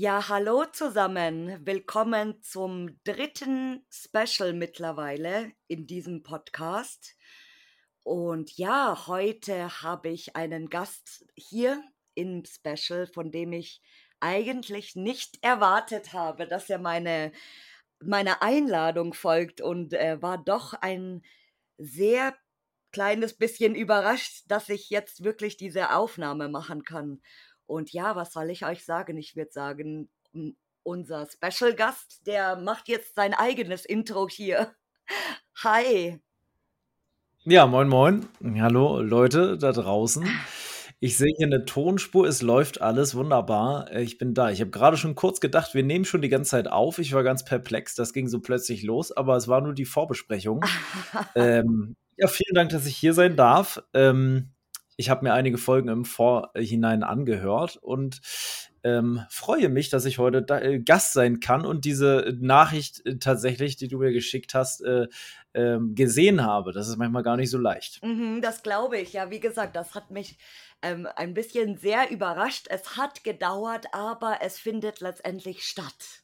Ja, 0.00 0.28
hallo 0.28 0.64
zusammen. 0.72 1.66
Willkommen 1.66 2.40
zum 2.40 3.02
dritten 3.02 3.84
Special 3.90 4.52
mittlerweile 4.52 5.50
in 5.66 5.88
diesem 5.88 6.22
Podcast. 6.22 7.16
Und 8.08 8.56
ja, 8.56 9.06
heute 9.06 9.82
habe 9.82 10.08
ich 10.08 10.34
einen 10.34 10.70
Gast 10.70 11.26
hier 11.34 11.84
im 12.14 12.42
Special, 12.46 13.06
von 13.06 13.30
dem 13.30 13.52
ich 13.52 13.82
eigentlich 14.18 14.96
nicht 14.96 15.44
erwartet 15.44 16.14
habe, 16.14 16.46
dass 16.46 16.70
er 16.70 16.78
meine, 16.78 17.32
meine 18.00 18.40
Einladung 18.40 19.12
folgt 19.12 19.60
und 19.60 19.92
er 19.92 20.22
war 20.22 20.38
doch 20.38 20.72
ein 20.72 21.22
sehr 21.76 22.34
kleines 22.92 23.36
bisschen 23.36 23.74
überrascht, 23.74 24.44
dass 24.48 24.70
ich 24.70 24.88
jetzt 24.88 25.22
wirklich 25.22 25.58
diese 25.58 25.94
Aufnahme 25.94 26.48
machen 26.48 26.84
kann. 26.84 27.20
Und 27.66 27.92
ja, 27.92 28.16
was 28.16 28.32
soll 28.32 28.48
ich 28.48 28.64
euch 28.64 28.86
sagen? 28.86 29.18
Ich 29.18 29.36
würde 29.36 29.52
sagen, 29.52 30.10
unser 30.82 31.28
Special 31.30 31.74
Gast, 31.74 32.26
der 32.26 32.56
macht 32.56 32.88
jetzt 32.88 33.16
sein 33.16 33.34
eigenes 33.34 33.84
Intro 33.84 34.30
hier. 34.30 34.74
Hi. 35.62 36.22
Ja, 37.50 37.66
moin, 37.66 37.88
moin. 37.88 38.26
Hallo, 38.60 39.00
Leute 39.00 39.56
da 39.56 39.72
draußen. 39.72 40.22
Ich 41.00 41.16
sehe 41.16 41.32
hier 41.34 41.46
eine 41.46 41.64
Tonspur, 41.64 42.26
es 42.26 42.42
läuft 42.42 42.82
alles 42.82 43.14
wunderbar. 43.14 43.90
Äh, 43.90 44.02
ich 44.02 44.18
bin 44.18 44.34
da. 44.34 44.50
Ich 44.50 44.60
habe 44.60 44.70
gerade 44.70 44.98
schon 44.98 45.14
kurz 45.14 45.40
gedacht, 45.40 45.72
wir 45.72 45.82
nehmen 45.82 46.04
schon 46.04 46.20
die 46.20 46.28
ganze 46.28 46.50
Zeit 46.50 46.68
auf. 46.68 46.98
Ich 46.98 47.14
war 47.14 47.22
ganz 47.22 47.46
perplex, 47.46 47.94
das 47.94 48.12
ging 48.12 48.28
so 48.28 48.40
plötzlich 48.40 48.82
los, 48.82 49.12
aber 49.12 49.34
es 49.34 49.48
war 49.48 49.62
nur 49.62 49.72
die 49.72 49.86
Vorbesprechung. 49.86 50.62
ähm, 51.34 51.96
ja, 52.18 52.28
vielen 52.28 52.54
Dank, 52.54 52.68
dass 52.68 52.84
ich 52.84 52.96
hier 52.96 53.14
sein 53.14 53.34
darf. 53.34 53.82
Ähm, 53.94 54.50
ich 54.98 55.08
habe 55.08 55.24
mir 55.24 55.32
einige 55.32 55.56
Folgen 55.56 55.88
im 55.88 56.04
Vorhinein 56.04 57.02
angehört 57.02 57.78
und 57.80 58.20
ähm, 58.84 59.22
freue 59.30 59.68
mich, 59.68 59.88
dass 59.88 60.04
ich 60.04 60.18
heute 60.18 60.42
da, 60.42 60.60
äh, 60.60 60.80
Gast 60.80 61.12
sein 61.12 61.40
kann 61.40 61.64
und 61.64 61.84
diese 61.84 62.36
Nachricht 62.40 63.06
äh, 63.06 63.18
tatsächlich, 63.18 63.76
die 63.76 63.88
du 63.88 63.98
mir 63.98 64.12
geschickt 64.12 64.54
hast, 64.54 64.82
äh, 64.82 65.06
ähm, 65.58 65.94
gesehen 65.94 66.44
habe. 66.44 66.72
Das 66.72 66.88
ist 66.88 66.96
manchmal 66.96 67.22
gar 67.22 67.36
nicht 67.36 67.50
so 67.50 67.58
leicht. 67.58 68.02
Mhm, 68.04 68.40
das 68.40 68.62
glaube 68.62 68.98
ich. 68.98 69.12
Ja, 69.12 69.30
wie 69.30 69.40
gesagt, 69.40 69.74
das 69.74 69.94
hat 69.94 70.10
mich 70.10 70.38
ähm, 70.82 71.08
ein 71.16 71.34
bisschen 71.34 71.76
sehr 71.76 72.10
überrascht. 72.10 72.66
Es 72.70 72.96
hat 72.96 73.24
gedauert, 73.24 73.86
aber 73.92 74.38
es 74.42 74.58
findet 74.58 75.00
letztendlich 75.00 75.64
statt. 75.64 76.22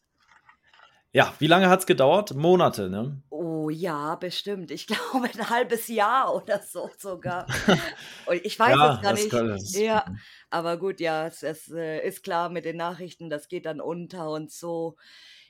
Ja, 1.13 1.33
wie 1.39 1.47
lange 1.47 1.69
hat 1.69 1.81
es 1.81 1.87
gedauert? 1.87 2.35
Monate, 2.35 2.91
ne? 2.91 3.23
Oh 3.31 3.71
ja, 3.71 4.17
bestimmt. 4.17 4.71
Ich 4.71 4.87
glaube 4.89 5.29
ein 5.33 5.51
halbes 5.51 5.89
Jahr 5.89 6.35
oder 6.35 6.61
so 6.61 6.91
sogar. 6.99 7.47
ich 8.43 8.59
weiß 8.59 8.77
ja, 8.77 8.95
es 8.95 9.03
gar 9.03 9.13
nicht. 9.13 9.31
Kann, 9.31 9.59
ja, 9.75 10.05
aber 10.51 10.77
gut, 10.77 11.01
ja, 11.01 11.27
es, 11.27 11.43
es 11.43 11.71
äh, 11.73 12.07
ist 12.07 12.23
klar 12.23 12.49
mit 12.51 12.65
den 12.65 12.77
Nachrichten, 12.77 13.31
das 13.31 13.49
geht 13.49 13.67
dann 13.67 13.81
unter 13.81 14.31
und 14.31 14.53
so. 14.53 14.97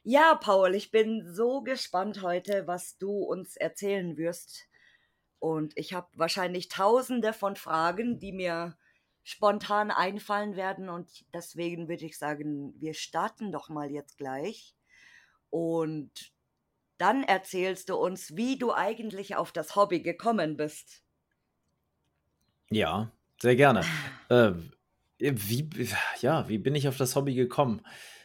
Ja, 0.06 0.34
Paul, 0.34 0.74
ich 0.74 0.91
bin 0.91 1.33
so 1.33 1.62
gespannt 1.62 2.20
heute, 2.20 2.66
was 2.66 2.98
du 2.98 3.10
uns 3.20 3.56
erzählen 3.56 4.19
wirst. 4.19 4.69
Und 5.38 5.72
ich 5.77 5.94
habe 5.94 6.08
wahrscheinlich 6.14 6.69
tausende 6.69 7.33
von 7.33 7.56
Fragen, 7.56 8.19
die 8.19 8.32
mir 8.32 8.77
spontan 9.22 9.91
einfallen 9.91 10.56
werden. 10.56 10.91
Und 10.91 11.25
deswegen 11.32 11.88
würde 11.88 12.05
ich 12.05 12.19
sagen, 12.19 12.75
wir 12.78 12.92
starten 12.92 13.50
doch 13.50 13.70
mal 13.70 13.91
jetzt 13.91 14.19
gleich. 14.19 14.75
Und 15.48 16.34
dann 16.98 17.22
erzählst 17.22 17.88
du 17.88 17.97
uns, 17.97 18.36
wie 18.36 18.59
du 18.59 18.75
eigentlich 18.75 19.36
auf 19.36 19.53
das 19.53 19.75
Hobby 19.75 20.00
gekommen 20.00 20.59
bist. 20.59 21.03
Ja, 22.69 23.10
sehr 23.41 23.56
gerne. 23.56 23.86
äh, 24.28 24.53
wie, 25.19 25.88
ja, 26.21 26.47
wie 26.50 26.59
bin 26.59 26.75
ich 26.75 26.88
auf 26.88 26.98
das 26.98 27.16
Hobby 27.16 27.34
gekommen? 27.34 27.81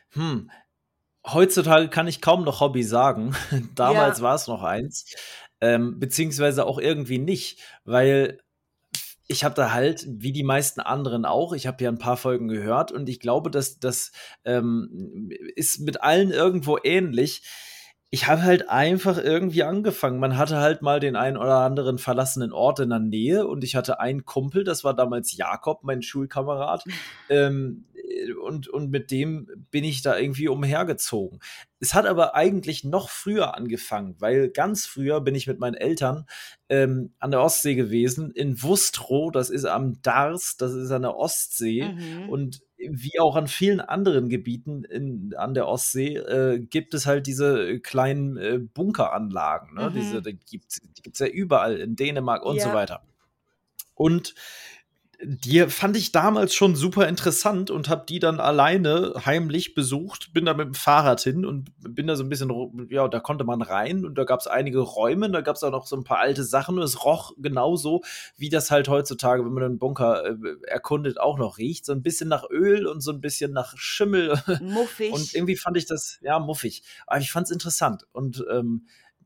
Hm, 0.10 0.52
heutzutage 1.26 1.90
kann 1.90 2.08
ich 2.08 2.22
kaum 2.22 2.44
noch 2.44 2.60
Hobby 2.60 2.84
sagen. 2.84 3.36
Damals 3.76 4.20
ja. 4.20 4.24
war 4.24 4.36
es 4.36 4.48
noch 4.48 4.64
eins. 4.64 5.06
Ähm, 5.62 6.00
beziehungsweise 6.00 6.66
auch 6.66 6.80
irgendwie 6.80 7.20
nicht, 7.20 7.60
weil 7.84 8.40
ich 9.32 9.44
habe 9.44 9.54
da 9.54 9.72
halt, 9.72 10.06
wie 10.08 10.32
die 10.32 10.44
meisten 10.44 10.80
anderen 10.80 11.24
auch, 11.24 11.54
ich 11.54 11.68
habe 11.68 11.84
ja 11.84 11.92
ein 11.92 12.00
paar 12.00 12.18
Folgen 12.18 12.48
gehört 12.48 12.92
und 12.92 13.08
ich 13.10 13.20
glaube, 13.20 13.52
dass 13.52 13.78
das 13.78 14.12
ähm, 14.44 15.30
ist 15.56 15.82
mit 15.82 16.02
allen 16.02 16.32
irgendwo 16.32 16.80
ähnlich. 16.84 17.44
Ich 18.10 18.28
habe 18.28 18.42
halt 18.42 18.70
einfach 18.70 19.20
irgendwie 19.20 19.62
angefangen. 19.62 20.20
Man 20.20 20.36
hatte 20.36 20.58
halt 20.58 20.82
mal 20.82 21.00
den 21.00 21.16
einen 21.16 21.38
oder 21.38 21.58
anderen 21.58 22.00
verlassenen 22.00 22.52
Ort 22.52 22.80
in 22.80 22.90
der 22.90 22.98
Nähe 22.98 23.46
und 23.46 23.64
ich 23.64 23.76
hatte 23.76 24.00
einen 24.00 24.26
Kumpel, 24.26 24.64
das 24.64 24.84
war 24.84 24.96
damals 24.96 25.38
Jakob, 25.38 25.84
mein 25.84 26.02
Schulkamerad. 26.02 26.84
Ähm, 27.32 27.86
und, 28.42 28.68
und 28.68 28.90
mit 28.90 29.12
dem 29.12 29.48
bin 29.72 29.84
ich 29.84 30.02
da 30.02 30.18
irgendwie 30.18 30.48
umhergezogen. 30.48 31.40
Es 31.80 31.94
hat 31.94 32.06
aber 32.06 32.36
eigentlich 32.36 32.84
noch 32.84 33.10
früher 33.10 33.56
angefangen, 33.56 34.16
weil 34.20 34.50
ganz 34.50 34.86
früher 34.86 35.22
bin 35.22 35.36
ich 35.36 35.48
mit 35.48 35.60
meinen 35.60 35.76
Eltern 35.76 36.26
ähm, 36.68 37.14
an 37.20 37.32
der 37.32 37.42
Ostsee 37.42 37.76
gewesen, 37.76 38.32
in 38.32 38.62
Wustrow, 38.62 39.32
das 39.32 39.50
ist 39.50 39.66
am 39.66 40.02
Dars, 40.02 40.58
das 40.58 40.74
ist 40.74 40.92
an 40.92 41.04
der 41.04 41.16
Ostsee. 41.16 41.84
Mhm. 41.84 42.30
Und 42.30 42.62
wie 42.78 43.20
auch 43.20 43.36
an 43.36 43.48
vielen 43.48 43.82
anderen 43.82 44.30
Gebieten 44.30 44.84
in, 44.84 45.34
an 45.36 45.54
der 45.54 45.68
Ostsee 45.68 46.16
äh, 46.16 46.60
gibt 46.60 46.94
es 46.94 47.06
halt 47.06 47.28
diese 47.28 47.80
kleinen 47.80 48.38
äh, 48.38 48.60
Bunkeranlagen. 48.60 49.76
Ne? 49.76 49.90
Mhm. 49.90 49.94
Diese, 49.94 50.22
die 50.22 50.38
gibt 50.38 50.72
es 50.72 51.20
ja 51.20 51.28
überall 51.28 51.78
in 51.78 51.96
Dänemark 51.96 52.44
und 52.44 52.58
ja. 52.58 52.64
so 52.64 52.74
weiter. 52.74 53.04
Und 53.96 54.34
die 55.22 55.60
fand 55.68 55.98
ich 55.98 56.14
damals 56.14 56.54
schon 56.54 56.76
super 56.76 57.08
interessant 57.08 57.72
und 57.72 57.90
habe 57.90 58.06
die 58.08 58.20
dann 58.20 58.40
alleine 58.40 59.14
heimlich 59.26 59.74
besucht. 59.74 60.32
Bin 60.34 60.46
da 60.46 60.54
mit 60.54 60.68
dem 60.68 60.74
Fahrrad 60.74 61.20
hin 61.22 61.46
und 61.46 61.72
bin 61.82 62.08
da 62.08 62.16
so 62.16 62.24
ein 62.24 62.30
bisschen, 62.30 62.88
ja, 62.90 63.06
da 63.10 63.20
konnte 63.20 63.44
man 63.44 63.62
rein 63.62 64.06
und 64.06 64.18
da 64.18 64.24
gab 64.24 64.40
es 64.40 64.48
einige 64.48 64.80
Räume, 64.80 65.30
da 65.30 65.42
gab 65.42 65.58
es 65.58 65.64
auch 65.64 65.72
noch 65.72 65.88
so 65.88 65.98
ein 65.98 66.06
paar 66.06 66.20
alte 66.20 66.46
Sachen 66.46 66.78
und 66.78 66.84
es 66.84 67.04
roch 67.04 67.34
genauso, 67.38 68.02
wie 68.38 68.48
das 68.48 68.72
halt 68.72 68.88
heutzutage, 68.88 69.44
wenn 69.44 69.52
man 69.52 69.64
einen 69.64 69.80
Bunker 69.80 70.26
äh, 70.26 70.36
erkundet, 70.68 71.20
auch 71.20 71.38
noch 71.38 71.58
riecht. 71.58 71.86
So 71.86 71.92
ein 71.92 72.02
bisschen 72.02 72.30
nach 72.30 72.50
Öl 72.50 72.88
und 72.88 73.02
so 73.02 73.12
ein 73.12 73.20
bisschen 73.20 73.52
nach 73.52 73.78
Schimmel. 73.78 74.42
Muffig. 74.62 75.12
Und 75.12 75.34
irgendwie 75.34 75.58
fand 75.58 75.76
ich 75.76 75.86
das, 75.86 76.20
ja, 76.22 76.40
muffig. 76.40 76.84
Aber 77.08 77.20
ich 77.20 77.32
fand 77.32 77.48
es 77.48 77.52
interessant 77.52 78.06
und 78.14 78.46
ähm, 78.50 78.86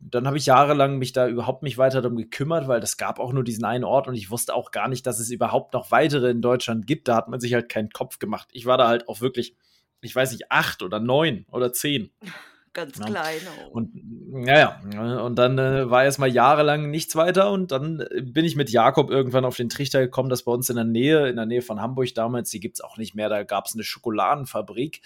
dann 0.10 0.28
habe 0.28 0.38
ich 0.38 0.46
jahrelang 0.46 0.98
mich 0.98 1.14
da 1.14 1.28
überhaupt 1.28 1.64
nicht 1.64 1.78
weiter 1.78 2.02
darum 2.02 2.18
gekümmert, 2.18 2.68
weil 2.68 2.80
das 2.80 2.98
gab 2.98 3.20
auch 3.20 3.34
nur 3.34 3.44
diesen 3.44 3.66
einen 3.66 3.84
Ort 3.84 4.08
und 4.08 4.16
ich 4.16 4.32
wusste 4.32 4.54
auch 4.54 4.72
gar 4.72 4.88
nicht, 4.88 5.06
dass 5.06 5.20
es 5.20 5.30
überhaupt 5.30 5.74
noch 5.74 5.92
weitere 5.92 6.30
in 6.30 6.42
Deutschland 6.42 6.88
gibt. 6.88 7.08
Da 7.08 7.16
hat 7.16 7.30
man 7.30 7.40
sich 7.40 7.54
halt 7.54 7.70
keinen 7.70 7.90
Kopf 7.90 8.20
gemacht. 8.20 8.50
Ich 8.52 8.66
war 8.66 8.78
da 8.78 8.88
halt 8.88 9.08
auch 9.08 9.22
wirklich, 9.22 9.56
ich 10.02 10.16
weiß 10.16 10.32
nicht, 10.32 10.52
acht 10.52 10.84
oder 10.84 11.00
neun 11.00 11.46
oder 11.52 11.74
zehn. 11.74 12.12
Ganz 12.74 12.98
ja. 12.98 13.06
klein. 13.06 13.40
Oh. 13.68 13.74
Und 13.74 13.92
naja, 14.32 14.82
und 15.24 15.36
dann 15.36 15.60
äh, 15.60 15.92
war 15.92 16.04
erst 16.04 16.18
mal 16.18 16.28
jahrelang 16.28 16.90
nichts 16.90 17.16
weiter 17.16 17.52
und 17.52 17.72
dann 17.72 18.00
äh, 18.00 18.22
bin 18.22 18.46
ich 18.46 18.56
mit 18.56 18.72
Jakob 18.72 19.12
irgendwann 19.12 19.46
auf 19.46 19.56
den 19.56 19.70
Trichter 19.70 20.00
gekommen, 20.02 20.30
dass 20.30 20.44
bei 20.44 20.52
uns 20.52 20.72
in 20.72 20.78
der 20.78 20.86
Nähe, 20.86 21.30
in 21.30 21.36
der 21.36 21.46
Nähe 21.46 21.62
von 21.62 21.82
Hamburg 21.82 22.16
damals, 22.16 22.50
die 22.50 22.60
gibt 22.60 22.78
es 22.78 22.82
auch 22.82 22.98
nicht 22.98 23.14
mehr, 23.14 23.30
da 23.30 23.44
gab 23.44 23.68
es 23.68 23.76
eine 23.76 23.84
Schokoladenfabrik. 23.84 25.02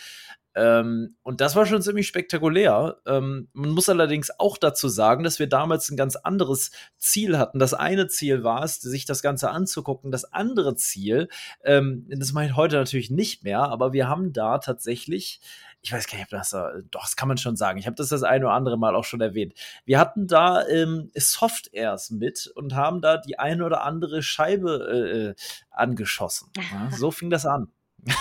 Ähm, 0.58 1.16
und 1.22 1.40
das 1.40 1.56
war 1.56 1.68
schon 1.68 1.84
ziemlich 1.84 2.08
spektakulär. 2.08 2.98
Ähm, 3.06 3.48
man 3.54 3.70
muss 3.70 3.90
allerdings 3.90 4.32
auch 4.40 4.58
dazu 4.58 4.88
sagen, 4.90 5.24
dass 5.24 5.38
wir 5.38 5.48
damals 5.48 5.90
ein 5.92 5.98
ganz 5.98 6.16
anderes 6.16 6.72
Ziel 6.98 7.38
hatten. 7.38 7.60
Das 7.60 7.76
eine 7.76 8.08
Ziel 8.08 8.44
war 8.44 8.64
es, 8.64 8.82
sich 8.82 9.06
das 9.06 9.22
Ganze 9.22 9.52
anzugucken. 9.52 10.12
Das 10.12 10.26
andere 10.34 10.76
Ziel, 10.76 11.30
ähm, 11.64 12.08
das 12.10 12.34
mache 12.34 12.46
ich 12.46 12.56
heute 12.56 12.78
natürlich 12.78 13.12
nicht 13.12 13.44
mehr, 13.44 13.60
aber 13.60 13.94
wir 13.94 14.10
haben 14.10 14.34
da 14.34 14.58
tatsächlich 14.58 15.42
ich 15.84 15.94
weiß 15.94 16.08
gar 16.08 16.18
nicht, 16.18 16.26
ob 16.26 16.32
das, 16.32 16.54
äh, 16.54 16.84
doch, 16.90 17.04
das 17.04 17.16
kann 17.16 17.28
man 17.28 17.38
schon 17.38 17.56
sagen. 17.56 17.78
Ich 17.78 17.86
habe 17.86 17.96
das 17.96 18.10
das 18.10 18.24
eine 18.24 18.46
oder 18.46 18.56
andere 18.56 18.78
Mal 18.78 18.96
auch 18.96 19.04
schon 19.04 19.22
erwähnt. 19.22 19.54
Wir 19.86 20.00
hatten 20.00 20.28
da 20.28 20.68
ähm, 20.68 21.12
Soft-Airs 21.16 22.10
mit 22.10 22.52
und 22.56 22.76
haben 22.76 23.00
da 23.00 23.18
die 23.18 23.40
eine 23.40 23.64
oder 23.64 23.84
andere 23.84 24.22
Scheibe 24.24 24.90
äh, 24.92 25.30
äh 25.30 25.36
angeschossen. 25.70 26.50
Ja, 26.58 26.90
so 26.92 27.12
fing 27.12 27.30
das 27.30 27.46
an. 27.46 27.72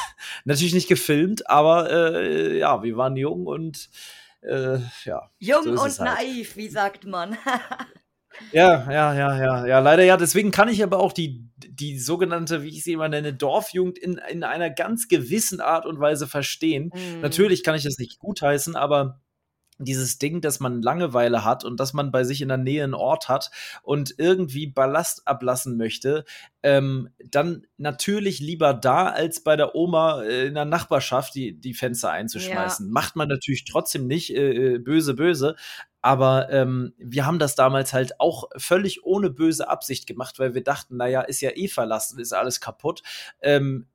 Natürlich 0.45 0.75
nicht 0.75 0.89
gefilmt, 0.89 1.49
aber 1.49 1.91
äh, 1.91 2.59
ja, 2.59 2.83
wir 2.83 2.97
waren 2.97 3.17
jung 3.17 3.47
und 3.47 3.89
äh, 4.43 4.79
ja. 5.05 5.31
Jung 5.39 5.65
so 5.65 5.71
und 5.71 5.79
halt. 5.79 6.01
naiv, 6.01 6.57
wie 6.57 6.69
sagt 6.69 7.05
man. 7.05 7.37
ja, 8.53 8.91
ja, 8.91 9.15
ja, 9.15 9.37
ja, 9.37 9.67
ja, 9.67 9.79
leider 9.81 10.05
ja. 10.05 10.17
Deswegen 10.17 10.51
kann 10.51 10.69
ich 10.69 10.83
aber 10.83 11.01
auch 11.01 11.13
die, 11.13 11.49
die 11.57 11.99
sogenannte, 11.99 12.63
wie 12.63 12.69
ich 12.69 12.85
sie 12.85 12.93
immer 12.93 13.09
nenne, 13.09 13.35
Dorfjugend 13.35 13.99
in, 13.99 14.21
in 14.31 14.45
einer 14.45 14.71
ganz 14.71 15.09
gewissen 15.09 15.61
Art 15.61 15.87
und 15.87 16.01
Weise 16.01 16.27
verstehen. 16.27 16.93
Mm. 16.95 17.21
Natürlich 17.21 17.65
kann 17.65 17.75
ich 17.75 17.83
das 17.83 17.99
nicht 17.99 18.19
gutheißen, 18.19 18.77
aber 18.77 19.21
dieses 19.79 20.19
Ding, 20.19 20.41
dass 20.41 20.61
man 20.61 20.83
Langeweile 20.83 21.45
hat 21.45 21.65
und 21.65 21.79
dass 21.81 21.93
man 21.93 22.11
bei 22.11 22.25
sich 22.25 22.43
in 22.43 22.49
der 22.49 22.57
Nähe 22.57 22.85
einen 22.85 22.95
Ort 22.95 23.29
hat 23.29 23.51
und 23.83 24.15
irgendwie 24.19 24.67
Ballast 24.67 25.27
ablassen 25.27 25.77
möchte, 25.77 26.25
ähm, 26.63 27.11
dann 27.31 27.67
natürlich 27.77 28.41
lieber 28.41 28.75
da 28.75 29.09
als 29.09 29.43
bei 29.43 29.57
der 29.57 29.75
Oma 29.75 30.23
äh, 30.23 30.47
in 30.47 30.55
der 30.55 30.65
Nachbarschaft 30.65 31.35
die, 31.35 31.61
die 31.61 31.75
Fenster 31.75 32.11
einzuschmeißen. 32.11 32.87
Ja. 32.87 32.93
Macht 32.93 33.17
man 33.17 33.29
natürlich 33.29 33.65
trotzdem 33.65 34.07
nicht 34.07 34.35
äh, 34.35 34.75
äh, 34.75 34.79
böse, 34.79 35.15
böse. 35.15 35.57
Aber 36.01 36.51
ähm, 36.51 36.95
wir 36.99 37.27
haben 37.27 37.41
das 37.41 37.57
damals 37.57 37.93
halt 37.93 38.21
auch 38.21 38.45
völlig 38.57 39.05
ohne 39.05 39.29
böse 39.29 39.69
Absicht 39.69 40.07
gemacht, 40.07 40.39
weil 40.39 40.55
wir 40.55 40.63
dachten, 40.63 40.97
naja, 40.97 41.23
ist 41.23 41.41
ja 41.41 41.51
eh 41.55 41.67
verlassen, 41.67 42.21
ist 42.21 42.33
alles 42.33 42.61
kaputt. 42.61 43.03
Ähm, 43.41 43.87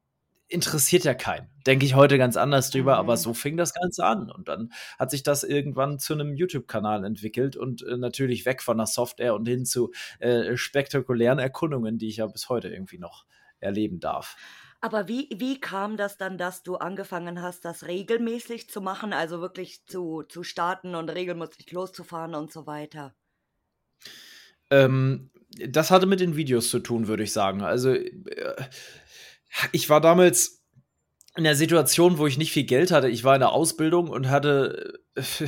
interessiert 0.51 1.03
ja 1.03 1.13
keinen. 1.13 1.49
Denke 1.65 1.85
ich 1.85 1.95
heute 1.95 2.17
ganz 2.17 2.37
anders 2.37 2.69
drüber, 2.69 2.93
mhm. 2.93 2.99
aber 2.99 3.17
so 3.17 3.33
fing 3.33 3.57
das 3.57 3.73
Ganze 3.73 4.03
an. 4.05 4.29
Und 4.31 4.47
dann 4.47 4.71
hat 4.99 5.11
sich 5.11 5.23
das 5.23 5.43
irgendwann 5.43 5.99
zu 5.99 6.13
einem 6.13 6.35
YouTube-Kanal 6.35 7.05
entwickelt 7.05 7.55
und 7.55 7.83
äh, 7.83 7.97
natürlich 7.97 8.45
weg 8.45 8.61
von 8.61 8.77
der 8.77 8.87
Software 8.87 9.33
und 9.35 9.47
hin 9.47 9.65
zu 9.65 9.91
äh, 10.19 10.57
spektakulären 10.57 11.39
Erkundungen, 11.39 11.97
die 11.97 12.07
ich 12.07 12.17
ja 12.17 12.27
bis 12.27 12.49
heute 12.49 12.69
irgendwie 12.69 12.99
noch 12.99 13.25
erleben 13.59 13.99
darf. 13.99 14.35
Aber 14.81 15.07
wie, 15.07 15.29
wie 15.35 15.59
kam 15.59 15.95
das 15.95 16.17
dann, 16.17 16.39
dass 16.39 16.63
du 16.63 16.75
angefangen 16.75 17.41
hast, 17.41 17.65
das 17.65 17.85
regelmäßig 17.85 18.69
zu 18.69 18.81
machen, 18.81 19.13
also 19.13 19.39
wirklich 19.39 19.85
zu, 19.85 20.23
zu 20.23 20.43
starten 20.43 20.95
und 20.95 21.09
regelmäßig 21.09 21.71
loszufahren 21.71 22.33
und 22.33 22.51
so 22.51 22.65
weiter? 22.65 23.13
Ähm, 24.71 25.29
das 25.51 25.91
hatte 25.91 26.07
mit 26.07 26.19
den 26.19 26.35
Videos 26.35 26.69
zu 26.69 26.79
tun, 26.79 27.07
würde 27.07 27.23
ich 27.23 27.33
sagen. 27.33 27.61
Also 27.61 27.93
äh, 27.93 28.55
ich 29.71 29.89
war 29.89 30.01
damals 30.01 30.61
in 31.37 31.45
der 31.45 31.55
Situation, 31.55 32.17
wo 32.17 32.27
ich 32.27 32.37
nicht 32.37 32.51
viel 32.51 32.65
Geld 32.65 32.91
hatte. 32.91 33.07
Ich 33.07 33.23
war 33.23 33.35
in 33.35 33.39
der 33.39 33.53
Ausbildung 33.53 34.09
und 34.09 34.29
hatte, 34.29 34.99
äh, 35.15 35.21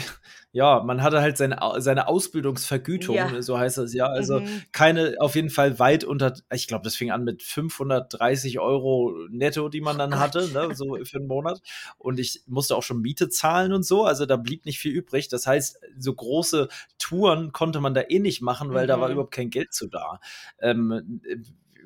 ja, 0.53 0.81
man 0.81 1.03
hatte 1.03 1.19
halt 1.19 1.35
seine, 1.35 1.59
seine 1.79 2.07
Ausbildungsvergütung, 2.07 3.15
ja. 3.15 3.41
so 3.41 3.57
heißt 3.57 3.79
das 3.79 3.94
ja. 3.94 4.05
Also 4.05 4.39
mhm. 4.39 4.61
keine, 4.71 5.15
auf 5.19 5.35
jeden 5.35 5.50
Fall 5.50 5.79
weit 5.79 6.05
unter, 6.05 6.35
ich 6.53 6.67
glaube, 6.67 6.85
das 6.85 6.95
fing 6.95 7.11
an 7.11 7.25
mit 7.25 7.44
530 7.44 8.59
Euro 8.59 9.13
netto, 9.29 9.67
die 9.67 9.81
man 9.81 9.97
dann 9.97 10.13
oh 10.13 10.19
hatte, 10.19 10.47
ne, 10.53 10.73
so 10.73 10.97
für 11.03 11.17
einen 11.17 11.27
Monat. 11.27 11.61
Und 11.97 12.17
ich 12.17 12.44
musste 12.45 12.77
auch 12.77 12.83
schon 12.83 13.01
Miete 13.01 13.27
zahlen 13.27 13.73
und 13.73 13.83
so. 13.83 14.06
Also 14.06 14.25
da 14.25 14.38
blieb 14.38 14.65
nicht 14.65 14.79
viel 14.79 14.94
übrig. 14.94 15.27
Das 15.27 15.45
heißt, 15.47 15.81
so 15.97 16.13
große 16.13 16.69
Touren 16.97 17.51
konnte 17.51 17.81
man 17.81 17.94
da 17.94 18.03
eh 18.07 18.19
nicht 18.19 18.41
machen, 18.41 18.73
weil 18.73 18.85
mhm. 18.85 18.88
da 18.88 19.01
war 19.01 19.09
mhm. 19.09 19.13
überhaupt 19.15 19.33
kein 19.33 19.49
Geld 19.49 19.73
zu 19.73 19.88
da. 19.88 20.21
Ähm, 20.61 21.19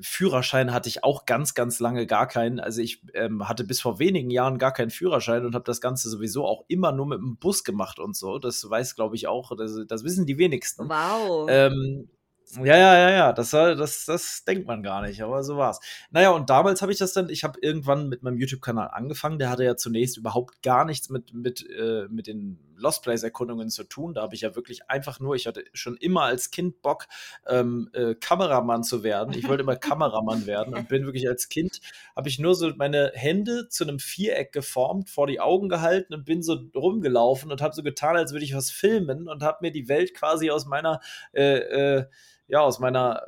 Führerschein 0.00 0.72
hatte 0.72 0.88
ich 0.88 1.04
auch 1.04 1.26
ganz, 1.26 1.54
ganz 1.54 1.80
lange 1.80 2.06
gar 2.06 2.26
keinen. 2.26 2.60
Also 2.60 2.80
ich 2.80 3.02
ähm, 3.14 3.48
hatte 3.48 3.64
bis 3.64 3.80
vor 3.80 3.98
wenigen 3.98 4.30
Jahren 4.30 4.58
gar 4.58 4.72
keinen 4.72 4.90
Führerschein 4.90 5.44
und 5.44 5.54
habe 5.54 5.64
das 5.64 5.80
Ganze 5.80 6.08
sowieso 6.08 6.44
auch 6.46 6.64
immer 6.68 6.92
nur 6.92 7.06
mit 7.06 7.18
dem 7.18 7.36
Bus 7.36 7.64
gemacht 7.64 7.98
und 7.98 8.16
so. 8.16 8.38
Das 8.38 8.68
weiß, 8.68 8.94
glaube 8.94 9.16
ich, 9.16 9.26
auch. 9.26 9.52
Das, 9.56 9.78
das, 9.86 10.04
wissen 10.04 10.26
die 10.26 10.38
wenigsten. 10.38 10.88
Wow. 10.88 11.46
Ähm, 11.50 12.08
ja, 12.56 12.76
ja, 12.76 12.94
ja, 12.94 13.10
ja, 13.10 13.32
das, 13.32 13.50
das, 13.50 14.06
das 14.06 14.44
denkt 14.44 14.66
man 14.66 14.82
gar 14.82 15.02
nicht, 15.02 15.22
aber 15.22 15.42
so 15.42 15.58
war's. 15.58 15.80
Naja, 16.10 16.30
und 16.30 16.48
damals 16.48 16.80
habe 16.80 16.92
ich 16.92 16.98
das 16.98 17.12
dann, 17.12 17.28
ich 17.28 17.44
habe 17.44 17.58
irgendwann 17.60 18.08
mit 18.08 18.22
meinem 18.22 18.38
YouTube-Kanal 18.38 18.88
angefangen, 18.88 19.38
der 19.38 19.50
hatte 19.50 19.64
ja 19.64 19.76
zunächst 19.76 20.16
überhaupt 20.16 20.62
gar 20.62 20.86
nichts 20.86 21.10
mit, 21.10 21.34
mit, 21.34 21.68
äh, 21.68 22.06
mit 22.08 22.26
den 22.26 22.67
Lost 22.78 23.02
Place-Erkundungen 23.02 23.70
zu 23.70 23.84
tun. 23.84 24.14
Da 24.14 24.22
habe 24.22 24.34
ich 24.34 24.42
ja 24.42 24.56
wirklich 24.56 24.88
einfach 24.88 25.20
nur, 25.20 25.34
ich 25.34 25.46
hatte 25.46 25.64
schon 25.72 25.96
immer 25.96 26.22
als 26.22 26.50
Kind 26.50 26.82
Bock, 26.82 27.06
ähm, 27.46 27.90
äh, 27.92 28.14
Kameramann 28.14 28.82
zu 28.82 29.02
werden. 29.02 29.34
Ich 29.34 29.48
wollte 29.48 29.62
immer 29.62 29.76
Kameramann 29.88 30.46
werden 30.46 30.74
und 30.74 30.88
bin 30.88 31.04
wirklich 31.04 31.28
als 31.28 31.48
Kind, 31.48 31.80
habe 32.16 32.28
ich 32.28 32.38
nur 32.38 32.54
so 32.54 32.72
meine 32.76 33.12
Hände 33.14 33.68
zu 33.68 33.84
einem 33.84 33.98
Viereck 33.98 34.52
geformt, 34.52 35.10
vor 35.10 35.26
die 35.26 35.40
Augen 35.40 35.68
gehalten 35.68 36.14
und 36.14 36.24
bin 36.24 36.42
so 36.42 36.58
rumgelaufen 36.74 37.50
und 37.50 37.60
habe 37.60 37.74
so 37.74 37.82
getan, 37.82 38.16
als 38.16 38.32
würde 38.32 38.44
ich 38.44 38.54
was 38.54 38.70
filmen 38.70 39.28
und 39.28 39.42
habe 39.42 39.58
mir 39.62 39.72
die 39.72 39.88
Welt 39.88 40.14
quasi 40.14 40.50
aus 40.50 40.66
meiner 40.66 41.00
äh, 41.32 41.58
äh, 41.98 42.04
ja, 42.48 42.60
aus 42.60 42.78
meiner 42.78 43.22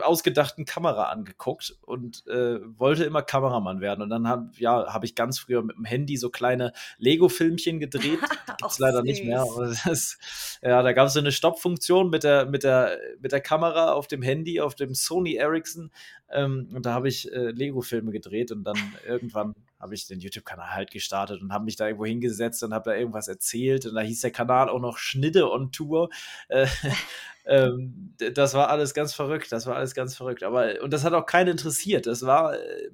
ausgedachten 0.00 0.64
Kamera 0.64 1.04
angeguckt 1.04 1.76
und 1.82 2.26
äh, 2.26 2.60
wollte 2.78 3.04
immer 3.04 3.22
Kameramann 3.22 3.80
werden. 3.80 4.02
Und 4.02 4.10
dann 4.10 4.28
habe 4.28 4.50
ja, 4.56 4.92
hab 4.92 5.04
ich 5.04 5.14
ganz 5.14 5.38
früher 5.38 5.62
mit 5.62 5.76
dem 5.76 5.84
Handy 5.84 6.16
so 6.16 6.30
kleine 6.30 6.72
Lego-Filmchen 6.98 7.80
gedreht. 7.80 8.20
Gibt 8.58 8.72
es 8.72 8.78
leider 8.78 8.98
süß. 8.98 9.04
nicht 9.04 9.24
mehr. 9.24 9.44
Das, 9.84 10.18
ja, 10.62 10.82
da 10.82 10.92
gab 10.92 11.08
es 11.08 11.14
so 11.14 11.20
eine 11.20 11.32
Stoppfunktion 11.32 12.10
mit 12.10 12.24
der, 12.24 12.46
mit, 12.46 12.64
der, 12.64 12.98
mit 13.20 13.32
der 13.32 13.40
Kamera 13.40 13.92
auf 13.92 14.06
dem 14.06 14.22
Handy, 14.22 14.60
auf 14.60 14.74
dem 14.74 14.94
Sony 14.94 15.34
Ericsson. 15.34 15.90
Ähm, 16.32 16.68
und 16.74 16.86
da 16.86 16.94
habe 16.94 17.08
ich 17.08 17.30
äh, 17.32 17.50
Lego-Filme 17.50 18.12
gedreht 18.12 18.52
und 18.52 18.64
dann 18.64 18.76
irgendwann 19.06 19.54
habe 19.80 19.94
ich 19.94 20.06
den 20.06 20.20
YouTube-Kanal 20.20 20.70
halt 20.74 20.90
gestartet 20.90 21.40
und 21.40 21.52
habe 21.52 21.64
mich 21.64 21.76
da 21.76 21.86
irgendwo 21.86 22.06
hingesetzt 22.06 22.62
und 22.62 22.74
habe 22.74 22.90
da 22.90 22.96
irgendwas 22.96 23.28
erzählt. 23.28 23.86
Und 23.86 23.94
da 23.94 24.02
hieß 24.02 24.20
der 24.20 24.30
Kanal 24.30 24.68
auch 24.68 24.78
noch 24.78 24.98
Schnitte 24.98 25.50
on 25.50 25.72
Tour. 25.72 26.10
Äh, 26.48 26.66
ähm, 27.46 28.14
das 28.34 28.54
war 28.54 28.68
alles 28.68 28.94
ganz 28.94 29.14
verrückt. 29.14 29.50
Das 29.50 29.66
war 29.66 29.76
alles 29.76 29.94
ganz 29.94 30.16
verrückt. 30.16 30.42
Aber, 30.42 30.80
und 30.82 30.92
das 30.92 31.04
hat 31.04 31.14
auch 31.14 31.26
keinen 31.26 31.48
interessiert. 31.48 32.06
Das 32.06 32.26
war 32.26 32.54
äh, 32.54 32.90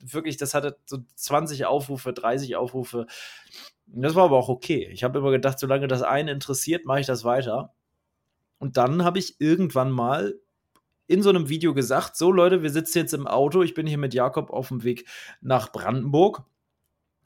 wirklich, 0.00 0.36
das 0.36 0.54
hatte 0.54 0.76
so 0.84 0.98
20 1.14 1.64
Aufrufe, 1.66 2.12
30 2.12 2.56
Aufrufe. 2.56 3.06
Das 3.86 4.14
war 4.14 4.24
aber 4.24 4.36
auch 4.36 4.48
okay. 4.48 4.88
Ich 4.92 5.04
habe 5.04 5.18
immer 5.18 5.30
gedacht, 5.30 5.58
solange 5.58 5.88
das 5.88 6.02
einen 6.02 6.28
interessiert, 6.28 6.84
mache 6.84 7.00
ich 7.00 7.06
das 7.06 7.24
weiter. 7.24 7.72
Und 8.58 8.76
dann 8.76 9.02
habe 9.02 9.18
ich 9.18 9.40
irgendwann 9.40 9.90
mal 9.90 10.34
in 11.06 11.22
so 11.22 11.30
einem 11.30 11.48
Video 11.48 11.74
gesagt, 11.74 12.16
so 12.16 12.32
Leute, 12.32 12.62
wir 12.62 12.70
sitzen 12.70 12.98
jetzt 12.98 13.14
im 13.14 13.26
Auto, 13.26 13.62
ich 13.62 13.74
bin 13.74 13.86
hier 13.86 13.98
mit 13.98 14.14
Jakob 14.14 14.50
auf 14.50 14.68
dem 14.68 14.84
Weg 14.84 15.06
nach 15.40 15.72
Brandenburg 15.72 16.44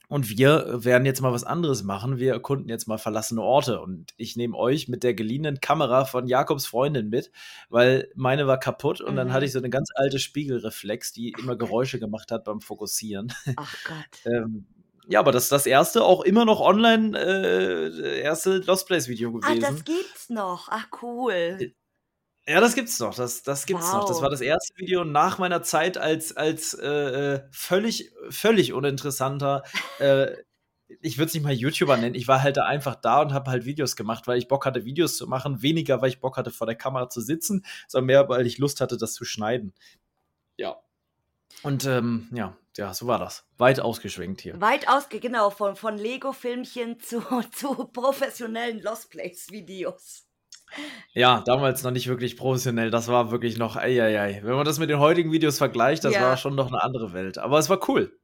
und 0.09 0.31
wir 0.31 0.85
werden 0.85 1.05
jetzt 1.05 1.21
mal 1.21 1.33
was 1.33 1.45
anderes 1.45 1.83
machen. 1.83 2.19
Wir 2.19 2.33
erkunden 2.33 2.69
jetzt 2.69 2.87
mal 2.87 2.99
verlassene 2.99 3.43
Orte. 3.43 3.81
Und 3.81 4.13
ich 4.17 4.37
nehme 4.37 4.57
euch 4.57 4.89
mit 4.89 5.03
der 5.03 5.15
geliehenen 5.15 5.61
Kamera 5.61 6.05
von 6.05 6.29
Jakobs 6.29 6.67
Freundin 6.67 7.09
mit, 7.09 7.33
weil 7.71 8.09
meine 8.15 8.47
war 8.47 8.59
kaputt. 8.59 9.01
Und 9.01 9.13
mhm. 9.13 9.17
dann 9.17 9.33
hatte 9.33 9.47
ich 9.47 9.53
so 9.53 9.59
eine 9.59 9.71
ganz 9.71 9.91
alte 9.95 10.19
Spiegelreflex, 10.19 11.13
die 11.13 11.35
immer 11.39 11.57
Geräusche 11.57 11.99
gemacht 11.99 12.31
hat 12.31 12.45
beim 12.45 12.61
Fokussieren. 12.61 13.33
Ach 13.57 13.75
Gott. 13.85 14.33
ähm, 14.33 14.67
ja, 15.09 15.21
aber 15.21 15.33
das 15.33 15.45
ist 15.45 15.53
das 15.53 15.67
erste 15.67 16.05
auch 16.05 16.23
immer 16.23 16.45
noch 16.45 16.61
online 16.61 17.17
äh, 17.17 18.21
erste 18.21 18.59
Lost 18.59 18.87
Place 18.87 19.09
Video 19.09 19.33
gewesen. 19.33 19.65
Ah, 19.65 19.71
das 19.71 19.85
gibt's 19.85 20.31
noch. 20.31 20.69
Ach 20.71 20.87
cool. 21.03 21.73
Ja, 22.49 22.61
das 22.61 22.75
gibt's 22.75 23.01
noch. 23.01 23.15
Das, 23.15 23.43
das 23.43 23.67
gibt's 23.67 23.87
wow. 23.87 23.95
noch. 23.95 24.09
Das 24.09 24.23
war 24.23 24.31
das 24.31 24.41
erste 24.41 24.77
Video 24.77 25.05
nach 25.05 25.39
meiner 25.39 25.63
Zeit 25.63 25.99
als, 25.99 26.37
als 26.37 26.75
äh, 26.75 26.87
äh 26.87 27.43
völlig, 27.51 28.13
völlig 28.31 28.73
uninteressanter. 28.73 29.65
Äh, 29.99 30.37
ich 31.01 31.19
würde 31.19 31.27
es 31.27 31.35
nicht 31.35 31.43
mal 31.43 31.53
YouTuber 31.53 31.97
nennen. 31.97 32.15
Ich 32.15 32.29
war 32.29 32.43
halt 32.43 32.57
da 32.57 32.65
einfach 32.65 32.95
da 32.95 33.23
und 33.23 33.33
habe 33.33 33.51
halt 33.51 33.65
Videos 33.65 33.97
gemacht, 33.97 34.27
weil 34.29 34.39
ich 34.39 34.47
Bock 34.47 34.65
hatte, 34.67 34.85
Videos 34.85 35.17
zu 35.17 35.27
machen. 35.27 35.63
Weniger, 35.63 36.01
weil 36.01 36.11
ich 36.11 36.21
Bock 36.21 36.37
hatte, 36.37 36.51
vor 36.53 36.67
der 36.67 36.77
Kamera 36.77 37.09
zu 37.09 37.21
sitzen, 37.21 37.65
sondern 37.89 38.07
mehr, 38.07 38.29
weil 38.29 38.47
ich 38.47 38.59
Lust 38.59 38.81
hatte, 38.81 38.97
das 38.97 39.15
zu 39.15 39.25
schneiden. 39.25 39.75
Ja. 40.57 40.77
Und 41.63 41.85
ähm, 41.87 42.29
ja, 42.33 42.57
ja, 42.77 42.95
so 42.95 43.07
war 43.07 43.19
das. 43.19 43.47
Weit 43.59 43.81
ausgeschwenkt 43.81 44.41
hier. 44.43 44.61
Weit 44.61 44.89
ausge, 44.89 45.19
genau, 45.19 45.51
von, 45.51 45.75
von 45.75 45.99
Lego-Filmchen 45.99 47.01
zu, 47.01 47.21
zu 47.53 47.75
professionellen 47.87 48.81
Lost 48.81 49.11
Place-Videos. 49.11 50.26
Ja, 51.13 51.43
damals 51.47 51.83
noch 51.83 51.91
nicht 51.91 52.09
wirklich 52.09 52.37
professionell. 52.37 52.91
Das 52.91 53.09
war 53.09 53.31
wirklich 53.31 53.57
noch, 53.57 53.77
ei, 53.77 54.03
ei, 54.03 54.21
ei. 54.21 54.41
Wenn 54.43 54.57
man 54.57 54.65
das 54.65 54.79
mit 54.79 54.91
den 54.91 54.99
heutigen 54.99 55.33
Videos 55.33 55.59
vergleicht, 55.59 56.05
das 56.05 56.15
ja. 56.15 56.23
war 56.23 56.37
schon 56.37 56.55
noch 56.55 56.69
eine 56.69 56.83
andere 56.83 57.13
Welt. 57.13 57.39
Aber 57.39 57.59
es 57.59 57.71
war 57.71 57.89
cool. 57.89 58.19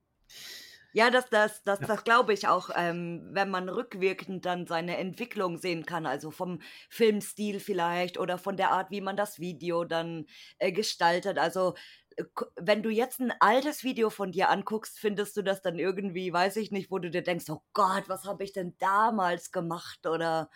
Ja, 0.94 1.10
das, 1.10 1.30
das, 1.30 1.64
das, 1.64 1.80
ja. 1.80 1.86
das 1.86 2.04
glaube 2.04 2.34
ich 2.34 2.48
auch, 2.48 2.68
ähm, 2.76 3.30
wenn 3.32 3.48
man 3.48 3.70
rückwirkend 3.70 4.44
dann 4.44 4.66
seine 4.66 4.98
Entwicklung 4.98 5.56
sehen 5.56 5.86
kann, 5.86 6.04
also 6.04 6.30
vom 6.30 6.60
Filmstil 6.90 7.60
vielleicht 7.60 8.18
oder 8.18 8.36
von 8.36 8.58
der 8.58 8.72
Art, 8.72 8.90
wie 8.90 9.00
man 9.00 9.16
das 9.16 9.40
Video 9.40 9.84
dann 9.84 10.26
äh, 10.58 10.70
gestaltet. 10.70 11.38
Also 11.38 11.74
äh, 12.16 12.24
wenn 12.56 12.82
du 12.82 12.90
jetzt 12.90 13.20
ein 13.20 13.32
altes 13.40 13.84
Video 13.84 14.10
von 14.10 14.32
dir 14.32 14.50
anguckst, 14.50 14.98
findest 14.98 15.34
du 15.38 15.42
das 15.42 15.62
dann 15.62 15.78
irgendwie, 15.78 16.30
weiß 16.30 16.56
ich 16.56 16.70
nicht, 16.72 16.90
wo 16.90 16.98
du 16.98 17.10
dir 17.10 17.22
denkst, 17.22 17.48
oh 17.48 17.62
Gott, 17.72 18.04
was 18.08 18.26
habe 18.26 18.44
ich 18.44 18.52
denn 18.52 18.76
damals 18.78 19.50
gemacht 19.50 20.06
oder 20.06 20.50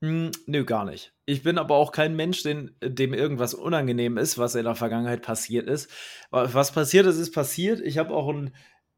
hm, 0.00 0.30
nö, 0.46 0.64
gar 0.64 0.84
nicht. 0.84 1.12
Ich 1.26 1.42
bin 1.42 1.58
aber 1.58 1.74
auch 1.74 1.90
kein 1.90 2.14
Mensch, 2.14 2.42
den, 2.44 2.76
dem 2.82 3.12
irgendwas 3.12 3.52
unangenehm 3.54 4.16
ist, 4.16 4.38
was 4.38 4.54
in 4.54 4.64
der 4.64 4.76
Vergangenheit 4.76 5.22
passiert 5.22 5.68
ist. 5.68 5.90
Was 6.30 6.72
passiert 6.72 7.06
ist, 7.06 7.18
ist 7.18 7.34
passiert. 7.34 7.80
Ich 7.80 7.98
habe 7.98 8.14
auch 8.14 8.28
ein, 8.28 8.54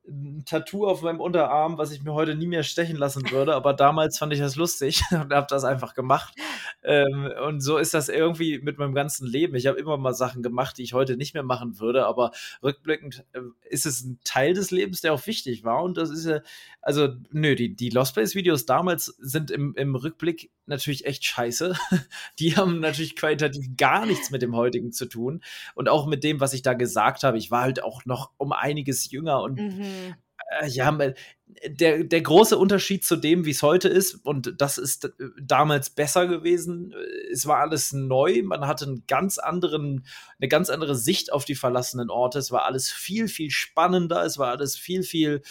ein 0.09 0.45
Tattoo 0.45 0.87
auf 0.87 1.03
meinem 1.03 1.21
Unterarm, 1.21 1.79
was 1.79 1.93
ich 1.93 2.03
mir 2.03 2.15
heute 2.15 2.35
nie 2.35 2.47
mehr 2.47 2.63
stechen 2.63 2.97
lassen 2.97 3.31
würde, 3.31 3.55
aber 3.55 3.75
damals 3.75 4.19
fand 4.19 4.33
ich 4.33 4.39
das 4.39 4.57
lustig 4.57 5.03
und 5.11 5.33
habe 5.33 5.47
das 5.49 5.65
einfach 5.65 5.95
gemacht. 5.95 6.35
Ähm, 6.83 7.31
und 7.47 7.61
so 7.61 7.77
ist 7.77 7.95
das 7.95 8.09
irgendwie 8.09 8.59
mit 8.59 8.79
meinem 8.79 8.95
ganzen 8.95 9.27
Leben. 9.27 9.55
Ich 9.55 9.67
habe 9.67 9.79
immer 9.79 9.97
mal 9.97 10.15
Sachen 10.15 10.43
gemacht, 10.43 10.79
die 10.79 10.83
ich 10.83 10.95
heute 10.95 11.17
nicht 11.17 11.35
mehr 11.35 11.43
machen 11.43 11.79
würde, 11.79 12.07
aber 12.07 12.33
rückblickend 12.63 13.25
äh, 13.33 13.41
ist 13.69 13.87
es 13.87 14.03
ein 14.03 14.19
Teil 14.25 14.55
des 14.55 14.71
Lebens, 14.71 15.01
der 15.01 15.13
auch 15.13 15.27
wichtig 15.27 15.65
war. 15.65 15.83
Und 15.83 15.97
das 15.97 16.11
ist 16.11 16.25
ja, 16.25 16.41
also, 16.81 17.09
nö, 17.31 17.55
die, 17.55 17.77
die 17.77 17.91
Lost 17.91 18.15
Place-Videos 18.15 18.65
damals 18.65 19.07
sind 19.19 19.51
im, 19.51 19.75
im 19.75 19.95
Rückblick 19.95 20.51
natürlich 20.67 21.05
echt 21.05 21.25
scheiße. 21.25 21.75
Die 22.39 22.57
haben 22.57 22.79
natürlich 22.79 23.17
qualitativ 23.17 23.77
gar 23.77 24.07
nichts 24.07 24.31
mit 24.31 24.41
dem 24.41 24.55
heutigen 24.55 24.93
zu 24.93 25.07
tun. 25.07 25.43
Und 25.75 25.89
auch 25.89 26.07
mit 26.07 26.23
dem, 26.23 26.39
was 26.41 26.53
ich 26.53 26.63
da 26.63 26.75
gesagt 26.75 27.25
habe. 27.25 27.39
Ich 27.39 27.51
war 27.51 27.63
halt 27.63 27.83
auch 27.83 28.05
noch 28.05 28.31
um 28.37 28.53
einiges 28.53 29.11
jünger 29.11 29.43
und 29.43 29.59
mhm 29.59 29.90
Äh, 30.61 30.69
ja, 30.69 30.97
der, 31.69 32.05
der 32.05 32.21
große 32.21 32.57
Unterschied 32.57 33.05
zu 33.05 33.17
dem, 33.17 33.45
wie 33.45 33.51
es 33.51 33.63
heute 33.63 33.89
ist, 33.89 34.15
und 34.25 34.55
das 34.59 34.79
ist 34.79 35.05
äh, 35.05 35.11
damals 35.41 35.91
besser 35.91 36.27
gewesen, 36.27 36.93
äh, 36.93 37.33
es 37.33 37.47
war 37.47 37.59
alles 37.59 37.93
neu, 37.93 38.43
man 38.43 38.67
hatte 38.67 38.87
einen 38.87 39.05
ganz 39.07 39.39
anderen, 39.39 40.07
eine 40.41 40.49
ganz 40.49 40.71
andere 40.71 40.97
Sicht 40.97 41.33
auf 41.33 41.45
die 41.45 41.55
verlassenen 41.55 42.11
Orte, 42.11 42.39
es 42.39 42.51
war 42.51 42.65
alles 42.65 42.91
viel, 42.91 43.29
viel 43.29 43.51
spannender, 43.51 44.25
es 44.25 44.39
war 44.39 44.49
alles 44.49 44.77
viel, 44.77 45.03
viel 45.03 45.43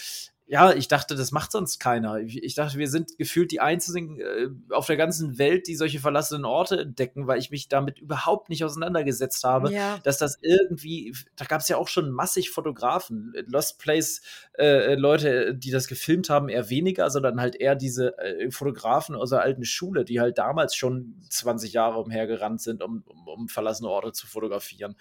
ja, 0.51 0.73
ich 0.73 0.87
dachte, 0.87 1.15
das 1.15 1.31
macht 1.31 1.51
sonst 1.51 1.77
keiner. 1.77 2.17
Ich, 2.17 2.41
ich 2.41 2.55
dachte, 2.55 2.79
wir 2.79 2.89
sind 2.89 3.19
gefühlt 3.19 3.51
die 3.51 3.59
einzigen 3.59 4.19
äh, 4.19 4.49
auf 4.71 4.87
der 4.87 4.97
ganzen 4.97 5.37
Welt, 5.37 5.67
die 5.67 5.75
solche 5.75 5.99
verlassenen 5.99 6.43
Orte 6.43 6.79
entdecken, 6.79 7.27
weil 7.27 7.37
ich 7.37 7.51
mich 7.51 7.67
damit 7.67 7.99
überhaupt 7.99 8.49
nicht 8.49 8.65
auseinandergesetzt 8.65 9.43
habe, 9.43 9.71
ja. 9.71 9.99
dass 9.99 10.17
das 10.17 10.39
irgendwie, 10.41 11.15
da 11.35 11.45
gab 11.45 11.61
es 11.61 11.67
ja 11.67 11.77
auch 11.77 11.87
schon 11.87 12.09
massig 12.09 12.49
Fotografen, 12.49 13.31
Lost 13.45 13.77
Place 13.77 14.21
äh, 14.57 14.95
Leute, 14.95 15.53
die 15.53 15.69
das 15.69 15.87
gefilmt 15.87 16.31
haben, 16.31 16.49
eher 16.49 16.71
weniger, 16.71 17.11
sondern 17.11 17.39
halt 17.39 17.55
eher 17.55 17.75
diese 17.75 18.17
äh, 18.17 18.49
Fotografen 18.49 19.15
aus 19.15 19.29
der 19.29 19.41
alten 19.41 19.65
Schule, 19.65 20.03
die 20.03 20.19
halt 20.19 20.39
damals 20.39 20.73
schon 20.75 21.13
20 21.29 21.73
Jahre 21.73 21.99
umhergerannt 21.99 22.59
sind, 22.59 22.81
um, 22.81 23.03
um, 23.05 23.27
um 23.27 23.49
verlassene 23.49 23.89
Orte 23.89 24.13
zu 24.13 24.25
fotografieren. 24.25 24.95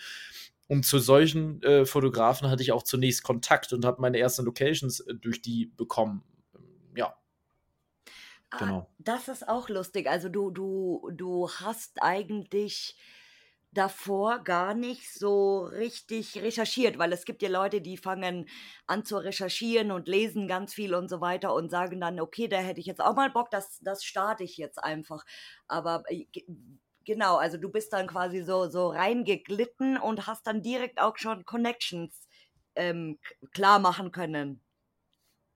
Und 0.69 0.85
zu 0.85 0.99
solchen 0.99 1.63
äh, 1.63 1.87
Fotografen 1.87 2.49
hatte 2.51 2.63
ich 2.63 2.73
auch 2.73 2.83
zunächst 2.83 3.23
Kontakt 3.23 3.73
und 3.73 3.85
habe 3.85 4.03
meine 4.03 4.19
ersten 4.19 4.45
Locations 4.45 5.01
äh, 5.01 5.15
durch 5.15 5.41
die 5.41 5.67
bekommen. 5.67 6.23
Ja. 6.95 7.17
Ah, 8.51 8.59
genau. 8.59 8.91
Das 8.99 9.29
ist 9.29 9.49
auch 9.49 9.69
lustig. 9.71 10.09
Also 10.09 10.29
du, 10.29 10.51
du, 10.51 11.11
du 11.13 11.49
hast 11.51 12.03
eigentlich 12.03 12.97
davor 13.73 14.39
gar 14.41 14.75
nicht 14.75 15.13
so 15.13 15.65
richtig 15.65 16.37
recherchiert, 16.43 16.99
weil 16.99 17.13
es 17.13 17.25
gibt 17.25 17.43
ja 17.43 17.49
Leute, 17.49 17.81
die 17.81 17.97
fangen 17.97 18.49
an 18.87 19.05
zu 19.05 19.19
recherchieren 19.19 19.91
und 19.91 20.09
lesen 20.09 20.49
ganz 20.49 20.73
viel 20.75 20.95
und 20.95 21.09
so 21.09 21.21
weiter 21.21 21.55
und 21.55 21.71
sagen 21.71 22.01
dann, 22.01 22.21
okay, 22.21 22.49
da 22.49 22.59
hätte 22.59 22.81
ich 22.81 22.87
jetzt 22.87 23.01
auch 23.01 23.15
mal 23.15 23.31
Bock, 23.31 23.51
das, 23.51 23.79
das 23.81 24.05
starte 24.05 24.45
ich 24.45 24.57
jetzt 24.57 24.83
einfach. 24.83 25.25
Aber 25.67 26.03
äh, 26.09 26.27
Genau, 27.09 27.37
also 27.39 27.57
du 27.57 27.71
bist 27.71 27.95
dann 27.95 28.07
quasi 28.07 28.43
so, 28.43 28.69
so 28.69 28.89
reingeglitten 28.89 29.97
und 29.97 30.27
hast 30.27 30.47
dann 30.47 30.61
direkt 30.61 31.01
auch 31.01 31.17
schon 31.17 31.47
Connections 31.47 32.29
ähm, 32.75 33.19
klar 33.55 33.79
machen 33.79 34.13
können. 34.13 34.61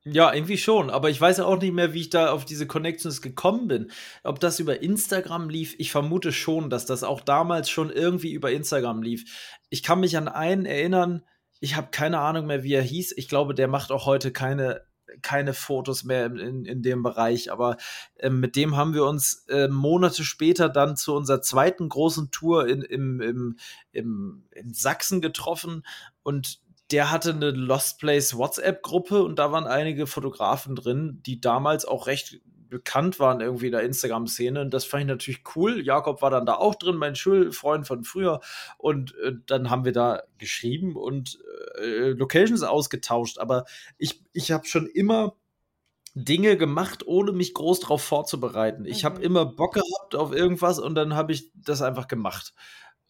Ja, 0.02 0.32
irgendwie 0.32 0.56
schon, 0.56 0.88
aber 0.88 1.11
ich 1.11 1.21
weiß 1.21 1.40
auch 1.40 1.61
nicht 1.61 1.75
mehr, 1.75 1.92
wie 1.92 2.00
ich 2.00 2.09
da 2.09 2.32
auf 2.32 2.47
diese 2.47 2.66
Connections 2.66 3.21
gekommen 3.21 3.68
bin. 3.68 3.90
Ob 4.25 4.40
das 4.40 4.61
über 4.61 4.80
Instagram 4.80 5.50
lief, 5.50 5.75
ich 5.76 5.92
vermute 5.92 6.32
schon, 6.32 6.71
dass 6.71 6.87
das 6.87 7.04
auch 7.04 7.21
damals 7.21 7.68
schon 7.68 7.90
irgendwie 7.90 8.32
über 8.32 8.50
Instagram 8.50 9.02
lief. 9.02 9.59
Ich 9.68 9.82
kann 9.82 10.00
mich 10.00 10.16
an 10.16 10.28
einen 10.28 10.64
erinnern, 10.64 11.23
ich 11.61 11.76
habe 11.76 11.88
keine 11.90 12.21
Ahnung 12.21 12.47
mehr, 12.47 12.62
wie 12.62 12.73
er 12.73 12.80
hieß. 12.80 13.12
Ich 13.18 13.28
glaube, 13.28 13.52
der 13.52 13.68
macht 13.68 13.92
auch 13.92 14.06
heute 14.06 14.32
keine 14.32 14.87
keine 15.21 15.52
Fotos 15.52 16.04
mehr 16.04 16.26
in, 16.26 16.64
in, 16.64 16.83
dem 16.83 17.02
Bereich, 17.02 17.52
aber 17.52 17.76
äh, 18.16 18.31
mit 18.31 18.57
dem 18.57 18.76
haben 18.76 18.95
wir 18.95 19.04
uns 19.04 19.45
äh, 19.49 19.69
Monate 19.69 20.25
später 20.25 20.69
dann 20.69 20.97
zu 20.97 21.14
unserer 21.14 21.42
zweiten 21.42 21.88
großen 21.88 22.31
Tour 22.31 22.69
in, 22.69 22.83
im, 22.83 23.21
im, 23.21 23.57
im, 23.92 24.45
in 24.52 24.73
Sachsen 24.73 25.21
getroffen 25.21 25.85
und 26.23 26.61
der 26.90 27.11
hatte 27.11 27.31
eine 27.31 27.50
Lost 27.50 27.99
Place 28.00 28.37
WhatsApp-Gruppe 28.37 29.23
und 29.23 29.38
da 29.38 29.50
waren 29.50 29.66
einige 29.66 30.07
Fotografen 30.07 30.76
drin, 30.76 31.21
die 31.25 31.40
damals 31.40 31.85
auch 31.85 32.07
recht 32.07 32.40
bekannt 32.73 33.21
waren 33.21 33.41
irgendwie 33.41 33.67
in 33.67 33.73
der 33.73 33.83
Instagram-Szene. 33.83 34.61
Und 34.61 34.75
das 34.75 34.85
fand 34.85 35.02
ich 35.02 35.09
natürlich 35.09 35.43
cool. 35.55 35.85
Jakob 35.85 36.23
war 36.23 36.31
dann 36.31 36.47
da 36.47 36.55
auch 36.55 36.75
drin, 36.75 36.97
mein 36.97 37.14
Schulfreund 37.14 37.87
von 37.87 38.02
früher. 38.02 38.41
Und 38.79 39.14
äh, 39.19 39.33
dann 39.47 39.71
haben 39.71 39.85
wir 39.85 39.93
da 39.93 40.23
geschrieben 40.38 40.97
und 40.97 41.38
äh, 41.81 42.11
Locations 42.11 42.62
ausgetauscht. 42.62 43.38
Aber 43.38 43.64
ich, 43.99 44.25
ich 44.33 44.50
habe 44.50 44.67
schon 44.67 44.87
immer 44.87 45.37
Dinge 46.14 46.57
gemacht, 46.57 47.07
ohne 47.07 47.33
mich 47.33 47.55
groß 47.55 47.81
darauf 47.81 48.02
vorzubereiten. 48.02 48.85
Ich 48.85 49.02
mhm. 49.02 49.07
habe 49.07 49.23
immer 49.23 49.47
Bock 49.47 49.75
gehabt 49.75 50.14
auf 50.14 50.35
irgendwas 50.35 50.79
und 50.79 50.95
dann 50.95 51.14
habe 51.14 51.33
ich 51.33 51.50
das 51.55 51.83
einfach 51.83 52.09
gemacht 52.09 52.55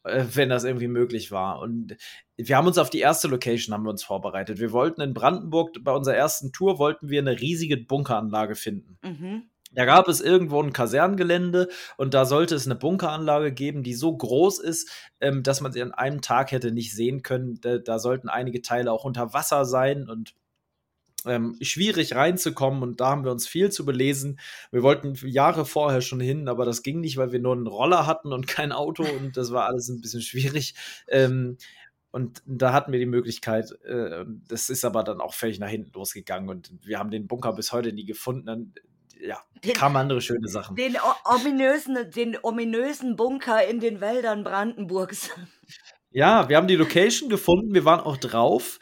äh, 0.04 0.24
wenn 0.32 0.48
das 0.48 0.64
irgendwie 0.64 0.88
möglich 0.88 1.30
war. 1.30 1.60
Und 1.60 1.96
wir 2.36 2.56
haben 2.56 2.66
uns 2.66 2.78
auf 2.78 2.90
die 2.90 3.00
erste 3.00 3.28
Location 3.28 3.74
haben 3.74 3.84
wir 3.84 3.90
uns 3.90 4.02
vorbereitet. 4.02 4.58
Wir 4.58 4.72
wollten 4.72 5.00
in 5.00 5.14
Brandenburg 5.14 5.76
bei 5.82 5.92
unserer 5.92 6.16
ersten 6.16 6.52
Tour 6.52 6.78
wollten 6.78 7.08
wir 7.08 7.20
eine 7.20 7.40
riesige 7.40 7.76
Bunkeranlage 7.76 8.54
finden. 8.54 8.98
Mhm. 9.02 9.50
Da 9.74 9.84
gab 9.84 10.08
es 10.08 10.20
irgendwo 10.20 10.62
ein 10.62 10.72
Kaserngelände 10.72 11.68
und 11.96 12.14
da 12.14 12.24
sollte 12.24 12.54
es 12.54 12.66
eine 12.66 12.76
Bunkeranlage 12.76 13.52
geben, 13.52 13.82
die 13.82 13.94
so 13.94 14.16
groß 14.16 14.60
ist, 14.60 14.90
ähm, 15.20 15.42
dass 15.42 15.60
man 15.60 15.72
sie 15.72 15.82
an 15.82 15.92
einem 15.92 16.20
Tag 16.20 16.52
hätte 16.52 16.72
nicht 16.72 16.94
sehen 16.94 17.22
können. 17.22 17.60
Da, 17.60 17.78
da 17.78 17.98
sollten 17.98 18.28
einige 18.28 18.62
Teile 18.62 18.92
auch 18.92 19.04
unter 19.04 19.32
Wasser 19.32 19.64
sein 19.64 20.08
und 20.08 20.34
ähm, 21.24 21.56
schwierig 21.60 22.14
reinzukommen 22.14 22.82
und 22.82 23.00
da 23.00 23.10
haben 23.10 23.24
wir 23.24 23.30
uns 23.30 23.46
viel 23.46 23.70
zu 23.70 23.84
belesen. 23.84 24.40
Wir 24.70 24.82
wollten 24.82 25.14
Jahre 25.26 25.64
vorher 25.64 26.00
schon 26.00 26.20
hin, 26.20 26.48
aber 26.48 26.64
das 26.64 26.82
ging 26.82 27.00
nicht, 27.00 27.16
weil 27.16 27.32
wir 27.32 27.40
nur 27.40 27.54
einen 27.54 27.66
Roller 27.66 28.06
hatten 28.06 28.32
und 28.32 28.46
kein 28.48 28.72
Auto 28.72 29.04
und 29.04 29.36
das 29.36 29.52
war 29.52 29.66
alles 29.66 29.88
ein 29.88 30.00
bisschen 30.00 30.22
schwierig. 30.22 30.74
Ähm, 31.08 31.58
und 32.10 32.42
da 32.44 32.74
hatten 32.74 32.92
wir 32.92 32.98
die 32.98 33.06
Möglichkeit, 33.06 33.72
äh, 33.84 34.24
das 34.48 34.68
ist 34.68 34.84
aber 34.84 35.02
dann 35.02 35.20
auch 35.20 35.32
völlig 35.32 35.58
nach 35.58 35.68
hinten 35.68 35.92
losgegangen 35.92 36.50
und 36.50 36.72
wir 36.82 36.98
haben 36.98 37.10
den 37.10 37.26
Bunker 37.26 37.52
bis 37.54 37.72
heute 37.72 37.92
nie 37.92 38.04
gefunden 38.04 38.74
ja, 39.22 39.40
den, 39.64 39.74
kamen 39.74 39.96
andere 39.96 40.20
schöne 40.20 40.48
Sachen. 40.48 40.76
Den 40.76 40.96
ominösen, 41.24 42.10
den 42.14 42.36
ominösen 42.42 43.16
Bunker 43.16 43.66
in 43.66 43.80
den 43.80 44.00
Wäldern 44.00 44.44
Brandenburgs. 44.44 45.30
Ja, 46.10 46.48
wir 46.48 46.56
haben 46.56 46.68
die 46.68 46.76
Location 46.76 47.28
gefunden, 47.28 47.72
wir 47.72 47.84
waren 47.84 48.00
auch 48.00 48.16
drauf. 48.16 48.78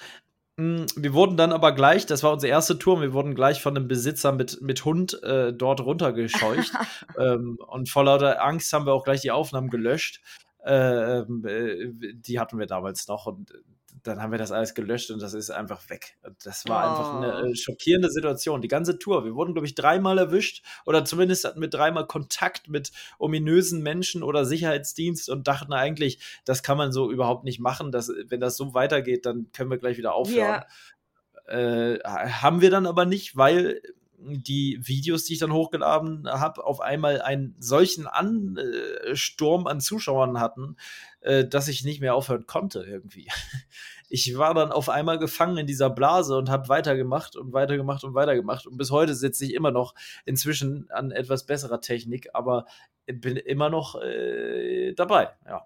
Hm, 0.57 0.87
wir 0.97 1.15
wurden 1.15 1.37
dann 1.37 1.53
aber 1.53 1.73
gleich, 1.73 2.07
das 2.07 2.23
war 2.23 2.33
unsere 2.33 2.51
erste 2.51 2.79
Tour, 2.79 3.01
wir 3.01 3.13
wurden 3.13 3.35
gleich 3.35 3.63
von 3.63 3.77
einem 3.77 3.89
Besitzer 3.89 4.33
mit, 4.33 4.61
mit 4.63 4.85
Hund 4.85 5.23
äh, 5.23 5.53
dort 5.53 5.81
runtergescheucht. 5.81 6.73
ähm, 7.19 7.59
und 7.67 7.89
vor 7.89 8.05
lauter 8.05 8.45
Angst 8.45 8.73
haben 8.73 8.87
wir 8.87 8.95
auch 8.95 9.05
gleich 9.05 9.21
die 9.21 9.31
Aufnahmen 9.31 9.71
gelöscht. 9.71 10.21
Äh, 10.65 11.21
ähm, 11.21 11.45
äh, 11.47 11.93
die 12.15 12.39
hatten 12.39 12.59
wir 12.59 12.67
damals 12.67 13.07
noch 13.09 13.27
und 13.27 13.53
dann 14.03 14.21
haben 14.21 14.33
wir 14.33 14.39
das 14.39 14.53
alles 14.53 14.75
gelöscht 14.75 15.11
und 15.11 15.21
das 15.21 15.35
ist 15.35 15.51
einfach 15.51 15.89
weg. 15.91 16.17
Das 16.45 16.67
war 16.69 16.85
oh. 16.85 16.91
einfach 16.91 17.15
eine 17.17 17.43
oh. 17.43 17.51
äh, 17.51 17.57
schockierende 17.57 18.11
Situation. 18.11 18.63
Die 18.63 18.69
ganze 18.69 18.99
Tour. 18.99 19.25
Wir 19.25 19.35
wurden, 19.35 19.53
glaube 19.53 19.67
ich, 19.67 19.75
dreimal 19.75 20.19
erwischt 20.19 20.65
oder 20.87 21.05
zumindest 21.05 21.45
hatten 21.45 21.61
wir 21.61 21.69
dreimal 21.69 22.07
Kontakt 22.07 22.69
mit 22.69 22.93
ominösen 23.19 23.83
Menschen 23.83 24.23
oder 24.23 24.45
Sicherheitsdienst 24.45 25.29
und 25.29 25.49
dachten 25.49 25.73
eigentlich, 25.73 26.21
das 26.45 26.63
kann 26.63 26.79
man 26.79 26.93
so 26.93 27.11
überhaupt 27.11 27.45
nicht 27.45 27.61
machen. 27.61 27.93
Dass, 27.93 28.11
wenn 28.29 28.41
das 28.41 28.57
so 28.57 28.75
weitergeht, 28.75 29.27
dann 29.27 29.51
können 29.53 29.71
wir 29.71 29.79
gleich 29.79 29.99
wieder 29.99 30.15
aufhören. 30.15 30.65
Yeah. 31.49 31.97
Äh, 31.97 31.99
haben 32.05 32.61
wir 32.61 32.71
dann 32.71 32.87
aber 32.87 33.07
nicht, 33.07 33.37
weil 33.37 33.83
die 34.23 34.79
Videos, 34.83 35.25
die 35.25 35.35
ich 35.35 35.39
dann 35.39 35.53
hochgeladen 35.53 36.29
habe, 36.29 36.65
auf 36.65 36.81
einmal 36.81 37.23
einen 37.23 37.55
solchen 37.59 38.07
Ansturm 38.07 39.67
an 39.67 39.81
Zuschauern 39.81 40.41
hatten, 40.41 40.77
äh, 41.21 41.47
dass 41.47 41.69
ich 41.69 41.85
nicht 41.85 42.01
mehr 42.01 42.15
aufhören 42.15 42.47
konnte 42.47 42.83
irgendwie. 42.83 43.29
Ich 44.13 44.37
war 44.37 44.55
dann 44.55 44.73
auf 44.73 44.89
einmal 44.89 45.21
gefangen 45.21 45.59
in 45.59 45.67
dieser 45.69 45.89
Blase 45.89 46.37
und 46.37 46.51
habe 46.51 46.69
weitergemacht 46.69 47.37
und 47.37 47.53
weitergemacht 47.53 48.03
und 48.03 48.13
weitergemacht. 48.13 48.67
Und 48.67 48.77
bis 48.77 48.91
heute 48.91 49.15
sitze 49.15 49.45
ich 49.45 49.55
immer 49.55 49.71
noch 49.71 49.95
inzwischen 50.25 50.91
an 50.91 51.13
etwas 51.13 51.47
besserer 51.47 51.81
Technik, 51.81 52.29
aber 52.33 52.67
bin 53.07 53.37
immer 53.37 53.71
noch 53.71 54.01
äh, 54.03 54.95
dabei, 54.95 55.31
ja. 55.47 55.65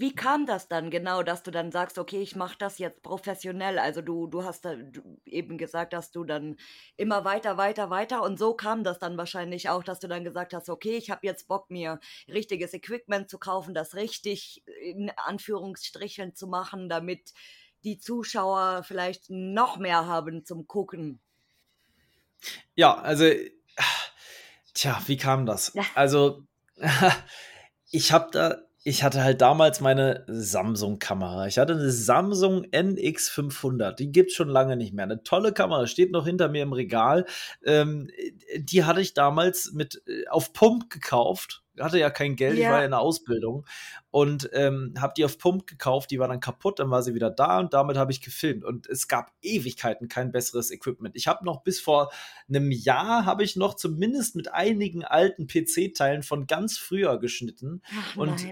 Wie 0.00 0.14
kam 0.14 0.46
das 0.46 0.68
dann 0.68 0.90
genau, 0.90 1.24
dass 1.24 1.42
du 1.42 1.50
dann 1.50 1.72
sagst, 1.72 1.98
okay, 1.98 2.22
ich 2.22 2.36
mache 2.36 2.56
das 2.56 2.78
jetzt 2.78 3.02
professionell? 3.02 3.80
Also 3.80 4.00
du, 4.00 4.28
du 4.28 4.44
hast 4.44 4.64
da 4.64 4.76
eben 5.24 5.58
gesagt, 5.58 5.92
dass 5.92 6.12
du 6.12 6.22
dann 6.22 6.56
immer 6.96 7.24
weiter, 7.24 7.56
weiter, 7.56 7.90
weiter 7.90 8.22
und 8.22 8.38
so 8.38 8.54
kam 8.54 8.84
das 8.84 9.00
dann 9.00 9.16
wahrscheinlich 9.16 9.68
auch, 9.70 9.82
dass 9.82 9.98
du 9.98 10.06
dann 10.06 10.22
gesagt 10.22 10.54
hast, 10.54 10.70
okay, 10.70 10.96
ich 10.96 11.10
habe 11.10 11.26
jetzt 11.26 11.48
Bock, 11.48 11.68
mir 11.68 11.98
richtiges 12.28 12.74
Equipment 12.74 13.28
zu 13.28 13.38
kaufen, 13.38 13.74
das 13.74 13.96
richtig 13.96 14.62
in 14.80 15.10
Anführungsstrichen 15.16 16.36
zu 16.36 16.46
machen, 16.46 16.88
damit 16.88 17.32
die 17.82 17.98
Zuschauer 17.98 18.84
vielleicht 18.84 19.30
noch 19.30 19.78
mehr 19.78 20.06
haben 20.06 20.44
zum 20.44 20.68
Gucken. 20.68 21.18
Ja, 22.76 22.94
also, 22.98 23.24
tja, 24.74 25.02
wie 25.06 25.16
kam 25.16 25.44
das? 25.44 25.72
Also, 25.96 26.44
ich 27.90 28.12
habe 28.12 28.30
da 28.30 28.67
ich 28.88 29.02
hatte 29.04 29.22
halt 29.22 29.42
damals 29.42 29.82
meine 29.82 30.24
Samsung-Kamera. 30.28 31.46
Ich 31.46 31.58
hatte 31.58 31.74
eine 31.74 31.90
Samsung 31.90 32.64
NX500. 32.64 33.92
Die 33.92 34.10
gibt 34.10 34.30
es 34.30 34.36
schon 34.36 34.48
lange 34.48 34.76
nicht 34.76 34.94
mehr. 34.94 35.04
Eine 35.04 35.22
tolle 35.22 35.52
Kamera, 35.52 35.86
steht 35.86 36.10
noch 36.10 36.24
hinter 36.24 36.48
mir 36.48 36.62
im 36.62 36.72
Regal. 36.72 37.26
Ähm, 37.66 38.10
die 38.56 38.84
hatte 38.84 39.02
ich 39.02 39.12
damals 39.12 39.72
mit 39.72 40.02
äh, 40.06 40.26
auf 40.28 40.54
Pump 40.54 40.88
gekauft. 40.88 41.62
Hatte 41.80 41.98
ja 41.98 42.10
kein 42.10 42.36
Geld, 42.36 42.56
ja. 42.56 42.64
ich 42.64 42.70
war 42.70 42.78
ja 42.78 42.84
in 42.84 42.90
der 42.90 43.00
Ausbildung 43.00 43.66
und 44.10 44.50
ähm, 44.52 44.94
habe 44.98 45.14
die 45.16 45.24
auf 45.24 45.38
Pump 45.38 45.66
gekauft. 45.66 46.10
Die 46.10 46.18
war 46.18 46.28
dann 46.28 46.40
kaputt, 46.40 46.78
dann 46.78 46.90
war 46.90 47.02
sie 47.02 47.14
wieder 47.14 47.30
da 47.30 47.58
und 47.58 47.74
damit 47.74 47.96
habe 47.96 48.12
ich 48.12 48.20
gefilmt. 48.20 48.64
Und 48.64 48.86
es 48.86 49.08
gab 49.08 49.32
Ewigkeiten 49.42 50.08
kein 50.08 50.32
besseres 50.32 50.70
Equipment. 50.70 51.16
Ich 51.16 51.26
habe 51.26 51.44
noch 51.44 51.62
bis 51.62 51.80
vor 51.80 52.10
einem 52.48 52.70
Jahr 52.70 53.24
habe 53.24 53.44
ich 53.44 53.56
noch 53.56 53.74
zumindest 53.74 54.36
mit 54.36 54.52
einigen 54.52 55.04
alten 55.04 55.46
PC-Teilen 55.46 56.22
von 56.22 56.46
ganz 56.46 56.78
früher 56.78 57.18
geschnitten 57.18 57.82
Ach, 57.98 58.16
und 58.16 58.46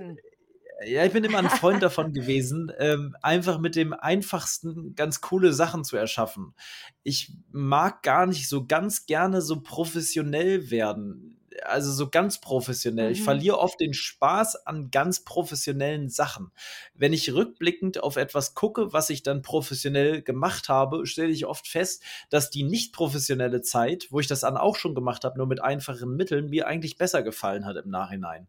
Ja, 0.84 1.06
ich 1.06 1.12
bin 1.12 1.24
immer 1.24 1.38
ein 1.38 1.48
Freund 1.48 1.82
davon 1.82 2.12
gewesen, 2.12 2.70
ähm, 2.78 3.16
einfach 3.22 3.58
mit 3.58 3.76
dem 3.76 3.94
einfachsten 3.94 4.94
ganz 4.94 5.22
coole 5.22 5.54
Sachen 5.54 5.84
zu 5.84 5.96
erschaffen. 5.96 6.54
Ich 7.02 7.32
mag 7.50 8.02
gar 8.02 8.26
nicht 8.26 8.48
so 8.48 8.66
ganz 8.66 9.06
gerne 9.06 9.40
so 9.40 9.62
professionell 9.62 10.70
werden 10.70 11.35
also 11.62 11.92
so 11.92 12.08
ganz 12.08 12.40
professionell. 12.40 13.08
Mhm. 13.08 13.12
Ich 13.12 13.22
verliere 13.22 13.58
oft 13.58 13.80
den 13.80 13.94
Spaß 13.94 14.66
an 14.66 14.90
ganz 14.90 15.24
professionellen 15.24 16.08
Sachen. 16.08 16.50
Wenn 16.94 17.12
ich 17.12 17.32
rückblickend 17.32 18.02
auf 18.02 18.16
etwas 18.16 18.54
gucke, 18.54 18.92
was 18.92 19.10
ich 19.10 19.22
dann 19.22 19.42
professionell 19.42 20.22
gemacht 20.22 20.68
habe, 20.68 21.06
stelle 21.06 21.30
ich 21.30 21.46
oft 21.46 21.68
fest, 21.68 22.02
dass 22.30 22.50
die 22.50 22.62
nicht 22.62 22.92
professionelle 22.92 23.62
Zeit, 23.62 24.08
wo 24.10 24.20
ich 24.20 24.26
das 24.26 24.40
dann 24.40 24.56
auch 24.56 24.76
schon 24.76 24.94
gemacht 24.94 25.24
habe, 25.24 25.38
nur 25.38 25.46
mit 25.46 25.62
einfachen 25.62 26.16
Mitteln, 26.16 26.50
mir 26.50 26.66
eigentlich 26.66 26.98
besser 26.98 27.22
gefallen 27.22 27.66
hat 27.66 27.76
im 27.76 27.90
Nachhinein. 27.90 28.48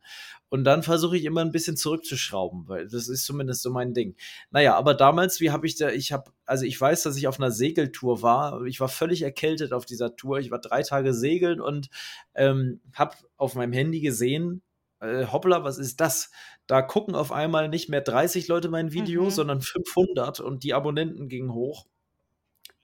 Und 0.49 0.63
dann 0.63 0.83
versuche 0.83 1.17
ich 1.17 1.25
immer 1.25 1.41
ein 1.41 1.51
bisschen 1.51 1.75
zurückzuschrauben, 1.75 2.67
weil 2.67 2.87
das 2.87 3.09
ist 3.09 3.25
zumindest 3.25 3.61
so 3.61 3.69
mein 3.69 3.93
Ding. 3.93 4.15
Naja, 4.49 4.75
aber 4.75 4.93
damals, 4.93 5.41
wie 5.41 5.51
habe 5.51 5.67
ich 5.67 5.75
da, 5.75 5.89
ich 5.89 6.11
habe, 6.11 6.31
also 6.47 6.65
ich 6.65 6.79
weiß, 6.79 7.03
dass 7.03 7.17
ich 7.17 7.27
auf 7.27 7.39
einer 7.39 7.51
Segeltour 7.51 8.21
war. 8.21 8.63
Ich 8.63 8.79
war 8.79 8.89
völlig 8.89 9.21
erkältet 9.21 9.73
auf 9.73 9.85
dieser 9.85 10.15
Tour. 10.15 10.39
Ich 10.39 10.49
war 10.49 10.59
drei 10.59 10.81
Tage 10.81 11.13
segeln 11.13 11.61
und 11.61 11.89
ähm, 12.33 12.81
habe 12.93 13.15
auf 13.35 13.53
meinem 13.53 13.73
Handy 13.73 13.99
gesehen, 13.99 14.63
äh, 14.99 15.25
hoppla, 15.25 15.63
was 15.63 15.77
ist 15.77 15.99
das? 15.99 16.31
Da 16.65 16.81
gucken 16.81 17.13
auf 17.13 17.31
einmal 17.31 17.69
nicht 17.69 17.89
mehr 17.89 18.01
30 18.01 18.47
Leute 18.47 18.69
mein 18.69 18.93
Video, 18.93 19.25
mhm. 19.25 19.29
sondern 19.29 19.61
500 19.61 20.39
und 20.39 20.63
die 20.63 20.73
Abonnenten 20.73 21.29
gingen 21.29 21.53
hoch 21.53 21.85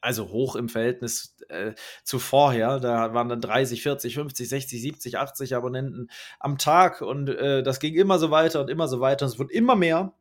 also 0.03 0.29
hoch 0.29 0.57
im 0.57 0.67
Verhältnis 0.67 1.37
äh, 1.47 1.73
zu 2.03 2.19
vorher. 2.19 2.81
Da 2.81 3.13
waren 3.13 3.29
dann 3.29 3.39
30, 3.39 3.81
40, 3.81 4.15
50, 4.15 4.49
60, 4.49 4.81
70, 4.81 5.17
80 5.17 5.55
Abonnenten 5.55 6.09
am 6.39 6.57
Tag 6.57 7.01
und 7.01 7.29
äh, 7.29 7.63
das 7.63 7.79
ging 7.79 7.95
immer 7.95 8.19
so 8.19 8.29
weiter 8.29 8.59
und 8.59 8.69
immer 8.69 8.89
so 8.89 8.99
weiter. 8.99 9.25
Es 9.25 9.39
wurde 9.39 9.53
immer 9.53 9.77
mehr. 9.77 10.13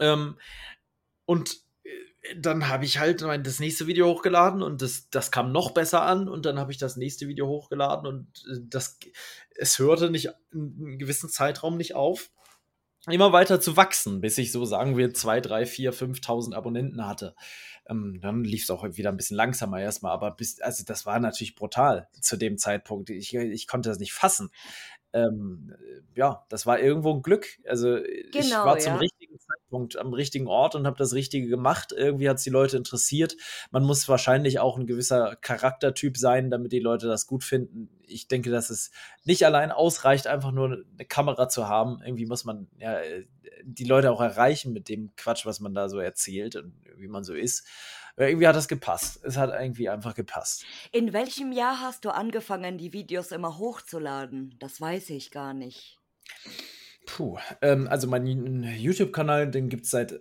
Ähm, 0.00 0.36
und 1.26 1.60
dann 2.36 2.68
habe 2.68 2.84
ich 2.84 2.98
halt 2.98 3.22
das 3.22 3.60
nächste 3.60 3.86
Video 3.86 4.08
hochgeladen 4.08 4.62
und 4.62 4.82
das, 4.82 5.08
das 5.10 5.30
kam 5.30 5.52
noch 5.52 5.72
besser 5.72 6.02
an 6.02 6.28
und 6.28 6.46
dann 6.46 6.58
habe 6.58 6.72
ich 6.72 6.78
das 6.78 6.96
nächste 6.96 7.28
Video 7.28 7.46
hochgeladen 7.46 8.06
und 8.06 8.26
äh, 8.50 8.60
das, 8.62 8.98
es 9.56 9.78
hörte 9.78 10.10
nicht 10.10 10.30
einen 10.52 10.98
gewissen 10.98 11.28
Zeitraum 11.28 11.76
nicht 11.76 11.94
auf 11.94 12.30
immer 13.06 13.32
weiter 13.32 13.60
zu 13.60 13.76
wachsen, 13.76 14.20
bis 14.20 14.38
ich 14.38 14.52
so 14.52 14.64
sagen 14.64 14.96
wir 14.96 15.14
zwei, 15.14 15.40
drei, 15.40 15.66
vier, 15.66 15.92
5.000 15.92 16.54
Abonnenten 16.54 17.06
hatte. 17.06 17.34
Ähm, 17.88 18.18
dann 18.20 18.44
lief 18.44 18.64
es 18.64 18.70
auch 18.70 18.84
wieder 18.84 19.10
ein 19.10 19.16
bisschen 19.16 19.36
langsamer 19.36 19.80
erstmal, 19.80 20.12
aber 20.12 20.30
bis, 20.32 20.60
also 20.60 20.84
das 20.84 21.06
war 21.06 21.18
natürlich 21.20 21.54
brutal 21.54 22.08
zu 22.20 22.36
dem 22.36 22.58
Zeitpunkt. 22.58 23.10
Ich, 23.10 23.34
ich 23.34 23.66
konnte 23.66 23.88
das 23.88 23.98
nicht 23.98 24.12
fassen. 24.12 24.50
Ähm, 25.12 25.74
ja, 26.14 26.44
das 26.48 26.66
war 26.66 26.80
irgendwo 26.80 27.14
ein 27.14 27.22
Glück. 27.22 27.46
Also 27.66 27.96
genau, 27.96 28.32
ich 28.32 28.52
war 28.52 28.78
zum 28.78 28.94
ja. 28.94 28.98
richtigen 28.98 29.38
Zeitpunkt 29.38 29.96
am 29.96 30.12
richtigen 30.12 30.46
Ort 30.46 30.74
und 30.74 30.86
habe 30.86 30.96
das 30.96 31.14
Richtige 31.14 31.48
gemacht. 31.48 31.92
Irgendwie 31.96 32.28
hat 32.28 32.38
es 32.38 32.42
die 32.42 32.50
Leute 32.50 32.76
interessiert. 32.76 33.36
Man 33.70 33.84
muss 33.84 34.08
wahrscheinlich 34.08 34.58
auch 34.58 34.76
ein 34.78 34.86
gewisser 34.86 35.36
Charaktertyp 35.36 36.16
sein, 36.16 36.50
damit 36.50 36.72
die 36.72 36.80
Leute 36.80 37.06
das 37.06 37.26
gut 37.26 37.44
finden. 37.44 37.88
Ich 38.06 38.28
denke, 38.28 38.50
dass 38.50 38.70
es 38.70 38.90
nicht 39.24 39.44
allein 39.46 39.70
ausreicht, 39.70 40.26
einfach 40.26 40.52
nur 40.52 40.66
eine 40.72 41.04
Kamera 41.06 41.48
zu 41.48 41.68
haben. 41.68 42.00
Irgendwie 42.04 42.26
muss 42.26 42.44
man 42.44 42.68
ja 42.78 42.98
die 43.64 43.84
Leute 43.84 44.10
auch 44.10 44.20
erreichen 44.20 44.72
mit 44.72 44.88
dem 44.88 45.14
Quatsch, 45.16 45.46
was 45.46 45.60
man 45.60 45.74
da 45.74 45.88
so 45.88 45.98
erzählt 45.98 46.56
und 46.56 46.74
wie 46.96 47.08
man 47.08 47.24
so 47.24 47.34
ist. 47.34 47.66
Irgendwie 48.18 48.48
hat 48.48 48.56
das 48.56 48.68
gepasst. 48.68 49.20
Es 49.22 49.36
hat 49.36 49.50
irgendwie 49.50 49.88
einfach 49.88 50.14
gepasst. 50.14 50.64
In 50.92 51.12
welchem 51.12 51.52
Jahr 51.52 51.80
hast 51.80 52.04
du 52.04 52.10
angefangen, 52.10 52.76
die 52.76 52.92
Videos 52.92 53.30
immer 53.30 53.58
hochzuladen? 53.58 54.56
Das 54.58 54.80
weiß 54.80 55.10
ich 55.10 55.30
gar 55.30 55.54
nicht. 55.54 55.98
Puh, 57.06 57.38
ähm, 57.62 57.88
also 57.88 58.06
mein 58.08 58.26
YouTube-Kanal, 58.64 59.50
den 59.50 59.68
gibt 59.68 59.84
es 59.84 59.90
seit 59.90 60.12
äh, 60.12 60.18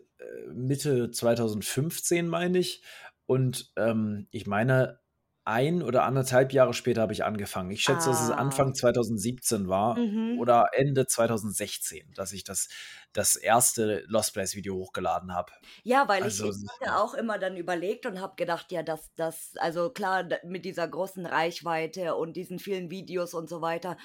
Mitte 0.54 1.12
2015, 1.12 2.28
meine 2.28 2.60
ich. 2.60 2.84
Und 3.26 3.74
ähm, 3.76 4.28
ich 4.32 4.48
meine, 4.48 5.00
ein 5.48 5.82
oder 5.82 6.04
anderthalb 6.04 6.52
Jahre 6.52 6.74
später 6.74 7.02
habe 7.02 7.14
ich 7.14 7.24
angefangen. 7.24 7.72
Ich 7.72 7.82
schätze, 7.82 8.10
dass 8.10 8.22
es 8.22 8.30
Anfang 8.32 8.76
2017 8.76 9.66
ah. 9.66 9.70
war 9.70 9.98
Mhm. 9.98 10.38
oder 10.40 10.68
Ende 10.74 11.08
2016, 11.08 12.14
dass 12.14 12.34
ich 12.34 12.44
das, 12.44 12.68
das 13.14 13.38
erste 13.38 14.04
Lost 14.08 14.34
Place 14.34 14.56
Video 14.56 14.76
hochgeladen 14.76 15.34
habe. 15.34 15.54
Ja, 15.84 16.08
weil 16.10 16.20
ich, 16.20 16.44
Also, 16.44 16.50
ich 16.50 16.68
hatte 16.82 16.98
auch 16.98 17.14
immer 17.14 17.40
dann 17.40 17.56
überlegt 17.56 18.06
und 18.06 18.20
habe 18.20 18.36
gedacht, 18.36 18.72
ja, 18.72 18.84
dass 18.84 19.14
das, 19.16 19.54
also 19.58 19.90
klar, 19.90 20.28
mit 20.44 20.66
dieser 20.66 20.88
großen 20.88 21.26
Reichweite 21.26 22.16
und 22.16 22.36
diesen 22.36 22.60
vielen 22.60 22.92
Videos 22.92 23.34
und 23.34 23.48
so 23.48 23.62
weiter, 23.62 23.98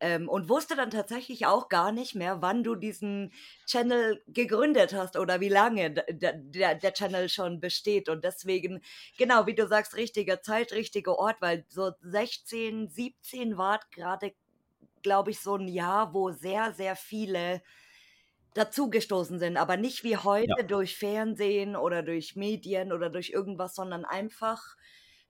ähm, 0.00 0.28
und 0.28 0.48
wusste 0.48 0.76
dann 0.76 0.90
tatsächlich 0.90 1.46
auch 1.46 1.68
gar 1.68 1.92
nicht 1.92 2.14
mehr, 2.14 2.40
wann 2.40 2.64
du 2.64 2.74
diesen 2.74 3.32
Channel 3.66 4.22
gegründet 4.28 4.94
hast 4.94 5.16
oder 5.16 5.40
wie 5.40 5.48
lange 5.48 5.90
der, 5.90 6.32
der, 6.32 6.74
der 6.74 6.92
Channel 6.92 7.28
schon 7.28 7.60
besteht. 7.60 8.08
Und 8.08 8.24
deswegen, 8.24 8.80
genau, 9.18 9.46
wie 9.46 9.54
du 9.54 9.68
sagst, 9.68 9.94
richtiger 9.96 10.42
Zeit, 10.42 10.72
richtiger 10.72 11.18
Ort, 11.18 11.36
weil 11.40 11.64
so 11.68 11.92
16, 12.00 12.88
17 12.88 13.58
war 13.58 13.80
gerade, 13.94 14.32
glaube 15.02 15.30
ich, 15.30 15.40
so 15.40 15.56
ein 15.56 15.68
Jahr, 15.68 16.14
wo 16.14 16.30
sehr, 16.30 16.72
sehr 16.72 16.96
viele 16.96 17.62
dazugestoßen 18.54 19.38
sind, 19.38 19.56
aber 19.56 19.76
nicht 19.76 20.02
wie 20.02 20.16
heute 20.16 20.54
ja. 20.58 20.62
durch 20.64 20.96
Fernsehen 20.96 21.76
oder 21.76 22.02
durch 22.02 22.34
Medien 22.34 22.92
oder 22.92 23.08
durch 23.08 23.30
irgendwas, 23.30 23.74
sondern 23.76 24.04
einfach 24.04 24.76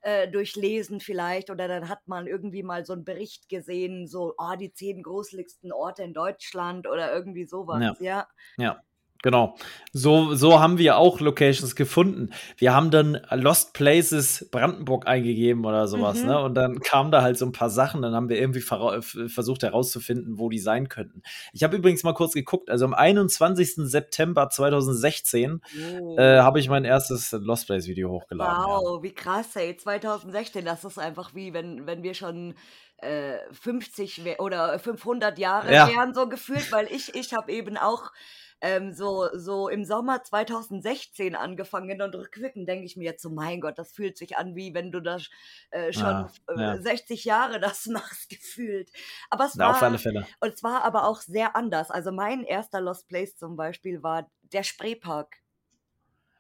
äh, 0.02 0.28
durchlesen 0.28 1.00
vielleicht 1.00 1.50
oder 1.50 1.68
dann 1.68 1.88
hat 1.88 2.06
man 2.06 2.26
irgendwie 2.26 2.62
mal 2.62 2.84
so 2.86 2.92
einen 2.92 3.04
Bericht 3.04 3.48
gesehen, 3.48 4.06
so, 4.06 4.34
oh, 4.38 4.56
die 4.58 4.72
zehn 4.72 5.02
gruseligsten 5.02 5.72
Orte 5.72 6.02
in 6.02 6.14
Deutschland 6.14 6.86
oder 6.86 7.12
irgendwie 7.12 7.44
sowas, 7.44 7.98
ja. 8.00 8.26
Ja. 8.56 8.64
ja. 8.64 8.82
Genau. 9.22 9.56
So, 9.92 10.35
so 10.35 10.61
haben 10.61 10.78
wir 10.78 10.96
auch 10.96 11.20
Locations 11.20 11.76
gefunden. 11.76 12.30
Wir 12.56 12.74
haben 12.74 12.90
dann 12.90 13.20
Lost 13.30 13.74
Places 13.74 14.48
Brandenburg 14.50 15.06
eingegeben 15.06 15.66
oder 15.66 15.88
sowas, 15.88 16.20
mhm. 16.20 16.26
ne? 16.26 16.42
Und 16.42 16.54
dann 16.54 16.80
kamen 16.80 17.11
da 17.11 17.20
halt 17.20 17.37
so 17.37 17.44
ein 17.44 17.52
paar 17.52 17.68
Sachen. 17.68 18.00
Dann 18.00 18.14
haben 18.14 18.28
wir 18.30 18.38
irgendwie 18.38 18.61
versucht 18.61 19.62
herauszufinden, 19.62 20.38
wo 20.38 20.48
die 20.48 20.59
sein 20.59 20.88
könnten. 20.88 21.22
Ich 21.52 21.62
habe 21.62 21.76
übrigens 21.76 22.02
mal 22.02 22.14
kurz 22.14 22.33
geguckt. 22.33 22.70
Also 22.70 22.87
am 22.87 22.94
21. 22.94 23.74
September 23.76 24.48
2016 24.48 25.61
oh. 26.00 26.16
äh, 26.16 26.38
habe 26.38 26.59
ich 26.59 26.68
mein 26.68 26.85
erstes 26.85 27.33
Lost 27.33 27.66
Place 27.66 27.87
Video 27.87 28.11
hochgeladen. 28.11 28.64
Wow, 28.64 28.96
ja. 28.96 29.02
wie 29.02 29.12
krass, 29.12 29.54
ey. 29.56 29.76
2016, 29.76 30.64
das 30.64 30.85
ist 30.85 30.98
einfach 30.98 31.35
wie, 31.35 31.52
wenn, 31.52 31.87
wenn 31.87 32.02
wir 32.02 32.14
schon 32.14 32.54
50 33.02 34.26
äh, 34.26 34.37
oder 34.38 34.78
500 34.78 35.38
Jahre 35.38 35.72
ja. 35.72 35.88
wären, 35.88 36.14
so 36.14 36.28
gefühlt, 36.28 36.70
weil 36.72 36.87
ich, 36.87 37.14
ich 37.14 37.33
habe 37.33 37.50
eben 37.50 37.76
auch 37.76 38.12
ähm, 38.60 38.92
so, 38.92 39.28
so 39.34 39.68
im 39.68 39.84
Sommer 39.84 40.22
2016 40.22 41.34
angefangen 41.34 42.02
und 42.02 42.14
rückwirkend 42.14 42.68
denke 42.68 42.84
ich 42.84 42.96
mir 42.96 43.04
jetzt 43.04 43.22
so, 43.22 43.30
mein 43.30 43.60
Gott, 43.60 43.78
das 43.78 43.92
fühlt 43.92 44.18
sich 44.18 44.36
an, 44.36 44.54
wie 44.54 44.74
wenn 44.74 44.92
du 44.92 45.00
das 45.00 45.30
äh, 45.70 45.92
schon 45.92 46.04
ja, 46.04 46.30
ja. 46.56 46.78
60 46.78 47.24
Jahre 47.24 47.60
das 47.60 47.86
machst, 47.92 48.28
gefühlt. 48.28 48.90
Aber 49.30 49.46
es 49.46 49.54
ja, 49.54 49.64
war, 49.64 49.70
auf 49.70 49.82
alle 49.82 49.98
Fälle. 49.98 50.26
Und 50.40 50.54
es 50.54 50.62
war 50.62 50.84
aber 50.84 51.04
auch 51.04 51.20
sehr 51.20 51.56
anders. 51.56 51.90
Also 51.90 52.12
mein 52.12 52.44
erster 52.44 52.80
Lost 52.80 53.08
Place 53.08 53.36
zum 53.36 53.56
Beispiel 53.56 54.02
war 54.02 54.30
der 54.42 54.62
Spreepark. 54.62 55.36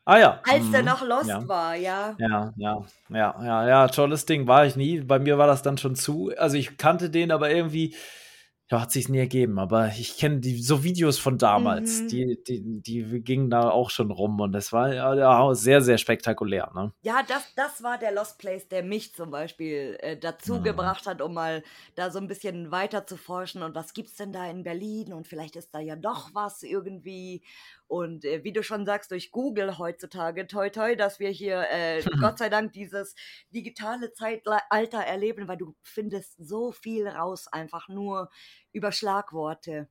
Ah 0.04 0.18
ja. 0.18 0.40
Als 0.48 0.64
mhm. 0.64 0.72
der 0.72 0.82
noch 0.82 1.02
Lost 1.02 1.28
ja. 1.28 1.46
war, 1.46 1.74
ja. 1.76 2.16
Ja, 2.18 2.52
ja, 2.56 2.84
ja, 3.10 3.44
ja, 3.44 3.68
ja, 3.68 3.88
tolles 3.88 4.26
Ding 4.26 4.46
war 4.46 4.66
ich 4.66 4.76
nie. 4.76 5.00
Bei 5.00 5.18
mir 5.18 5.38
war 5.38 5.46
das 5.46 5.62
dann 5.62 5.78
schon 5.78 5.94
zu. 5.94 6.32
Also 6.36 6.56
ich 6.56 6.76
kannte 6.78 7.10
den, 7.10 7.30
aber 7.30 7.50
irgendwie 7.50 7.94
ja, 8.70 8.80
hat 8.80 8.92
sich 8.92 9.08
nie 9.08 9.18
ergeben, 9.18 9.58
aber 9.58 9.88
ich 9.88 10.16
kenne 10.16 10.38
die 10.38 10.62
so 10.62 10.84
Videos 10.84 11.18
von 11.18 11.38
damals, 11.38 12.02
mhm. 12.02 12.08
die, 12.08 12.44
die, 12.44 12.80
die 12.80 13.20
gingen 13.22 13.50
da 13.50 13.68
auch 13.68 13.90
schon 13.90 14.12
rum 14.12 14.40
und 14.40 14.52
das 14.52 14.72
war 14.72 14.94
ja 14.94 15.54
sehr, 15.54 15.80
sehr 15.80 15.98
spektakulär. 15.98 16.70
Ne? 16.74 16.92
Ja, 17.02 17.22
das, 17.26 17.52
das 17.56 17.82
war 17.82 17.98
der 17.98 18.12
Lost 18.12 18.38
Place, 18.38 18.68
der 18.68 18.84
mich 18.84 19.12
zum 19.12 19.32
Beispiel 19.32 19.98
äh, 20.00 20.16
dazu 20.16 20.56
mhm. 20.56 20.62
gebracht 20.62 21.06
hat, 21.06 21.20
um 21.20 21.34
mal 21.34 21.64
da 21.96 22.10
so 22.12 22.20
ein 22.20 22.28
bisschen 22.28 22.70
weiter 22.70 23.06
zu 23.06 23.16
forschen 23.16 23.64
und 23.64 23.74
was 23.74 23.92
gibt's 23.92 24.14
denn 24.14 24.32
da 24.32 24.48
in 24.48 24.62
Berlin 24.62 25.12
und 25.12 25.26
vielleicht 25.26 25.56
ist 25.56 25.74
da 25.74 25.80
ja 25.80 25.96
doch 25.96 26.30
was 26.32 26.62
irgendwie 26.62 27.42
und 27.90 28.24
äh, 28.24 28.44
wie 28.44 28.52
du 28.52 28.62
schon 28.62 28.86
sagst, 28.86 29.10
durch 29.10 29.32
Google 29.32 29.76
heutzutage, 29.76 30.46
toi 30.46 30.70
toi, 30.70 30.94
dass 30.94 31.18
wir 31.18 31.28
hier 31.28 31.66
äh, 31.70 32.02
Gott 32.20 32.38
sei 32.38 32.48
Dank 32.48 32.72
dieses 32.72 33.16
digitale 33.52 34.12
Zeitalter 34.12 35.00
erleben, 35.00 35.48
weil 35.48 35.56
du 35.56 35.74
findest 35.82 36.36
so 36.38 36.70
viel 36.70 37.08
raus, 37.08 37.48
einfach 37.48 37.88
nur 37.88 38.30
über 38.72 38.92
Schlagworte. 38.92 39.88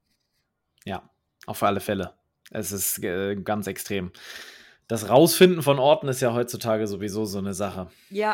Ja, 0.85 1.09
auf 1.45 1.61
alle 1.61 1.81
Fälle. 1.81 2.13
Es 2.51 2.71
ist 2.71 3.03
äh, 3.03 3.35
ganz 3.35 3.67
extrem. 3.67 4.13
Das 4.87 5.09
Rausfinden 5.09 5.61
von 5.61 5.77
Orten 5.77 6.07
ist 6.07 6.21
ja 6.21 6.33
heutzutage 6.33 6.87
sowieso 6.87 7.25
so 7.25 7.37
eine 7.37 7.53
Sache. 7.53 7.89
Ja. 8.09 8.33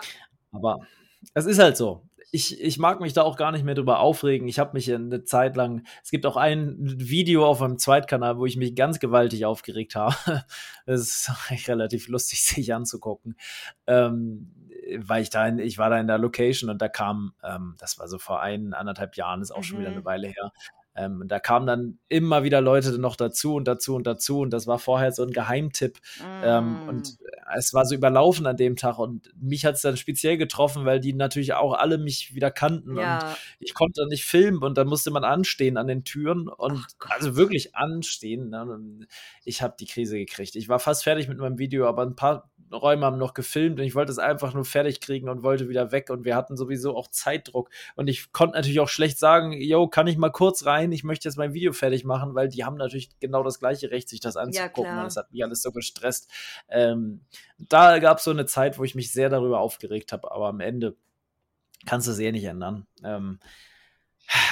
Aber 0.52 0.86
es 1.34 1.48
ist 1.48 1.58
halt 1.58 1.76
so 1.76 2.08
ich, 2.32 2.62
ich 2.62 2.78
mag 2.78 3.00
mich 3.02 3.14
da 3.14 3.24
auch 3.24 3.38
gar 3.38 3.52
nicht 3.52 3.64
mehr 3.64 3.76
drüber 3.76 4.00
aufregen. 4.00 4.48
Ich 4.48 4.60
habe 4.60 4.74
mich 4.74 4.94
eine 4.94 5.24
Zeit 5.24 5.56
lang, 5.56 5.86
es 6.04 6.12
gibt 6.12 6.26
auch 6.26 6.38
ein 6.38 6.76
Video 6.80 7.46
auf 7.46 7.60
meinem 7.60 7.78
Zweitkanal, 7.78 8.38
wo 8.38 8.46
ich 8.46 8.58
mich 8.58 8.76
ganz 8.76 9.00
gewaltig 9.00 9.46
aufgeregt 9.46 9.96
habe. 9.96 10.16
Das 10.88 11.02
ist 11.02 11.32
relativ 11.68 12.08
lustig, 12.10 12.44
sich 12.46 12.74
anzugucken. 12.74 13.36
Ähm, 13.88 14.52
weil 14.98 15.24
ich 15.24 15.32
da, 15.32 15.48
in, 15.48 15.58
ich 15.58 15.80
war 15.80 15.90
da 15.90 16.00
in 16.00 16.06
der 16.06 16.20
Location 16.20 16.70
und 16.70 16.80
da 16.80 16.88
kam, 16.88 17.34
ähm, 17.44 17.76
das 17.80 17.98
war 17.98 18.08
so 18.08 18.20
vor 18.20 18.42
ein, 18.42 18.74
anderthalb 18.74 19.16
Jahren, 19.16 19.42
ist 19.42 19.52
auch 19.52 19.58
mhm. 19.58 19.64
schon 19.64 19.80
wieder 19.80 19.90
eine 19.90 20.02
mhm. 20.02 20.06
Weile 20.06 20.28
her, 20.28 20.52
Ähm, 20.96 21.24
da 21.28 21.40
kamen 21.40 21.68
dann 21.68 22.00
immer 22.08 22.44
wieder 22.44 22.62
Leute 22.62 22.98
noch 22.98 23.16
dazu 23.16 23.56
und 23.56 23.68
dazu 23.68 23.96
und 23.96 24.08
dazu 24.08 24.40
und 24.40 24.52
das 24.52 24.66
war 24.66 24.80
vorher 24.80 25.12
so 25.12 25.24
ein 25.24 25.32
Geheimtipp. 25.32 26.00
Mm. 26.20 26.44
Ähm, 26.44 26.90
und 26.90 27.08
mm. 27.08 27.26
es 27.58 27.74
war 27.74 27.86
so 27.86 27.96
überlaufen 27.96 28.46
an 28.48 28.56
dem 28.56 28.76
Tag 28.76 28.98
und 28.98 29.32
mich 29.36 29.66
hat 29.66 29.76
es 29.76 29.82
dann 29.82 29.98
speziell 29.98 30.38
getroffen, 30.38 30.86
weil 30.86 31.00
die 31.00 31.14
natürlich 31.14 31.54
auch 31.54 31.74
alle 31.74 31.98
mich 31.98 32.34
wieder 32.34 32.52
kannten 32.52 32.98
ja. 32.98 33.20
und 33.20 33.38
ich 33.60 33.74
konnte 33.74 34.08
nicht 34.08 34.26
filmen 34.26 34.64
und 34.64 34.78
da 34.78 34.86
musste 34.86 35.12
man 35.12 35.24
anstehen 35.24 35.78
an 35.78 35.88
den 35.88 36.04
Türen 36.04 36.48
und 36.48 36.86
also 37.10 37.36
wirklich 37.36 37.76
anstehen. 37.76 38.50
Ne? 38.50 39.08
Ich 39.44 39.62
habe 39.62 39.76
die 39.80 39.86
Krise 39.86 40.18
gekriegt. 40.18 40.56
Ich 40.56 40.70
war 40.70 40.80
fast 40.80 41.04
fertig 41.04 41.28
mit 41.28 41.38
meinem 41.38 41.58
Video, 41.58 41.88
aber 41.88 42.04
ein 42.04 42.16
paar 42.16 42.50
Räume 42.72 43.06
haben 43.06 43.18
noch 43.18 43.34
gefilmt 43.34 43.80
und 43.80 43.86
ich 43.86 43.96
wollte 43.96 44.12
es 44.12 44.20
einfach 44.20 44.54
nur 44.54 44.66
fertig 44.66 45.00
kriegen 45.00 45.30
und 45.30 45.44
wollte 45.44 45.70
wieder 45.70 45.92
weg 45.92 46.10
und 46.10 46.26
wir 46.26 46.36
hatten 46.36 46.58
sowieso 46.58 46.96
auch 46.96 47.08
Zeitdruck 47.08 47.70
und 47.96 48.08
ich 48.08 48.32
konnte 48.32 48.56
natürlich 48.56 48.80
auch 48.80 48.90
schlecht 48.90 49.20
sagen, 49.20 49.54
yo, 49.54 49.88
kann 49.88 50.08
ich 50.08 50.18
mal 50.18 50.32
kurz 50.32 50.66
rein, 50.66 50.85
ich 50.92 51.04
möchte 51.04 51.28
jetzt 51.28 51.38
mein 51.38 51.54
Video 51.54 51.74
fertig 51.74 52.04
machen, 52.04 52.36
weil 52.36 52.50
die 52.50 52.64
haben 52.64 52.78
natürlich 52.78 53.20
genau 53.20 53.44
das 53.44 53.60
gleiche 53.60 53.92
Recht, 53.92 54.10
sich 54.10 54.20
das 54.20 54.38
anzugucken 54.38 54.92
ja, 54.92 55.00
und 55.00 55.06
das 55.06 55.18
hat 55.18 55.32
mich 55.32 55.44
alles 55.44 55.62
so 55.62 55.72
gestresst. 55.72 56.30
Ähm, 56.70 57.22
da 57.58 58.00
gab 58.00 58.18
es 58.20 58.24
so 58.24 58.32
eine 58.32 58.46
Zeit, 58.46 58.78
wo 58.78 58.84
ich 58.84 58.96
mich 58.96 59.12
sehr 59.12 59.30
darüber 59.30 59.60
aufgeregt 59.60 60.12
habe, 60.12 60.32
aber 60.32 60.48
am 60.48 60.60
Ende 60.60 60.96
kannst 61.86 62.08
du 62.08 62.12
es 62.12 62.20
eh 62.20 62.32
nicht 62.32 62.46
ändern. 62.46 62.88
Ähm, 63.04 63.40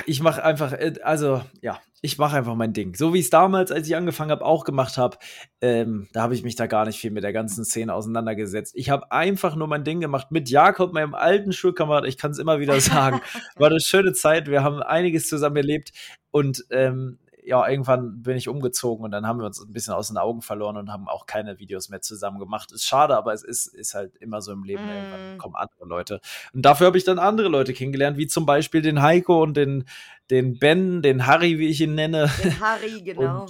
ich 0.06 0.22
mache 0.22 0.44
einfach, 0.44 0.74
äh, 0.74 0.94
also 1.04 1.44
ja, 1.62 1.80
ich 2.02 2.18
mache 2.18 2.36
einfach 2.36 2.56
mein 2.56 2.74
Ding. 2.74 2.96
So 2.96 3.14
wie 3.14 3.20
ich 3.20 3.26
es 3.26 3.30
damals, 3.30 3.72
als 3.72 3.88
ich 3.88 3.96
angefangen 3.96 4.32
habe, 4.32 4.44
auch 4.44 4.66
gemacht 4.66 4.98
habe. 4.98 5.18
Ähm, 5.62 6.10
da 6.12 6.24
habe 6.24 6.36
ich 6.36 6.44
mich 6.44 6.56
da 6.56 6.68
gar 6.68 6.86
nicht 6.86 7.00
viel 7.00 7.12
mit 7.12 7.24
der 7.24 7.32
ganzen 7.32 7.64
Szene 7.64 7.94
auseinandergesetzt. 7.94 8.74
Ich 8.76 8.90
habe 8.90 9.10
einfach 9.12 9.56
nur 9.56 9.68
mein 9.68 9.86
Ding 9.86 10.02
gemacht 10.02 10.30
mit 10.30 10.50
Jakob, 10.50 10.92
meinem 10.92 11.14
alten 11.14 11.54
Schulkamerad. 11.54 12.06
Ich 12.06 12.18
kann 12.18 12.32
es 12.32 12.40
immer 12.40 12.60
wieder 12.60 12.80
sagen. 12.82 13.22
War 13.56 13.70
eine 13.70 13.80
schöne 13.80 14.12
Zeit. 14.12 14.50
Wir 14.50 14.64
haben 14.64 14.84
einiges 14.84 15.30
zusammen 15.30 15.56
erlebt. 15.56 15.94
Und 16.30 16.66
ähm, 16.72 17.20
ja, 17.46 17.68
irgendwann 17.68 18.22
bin 18.22 18.38
ich 18.38 18.48
umgezogen 18.48 19.04
und 19.04 19.12
dann 19.12 19.28
haben 19.28 19.40
wir 19.40 19.46
uns 19.46 19.60
ein 19.60 19.72
bisschen 19.72 19.94
aus 19.94 20.08
den 20.08 20.18
Augen 20.18 20.42
verloren 20.42 20.78
und 20.78 20.92
haben 20.92 21.08
auch 21.08 21.26
keine 21.26 21.60
Videos 21.60 21.90
mehr 21.90 22.02
zusammen 22.02 22.40
gemacht. 22.40 22.72
Ist 22.72 22.86
schade, 22.86 23.18
aber 23.18 23.34
es 23.34 23.44
ist, 23.44 23.68
ist 23.68 23.94
halt 23.94 24.16
immer 24.18 24.42
so 24.42 24.52
im 24.52 24.64
Leben. 24.64 24.86
Mm. 24.86 24.90
Irgendwann 24.90 25.38
kommen 25.38 25.56
andere 25.56 25.86
Leute. 25.86 26.22
Und 26.54 26.64
dafür 26.64 26.88
habe 26.88 26.98
ich 26.98 27.04
dann 27.04 27.20
andere 27.20 27.50
Leute 27.50 27.74
kennengelernt, 27.74 28.18
wie 28.18 28.28
zum 28.28 28.46
Beispiel 28.46 28.82
den 28.82 29.02
Heiko 29.02 29.44
und 29.44 29.58
den, 29.58 29.86
den 30.30 30.58
Ben, 30.58 31.02
den 31.02 31.28
Harry, 31.28 31.60
wie 31.60 31.68
ich 31.68 31.82
ihn 31.82 31.96
nenne. 31.96 32.30
Den 32.44 32.60
Harry, 32.62 33.02
genau. 33.02 33.46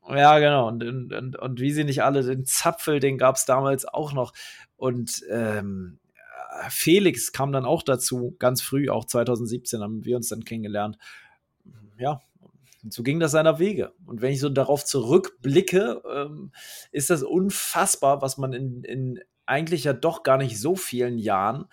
Und, 0.00 0.16
ja, 0.16 0.38
genau. 0.38 0.68
Und, 0.68 0.82
und, 0.82 1.12
und, 1.12 1.36
und, 1.36 1.60
wie 1.60 1.72
sie 1.72 1.84
nicht 1.84 2.02
alle, 2.02 2.22
den 2.22 2.44
Zapfel, 2.46 3.00
den 3.00 3.18
gab 3.18 3.36
es 3.36 3.44
damals 3.44 3.86
auch 3.86 4.12
noch. 4.12 4.32
Und 4.76 5.22
ähm, 5.30 5.98
Felix 6.68 7.32
kam 7.32 7.52
dann 7.52 7.64
auch 7.64 7.82
dazu, 7.82 8.34
ganz 8.38 8.62
früh, 8.62 8.88
auch 8.88 9.04
2017 9.04 9.80
haben 9.82 10.04
wir 10.04 10.16
uns 10.16 10.28
dann 10.28 10.44
kennengelernt. 10.44 10.98
Ja, 11.98 12.22
und 12.82 12.92
so 12.92 13.02
ging 13.02 13.20
das 13.20 13.32
seiner 13.32 13.58
Wege. 13.58 13.92
Und 14.06 14.22
wenn 14.22 14.32
ich 14.32 14.40
so 14.40 14.48
darauf 14.48 14.84
zurückblicke, 14.84 16.02
ähm, 16.10 16.52
ist 16.92 17.10
das 17.10 17.22
unfassbar, 17.22 18.22
was 18.22 18.38
man 18.38 18.52
in, 18.52 18.84
in 18.84 19.20
eigentlich 19.46 19.84
ja 19.84 19.92
doch 19.92 20.22
gar 20.22 20.38
nicht 20.38 20.58
so 20.58 20.76
vielen 20.76 21.18
Jahren 21.18 21.66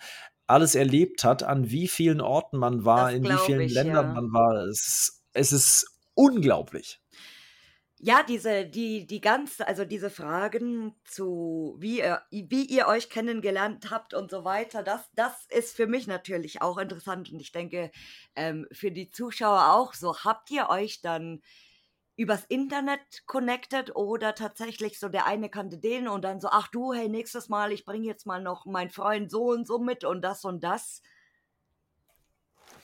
alles 0.46 0.74
erlebt 0.74 1.24
hat, 1.24 1.42
an 1.42 1.70
wie 1.70 1.88
vielen 1.88 2.20
Orten 2.20 2.58
man 2.58 2.84
war, 2.84 3.06
das 3.06 3.14
in 3.14 3.24
wie 3.24 3.38
vielen 3.44 3.60
ich, 3.60 3.74
Ländern 3.74 4.08
ja. 4.08 4.12
man 4.14 4.32
war. 4.32 4.66
Es 4.66 5.22
es 5.32 5.52
ist 5.52 5.98
unglaublich. 6.14 7.00
Ja, 8.00 8.22
diese, 8.22 8.64
die, 8.64 9.06
die 9.06 9.20
ganze, 9.20 9.66
also 9.66 9.84
diese 9.84 10.08
Fragen 10.08 10.94
zu, 11.04 11.76
wie 11.80 11.98
ihr, 11.98 12.22
wie 12.30 12.64
ihr 12.64 12.86
euch 12.86 13.10
kennengelernt 13.10 13.90
habt 13.90 14.14
und 14.14 14.30
so 14.30 14.44
weiter, 14.44 14.84
das, 14.84 15.10
das 15.14 15.46
ist 15.46 15.74
für 15.74 15.88
mich 15.88 16.06
natürlich 16.06 16.62
auch 16.62 16.78
interessant 16.78 17.32
und 17.32 17.40
ich 17.40 17.50
denke, 17.50 17.90
ähm, 18.36 18.68
für 18.70 18.92
die 18.92 19.10
Zuschauer 19.10 19.72
auch 19.74 19.94
so. 19.94 20.16
Habt 20.24 20.50
ihr 20.52 20.68
euch 20.68 21.00
dann 21.00 21.42
übers 22.18 22.44
Internet 22.44 23.26
connected 23.26 23.94
oder 23.96 24.34
tatsächlich 24.34 24.98
so 25.00 25.08
der 25.08 25.26
eine 25.26 25.48
kannte 25.48 25.78
den 25.78 26.06
und 26.06 26.22
dann 26.22 26.40
so, 26.40 26.48
ach 26.50 26.68
du, 26.68 26.92
hey, 26.92 27.08
nächstes 27.08 27.48
Mal, 27.48 27.72
ich 27.72 27.84
bringe 27.84 28.06
jetzt 28.06 28.26
mal 28.26 28.42
noch 28.42 28.64
meinen 28.66 28.90
Freund 28.90 29.30
so 29.30 29.50
und 29.50 29.66
so 29.66 29.78
mit 29.78 30.04
und 30.04 30.22
das 30.22 30.44
und 30.44 30.62
das? 30.62 31.02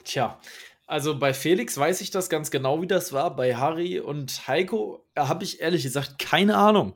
Tja, 0.05 0.39
also 0.87 1.19
bei 1.19 1.33
Felix 1.33 1.79
weiß 1.79 2.03
ich 2.03 2.11
das 2.11 2.29
ganz 2.29 2.51
genau, 2.51 2.83
wie 2.83 2.87
das 2.87 3.13
war. 3.13 3.35
Bei 3.35 3.57
Harry 3.57 4.01
und 4.01 4.47
Heiko 4.47 5.07
äh, 5.15 5.23
habe 5.23 5.43
ich 5.43 5.61
ehrlich 5.61 5.83
gesagt 5.83 6.19
keine 6.19 6.57
Ahnung. 6.57 6.95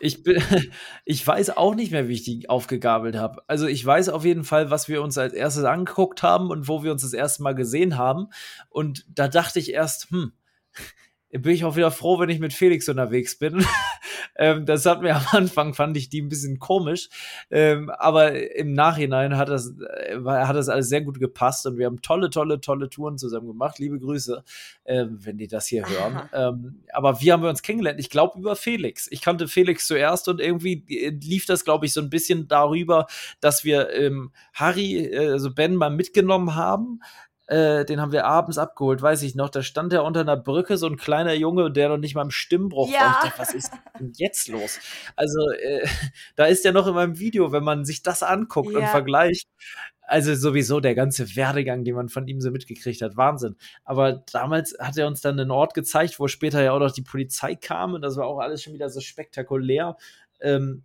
Ich, 0.00 0.24
bin, 0.24 0.42
ich 1.04 1.24
weiß 1.24 1.56
auch 1.56 1.74
nicht 1.74 1.92
mehr, 1.92 2.08
wie 2.08 2.14
ich 2.14 2.24
die 2.24 2.48
aufgegabelt 2.48 3.16
habe. 3.16 3.42
Also 3.46 3.66
ich 3.66 3.84
weiß 3.84 4.08
auf 4.08 4.24
jeden 4.24 4.44
Fall, 4.44 4.70
was 4.70 4.88
wir 4.88 5.02
uns 5.02 5.16
als 5.18 5.34
erstes 5.34 5.64
angeguckt 5.64 6.22
haben 6.22 6.50
und 6.50 6.66
wo 6.66 6.82
wir 6.82 6.90
uns 6.90 7.02
das 7.02 7.12
erste 7.12 7.44
Mal 7.44 7.54
gesehen 7.54 7.96
haben. 7.96 8.28
Und 8.70 9.06
da 9.08 9.28
dachte 9.28 9.60
ich 9.60 9.72
erst, 9.72 10.10
hm, 10.10 10.32
bin 11.30 11.52
ich 11.52 11.64
auch 11.64 11.76
wieder 11.76 11.90
froh, 11.90 12.18
wenn 12.18 12.30
ich 12.30 12.38
mit 12.38 12.54
Felix 12.54 12.88
unterwegs 12.88 13.38
bin. 13.38 13.64
ähm, 14.36 14.64
das 14.64 14.86
hat 14.86 15.02
mir 15.02 15.16
am 15.16 15.26
Anfang, 15.32 15.74
fand 15.74 15.96
ich 15.96 16.08
die 16.08 16.22
ein 16.22 16.30
bisschen 16.30 16.58
komisch. 16.58 17.10
Ähm, 17.50 17.90
aber 17.90 18.56
im 18.56 18.72
Nachhinein 18.72 19.36
hat 19.36 19.50
das, 19.50 19.74
äh, 19.78 20.18
hat 20.24 20.56
das 20.56 20.70
alles 20.70 20.88
sehr 20.88 21.02
gut 21.02 21.20
gepasst 21.20 21.66
und 21.66 21.76
wir 21.76 21.86
haben 21.86 22.00
tolle, 22.00 22.30
tolle, 22.30 22.60
tolle 22.60 22.88
Touren 22.88 23.18
zusammen 23.18 23.46
gemacht. 23.46 23.78
Liebe 23.78 23.98
Grüße, 23.98 24.42
ähm, 24.86 25.18
wenn 25.20 25.36
die 25.36 25.48
das 25.48 25.66
hier 25.66 25.86
hören. 25.86 26.28
Ähm, 26.32 26.82
aber 26.92 27.20
wie 27.20 27.30
haben 27.30 27.42
wir 27.42 27.50
uns 27.50 27.62
kennengelernt? 27.62 28.00
Ich 28.00 28.08
glaube 28.08 28.38
über 28.38 28.56
Felix. 28.56 29.06
Ich 29.10 29.20
kannte 29.20 29.48
Felix 29.48 29.86
zuerst 29.86 30.28
und 30.28 30.40
irgendwie 30.40 30.84
äh, 30.88 31.10
lief 31.10 31.44
das, 31.44 31.64
glaube 31.64 31.84
ich, 31.84 31.92
so 31.92 32.00
ein 32.00 32.10
bisschen 32.10 32.48
darüber, 32.48 33.06
dass 33.40 33.64
wir 33.64 33.90
ähm, 33.92 34.32
Harry, 34.54 34.96
äh, 34.96 35.32
also 35.32 35.52
Ben 35.52 35.74
mal 35.74 35.90
mitgenommen 35.90 36.54
haben 36.54 37.00
äh, 37.48 37.86
den 37.86 37.98
haben 37.98 38.12
wir 38.12 38.26
abends 38.26 38.58
abgeholt, 38.58 39.00
weiß 39.00 39.22
ich 39.22 39.34
noch. 39.34 39.48
Da 39.48 39.62
stand 39.62 39.94
er 39.94 40.04
unter 40.04 40.20
einer 40.20 40.36
Brücke, 40.36 40.76
so 40.76 40.86
ein 40.86 40.98
kleiner 40.98 41.32
Junge, 41.32 41.72
der 41.72 41.88
noch 41.88 41.96
nicht 41.96 42.14
mal 42.14 42.22
im 42.22 42.30
Stimmbruch 42.30 42.90
ja. 42.90 43.00
war. 43.00 43.08
Ich 43.08 43.30
dachte, 43.30 43.38
was 43.38 43.54
ist 43.54 43.72
denn 43.98 44.12
jetzt 44.16 44.48
los? 44.48 44.78
Also, 45.16 45.50
äh, 45.52 45.86
da 46.36 46.44
ist 46.44 46.64
ja 46.66 46.72
noch 46.72 46.86
in 46.86 46.94
meinem 46.94 47.18
Video, 47.18 47.50
wenn 47.50 47.64
man 47.64 47.86
sich 47.86 48.02
das 48.02 48.22
anguckt 48.22 48.72
ja. 48.72 48.80
und 48.80 48.86
vergleicht. 48.86 49.48
Also 50.02 50.34
sowieso 50.34 50.80
der 50.80 50.94
ganze 50.94 51.36
Werdegang, 51.36 51.84
den 51.84 51.94
man 51.94 52.08
von 52.10 52.26
ihm 52.28 52.40
so 52.40 52.50
mitgekriegt 52.50 53.00
hat, 53.00 53.16
Wahnsinn. 53.16 53.56
Aber 53.84 54.24
damals 54.32 54.76
hat 54.78 54.96
er 54.98 55.06
uns 55.06 55.22
dann 55.22 55.40
einen 55.40 55.50
Ort 55.50 55.72
gezeigt, 55.74 56.18
wo 56.18 56.28
später 56.28 56.62
ja 56.62 56.72
auch 56.72 56.78
noch 56.80 56.92
die 56.92 57.02
Polizei 57.02 57.54
kam 57.54 57.94
und 57.94 58.02
das 58.02 58.16
war 58.16 58.26
auch 58.26 58.40
alles 58.40 58.62
schon 58.62 58.72
wieder 58.72 58.88
so 58.88 59.00
spektakulär. 59.00 59.96
Ähm, 60.40 60.84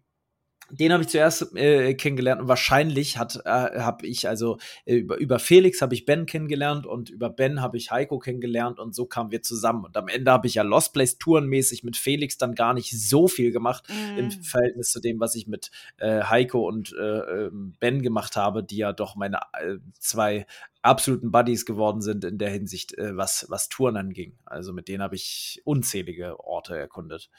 den 0.69 0.93
habe 0.93 1.03
ich 1.03 1.09
zuerst 1.09 1.55
äh, 1.55 1.93
kennengelernt 1.93 2.41
und 2.41 2.47
wahrscheinlich 2.47 3.17
hat 3.17 3.41
äh, 3.45 3.49
habe 3.79 4.07
ich 4.07 4.27
also 4.27 4.57
äh, 4.85 4.95
über, 4.95 5.17
über 5.17 5.39
Felix 5.39 5.81
habe 5.81 5.93
ich 5.93 6.05
Ben 6.05 6.25
kennengelernt 6.25 6.85
und 6.85 7.09
über 7.09 7.29
Ben 7.29 7.61
habe 7.61 7.77
ich 7.77 7.91
Heiko 7.91 8.19
kennengelernt 8.19 8.79
und 8.79 8.95
so 8.95 9.05
kamen 9.05 9.31
wir 9.31 9.41
zusammen. 9.41 9.85
Und 9.85 9.97
am 9.97 10.07
Ende 10.07 10.31
habe 10.31 10.47
ich 10.47 10.55
ja 10.55 10.63
Lost 10.63 10.93
Place 10.93 11.17
tourenmäßig 11.17 11.83
mit 11.83 11.97
Felix 11.97 12.37
dann 12.37 12.55
gar 12.55 12.73
nicht 12.73 12.91
so 12.91 13.27
viel 13.27 13.51
gemacht 13.51 13.83
mm. 13.89 14.17
im 14.17 14.31
Verhältnis 14.31 14.91
zu 14.91 14.99
dem 14.99 15.19
was 15.19 15.35
ich 15.35 15.47
mit 15.47 15.71
äh, 15.97 16.23
Heiko 16.23 16.67
und 16.67 16.93
äh, 16.93 17.45
ähm, 17.45 17.75
Ben 17.79 18.01
gemacht 18.01 18.35
habe 18.35 18.63
die 18.63 18.77
ja 18.77 18.93
doch 18.93 19.15
meine 19.15 19.39
äh, 19.53 19.77
zwei 19.99 20.45
absoluten 20.81 21.31
Buddies 21.31 21.65
geworden 21.65 22.01
sind 22.01 22.25
in 22.25 22.37
der 22.37 22.49
Hinsicht 22.49 22.93
was 22.97 23.45
was 23.49 23.69
Touren 23.69 23.95
anging. 23.95 24.37
Also 24.45 24.73
mit 24.73 24.89
denen 24.89 25.01
habe 25.01 25.15
ich 25.15 25.61
unzählige 25.63 26.39
Orte 26.41 26.77
erkundet 26.77 27.29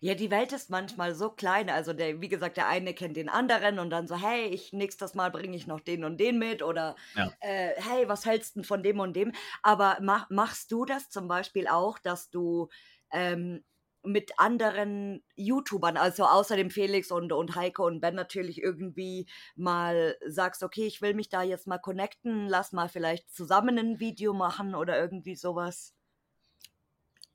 ja, 0.00 0.14
die 0.14 0.30
Welt 0.30 0.52
ist 0.52 0.70
manchmal 0.70 1.14
so 1.14 1.30
klein. 1.30 1.70
Also, 1.70 1.92
der, 1.92 2.20
wie 2.20 2.28
gesagt, 2.28 2.56
der 2.56 2.68
eine 2.68 2.94
kennt 2.94 3.16
den 3.16 3.28
anderen 3.28 3.78
und 3.78 3.90
dann 3.90 4.06
so, 4.06 4.16
hey, 4.16 4.46
ich 4.46 4.72
nächstes 4.72 5.14
Mal 5.14 5.30
bringe 5.30 5.56
ich 5.56 5.66
noch 5.66 5.80
den 5.80 6.04
und 6.04 6.18
den 6.18 6.38
mit 6.38 6.62
oder 6.62 6.94
ja. 7.16 7.32
äh, 7.40 7.72
hey, 7.76 8.08
was 8.08 8.24
hältst 8.24 8.56
du 8.56 8.62
von 8.62 8.82
dem 8.82 9.00
und 9.00 9.16
dem? 9.16 9.32
Aber 9.62 9.98
mach, 10.00 10.30
machst 10.30 10.70
du 10.70 10.84
das 10.84 11.10
zum 11.10 11.26
Beispiel 11.26 11.66
auch, 11.66 11.98
dass 11.98 12.30
du 12.30 12.68
ähm, 13.10 13.64
mit 14.04 14.38
anderen 14.38 15.24
YouTubern, 15.34 15.96
also 15.96 16.24
außer 16.24 16.56
dem 16.56 16.70
Felix 16.70 17.10
und, 17.10 17.32
und 17.32 17.56
Heiko 17.56 17.84
und 17.84 18.00
Ben 18.00 18.14
natürlich 18.14 18.62
irgendwie 18.62 19.26
mal 19.56 20.16
sagst, 20.24 20.62
okay, 20.62 20.86
ich 20.86 21.02
will 21.02 21.14
mich 21.14 21.28
da 21.28 21.42
jetzt 21.42 21.66
mal 21.66 21.78
connecten, 21.78 22.46
lass 22.46 22.72
mal 22.72 22.88
vielleicht 22.88 23.34
zusammen 23.34 23.76
ein 23.78 23.98
Video 23.98 24.32
machen 24.32 24.76
oder 24.76 24.96
irgendwie 24.96 25.34
sowas? 25.34 25.96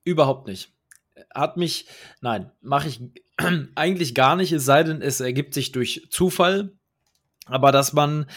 Überhaupt 0.06 0.48
nicht 0.48 0.74
hat 1.34 1.58
mich, 1.58 1.88
nein, 2.22 2.52
mache 2.62 2.88
ich 2.88 3.02
eigentlich 3.76 4.16
gar 4.16 4.36
nicht, 4.36 4.52
es 4.52 4.66
sei 4.66 4.84
denn, 4.84 5.02
es 5.02 5.20
ergibt 5.20 5.54
sich 5.54 5.72
durch 5.72 6.08
Zufall. 6.10 6.72
Aber 7.46 7.72
dass 7.72 7.94
man, 7.94 8.28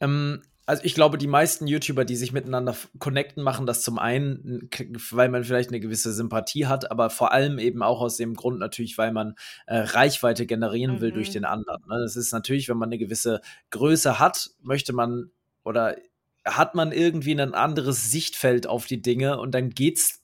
ähm, 0.00 0.42
also 0.66 0.84
ich 0.84 0.94
glaube, 0.94 1.18
die 1.18 1.26
meisten 1.26 1.66
YouTuber, 1.66 2.04
die 2.04 2.16
sich 2.16 2.32
miteinander 2.32 2.76
connecten, 2.98 3.42
machen 3.42 3.66
das 3.66 3.82
zum 3.82 3.98
einen, 3.98 4.68
weil 5.10 5.28
man 5.28 5.44
vielleicht 5.44 5.70
eine 5.70 5.80
gewisse 5.80 6.12
Sympathie 6.12 6.66
hat, 6.66 6.90
aber 6.90 7.10
vor 7.10 7.32
allem 7.32 7.58
eben 7.58 7.82
auch 7.82 8.00
aus 8.00 8.16
dem 8.16 8.34
Grund 8.34 8.58
natürlich, 8.58 8.98
weil 8.98 9.12
man 9.12 9.34
äh, 9.66 9.78
Reichweite 9.78 10.46
generieren 10.46 11.00
will 11.00 11.12
durch 11.12 11.28
mhm. 11.30 11.34
den 11.34 11.44
anderen. 11.46 11.82
Ne? 11.88 11.98
Das 12.00 12.16
ist 12.16 12.32
natürlich, 12.32 12.68
wenn 12.68 12.76
man 12.76 12.90
eine 12.90 12.98
gewisse 12.98 13.40
Größe 13.70 14.18
hat, 14.18 14.50
möchte 14.60 14.92
man 14.92 15.30
oder 15.64 15.96
hat 16.44 16.74
man 16.74 16.92
irgendwie 16.92 17.32
ein 17.32 17.54
anderes 17.54 18.10
Sichtfeld 18.10 18.66
auf 18.66 18.86
die 18.86 19.00
Dinge 19.00 19.38
und 19.38 19.52
dann 19.52 19.70
geht's 19.70 20.21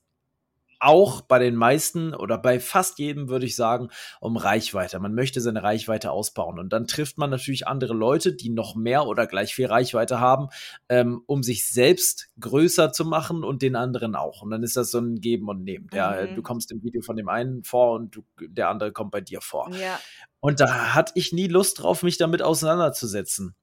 auch 0.81 1.21
bei 1.21 1.39
den 1.39 1.57
meisten 1.57 2.15
oder 2.15 2.39
bei 2.39 2.61
fast 2.61 2.99
jedem 2.99 3.29
würde 3.29 3.47
ich 3.47 3.57
sagen, 3.57 3.89
um 4.21 4.37
Reichweite. 4.37 4.99
Man 5.01 5.15
möchte 5.15 5.41
seine 5.41 5.63
Reichweite 5.63 6.11
ausbauen. 6.11 6.59
Und 6.59 6.73
dann 6.73 6.87
trifft 6.87 7.19
man 7.19 7.31
natürlich 7.31 7.67
andere 7.67 7.95
Leute, 7.95 8.33
die 8.33 8.51
noch 8.51 8.75
mehr 8.75 9.07
oder 9.07 9.27
gleich 9.27 9.55
viel 9.55 9.67
Reichweite 9.67 10.21
haben, 10.21 10.49
ähm, 10.89 11.23
um 11.27 11.43
sich 11.43 11.69
selbst 11.69 12.29
größer 12.41 12.93
zu 12.93 13.05
machen 13.05 13.45
und 13.45 13.63
den 13.63 13.77
anderen 13.77 14.15
auch. 14.15 14.43
Und 14.43 14.51
dann 14.51 14.63
ist 14.63 14.77
das 14.77 14.91
so 14.91 14.99
ein 14.99 15.21
Geben 15.21 15.49
und 15.49 15.65
Nehmen. 15.65 15.89
Der, 15.93 16.29
mhm. 16.31 16.35
Du 16.37 16.43
kommst 16.43 16.71
im 16.71 16.83
Video 16.83 17.03
von 17.03 17.17
dem 17.17 17.29
einen 17.29 17.65
vor 17.65 17.93
und 17.95 18.17
du, 18.17 18.23
der 18.41 18.69
andere 18.69 18.93
kommt 18.93 19.11
bei 19.11 19.21
dir 19.21 19.41
vor. 19.41 19.71
Ja. 19.73 19.99
Und 20.41 20.61
da 20.61 20.95
hatte 20.95 21.13
ich 21.17 21.33
nie 21.33 21.49
Lust 21.49 21.83
drauf, 21.83 22.03
mich 22.03 22.19
damit 22.19 22.43
auseinanderzusetzen 22.43 23.57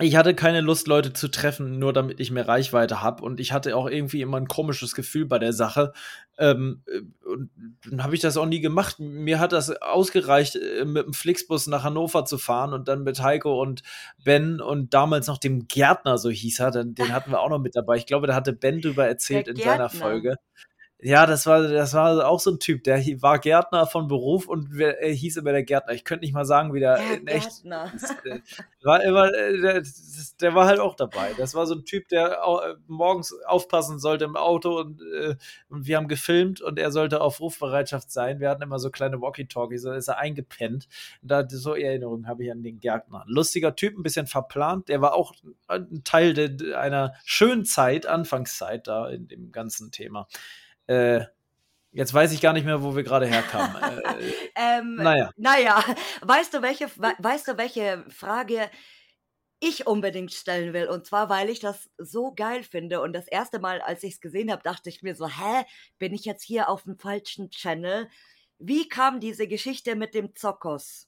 ich 0.00 0.16
hatte 0.16 0.34
keine 0.34 0.60
Lust, 0.60 0.86
Leute 0.86 1.12
zu 1.12 1.28
treffen, 1.28 1.78
nur 1.78 1.92
damit 1.92 2.20
ich 2.20 2.30
mehr 2.30 2.48
Reichweite 2.48 3.02
habe. 3.02 3.22
Und 3.22 3.40
ich 3.40 3.52
hatte 3.52 3.76
auch 3.76 3.88
irgendwie 3.88 4.20
immer 4.22 4.36
ein 4.36 4.48
komisches 4.48 4.94
Gefühl 4.94 5.26
bei 5.26 5.38
der 5.38 5.52
Sache. 5.52 5.92
Ähm, 6.38 6.82
äh, 6.86 7.00
und 7.26 7.50
dann 7.88 8.02
habe 8.02 8.14
ich 8.14 8.20
das 8.20 8.36
auch 8.36 8.46
nie 8.46 8.60
gemacht. 8.60 8.98
Mir 8.98 9.38
hat 9.38 9.52
das 9.52 9.70
ausgereicht, 9.70 10.56
äh, 10.56 10.84
mit 10.84 11.06
dem 11.06 11.12
Flixbus 11.12 11.66
nach 11.66 11.84
Hannover 11.84 12.24
zu 12.24 12.38
fahren 12.38 12.72
und 12.72 12.88
dann 12.88 13.02
mit 13.02 13.22
Heiko 13.22 13.60
und 13.60 13.82
Ben 14.24 14.60
und 14.60 14.94
damals 14.94 15.26
noch 15.26 15.38
dem 15.38 15.68
Gärtner, 15.68 16.18
so 16.18 16.30
hieß 16.30 16.60
er, 16.60 16.70
den, 16.70 16.94
den 16.94 17.12
hatten 17.12 17.30
wir 17.30 17.40
auch 17.40 17.50
noch 17.50 17.60
mit 17.60 17.76
dabei. 17.76 17.96
Ich 17.96 18.06
glaube, 18.06 18.26
da 18.26 18.34
hatte 18.34 18.52
Ben 18.52 18.80
drüber 18.80 19.06
erzählt 19.06 19.48
in 19.48 19.56
seiner 19.56 19.90
Folge. 19.90 20.36
Ja, 21.02 21.24
das 21.24 21.46
war, 21.46 21.62
das 21.62 21.94
war 21.94 22.28
auch 22.28 22.40
so 22.40 22.50
ein 22.50 22.58
Typ, 22.58 22.84
der 22.84 22.98
war 23.22 23.38
Gärtner 23.38 23.86
von 23.86 24.06
Beruf 24.06 24.46
und 24.46 24.78
er 24.78 25.10
hieß 25.10 25.38
immer 25.38 25.52
der 25.52 25.62
Gärtner. 25.62 25.94
Ich 25.94 26.04
könnte 26.04 26.24
nicht 26.24 26.34
mal 26.34 26.44
sagen, 26.44 26.74
wie 26.74 26.80
der 26.80 26.98
ja, 26.98 27.14
in 27.14 27.26
echt. 27.26 27.62
Gärtner. 27.62 27.92
War 28.82 29.02
immer, 29.02 29.32
äh, 29.32 29.60
der, 29.60 29.82
der, 30.40 30.54
war 30.54 30.66
halt 30.66 30.78
auch 30.78 30.94
dabei. 30.94 31.32
Das 31.38 31.54
war 31.54 31.66
so 31.66 31.74
ein 31.74 31.84
Typ, 31.84 32.08
der 32.08 32.44
auch, 32.44 32.62
äh, 32.62 32.74
morgens 32.86 33.34
aufpassen 33.46 33.98
sollte 33.98 34.24
im 34.24 34.36
Auto 34.36 34.78
und, 34.78 35.00
äh, 35.00 35.36
und 35.68 35.86
wir 35.86 35.96
haben 35.96 36.08
gefilmt 36.08 36.60
und 36.60 36.78
er 36.78 36.90
sollte 36.90 37.20
auf 37.20 37.40
Rufbereitschaft 37.40 38.10
sein. 38.10 38.40
Wir 38.40 38.50
hatten 38.50 38.62
immer 38.62 38.78
so 38.78 38.90
kleine 38.90 39.20
Walkie-Talkies, 39.20 39.82
da 39.82 39.94
ist 39.94 40.08
er 40.08 40.18
eingepennt. 40.18 40.88
Da 41.22 41.46
so 41.48 41.74
Erinnerungen 41.74 42.26
habe 42.26 42.44
ich 42.44 42.52
an 42.52 42.62
den 42.62 42.78
Gärtner. 42.78 43.24
Lustiger 43.26 43.74
Typ, 43.74 43.96
ein 43.96 44.02
bisschen 44.02 44.26
verplant. 44.26 44.88
Der 44.88 45.00
war 45.00 45.14
auch 45.14 45.34
ein 45.66 46.02
Teil 46.04 46.34
de, 46.34 46.74
einer 46.74 47.14
schönen 47.24 47.64
Zeit, 47.64 48.06
Anfangszeit 48.06 48.86
da 48.86 49.08
in 49.08 49.28
dem 49.28 49.52
ganzen 49.52 49.90
Thema. 49.90 50.26
Äh, 50.90 51.26
jetzt 51.92 52.12
weiß 52.12 52.32
ich 52.32 52.40
gar 52.40 52.52
nicht 52.52 52.64
mehr, 52.64 52.82
wo 52.82 52.96
wir 52.96 53.04
gerade 53.04 53.26
herkamen. 53.26 53.76
äh, 54.04 54.32
ähm, 54.56 54.96
naja. 54.96 55.30
Naja, 55.36 55.84
weißt 56.22 56.54
du, 56.54 56.62
welche, 56.62 56.86
weißt 56.88 57.48
du, 57.48 57.56
welche 57.56 58.04
Frage 58.08 58.68
ich 59.60 59.86
unbedingt 59.86 60.32
stellen 60.32 60.72
will? 60.72 60.88
Und 60.88 61.06
zwar, 61.06 61.28
weil 61.28 61.48
ich 61.48 61.60
das 61.60 61.88
so 61.96 62.32
geil 62.34 62.64
finde. 62.64 63.00
Und 63.02 63.12
das 63.12 63.28
erste 63.28 63.60
Mal, 63.60 63.80
als 63.80 64.02
ich 64.02 64.14
es 64.14 64.20
gesehen 64.20 64.50
habe, 64.50 64.62
dachte 64.64 64.88
ich 64.88 65.02
mir 65.02 65.14
so, 65.14 65.28
hä, 65.28 65.64
bin 65.98 66.12
ich 66.12 66.24
jetzt 66.24 66.42
hier 66.42 66.68
auf 66.68 66.82
dem 66.82 66.98
falschen 66.98 67.50
Channel? 67.50 68.08
Wie 68.58 68.88
kam 68.88 69.20
diese 69.20 69.46
Geschichte 69.46 69.94
mit 69.94 70.14
dem 70.14 70.34
Zokos? 70.34 71.06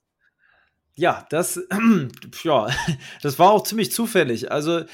Ja, 0.94 1.26
das, 1.30 1.60
ja, 2.44 2.68
das 3.22 3.38
war 3.40 3.50
auch 3.50 3.64
ziemlich 3.64 3.90
zufällig. 3.90 4.52
Also, 4.52 4.84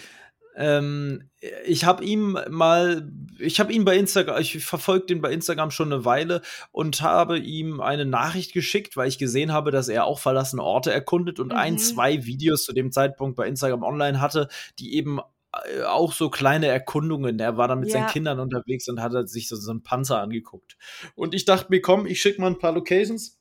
ähm, 0.59 1.31
ich 1.65 1.85
habe 1.85 2.05
ihm 2.05 2.37
mal, 2.51 3.09
ich 3.39 3.61
habe 3.61 3.73
ihn 3.73 3.85
bei 3.85 3.97
Instagram, 3.97 4.41
ich 4.41 4.65
verfolge 4.65 5.07
den 5.07 5.21
bei 5.21 5.33
Instagram 5.33 5.71
schon 5.71 5.93
eine 5.93 6.05
Weile 6.05 6.43
und 6.73 7.01
habe 7.01 7.39
ihm 7.39 7.81
eine 7.81 8.05
Nachricht 8.05 8.53
geschickt, 8.53 8.97
weil 8.97 9.07
ich 9.07 9.19
gesehen 9.19 9.53
habe, 9.53 9.71
dass 9.71 9.89
er 9.89 10.05
auch 10.05 10.19
verlassene 10.19 10.63
Orte 10.63 10.93
erkundet 10.93 11.39
und 11.39 11.53
mhm. 11.53 11.59
ein, 11.59 11.79
zwei 11.79 12.27
Videos 12.27 12.65
zu 12.65 12.73
dem 12.73 12.91
Zeitpunkt 12.91 13.37
bei 13.37 13.47
Instagram 13.47 13.85
online 13.85 14.21
hatte, 14.21 14.49
die 14.81 14.97
eben 14.97 15.21
äh, 15.53 15.83
auch 15.83 16.13
so 16.13 16.29
kleine 16.29 16.67
Erkundungen. 16.67 17.39
Er 17.39 17.57
war 17.57 17.69
dann 17.69 17.79
mit 17.79 17.91
ja. 17.91 18.01
seinen 18.01 18.09
Kindern 18.09 18.41
unterwegs 18.41 18.89
und 18.89 19.01
hat 19.01 19.13
sich 19.29 19.47
so, 19.49 19.55
so 19.55 19.71
einen 19.71 19.85
Panzer 19.85 20.21
angeguckt. 20.21 20.77
Und 21.15 21.35
ich 21.35 21.45
dachte 21.45 21.69
mir, 21.71 21.81
komm, 21.81 22.05
ich 22.07 22.21
schicke 22.21 22.41
mal 22.41 22.49
ein 22.49 22.59
paar 22.59 22.73
Locations 22.73 23.38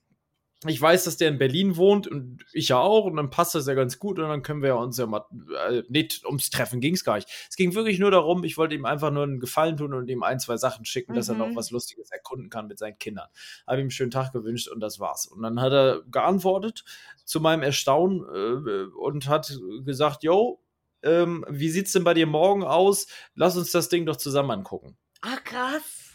ich 0.65 0.81
weiß, 0.81 1.03
dass 1.03 1.17
der 1.17 1.29
in 1.29 1.37
Berlin 1.37 1.77
wohnt 1.77 2.07
und 2.07 2.43
ich 2.51 2.69
ja 2.69 2.79
auch 2.79 3.05
und 3.05 3.15
dann 3.15 3.29
passt 3.29 3.53
das 3.53 3.67
ja 3.67 3.75
ganz 3.75 3.99
gut 3.99 4.17
und 4.17 4.27
dann 4.27 4.41
können 4.41 4.63
wir 4.63 4.75
uns 4.77 4.97
ja 4.97 5.05
mal, 5.05 5.23
äh, 5.69 5.83
nicht 5.87 6.25
ums 6.25 6.49
Treffen 6.49 6.81
ging 6.81 6.95
es 6.95 7.03
gar 7.03 7.15
nicht. 7.15 7.29
Es 7.47 7.55
ging 7.55 7.75
wirklich 7.75 7.99
nur 7.99 8.09
darum, 8.09 8.43
ich 8.43 8.57
wollte 8.57 8.73
ihm 8.73 8.85
einfach 8.85 9.11
nur 9.11 9.23
einen 9.23 9.39
Gefallen 9.39 9.77
tun 9.77 9.93
und 9.93 10.09
ihm 10.09 10.23
ein, 10.23 10.39
zwei 10.39 10.57
Sachen 10.57 10.83
schicken, 10.83 11.11
mhm. 11.11 11.17
dass 11.17 11.29
er 11.29 11.35
noch 11.35 11.49
mhm. 11.49 11.55
was 11.55 11.69
Lustiges 11.69 12.09
erkunden 12.09 12.49
kann 12.49 12.67
mit 12.67 12.79
seinen 12.79 12.97
Kindern. 12.97 13.27
Habe 13.67 13.77
ihm 13.77 13.81
einen 13.81 13.91
schönen 13.91 14.09
Tag 14.09 14.31
gewünscht 14.33 14.67
und 14.67 14.79
das 14.79 14.99
war's. 14.99 15.27
Und 15.27 15.43
dann 15.43 15.61
hat 15.61 15.73
er 15.73 16.01
geantwortet 16.09 16.85
zu 17.23 17.39
meinem 17.39 17.61
Erstaunen 17.61 18.23
äh, 18.23 18.97
und 18.97 19.27
hat 19.27 19.55
gesagt, 19.85 20.23
yo, 20.23 20.59
ähm, 21.03 21.45
wie 21.49 21.69
sieht's 21.69 21.91
denn 21.91 22.03
bei 22.03 22.15
dir 22.15 22.25
morgen 22.25 22.63
aus? 22.63 23.05
Lass 23.35 23.57
uns 23.57 23.71
das 23.71 23.89
Ding 23.89 24.07
doch 24.07 24.15
zusammen 24.15 24.49
angucken. 24.49 24.97
Ach 25.21 25.43
krass. 25.43 26.06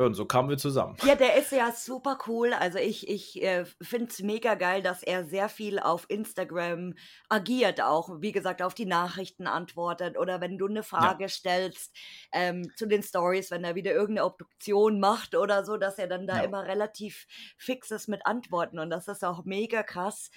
Und 0.00 0.14
so 0.14 0.26
kamen 0.26 0.48
wir 0.48 0.58
zusammen. 0.58 0.96
Ja, 1.02 1.16
der 1.16 1.34
ist 1.34 1.50
ja 1.50 1.72
super 1.72 2.18
cool. 2.28 2.52
Also 2.52 2.78
ich, 2.78 3.08
ich 3.08 3.42
äh, 3.42 3.64
finde 3.82 4.06
es 4.12 4.22
mega 4.22 4.54
geil, 4.54 4.80
dass 4.80 5.02
er 5.02 5.24
sehr 5.24 5.48
viel 5.48 5.80
auf 5.80 6.06
Instagram 6.08 6.94
agiert, 7.28 7.80
auch 7.80 8.20
wie 8.20 8.30
gesagt, 8.30 8.62
auf 8.62 8.74
die 8.74 8.86
Nachrichten 8.86 9.48
antwortet 9.48 10.16
oder 10.16 10.40
wenn 10.40 10.56
du 10.56 10.68
eine 10.68 10.84
Frage 10.84 11.24
ja. 11.24 11.28
stellst 11.28 11.96
ähm, 12.30 12.70
zu 12.76 12.86
den 12.86 13.02
Stories, 13.02 13.50
wenn 13.50 13.64
er 13.64 13.74
wieder 13.74 13.90
irgendeine 13.90 14.26
Obduktion 14.26 15.00
macht 15.00 15.34
oder 15.34 15.64
so, 15.64 15.76
dass 15.76 15.98
er 15.98 16.06
dann 16.06 16.28
da 16.28 16.36
ja. 16.36 16.42
immer 16.44 16.64
relativ 16.64 17.26
fix 17.56 17.90
ist 17.90 18.06
mit 18.06 18.24
Antworten 18.24 18.78
und 18.78 18.90
das 18.90 19.08
ist 19.08 19.24
auch 19.24 19.44
mega 19.44 19.82
krass 19.82 20.30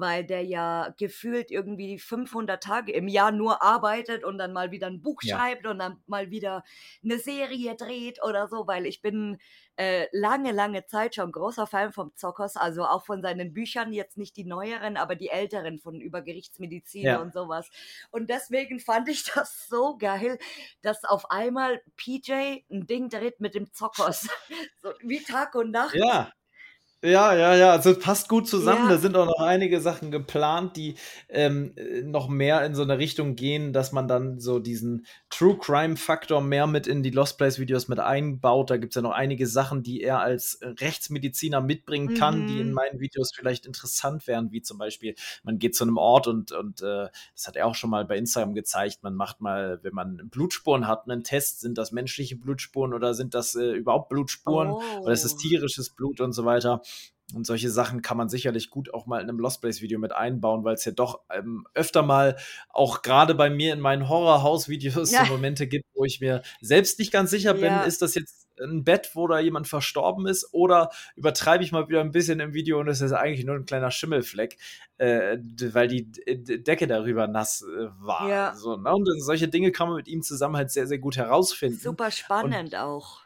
weil 0.00 0.24
der 0.24 0.42
ja 0.44 0.94
gefühlt 0.98 1.50
irgendwie 1.50 1.98
500 1.98 2.62
Tage 2.62 2.92
im 2.92 3.08
Jahr 3.08 3.32
nur 3.32 3.62
arbeitet 3.62 4.24
und 4.24 4.38
dann 4.38 4.52
mal 4.52 4.70
wieder 4.70 4.86
ein 4.86 5.02
Buch 5.02 5.22
ja. 5.22 5.36
schreibt 5.36 5.66
und 5.66 5.78
dann 5.78 6.02
mal 6.06 6.30
wieder 6.30 6.64
eine 7.04 7.18
Serie 7.18 7.74
dreht 7.76 8.22
oder 8.22 8.48
so, 8.48 8.66
weil 8.66 8.86
ich 8.86 9.02
bin 9.02 9.38
äh, 9.76 10.06
lange, 10.12 10.52
lange 10.52 10.86
Zeit 10.86 11.14
schon 11.14 11.30
großer 11.30 11.66
Fan 11.66 11.92
vom 11.92 12.14
Zockers, 12.16 12.56
also 12.56 12.84
auch 12.84 13.04
von 13.04 13.20
seinen 13.20 13.52
Büchern, 13.52 13.92
jetzt 13.92 14.16
nicht 14.16 14.36
die 14.36 14.44
neueren, 14.44 14.96
aber 14.96 15.16
die 15.16 15.28
älteren 15.28 15.78
von 15.78 16.00
über 16.00 16.22
Gerichtsmedizin 16.22 17.02
ja. 17.04 17.20
und 17.20 17.32
sowas. 17.32 17.68
Und 18.10 18.30
deswegen 18.30 18.80
fand 18.80 19.08
ich 19.08 19.24
das 19.34 19.68
so 19.68 19.98
geil, 19.98 20.38
dass 20.82 21.04
auf 21.04 21.30
einmal 21.30 21.82
PJ 21.96 22.64
ein 22.70 22.86
Ding 22.86 23.10
dreht 23.10 23.40
mit 23.40 23.54
dem 23.54 23.72
Zockers. 23.72 24.28
so 24.82 24.92
wie 25.02 25.22
Tag 25.22 25.54
und 25.54 25.70
Nacht. 25.70 25.94
Ja. 25.94 26.32
Ja, 27.06 27.34
ja, 27.34 27.54
ja, 27.54 27.70
also 27.70 27.90
es 27.90 28.00
passt 28.00 28.28
gut 28.28 28.48
zusammen. 28.48 28.84
Ja. 28.84 28.90
Da 28.90 28.98
sind 28.98 29.16
auch 29.16 29.26
noch 29.26 29.40
einige 29.40 29.80
Sachen 29.80 30.10
geplant, 30.10 30.76
die 30.76 30.96
ähm, 31.28 31.72
noch 32.02 32.28
mehr 32.28 32.66
in 32.66 32.74
so 32.74 32.82
eine 32.82 32.98
Richtung 32.98 33.36
gehen, 33.36 33.72
dass 33.72 33.92
man 33.92 34.08
dann 34.08 34.40
so 34.40 34.58
diesen 34.58 35.06
True 35.30 35.56
Crime 35.56 35.96
Faktor 35.96 36.40
mehr 36.40 36.66
mit 36.66 36.88
in 36.88 37.04
die 37.04 37.10
Lost 37.10 37.38
Place 37.38 37.60
Videos 37.60 37.86
mit 37.86 38.00
einbaut. 38.00 38.70
Da 38.70 38.76
gibt 38.76 38.90
es 38.90 38.96
ja 38.96 39.02
noch 39.02 39.12
einige 39.12 39.46
Sachen, 39.46 39.84
die 39.84 40.00
er 40.00 40.18
als 40.18 40.58
Rechtsmediziner 40.62 41.60
mitbringen 41.60 42.14
kann, 42.14 42.42
mhm. 42.42 42.46
die 42.48 42.60
in 42.60 42.68
mhm. 42.68 42.74
meinen 42.74 42.98
Videos 42.98 43.32
vielleicht 43.32 43.66
interessant 43.66 44.26
wären, 44.26 44.50
wie 44.50 44.62
zum 44.62 44.76
Beispiel, 44.76 45.14
man 45.44 45.60
geht 45.60 45.76
zu 45.76 45.84
einem 45.84 45.98
Ort 45.98 46.26
und, 46.26 46.50
und 46.50 46.82
äh, 46.82 47.06
das 47.34 47.46
hat 47.46 47.54
er 47.54 47.68
auch 47.68 47.76
schon 47.76 47.90
mal 47.90 48.04
bei 48.04 48.16
Instagram 48.16 48.54
gezeigt, 48.54 49.04
man 49.04 49.14
macht 49.14 49.40
mal, 49.40 49.78
wenn 49.82 49.94
man 49.94 50.28
Blutspuren 50.28 50.88
hat, 50.88 51.08
einen 51.08 51.22
Test, 51.22 51.60
sind 51.60 51.78
das 51.78 51.92
menschliche 51.92 52.34
Blutspuren 52.34 52.92
oder 52.94 53.14
sind 53.14 53.34
das 53.34 53.54
äh, 53.54 53.72
überhaupt 53.72 54.08
Blutspuren 54.08 54.70
oh. 54.70 54.82
oder 55.02 55.12
ist 55.12 55.24
es 55.24 55.34
oh. 55.34 55.38
tierisches 55.38 55.90
Blut 55.90 56.20
und 56.20 56.32
so 56.32 56.44
weiter. 56.44 56.82
Und 57.34 57.44
solche 57.44 57.70
Sachen 57.70 58.02
kann 58.02 58.16
man 58.16 58.28
sicherlich 58.28 58.70
gut 58.70 58.94
auch 58.94 59.06
mal 59.06 59.20
in 59.20 59.28
einem 59.28 59.40
Lost 59.40 59.60
Place 59.60 59.80
Video 59.80 59.98
mit 59.98 60.12
einbauen, 60.12 60.64
weil 60.64 60.74
es 60.74 60.84
ja 60.84 60.92
doch 60.92 61.22
ähm, 61.28 61.66
öfter 61.74 62.02
mal 62.02 62.36
auch 62.68 63.02
gerade 63.02 63.34
bei 63.34 63.50
mir 63.50 63.72
in 63.72 63.80
meinen 63.80 64.08
Horror-Haus-Videos 64.08 65.10
ja. 65.10 65.24
so 65.24 65.32
Momente 65.32 65.66
gibt, 65.66 65.86
wo 65.94 66.04
ich 66.04 66.20
mir 66.20 66.42
selbst 66.60 67.00
nicht 67.00 67.12
ganz 67.12 67.30
sicher 67.30 67.54
bin, 67.54 67.64
ja. 67.64 67.82
ist 67.82 68.00
das 68.00 68.14
jetzt 68.14 68.46
ein 68.60 68.84
Bett, 68.84 69.10
wo 69.14 69.26
da 69.26 69.38
jemand 69.38 69.68
verstorben 69.68 70.26
ist, 70.26 70.52
oder 70.52 70.90
übertreibe 71.16 71.64
ich 71.64 71.72
mal 71.72 71.88
wieder 71.88 72.00
ein 72.00 72.12
bisschen 72.12 72.40
im 72.40 72.54
Video 72.54 72.78
und 72.80 72.88
es 72.88 73.00
ist 73.00 73.12
eigentlich 73.12 73.44
nur 73.44 73.56
ein 73.56 73.66
kleiner 73.66 73.90
Schimmelfleck, 73.90 74.56
äh, 74.98 75.36
weil 75.72 75.88
die 75.88 76.10
D 76.10 76.58
Decke 76.58 76.86
darüber 76.86 77.26
nass 77.26 77.62
äh, 77.62 77.88
war. 77.98 78.28
Ja. 78.28 78.54
So, 78.54 78.76
ne? 78.76 78.94
Und 78.94 79.08
solche 79.20 79.48
Dinge 79.48 79.72
kann 79.72 79.88
man 79.88 79.96
mit 79.96 80.08
ihm 80.08 80.22
zusammen 80.22 80.56
halt 80.56 80.70
sehr, 80.70 80.86
sehr 80.86 80.98
gut 80.98 81.16
herausfinden. 81.16 81.78
Super 81.78 82.10
spannend 82.10 82.72
und, 82.72 82.76
auch. 82.76 83.25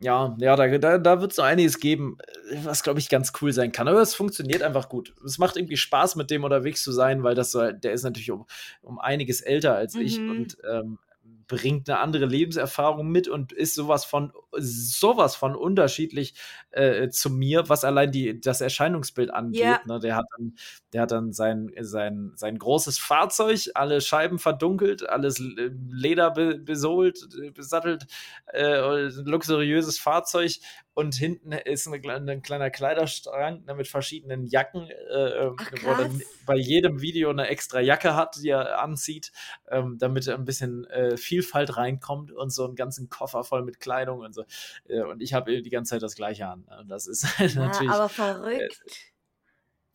Ja, 0.00 0.36
ja, 0.38 0.56
da, 0.56 0.78
da, 0.78 0.98
da 0.98 1.20
wird 1.20 1.32
es 1.32 1.38
noch 1.38 1.44
einiges 1.44 1.78
geben, 1.78 2.18
was, 2.62 2.82
glaube 2.82 2.98
ich, 2.98 3.08
ganz 3.08 3.32
cool 3.40 3.52
sein 3.52 3.72
kann. 3.72 3.88
Aber 3.88 4.02
es 4.02 4.14
funktioniert 4.14 4.62
einfach 4.62 4.88
gut. 4.88 5.14
Es 5.24 5.38
macht 5.38 5.56
irgendwie 5.56 5.76
Spaß, 5.76 6.16
mit 6.16 6.30
dem 6.30 6.44
unterwegs 6.44 6.82
zu 6.82 6.92
sein, 6.92 7.22
weil 7.22 7.34
das 7.34 7.52
so, 7.52 7.70
der 7.70 7.92
ist 7.92 8.02
natürlich 8.02 8.30
um, 8.30 8.46
um 8.82 8.98
einiges 8.98 9.40
älter 9.40 9.76
als 9.76 9.94
mhm. 9.94 10.00
ich 10.02 10.18
und 10.18 10.58
ähm, 10.70 10.98
bringt 11.46 11.88
eine 11.88 11.98
andere 11.98 12.26
Lebenserfahrung 12.26 13.08
mit 13.08 13.28
und 13.28 13.52
ist 13.52 13.74
sowas 13.74 14.04
von 14.04 14.32
sowas 14.56 15.36
von 15.36 15.56
unterschiedlich 15.56 16.34
äh, 16.70 17.08
zu 17.08 17.30
mir, 17.30 17.68
was 17.68 17.84
allein 17.84 18.12
die 18.12 18.40
das 18.40 18.60
Erscheinungsbild 18.60 19.32
angeht. 19.32 19.62
Yeah. 19.62 19.80
Ne? 19.86 19.98
Der 20.00 20.16
hat 20.16 20.26
dann, 20.36 20.54
der 20.92 21.02
hat 21.02 21.10
dann 21.10 21.32
sein 21.32 21.72
sein 21.80 22.32
sein 22.36 22.58
großes 22.58 22.98
Fahrzeug, 22.98 23.70
alle 23.74 24.00
Scheiben 24.00 24.38
verdunkelt, 24.38 25.08
alles 25.08 25.38
Leder 25.38 26.30
be 26.30 26.58
besohlt, 26.58 27.28
besattelt, 27.54 28.06
äh, 28.52 29.08
luxuriöses 29.24 29.98
Fahrzeug 29.98 30.58
und 30.94 31.16
hinten 31.16 31.50
ist 31.52 31.88
ein, 31.88 32.28
ein 32.28 32.42
kleiner 32.42 32.70
Kleiderstrang 32.70 33.64
ne, 33.64 33.74
mit 33.74 33.88
verschiedenen 33.88 34.46
Jacken, 34.46 34.88
äh, 34.88 35.50
Ach, 35.58 35.72
wo 35.82 35.90
er 35.90 36.10
bei 36.46 36.56
jedem 36.56 37.00
Video 37.00 37.30
eine 37.30 37.48
extra 37.48 37.80
Jacke 37.80 38.14
hat, 38.14 38.36
die 38.40 38.50
er 38.50 38.80
anzieht, 38.80 39.32
ähm, 39.68 39.96
damit 39.98 40.28
ein 40.28 40.44
bisschen 40.44 40.84
äh, 40.86 41.16
Vielfalt 41.34 41.76
reinkommt 41.76 42.30
und 42.30 42.50
so 42.50 42.64
einen 42.64 42.76
ganzen 42.76 43.08
Koffer 43.08 43.42
voll 43.42 43.64
mit 43.64 43.80
Kleidung 43.80 44.20
und 44.20 44.34
so. 44.34 44.44
Äh, 44.88 45.02
und 45.02 45.20
ich 45.20 45.34
habe 45.34 45.62
die 45.62 45.70
ganze 45.70 45.90
Zeit 45.90 46.02
das 46.02 46.14
Gleiche 46.14 46.46
an. 46.46 46.64
Das 46.86 47.08
ist 47.08 47.26
ja, 47.38 47.46
natürlich. 47.56 47.90
Aber 47.90 48.08
verrückt. 48.08 48.80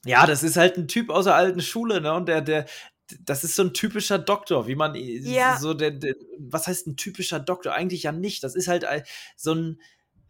ja, 0.03 0.25
das 0.25 0.43
ist 0.43 0.57
halt 0.57 0.77
ein 0.77 0.89
Typ 0.89 1.09
aus 1.09 1.25
der 1.25 1.35
alten 1.35 1.61
Schule, 1.61 2.01
ne? 2.01 2.13
Und 2.13 2.27
der, 2.27 2.41
der, 2.41 2.65
das 3.21 3.45
ist 3.45 3.55
so 3.55 3.63
ein 3.63 3.73
typischer 3.73 4.19
Doktor, 4.19 4.67
wie 4.67 4.75
man 4.75 4.95
ja. 4.95 5.57
so 5.57 5.73
der, 5.73 5.91
der, 5.91 6.15
was 6.37 6.67
heißt 6.67 6.87
ein 6.87 6.97
typischer 6.97 7.39
Doktor? 7.39 7.73
Eigentlich 7.73 8.03
ja 8.03 8.11
nicht. 8.11 8.43
Das 8.43 8.53
ist 8.53 8.67
halt 8.67 8.85
so 9.37 9.55
ein, 9.55 9.81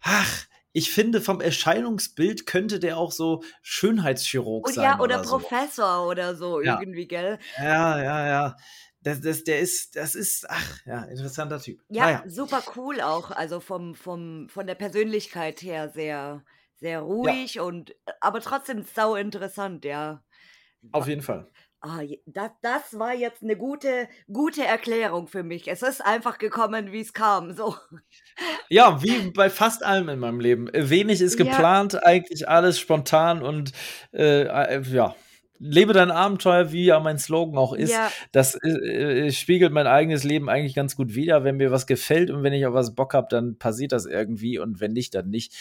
ach, 0.01 0.45
ich 0.71 0.91
finde, 0.91 1.21
vom 1.21 1.41
Erscheinungsbild 1.41 2.45
könnte 2.45 2.79
der 2.79 2.97
auch 2.97 3.11
so 3.11 3.43
Schönheitschirurg 3.63 4.67
Und 4.67 4.75
sein. 4.75 4.83
Ja, 4.83 4.99
oder, 4.99 5.19
oder 5.19 5.27
Professor 5.27 6.03
so. 6.03 6.09
oder 6.11 6.35
so, 6.35 6.61
ja. 6.61 6.79
irgendwie, 6.79 7.07
gell? 7.07 7.39
Ja, 7.57 8.01
ja, 8.01 8.27
ja. 8.27 8.57
Das, 9.01 9.21
das, 9.21 9.43
der 9.43 9.59
ist, 9.59 9.95
das 9.95 10.13
ist, 10.15 10.45
ach, 10.49 10.79
ja, 10.85 11.03
interessanter 11.03 11.59
Typ. 11.59 11.81
Ja, 11.89 12.05
naja. 12.05 12.23
super 12.27 12.61
cool 12.75 12.99
auch. 13.01 13.31
Also 13.31 13.59
vom, 13.59 13.95
vom, 13.95 14.49
von 14.49 14.67
der 14.67 14.75
Persönlichkeit 14.75 15.61
her 15.61 15.89
sehr, 15.89 16.43
sehr 16.75 17.01
ruhig 17.01 17.55
ja. 17.55 17.63
und 17.63 17.95
aber 18.19 18.41
trotzdem 18.41 18.83
sau 18.83 19.15
interessant, 19.15 19.85
ja. 19.85 20.23
Auf 20.91 21.07
jeden 21.07 21.21
Fall. 21.21 21.49
Ah, 21.81 22.01
das, 22.25 22.51
das 22.61 22.99
war 22.99 23.13
jetzt 23.13 23.41
eine 23.41 23.55
gute, 23.55 24.09
gute 24.31 24.65
Erklärung 24.65 25.27
für 25.27 25.43
mich. 25.43 25.69
Es 25.69 25.81
ist 25.81 26.05
einfach 26.05 26.37
gekommen, 26.37 26.91
wie 26.91 26.99
es 26.99 27.13
kam. 27.13 27.53
So. 27.53 27.75
Ja, 28.67 29.01
wie 29.01 29.31
bei 29.31 29.49
fast 29.49 29.83
allem 29.83 30.09
in 30.09 30.19
meinem 30.19 30.41
Leben. 30.41 30.69
Wenig 30.73 31.21
ist 31.21 31.37
geplant, 31.37 31.93
ja. 31.93 32.03
eigentlich 32.03 32.49
alles 32.49 32.79
spontan 32.79 33.41
und 33.41 33.71
äh, 34.13 34.43
äh, 34.43 34.81
ja. 34.81 35.15
Lebe 35.59 35.93
dein 35.93 36.09
Abenteuer, 36.09 36.71
wie 36.71 36.85
ja 36.85 36.99
mein 36.99 37.19
Slogan 37.19 37.57
auch 37.57 37.73
ist. 37.73 37.91
Ja. 37.91 38.11
Das 38.31 38.55
äh, 38.55 39.27
äh, 39.27 39.31
spiegelt 39.31 39.73
mein 39.73 39.87
eigenes 39.87 40.23
Leben 40.23 40.49
eigentlich 40.49 40.73
ganz 40.73 40.95
gut 40.95 41.15
wider. 41.15 41.43
Wenn 41.43 41.57
mir 41.57 41.71
was 41.71 41.85
gefällt 41.85 42.31
und 42.31 42.43
wenn 42.43 42.53
ich 42.53 42.65
auf 42.65 42.73
was 42.73 42.95
Bock 42.95 43.13
habe, 43.13 43.27
dann 43.29 43.57
passiert 43.57 43.91
das 43.91 44.05
irgendwie 44.05 44.57
und 44.57 44.79
wenn 44.79 44.93
nicht, 44.93 45.13
dann 45.15 45.29
nicht. 45.29 45.53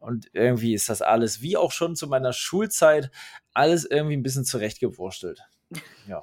Und 0.00 0.28
irgendwie 0.32 0.74
ist 0.74 0.88
das 0.88 1.00
alles, 1.00 1.40
wie 1.40 1.56
auch 1.56 1.72
schon 1.72 1.96
zu 1.96 2.08
meiner 2.08 2.32
Schulzeit, 2.32 3.10
alles 3.54 3.84
irgendwie 3.84 4.16
ein 4.16 4.22
bisschen 4.22 4.44
zurechtgewurstelt. 4.44 5.40
Ja. 6.06 6.22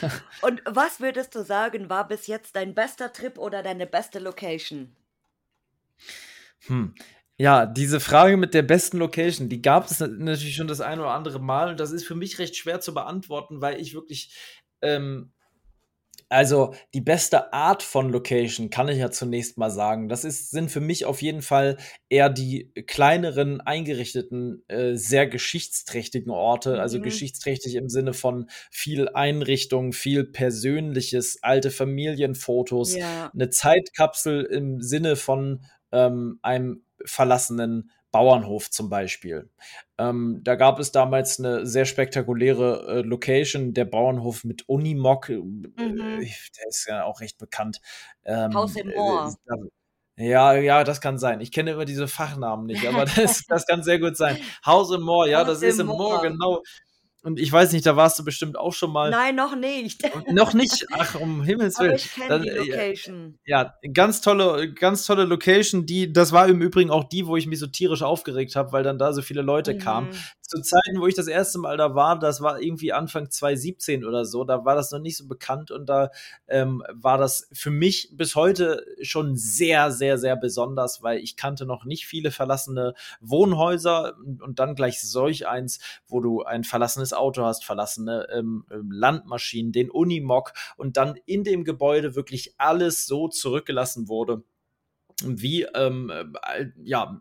Und 0.42 0.62
was 0.64 1.00
würdest 1.00 1.34
du 1.34 1.44
sagen, 1.44 1.88
war 1.90 2.08
bis 2.08 2.26
jetzt 2.26 2.56
dein 2.56 2.74
bester 2.74 3.12
Trip 3.12 3.38
oder 3.38 3.62
deine 3.62 3.86
beste 3.86 4.18
Location? 4.18 4.96
Hm. 6.66 6.94
Ja, 7.40 7.64
diese 7.64 8.00
Frage 8.00 8.36
mit 8.36 8.52
der 8.52 8.60
besten 8.60 8.98
Location, 8.98 9.48
die 9.48 9.62
gab 9.62 9.90
es 9.90 9.98
natürlich 9.98 10.54
schon 10.54 10.68
das 10.68 10.82
ein 10.82 11.00
oder 11.00 11.12
andere 11.12 11.38
Mal 11.40 11.70
und 11.70 11.80
das 11.80 11.90
ist 11.90 12.04
für 12.04 12.14
mich 12.14 12.38
recht 12.38 12.54
schwer 12.54 12.80
zu 12.80 12.92
beantworten, 12.92 13.62
weil 13.62 13.80
ich 13.80 13.94
wirklich 13.94 14.36
ähm, 14.82 15.32
also 16.28 16.74
die 16.92 17.00
beste 17.00 17.54
Art 17.54 17.82
von 17.82 18.10
Location 18.10 18.68
kann 18.68 18.88
ich 18.88 18.98
ja 18.98 19.10
zunächst 19.10 19.56
mal 19.56 19.70
sagen. 19.70 20.10
Das 20.10 20.24
ist, 20.24 20.50
sind 20.50 20.70
für 20.70 20.80
mich 20.80 21.06
auf 21.06 21.22
jeden 21.22 21.40
Fall 21.40 21.78
eher 22.10 22.28
die 22.28 22.74
kleineren, 22.86 23.62
eingerichteten, 23.62 24.62
äh, 24.68 24.96
sehr 24.96 25.26
geschichtsträchtigen 25.26 26.30
Orte. 26.30 26.78
Also 26.78 26.98
mhm. 26.98 27.04
Geschichtsträchtig 27.04 27.74
im 27.74 27.88
Sinne 27.88 28.12
von 28.12 28.50
viel 28.70 29.08
Einrichtung, 29.08 29.94
viel 29.94 30.24
Persönliches, 30.24 31.42
alte 31.42 31.70
Familienfotos, 31.70 32.96
ja. 32.96 33.30
eine 33.32 33.48
Zeitkapsel 33.48 34.42
im 34.44 34.82
Sinne 34.82 35.16
von 35.16 35.64
ähm, 35.90 36.38
einem 36.42 36.84
verlassenen 37.04 37.90
Bauernhof 38.10 38.70
zum 38.70 38.88
Beispiel. 38.88 39.50
Ähm, 39.98 40.40
da 40.42 40.56
gab 40.56 40.78
es 40.80 40.92
damals 40.92 41.38
eine 41.38 41.66
sehr 41.66 41.84
spektakuläre 41.84 42.86
äh, 42.88 43.00
Location, 43.02 43.72
der 43.72 43.84
Bauernhof 43.84 44.44
mit 44.44 44.68
Unimog. 44.68 45.28
Äh, 45.28 45.36
mhm. 45.36 45.74
Der 45.76 46.68
ist 46.68 46.86
ja 46.88 47.04
auch 47.04 47.20
recht 47.20 47.38
bekannt. 47.38 47.80
Ähm, 48.24 48.54
Haus 48.54 48.74
im 48.76 48.88
Moor. 48.88 49.32
Äh, 50.16 50.28
ja, 50.28 50.54
ja, 50.54 50.84
das 50.84 51.00
kann 51.00 51.18
sein. 51.18 51.40
Ich 51.40 51.52
kenne 51.52 51.70
immer 51.72 51.84
diese 51.84 52.08
Fachnamen 52.08 52.66
nicht, 52.66 52.86
aber 52.86 53.04
das, 53.16 53.44
das 53.46 53.66
kann 53.66 53.82
sehr 53.82 53.98
gut 53.98 54.16
sein. 54.16 54.36
House 54.66 54.90
in 54.90 55.00
Moor, 55.00 55.26
ja, 55.26 55.40
Haus 55.40 55.46
das 55.46 55.62
ist 55.62 55.78
im 55.80 55.86
Moor 55.86 56.20
genau. 56.20 56.62
Und 57.22 57.38
ich 57.38 57.52
weiß 57.52 57.72
nicht, 57.72 57.84
da 57.84 57.96
warst 57.96 58.18
du 58.18 58.24
bestimmt 58.24 58.58
auch 58.58 58.72
schon 58.72 58.92
mal. 58.92 59.10
Nein, 59.10 59.36
noch 59.36 59.54
nicht. 59.54 60.02
noch 60.30 60.54
nicht. 60.54 60.86
Ach, 60.92 61.16
um 61.16 61.42
Himmels 61.42 61.78
Willen. 61.78 61.90
Aber 61.90 61.98
ich 61.98 62.12
kenne 62.14 62.40
die 62.40 62.48
Location. 62.48 63.38
Ja, 63.44 63.74
ganz 63.92 64.22
tolle, 64.22 64.72
ganz 64.72 65.04
tolle 65.04 65.24
Location. 65.24 65.84
Die, 65.84 66.12
das 66.12 66.32
war 66.32 66.48
im 66.48 66.62
Übrigen 66.62 66.90
auch 66.90 67.04
die, 67.04 67.26
wo 67.26 67.36
ich 67.36 67.46
mich 67.46 67.58
so 67.58 67.66
tierisch 67.66 68.02
aufgeregt 68.02 68.56
habe, 68.56 68.72
weil 68.72 68.82
dann 68.82 68.98
da 68.98 69.12
so 69.12 69.20
viele 69.20 69.42
Leute 69.42 69.74
mhm. 69.74 69.78
kamen 69.78 70.08
zu 70.50 70.60
Zeiten, 70.62 71.00
wo 71.00 71.06
ich 71.06 71.14
das 71.14 71.28
erste 71.28 71.58
Mal 71.58 71.76
da 71.76 71.94
war, 71.94 72.18
das 72.18 72.40
war 72.40 72.60
irgendwie 72.60 72.92
Anfang 72.92 73.30
2017 73.30 74.04
oder 74.04 74.24
so, 74.24 74.42
da 74.42 74.64
war 74.64 74.74
das 74.74 74.90
noch 74.90 74.98
nicht 74.98 75.16
so 75.16 75.28
bekannt 75.28 75.70
und 75.70 75.88
da 75.88 76.10
ähm, 76.48 76.82
war 76.92 77.18
das 77.18 77.48
für 77.52 77.70
mich 77.70 78.10
bis 78.12 78.34
heute 78.34 78.84
schon 79.00 79.36
sehr, 79.36 79.92
sehr, 79.92 80.18
sehr 80.18 80.34
besonders, 80.34 81.04
weil 81.04 81.18
ich 81.18 81.36
kannte 81.36 81.66
noch 81.66 81.84
nicht 81.84 82.06
viele 82.06 82.32
verlassene 82.32 82.94
Wohnhäuser 83.20 84.16
und 84.18 84.58
dann 84.58 84.74
gleich 84.74 85.00
solch 85.00 85.46
eins, 85.46 85.78
wo 86.08 86.20
du 86.20 86.42
ein 86.42 86.64
verlassenes 86.64 87.12
Auto 87.12 87.44
hast, 87.44 87.64
verlassene 87.64 88.26
ähm, 88.32 88.64
ähm 88.72 88.90
Landmaschinen, 88.90 89.70
den 89.70 89.88
Unimog 89.88 90.52
und 90.76 90.96
dann 90.96 91.14
in 91.26 91.44
dem 91.44 91.62
Gebäude 91.62 92.16
wirklich 92.16 92.54
alles 92.58 93.06
so 93.06 93.28
zurückgelassen 93.28 94.08
wurde 94.08 94.42
wie, 95.26 95.62
ähm, 95.74 96.10
äh, 96.10 96.66
ja, 96.82 97.20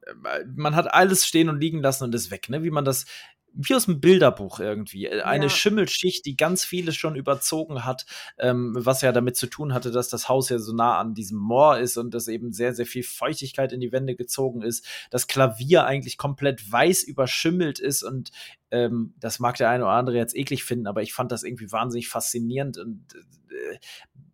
man 0.55 0.75
hat 0.75 0.93
alles 0.93 1.25
stehen 1.25 1.49
und 1.49 1.59
liegen 1.59 1.81
lassen 1.81 2.03
und 2.03 2.15
ist 2.15 2.31
weg, 2.31 2.49
ne? 2.49 2.63
Wie 2.63 2.71
man 2.71 2.85
das 2.85 3.05
wie 3.53 3.75
aus 3.75 3.85
dem 3.85 3.99
Bilderbuch 3.99 4.59
irgendwie. 4.59 5.05
Äh, 5.05 5.21
eine 5.21 5.45
ja. 5.45 5.49
Schimmelschicht, 5.49 6.25
die 6.25 6.38
ganz 6.38 6.63
vieles 6.63 6.95
schon 6.95 7.15
überzogen 7.15 7.85
hat, 7.85 8.05
ähm, 8.38 8.73
was 8.77 9.01
ja 9.01 9.12
damit 9.12 9.35
zu 9.38 9.47
tun 9.47 9.73
hatte, 9.73 9.91
dass 9.91 10.09
das 10.09 10.29
Haus 10.29 10.49
ja 10.49 10.59
so 10.59 10.73
nah 10.73 10.97
an 10.99 11.13
diesem 11.13 11.39
Moor 11.39 11.77
ist 11.77 11.97
und 11.97 12.13
dass 12.13 12.27
eben 12.27 12.53
sehr, 12.53 12.73
sehr 12.73 12.85
viel 12.85 13.03
Feuchtigkeit 13.03 13.73
in 13.73 13.79
die 13.79 13.91
Wände 13.91 14.15
gezogen 14.15 14.62
ist. 14.62 14.85
Das 15.09 15.27
Klavier 15.27 15.85
eigentlich 15.85 16.17
komplett 16.17 16.71
weiß 16.71 17.03
überschimmelt 17.03 17.79
ist 17.79 18.03
und 18.03 18.31
ähm, 18.71 19.13
das 19.19 19.39
mag 19.39 19.57
der 19.57 19.69
eine 19.69 19.83
oder 19.83 19.93
andere 19.93 20.17
jetzt 20.17 20.35
eklig 20.35 20.63
finden, 20.63 20.88
aber 20.88 21.01
ich 21.01 21.13
fand 21.13 21.31
das 21.31 21.43
irgendwie 21.43 21.71
wahnsinnig 21.71 22.07
faszinierend 22.07 22.77
und 22.77 23.03
äh, 23.49 23.77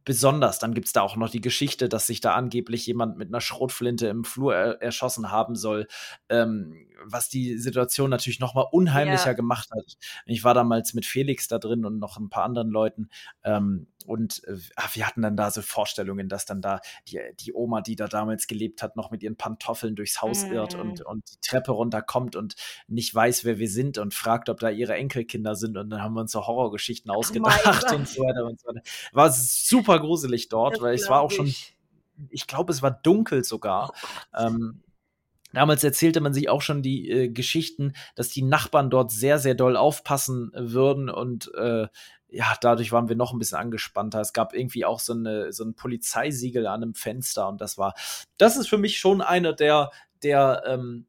besonders. 0.05 0.59
Dann 0.59 0.73
gibt 0.73 0.87
es 0.87 0.93
da 0.93 1.01
auch 1.01 1.15
noch 1.15 1.29
die 1.29 1.41
Geschichte, 1.41 1.89
dass 1.89 2.07
sich 2.07 2.21
da 2.21 2.35
angeblich 2.35 2.85
jemand 2.85 3.17
mit 3.17 3.27
einer 3.29 3.41
Schrotflinte 3.41 4.07
im 4.07 4.23
Flur 4.23 4.55
er 4.55 4.81
erschossen 4.81 5.31
haben 5.31 5.55
soll, 5.55 5.87
ähm, 6.29 6.87
was 7.03 7.27
die 7.27 7.57
Situation 7.57 8.09
natürlich 8.11 8.39
noch 8.39 8.53
mal 8.53 8.67
unheimlicher 8.71 9.27
ja. 9.27 9.33
gemacht 9.33 9.69
hat. 9.71 9.97
Ich 10.25 10.43
war 10.43 10.53
damals 10.53 10.93
mit 10.93 11.05
Felix 11.05 11.47
da 11.47 11.57
drin 11.57 11.85
und 11.85 11.99
noch 11.99 12.17
ein 12.17 12.29
paar 12.29 12.43
anderen 12.43 12.69
Leuten 12.69 13.09
ähm, 13.43 13.87
und 14.05 14.43
äh, 14.45 14.57
wir 14.93 15.07
hatten 15.07 15.21
dann 15.21 15.35
da 15.35 15.51
so 15.51 15.61
Vorstellungen, 15.61 16.29
dass 16.29 16.45
dann 16.45 16.61
da 16.61 16.81
die, 17.07 17.19
die 17.39 17.53
Oma, 17.53 17.81
die 17.81 17.95
da 17.95 18.07
damals 18.07 18.47
gelebt 18.47 18.81
hat, 18.81 18.95
noch 18.95 19.11
mit 19.11 19.23
ihren 19.23 19.35
Pantoffeln 19.35 19.95
durchs 19.95 20.21
Haus 20.21 20.45
mm. 20.45 20.53
irrt 20.53 20.75
und, 20.75 20.99
mhm. 20.99 21.05
und 21.05 21.31
die 21.31 21.47
Treppe 21.47 21.71
runterkommt 21.71 22.35
und 22.35 22.55
nicht 22.87 23.13
weiß, 23.13 23.45
wer 23.45 23.59
wir 23.59 23.69
sind 23.69 23.97
und 23.97 24.13
fragt, 24.13 24.49
ob 24.49 24.59
da 24.59 24.69
ihre 24.69 24.95
Enkelkinder 24.95 25.55
sind. 25.55 25.77
Und 25.77 25.89
dann 25.89 26.01
haben 26.01 26.13
wir 26.13 26.21
uns 26.21 26.31
so 26.31 26.45
Horrorgeschichten 26.45 27.11
ausgedacht 27.11 27.85
oh 27.91 27.95
und 27.95 28.07
so 28.07 28.21
weiter 28.23 28.45
und 28.45 28.59
so 28.59 28.67
weiter. 28.67 28.81
War 29.11 29.31
super 29.31 29.99
gruselig 29.99 30.49
dort, 30.49 30.75
das 30.75 30.81
weil 30.81 30.95
es 30.95 31.09
war 31.09 31.21
auch 31.21 31.31
schon, 31.31 31.53
ich 32.29 32.47
glaube, 32.47 32.71
es 32.71 32.81
war 32.81 32.91
dunkel 32.91 33.43
sogar. 33.43 33.91
Oh 34.33 34.41
ähm, 34.41 34.81
Damals 35.55 35.85
erzählte 35.85 36.19
man 36.19 36.33
sich 36.33 36.49
auch 36.49 36.61
schon 36.61 36.81
die 36.81 37.09
äh, 37.09 37.29
Geschichten, 37.29 37.93
dass 38.15 38.27
die 38.27 38.41
Nachbarn 38.41 38.89
dort 38.89 39.11
sehr, 39.11 39.39
sehr 39.39 39.55
doll 39.55 39.77
aufpassen 39.77 40.51
würden 40.53 41.09
und 41.09 41.49
äh, 41.55 41.87
ja, 42.35 42.53
dadurch 42.59 42.91
waren 42.91 43.07
wir 43.07 43.15
noch 43.15 43.31
ein 43.31 43.39
bisschen 43.39 43.57
angespannter. 43.57 44.19
Es 44.19 44.33
gab 44.33 44.53
irgendwie 44.53 44.83
auch 44.83 44.99
so, 44.99 45.13
eine, 45.13 45.53
so 45.53 45.63
ein 45.63 45.73
Polizeisiegel 45.73 46.67
an 46.67 46.83
einem 46.83 46.93
Fenster 46.93 47.47
und 47.47 47.61
das 47.61 47.77
war, 47.77 47.93
das 48.37 48.57
ist 48.57 48.67
für 48.67 48.77
mich 48.77 48.99
schon 48.99 49.21
eine 49.21 49.55
der, 49.55 49.89
der 50.21 50.63
ähm, 50.65 51.07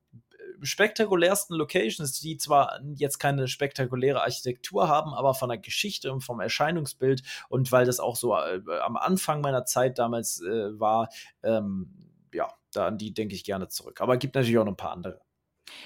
spektakulärsten 0.63 1.57
Locations, 1.57 2.21
die 2.21 2.37
zwar 2.37 2.81
jetzt 2.95 3.19
keine 3.19 3.49
spektakuläre 3.49 4.23
Architektur 4.23 4.89
haben, 4.89 5.15
aber 5.15 5.35
von 5.35 5.49
der 5.49 5.59
Geschichte 5.59 6.13
und 6.13 6.21
vom 6.21 6.39
Erscheinungsbild 6.39 7.23
und 7.49 7.73
weil 7.73 7.87
das 7.87 7.99
auch 7.99 8.15
so 8.15 8.37
äh, 8.37 8.61
am 8.83 8.97
Anfang 8.97 9.41
meiner 9.41 9.65
Zeit 9.65 9.99
damals 9.99 10.41
äh, 10.43 10.79
war, 10.79 11.09
ähm, 11.43 11.93
ja, 12.33 12.55
da 12.73 12.87
an 12.87 12.99
die 12.99 13.13
denke 13.13 13.35
ich 13.35 13.43
gerne 13.43 13.67
zurück. 13.67 14.01
Aber 14.01 14.15
es 14.15 14.21
gibt 14.21 14.37
natürlich 14.37 14.59
auch 14.59 14.65
noch 14.65 14.73
ein 14.73 14.77
paar 14.77 14.93
andere. 14.93 15.21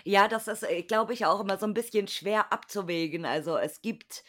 Ja, 0.05 0.29
das 0.29 0.48
ist, 0.48 0.64
äh, 0.64 0.83
glaube 0.83 1.14
ich, 1.14 1.24
auch 1.24 1.40
immer 1.40 1.57
so 1.57 1.64
ein 1.64 1.72
bisschen 1.72 2.09
schwer 2.09 2.53
abzuwägen. 2.53 3.24
Also 3.24 3.57
es 3.57 3.81
gibt 3.81 4.22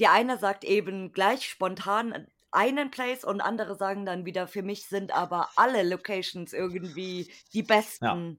der 0.00 0.12
eine 0.12 0.38
sagt 0.38 0.64
eben 0.64 1.12
gleich 1.12 1.48
spontan 1.48 2.26
einen 2.52 2.90
Place 2.90 3.24
und 3.24 3.40
andere 3.40 3.76
sagen 3.76 4.04
dann 4.04 4.24
wieder, 4.24 4.48
für 4.48 4.62
mich 4.62 4.86
sind 4.86 5.14
aber 5.14 5.50
alle 5.56 5.82
Locations 5.88 6.52
irgendwie 6.52 7.30
die 7.52 7.62
besten. 7.62 8.04
Ja. 8.04 8.36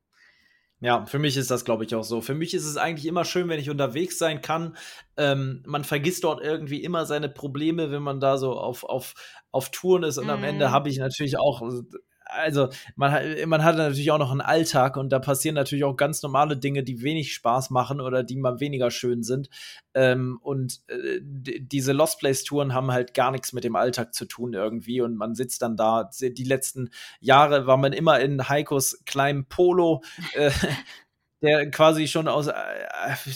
Ja, 0.83 1.05
für 1.05 1.19
mich 1.19 1.37
ist 1.37 1.51
das, 1.51 1.63
glaube 1.63 1.85
ich, 1.85 1.93
auch 1.93 2.03
so. 2.03 2.21
Für 2.21 2.33
mich 2.33 2.55
ist 2.55 2.65
es 2.65 2.75
eigentlich 2.75 3.05
immer 3.05 3.23
schön, 3.23 3.47
wenn 3.49 3.59
ich 3.59 3.69
unterwegs 3.69 4.17
sein 4.17 4.41
kann. 4.41 4.75
Ähm, 5.15 5.61
man 5.67 5.83
vergisst 5.83 6.23
dort 6.23 6.41
irgendwie 6.41 6.83
immer 6.83 7.05
seine 7.05 7.29
Probleme, 7.29 7.91
wenn 7.91 8.01
man 8.01 8.19
da 8.19 8.39
so 8.39 8.53
auf, 8.53 8.83
auf, 8.83 9.13
auf 9.51 9.69
Touren 9.69 10.01
ist. 10.01 10.17
Und 10.17 10.25
mm. 10.25 10.31
am 10.31 10.43
Ende 10.43 10.69
mhm. 10.69 10.71
habe 10.71 10.89
ich 10.89 10.97
natürlich 10.97 11.37
auch 11.37 11.61
also 12.31 12.69
man, 12.95 13.13
man 13.47 13.63
hat 13.63 13.75
natürlich 13.75 14.11
auch 14.11 14.17
noch 14.17 14.31
einen 14.31 14.41
Alltag 14.41 14.97
und 14.97 15.09
da 15.09 15.19
passieren 15.19 15.55
natürlich 15.55 15.83
auch 15.83 15.95
ganz 15.95 16.23
normale 16.23 16.57
Dinge, 16.57 16.83
die 16.83 17.01
wenig 17.01 17.33
Spaß 17.33 17.69
machen 17.69 18.01
oder 18.01 18.23
die 18.23 18.37
mal 18.37 18.59
weniger 18.59 18.89
schön 18.89 19.23
sind. 19.23 19.49
Ähm, 19.93 20.39
und 20.41 20.81
äh, 20.87 21.19
diese 21.21 21.91
Lost 21.91 22.19
Place 22.19 22.43
Touren 22.43 22.73
haben 22.73 22.91
halt 22.91 23.13
gar 23.13 23.31
nichts 23.31 23.53
mit 23.53 23.63
dem 23.63 23.75
Alltag 23.75 24.13
zu 24.13 24.25
tun 24.25 24.53
irgendwie 24.53 25.01
und 25.01 25.15
man 25.15 25.35
sitzt 25.35 25.61
dann 25.61 25.75
da. 25.75 26.09
Die 26.21 26.43
letzten 26.43 26.89
Jahre 27.19 27.67
war 27.67 27.77
man 27.77 27.93
immer 27.93 28.19
in 28.19 28.47
Heikos 28.47 29.03
kleinem 29.05 29.45
Polo. 29.45 30.01
Äh, 30.33 30.51
der 31.41 31.71
quasi 31.71 32.07
schon 32.07 32.27
aus 32.27 32.47
äh, 32.47 32.53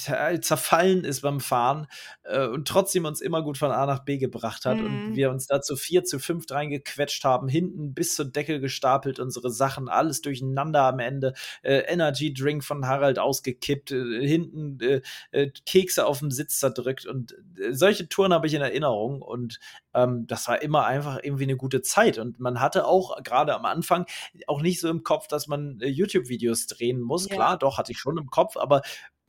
äh, 0.08 0.40
zerfallen 0.40 1.04
ist 1.04 1.22
beim 1.22 1.40
Fahren 1.40 1.88
äh, 2.24 2.46
und 2.46 2.68
trotzdem 2.68 3.06
uns 3.06 3.20
immer 3.20 3.42
gut 3.42 3.58
von 3.58 3.72
A 3.72 3.86
nach 3.86 4.06
B 4.06 4.18
gebracht 4.18 4.66
hat 4.66 4.78
mhm. 4.78 4.86
und 4.86 5.16
wir 5.16 5.32
uns 5.32 5.48
da 5.48 5.62
zu 5.62 5.76
vier, 5.76 6.04
zu 6.04 6.20
fünf 6.20 6.46
reingequetscht 6.50 7.24
haben, 7.24 7.48
hinten 7.48 7.94
bis 7.94 8.16
zur 8.16 8.26
Decke 8.26 8.60
gestapelt, 8.60 9.20
unsere 9.20 9.50
Sachen, 9.50 9.90
alles 9.90 10.22
durcheinander 10.22 10.84
am 10.84 11.00
Ende, 11.00 11.34
äh, 11.64 11.80
Energy 11.80 12.34
Drink 12.34 12.64
von 12.64 12.86
Harald 12.86 13.18
ausgekippt, 13.18 13.92
äh, 13.92 14.28
hinten 14.28 14.80
äh, 15.32 15.50
Kekse 15.66 16.06
auf 16.06 16.20
dem 16.20 16.30
Sitz 16.30 16.60
zerdrückt 16.60 17.06
und 17.08 17.36
solche 17.72 18.08
Touren 18.08 18.34
habe 18.34 18.46
ich 18.46 18.54
in 18.54 18.62
Erinnerung 18.62 19.22
und 19.22 19.60
ähm, 19.94 20.28
das 20.28 20.48
war 20.48 20.62
immer 20.62 20.86
einfach 20.86 21.20
irgendwie 21.24 21.44
eine 21.44 21.58
gute 21.58 21.82
Zeit 21.82 22.20
und 22.20 22.40
man 22.40 22.60
hatte 22.62 22.86
auch 22.86 23.24
gerade 23.24 23.56
am 23.56 23.66
Anfang 23.66 24.06
auch 24.46 24.62
nicht 24.62 24.80
so 24.80 24.90
im 24.90 25.04
Kopf, 25.04 25.28
dass 25.28 25.48
man 25.48 25.80
YouTube-Videos 25.80 26.68
drehen 26.68 27.02
muss. 27.02 27.28
Ja. 27.30 27.36
Klar, 27.36 27.58
doch, 27.58 27.78
hatte 27.78 27.92
ich 27.92 27.95
schon 27.96 28.18
im 28.18 28.30
Kopf, 28.30 28.58
aber 28.58 28.82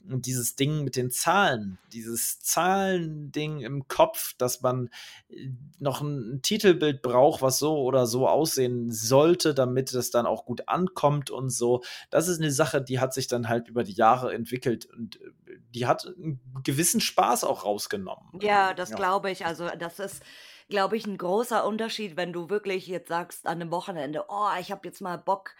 dieses 0.09 0.57
Ding 0.57 0.85
mit 0.85 0.97
den 0.97 1.11
Zahlen, 1.11 1.79
dieses 1.93 2.41
Zahlending 2.41 3.61
im 3.61 3.89
Kopf, 3.89 4.35
dass 4.39 4.61
man 4.61 4.91
äh, 5.29 5.51
noch 5.79 6.01
ein 6.01 6.41
Titelbild 6.43 7.03
braucht, 7.03 7.43
was 7.43 7.59
so 7.59 7.79
oder 7.79 8.07
so 8.07 8.29
aussehen 8.29 8.93
sollte, 8.93 9.55
damit 9.55 9.93
es 9.93 10.11
dann 10.11 10.27
auch 10.27 10.45
gut 10.45 10.69
ankommt 10.69 11.31
und 11.31 11.51
so. 11.51 11.83
Das 12.11 12.29
ist 12.29 12.41
eine 12.41 12.53
Sache, 12.53 12.81
die 12.81 13.01
hat 13.01 13.15
sich 13.15 13.27
dann 13.27 13.49
halt 13.49 13.69
über 13.69 13.85
die 13.85 13.95
Jahre 13.95 14.33
entwickelt 14.33 14.87
und 14.87 15.21
äh, 15.21 15.59
die 15.75 15.87
hat 15.87 16.07
einen 16.07 16.41
gewissen 16.63 17.01
Spaß 17.01 17.45
auch 17.45 17.65
rausgenommen. 17.65 18.41
Ja, 18.41 18.75
das 18.75 18.91
ja. 18.91 18.97
glaube 18.97 19.31
ich. 19.31 19.45
Also 19.45 19.69
das 19.79 19.99
ist 19.99 20.23
glaube 20.69 20.97
ich, 20.97 21.07
ein 21.07 21.17
großer 21.17 21.65
Unterschied, 21.65 22.17
wenn 22.17 22.33
du 22.33 22.51
wirklich 22.51 22.89
jetzt 22.89 23.09
sagst 23.09 23.47
an 23.47 23.61
einem 23.61 23.71
Wochenende, 23.71 24.25
oh, 24.29 24.49
ich 24.61 24.73
habe 24.73 24.81
jetzt 24.89 25.01
mal 25.01 25.17
Bock, 25.17 25.55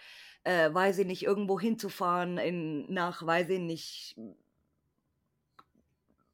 äh, 0.47 0.73
weiß 0.73 0.99
ich 0.99 1.07
nicht, 1.07 1.25
irgendwo 1.25 1.59
hinzufahren, 1.59 2.39
in, 2.39 2.93
nach, 2.93 3.27
weiß 3.27 3.49
ich 3.49 3.59
nicht, 3.59 4.17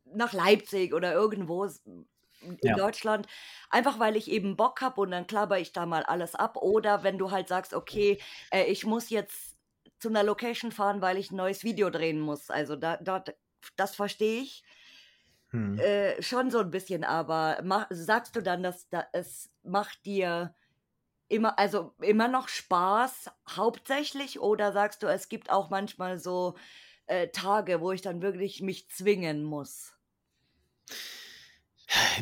nach 0.05 0.35
Leipzig 0.35 0.93
oder 0.93 1.15
irgendwo 1.15 1.65
in 1.65 2.59
ja. 2.63 2.77
Deutschland, 2.77 3.27
einfach 3.71 3.99
weil 3.99 4.17
ich 4.17 4.31
eben 4.31 4.57
Bock 4.57 4.83
habe 4.83 5.01
und 5.01 5.13
dann 5.13 5.27
klapper 5.27 5.59
ich 5.59 5.73
da 5.73 5.87
mal 5.87 6.03
alles 6.03 6.35
ab. 6.35 6.59
Oder 6.59 7.03
wenn 7.03 7.17
du 7.17 7.31
halt 7.31 7.49
sagst, 7.49 7.73
okay, 7.73 8.19
äh, 8.51 8.65
ich 8.65 8.85
muss 8.85 9.09
jetzt 9.09 9.57
zu 9.99 10.11
einer 10.11 10.25
Location 10.25 10.73
fahren, 10.73 11.01
weil 11.01 11.17
ich 11.17 11.31
ein 11.31 11.37
neues 11.37 11.65
Video 11.65 11.89
drehen 11.89 12.21
muss. 12.21 12.51
Also 12.51 12.77
da, 12.77 12.99
da 12.99 13.25
das 13.77 13.95
verstehe 13.95 14.43
ich. 14.43 14.63
Hm. 15.51 15.79
Äh, 15.79 16.21
schon 16.21 16.51
so 16.51 16.59
ein 16.59 16.71
bisschen, 16.71 17.05
aber 17.05 17.61
mach, 17.65 17.87
sagst 17.89 18.37
du 18.37 18.43
dann, 18.43 18.63
dass 18.63 18.89
da, 18.91 19.07
es 19.13 19.51
macht 19.63 20.05
dir 20.05 20.55
immer, 21.33 21.59
also 21.59 21.95
immer 22.01 22.29
noch 22.29 22.49
Spaß 22.49 23.31
hauptsächlich 23.57 24.41
oder 24.41 24.73
sagst 24.73 25.03
du, 25.03 25.07
es 25.07 25.29
gibt 25.29 25.51
auch 25.51 25.71
manchmal 25.71 26.19
so 26.19 26.55
äh, 27.07 27.29
Tage, 27.29 27.81
wo 27.81 27.93
ich 27.93 28.03
dann 28.03 28.23
wirklich 28.23 28.61
mich 28.61 28.89
zwingen 28.91 29.43
muss? 29.43 29.95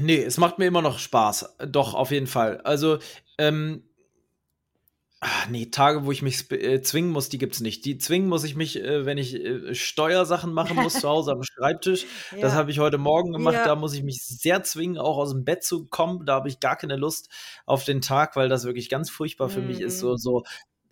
Nee, 0.00 0.22
es 0.22 0.38
macht 0.38 0.58
mir 0.58 0.66
immer 0.66 0.82
noch 0.82 0.98
Spaß. 0.98 1.56
Doch, 1.68 1.94
auf 1.94 2.10
jeden 2.10 2.26
Fall. 2.26 2.60
Also, 2.62 2.98
ähm, 3.38 3.89
Ach, 5.22 5.48
nee, 5.48 5.66
Tage, 5.66 6.06
wo 6.06 6.12
ich 6.12 6.22
mich 6.22 6.50
äh, 6.50 6.80
zwingen 6.80 7.10
muss, 7.10 7.28
die 7.28 7.36
gibt's 7.36 7.60
nicht. 7.60 7.84
Die 7.84 7.98
zwingen 7.98 8.26
muss 8.30 8.42
ich 8.42 8.56
mich, 8.56 8.82
äh, 8.82 9.04
wenn 9.04 9.18
ich 9.18 9.34
äh, 9.34 9.74
Steuersachen 9.74 10.50
machen 10.50 10.76
muss 10.76 10.94
zu 10.94 11.06
Hause 11.06 11.32
am 11.32 11.42
Schreibtisch. 11.42 12.06
Ja. 12.32 12.42
Das 12.42 12.54
habe 12.54 12.70
ich 12.70 12.78
heute 12.78 12.96
Morgen 12.96 13.32
gemacht. 13.32 13.54
Ja. 13.54 13.64
Da 13.64 13.74
muss 13.74 13.92
ich 13.92 14.02
mich 14.02 14.24
sehr 14.24 14.62
zwingen, 14.62 14.98
auch 14.98 15.18
aus 15.18 15.32
dem 15.32 15.44
Bett 15.44 15.64
zu 15.64 15.86
kommen. 15.86 16.24
Da 16.24 16.34
habe 16.34 16.48
ich 16.48 16.60
gar 16.60 16.76
keine 16.76 16.96
Lust 16.96 17.28
auf 17.66 17.84
den 17.84 18.00
Tag, 18.00 18.36
weil 18.36 18.48
das 18.48 18.64
wirklich 18.64 18.88
ganz 18.88 19.10
furchtbar 19.10 19.48
mhm. 19.48 19.52
für 19.52 19.60
mich 19.62 19.80
ist. 19.80 19.98
So, 19.98 20.12
mhm. 20.12 20.16
so, 20.16 20.44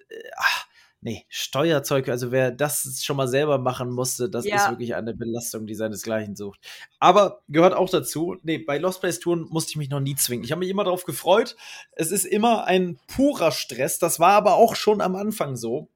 äh, 0.09 0.15
ach, 0.37 0.67
nee, 1.09 1.25
Steuerzeug, 1.31 2.09
also 2.11 2.33
wer 2.33 2.51
das 2.51 3.03
schon 3.03 3.17
mal 3.17 3.29
selber 3.29 3.57
machen 3.57 3.91
musste, 3.91 4.29
das 4.29 4.45
ja. 4.45 4.57
ist 4.57 4.71
wirklich 4.71 4.95
eine 4.95 5.15
Belastung, 5.15 5.67
die 5.67 5.75
seinesgleichen 5.75 6.37
sucht. 6.37 6.61
Aber 6.99 7.41
gehört 7.49 7.73
auch 7.73 7.89
dazu, 7.89 8.37
nee, 8.43 8.59
bei 8.59 8.77
Lost 8.77 9.01
Place 9.01 9.19
Touren 9.19 9.47
musste 9.49 9.71
ich 9.71 9.77
mich 9.77 9.89
noch 9.89 10.01
nie 10.01 10.17
zwingen. 10.17 10.45
Ich 10.45 10.53
habe 10.53 10.59
mich 10.59 10.69
immer 10.69 10.85
darauf 10.85 11.05
gefreut. 11.05 11.57
Es 11.93 12.11
ist 12.11 12.27
immer 12.27 12.65
ein 12.65 12.99
purer 13.07 13.53
Stress. 13.53 13.99
Das 13.99 14.21
war 14.21 14.33
aber 14.33 14.57
auch 14.57 14.77
schon 14.77 15.01
am 15.01 15.17
Anfang 15.17 15.57
so. 15.57 15.89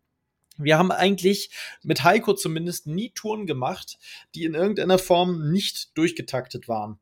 Wir 0.57 0.79
haben 0.79 0.91
eigentlich 0.91 1.51
mit 1.83 2.05
Heiko 2.05 2.33
zumindest 2.33 2.87
nie 2.87 3.11
Touren 3.11 3.47
gemacht, 3.47 3.99
die 4.35 4.45
in 4.45 4.55
irgendeiner 4.55 4.99
Form 4.99 5.51
nicht 5.53 5.97
durchgetaktet 5.97 6.69
waren. 6.69 6.99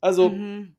Also, 0.00 0.28
mhm 0.30 0.76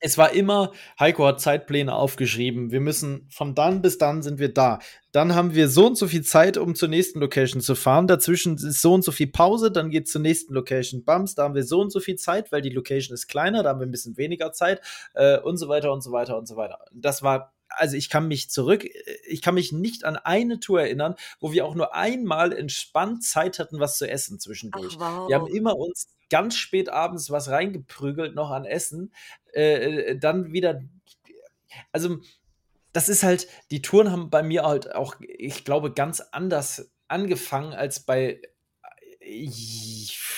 es 0.00 0.18
war 0.18 0.32
immer, 0.32 0.72
Heiko 1.00 1.26
hat 1.26 1.40
Zeitpläne 1.40 1.94
aufgeschrieben. 1.94 2.70
Wir 2.70 2.80
müssen 2.80 3.28
von 3.30 3.54
dann 3.54 3.82
bis 3.82 3.98
dann 3.98 4.22
sind 4.22 4.38
wir 4.38 4.52
da. 4.52 4.78
Dann 5.12 5.34
haben 5.34 5.54
wir 5.54 5.68
so 5.68 5.86
und 5.86 5.96
so 5.96 6.06
viel 6.06 6.22
Zeit, 6.22 6.58
um 6.58 6.74
zur 6.74 6.88
nächsten 6.88 7.20
Location 7.20 7.62
zu 7.62 7.74
fahren. 7.74 8.06
Dazwischen 8.06 8.54
ist 8.54 8.82
so 8.82 8.92
und 8.92 9.02
so 9.02 9.12
viel 9.12 9.28
Pause, 9.28 9.70
dann 9.70 9.90
geht 9.90 10.08
zur 10.08 10.20
nächsten 10.20 10.52
Location. 10.52 11.04
Bums, 11.04 11.34
da 11.34 11.44
haben 11.44 11.54
wir 11.54 11.64
so 11.64 11.80
und 11.80 11.90
so 11.90 12.00
viel 12.00 12.16
Zeit, 12.16 12.52
weil 12.52 12.60
die 12.60 12.70
Location 12.70 13.14
ist 13.14 13.26
kleiner, 13.26 13.62
da 13.62 13.70
haben 13.70 13.80
wir 13.80 13.86
ein 13.86 13.90
bisschen 13.90 14.16
weniger 14.16 14.52
Zeit 14.52 14.80
äh, 15.14 15.38
und 15.38 15.56
so 15.56 15.68
weiter 15.68 15.92
und 15.92 16.02
so 16.02 16.12
weiter 16.12 16.36
und 16.36 16.46
so 16.46 16.56
weiter. 16.56 16.78
Das 16.92 17.22
war 17.22 17.52
also 17.68 17.96
ich 17.96 18.10
kann 18.10 18.28
mich 18.28 18.48
zurück, 18.48 18.86
ich 19.26 19.42
kann 19.42 19.54
mich 19.54 19.72
nicht 19.72 20.04
an 20.04 20.16
eine 20.16 20.60
Tour 20.60 20.82
erinnern, 20.82 21.16
wo 21.40 21.52
wir 21.52 21.66
auch 21.66 21.74
nur 21.74 21.94
einmal 21.94 22.52
entspannt 22.52 23.24
Zeit 23.24 23.58
hatten, 23.58 23.80
was 23.80 23.98
zu 23.98 24.08
essen 24.08 24.38
zwischendurch. 24.38 24.96
Ach, 25.00 25.18
wow. 25.18 25.28
Wir 25.28 25.36
haben 25.36 25.48
immer 25.48 25.76
uns 25.76 26.08
ganz 26.30 26.56
spät 26.56 26.88
abends 26.88 27.30
was 27.30 27.48
reingeprügelt 27.48 28.34
noch 28.34 28.50
an 28.50 28.64
Essen, 28.64 29.12
äh, 29.52 30.10
äh, 30.10 30.18
dann 30.18 30.52
wieder, 30.52 30.82
also 31.92 32.18
das 32.92 33.08
ist 33.08 33.22
halt, 33.22 33.46
die 33.70 33.82
Touren 33.82 34.10
haben 34.10 34.30
bei 34.30 34.42
mir 34.42 34.64
halt 34.64 34.94
auch, 34.94 35.16
ich 35.20 35.64
glaube, 35.64 35.92
ganz 35.92 36.20
anders 36.20 36.90
angefangen 37.08 37.74
als 37.74 38.00
bei 38.00 38.40
äh, 39.20 39.50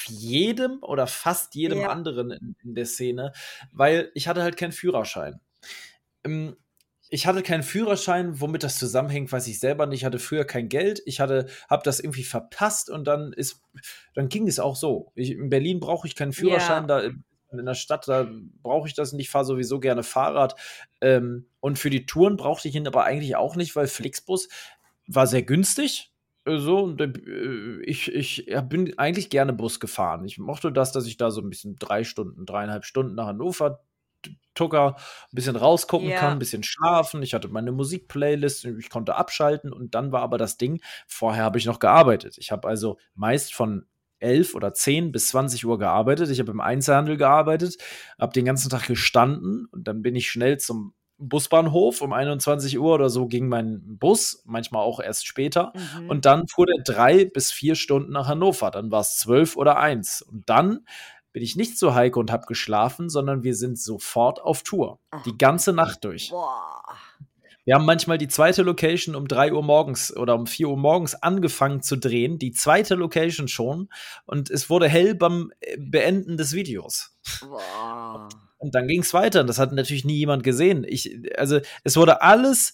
jedem 0.09 0.83
oder 0.83 1.07
fast 1.07 1.55
jedem 1.55 1.81
ja. 1.81 1.89
anderen 1.89 2.31
in, 2.31 2.57
in, 2.63 2.75
der 2.75 2.87
Szene, 2.87 3.33
weil 3.73 4.11
ich 4.15 4.29
hatte 4.29 4.43
halt 4.43 4.57
keinen 4.57 4.73
Führerschein. 4.73 5.41
Ähm, 6.25 6.57
ich 7.11 7.27
hatte 7.27 7.43
keinen 7.43 7.63
Führerschein, 7.63 8.41
womit 8.41 8.63
das 8.63 8.79
zusammenhängt, 8.79 9.33
weiß 9.33 9.47
ich 9.47 9.61
selber 9.61 9.87
nicht. 9.87 10.01
Ich 10.01 10.05
hatte 10.05 10.19
früher 10.19 10.45
kein 10.45 10.69
Geld. 10.69 11.03
Ich 11.07 11.21
hatte, 11.21 11.47
habe 11.69 11.83
das 11.85 12.01
irgendwie 12.01 12.25
verpasst 12.25 12.91
und 12.91 13.07
dann 13.07 13.33
ist, 13.33 13.63
dann 14.15 14.29
ging 14.29 14.47
es 14.47 14.59
auch 14.59 14.77
so. 14.77 15.13
Ich, 15.15 15.31
in 15.31 15.49
Berlin 15.49 15.81
brauche 15.81 16.07
ich 16.07 16.15
keinen 16.15 16.33
Führerschein. 16.33 16.89
Ja. 16.89 17.01
Da 17.01 17.11
in 17.51 17.65
der 17.65 17.75
Stadt, 17.75 18.07
da 18.09 18.29
brauche 18.63 18.89
ich 18.89 18.95
das 18.95 19.13
nicht. 19.13 19.27
Ich 19.27 19.31
fahre 19.31 19.45
sowieso 19.45 19.81
gerne 19.81 20.03
Fahrrad. 20.03 20.55
Ähm, 21.01 21.47
und 21.61 21.79
für 21.79 21.91
die 21.91 22.05
Touren 22.05 22.37
brauchte 22.37 22.69
ich 22.69 22.75
ihn 22.75 22.87
aber 22.87 23.05
eigentlich 23.05 23.37
auch 23.37 23.57
nicht, 23.57 23.75
weil 23.75 23.87
Flixbus 23.87 24.49
war 25.07 25.27
sehr 25.27 25.43
günstig. 25.43 26.13
Äh, 26.45 26.59
so, 26.59 26.81
und 26.81 27.01
äh, 27.01 27.81
ich, 27.85 28.13
ich 28.13 28.47
bin 28.69 28.99
eigentlich 28.99 29.31
gerne 29.31 29.53
Bus 29.53 29.81
gefahren. 29.81 30.25
Ich 30.25 30.39
mochte 30.39 30.73
das, 30.73 30.93
dass 30.93 31.07
ich 31.07 31.17
da 31.17 31.31
so 31.31 31.41
ein 31.41 31.49
bisschen 31.49 31.77
drei 31.77 32.05
Stunden, 32.05 32.45
dreieinhalb 32.45 32.85
Stunden 32.85 33.15
nach 33.15 33.29
Hannover 33.29 33.81
Tucker 34.55 34.97
ein 34.97 35.35
bisschen 35.35 35.57
rausgucken 35.57 36.09
ja. 36.09 36.19
kann, 36.19 36.33
ein 36.33 36.39
bisschen 36.39 36.65
schlafen. 36.65 37.23
Ich 37.23 37.35
hatte 37.35 37.49
meine 37.49 37.73
Musikplaylist, 37.73 38.65
ich 38.65 38.91
konnte 38.91 39.15
abschalten 39.15 39.73
und 39.73 39.95
dann 39.95 40.13
war 40.13 40.23
aber 40.23 40.37
das 40.37 40.57
Ding, 40.57 40.81
vorher 41.07 41.45
habe 41.45 41.59
ich 41.59 41.67
noch 41.67 41.79
gearbeitet. 41.79 42.37
Ich 42.39 42.51
habe 42.51 42.67
also 42.67 42.99
meist 43.15 43.55
von 43.55 43.87
11 44.21 44.55
oder 44.55 44.75
10 44.75 45.13
bis 45.13 45.29
20 45.29 45.65
Uhr 45.65 45.79
gearbeitet. 45.79 46.31
Ich 46.31 46.41
habe 46.41 46.51
im 46.51 46.61
Einzelhandel 46.61 47.17
gearbeitet, 47.17 47.77
habe 48.19 48.33
den 48.33 48.45
ganzen 48.45 48.69
Tag 48.69 48.87
gestanden 48.87 49.67
und 49.71 49.87
dann 49.87 50.03
bin 50.03 50.17
ich 50.17 50.29
schnell 50.31 50.59
zum 50.59 50.95
Busbahnhof. 51.19 52.01
Um 52.01 52.13
21 52.13 52.79
Uhr 52.79 52.95
oder 52.95 53.11
so 53.11 53.27
ging 53.27 53.49
mein 53.49 53.99
Bus, 53.99 54.43
manchmal 54.47 54.83
auch 54.83 55.01
erst 55.01 55.27
später. 55.27 55.73
Mhm. 55.75 56.11
Und 56.11 56.25
dann 56.25 56.47
fuhr 56.49 56.67
der 56.67 56.83
drei 56.85 57.25
bis 57.25 57.51
vier 57.51 57.75
Stunden 57.75 58.13
nach 58.13 58.29
Hannover. 58.29 58.71
Dann 58.71 58.91
war 58.91 59.01
es 59.01 59.17
zwölf 59.17 59.57
oder 59.57 59.79
eins. 59.79 60.23
Und 60.23 60.49
dann 60.49 60.81
bin 61.39 61.45
ich 61.45 61.55
nicht 61.55 61.79
zu 61.79 61.95
Heike 61.95 62.19
und 62.19 62.33
habe 62.33 62.47
geschlafen, 62.47 63.09
sondern 63.09 63.45
wir 63.45 63.55
sind 63.55 63.79
sofort 63.79 64.43
auf 64.43 64.65
Tour. 64.65 64.99
Die 65.25 65.39
ganze 65.39 65.73
Nacht 65.73 66.03
durch. 66.03 66.31
Boah. 66.31 66.83
Wir 67.65 67.77
haben 67.77 67.85
manchmal 67.85 68.19
die 68.19 68.27
zweite 68.27 68.65
Location 68.65 69.15
um 69.15 69.29
3 69.29 69.53
Uhr 69.53 69.63
morgens 69.63 70.17
oder 70.17 70.35
um 70.35 70.49
4 70.49 70.69
Uhr 70.69 70.77
morgens 70.77 71.15
angefangen 71.15 71.81
zu 71.81 71.95
drehen, 71.95 72.41
die 72.41 72.51
zweite 72.51 72.97
Location 72.97 73.47
schon, 73.47 73.89
und 74.27 74.51
es 74.51 74.69
wurde 74.69 74.89
hell 74.89 75.15
beim 75.15 75.53
äh, 75.61 75.77
Beenden 75.79 76.37
des 76.37 76.55
Videos. 76.55 77.17
Boah. 77.41 78.29
Und 78.57 78.75
dann 78.75 78.89
ging 78.89 79.03
es 79.03 79.15
weiter. 79.15 79.43
Und 79.43 79.47
das 79.47 79.61
hat 79.61 79.71
natürlich 79.73 80.05
nie 80.05 80.17
jemand 80.17 80.43
gesehen. 80.43 80.85
Ich, 80.89 81.21
also 81.39 81.61
es 81.85 81.97
wurde 81.97 82.21
alles 82.21 82.73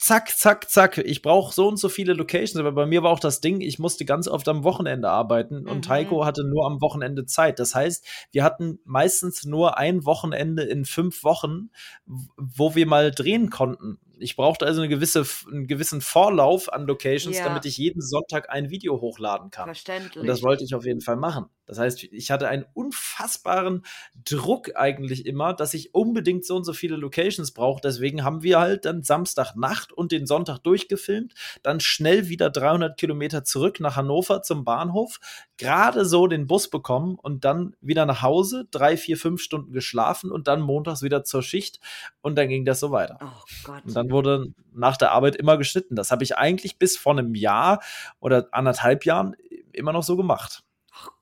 zack, 0.00 0.30
zack, 0.30 0.70
zack. 0.70 0.98
Ich 0.98 1.20
brauche 1.20 1.54
so 1.54 1.68
und 1.68 1.76
so 1.76 1.88
viele 1.90 2.14
Locations, 2.14 2.56
aber 2.56 2.72
bei 2.72 2.86
mir 2.86 3.02
war 3.02 3.10
auch 3.10 3.20
das 3.20 3.40
Ding, 3.40 3.60
ich 3.60 3.78
musste 3.78 4.04
ganz 4.06 4.28
oft 4.28 4.48
am 4.48 4.64
Wochenende 4.64 5.10
arbeiten 5.10 5.68
und 5.68 5.86
mhm. 5.86 5.90
Heiko 5.90 6.24
hatte 6.24 6.42
nur 6.42 6.66
am 6.66 6.80
Wochenende 6.80 7.26
Zeit. 7.26 7.58
Das 7.58 7.74
heißt, 7.74 8.06
wir 8.32 8.42
hatten 8.42 8.80
meistens 8.84 9.44
nur 9.44 9.76
ein 9.76 10.06
Wochenende 10.06 10.62
in 10.62 10.86
fünf 10.86 11.22
Wochen, 11.22 11.70
wo 12.06 12.74
wir 12.74 12.86
mal 12.86 13.10
drehen 13.10 13.50
konnten. 13.50 13.98
Ich 14.18 14.36
brauchte 14.36 14.66
also 14.66 14.80
eine 14.80 14.88
gewisse, 14.88 15.24
einen 15.50 15.66
gewissen 15.66 16.00
Vorlauf 16.00 16.72
an 16.72 16.86
Locations, 16.86 17.36
Ja. 17.36 17.44
damit 17.44 17.66
ich 17.66 17.76
jeden 17.76 18.00
Sonntag 18.00 18.50
ein 18.50 18.70
Video 18.70 19.00
hochladen 19.00 19.50
kann. 19.50 19.68
Und 19.68 19.70
das 19.70 19.82
Verständlich. 19.82 20.42
wollte 20.42 20.64
ich 20.64 20.74
auf 20.74 20.84
jeden 20.84 21.00
Fall 21.02 21.16
machen. 21.16 21.46
Das 21.70 21.78
heißt, 21.78 22.02
ich 22.02 22.32
hatte 22.32 22.48
einen 22.48 22.64
unfassbaren 22.74 23.84
Druck 24.24 24.74
eigentlich 24.74 25.24
immer, 25.24 25.54
dass 25.54 25.72
ich 25.72 25.94
unbedingt 25.94 26.44
so 26.44 26.56
und 26.56 26.64
so 26.64 26.72
viele 26.72 26.96
Locations 26.96 27.52
brauche. 27.52 27.80
Deswegen 27.80 28.24
haben 28.24 28.42
wir 28.42 28.58
halt 28.58 28.86
dann 28.86 29.04
Samstagnacht 29.04 29.92
und 29.92 30.10
den 30.10 30.26
Sonntag 30.26 30.58
durchgefilmt, 30.58 31.32
dann 31.62 31.78
schnell 31.78 32.28
wieder 32.28 32.50
300 32.50 32.98
Kilometer 32.98 33.44
zurück 33.44 33.78
nach 33.78 33.94
Hannover 33.94 34.42
zum 34.42 34.64
Bahnhof, 34.64 35.20
gerade 35.58 36.04
so 36.04 36.26
den 36.26 36.48
Bus 36.48 36.68
bekommen 36.68 37.14
und 37.14 37.44
dann 37.44 37.76
wieder 37.80 38.04
nach 38.04 38.20
Hause, 38.20 38.66
drei, 38.72 38.96
vier, 38.96 39.16
fünf 39.16 39.40
Stunden 39.40 39.72
geschlafen 39.72 40.32
und 40.32 40.48
dann 40.48 40.60
montags 40.62 41.02
wieder 41.02 41.22
zur 41.22 41.44
Schicht 41.44 41.78
und 42.20 42.34
dann 42.34 42.48
ging 42.48 42.64
das 42.64 42.80
so 42.80 42.90
weiter. 42.90 43.16
Oh 43.22 43.44
Gott. 43.62 43.84
Und 43.84 43.94
dann 43.94 44.10
wurde 44.10 44.52
nach 44.72 44.96
der 44.96 45.12
Arbeit 45.12 45.36
immer 45.36 45.56
geschnitten. 45.56 45.94
Das 45.94 46.10
habe 46.10 46.24
ich 46.24 46.36
eigentlich 46.36 46.78
bis 46.78 46.96
vor 46.96 47.12
einem 47.12 47.36
Jahr 47.36 47.80
oder 48.18 48.48
anderthalb 48.50 49.04
Jahren 49.04 49.36
immer 49.72 49.92
noch 49.92 50.02
so 50.02 50.16
gemacht. 50.16 50.64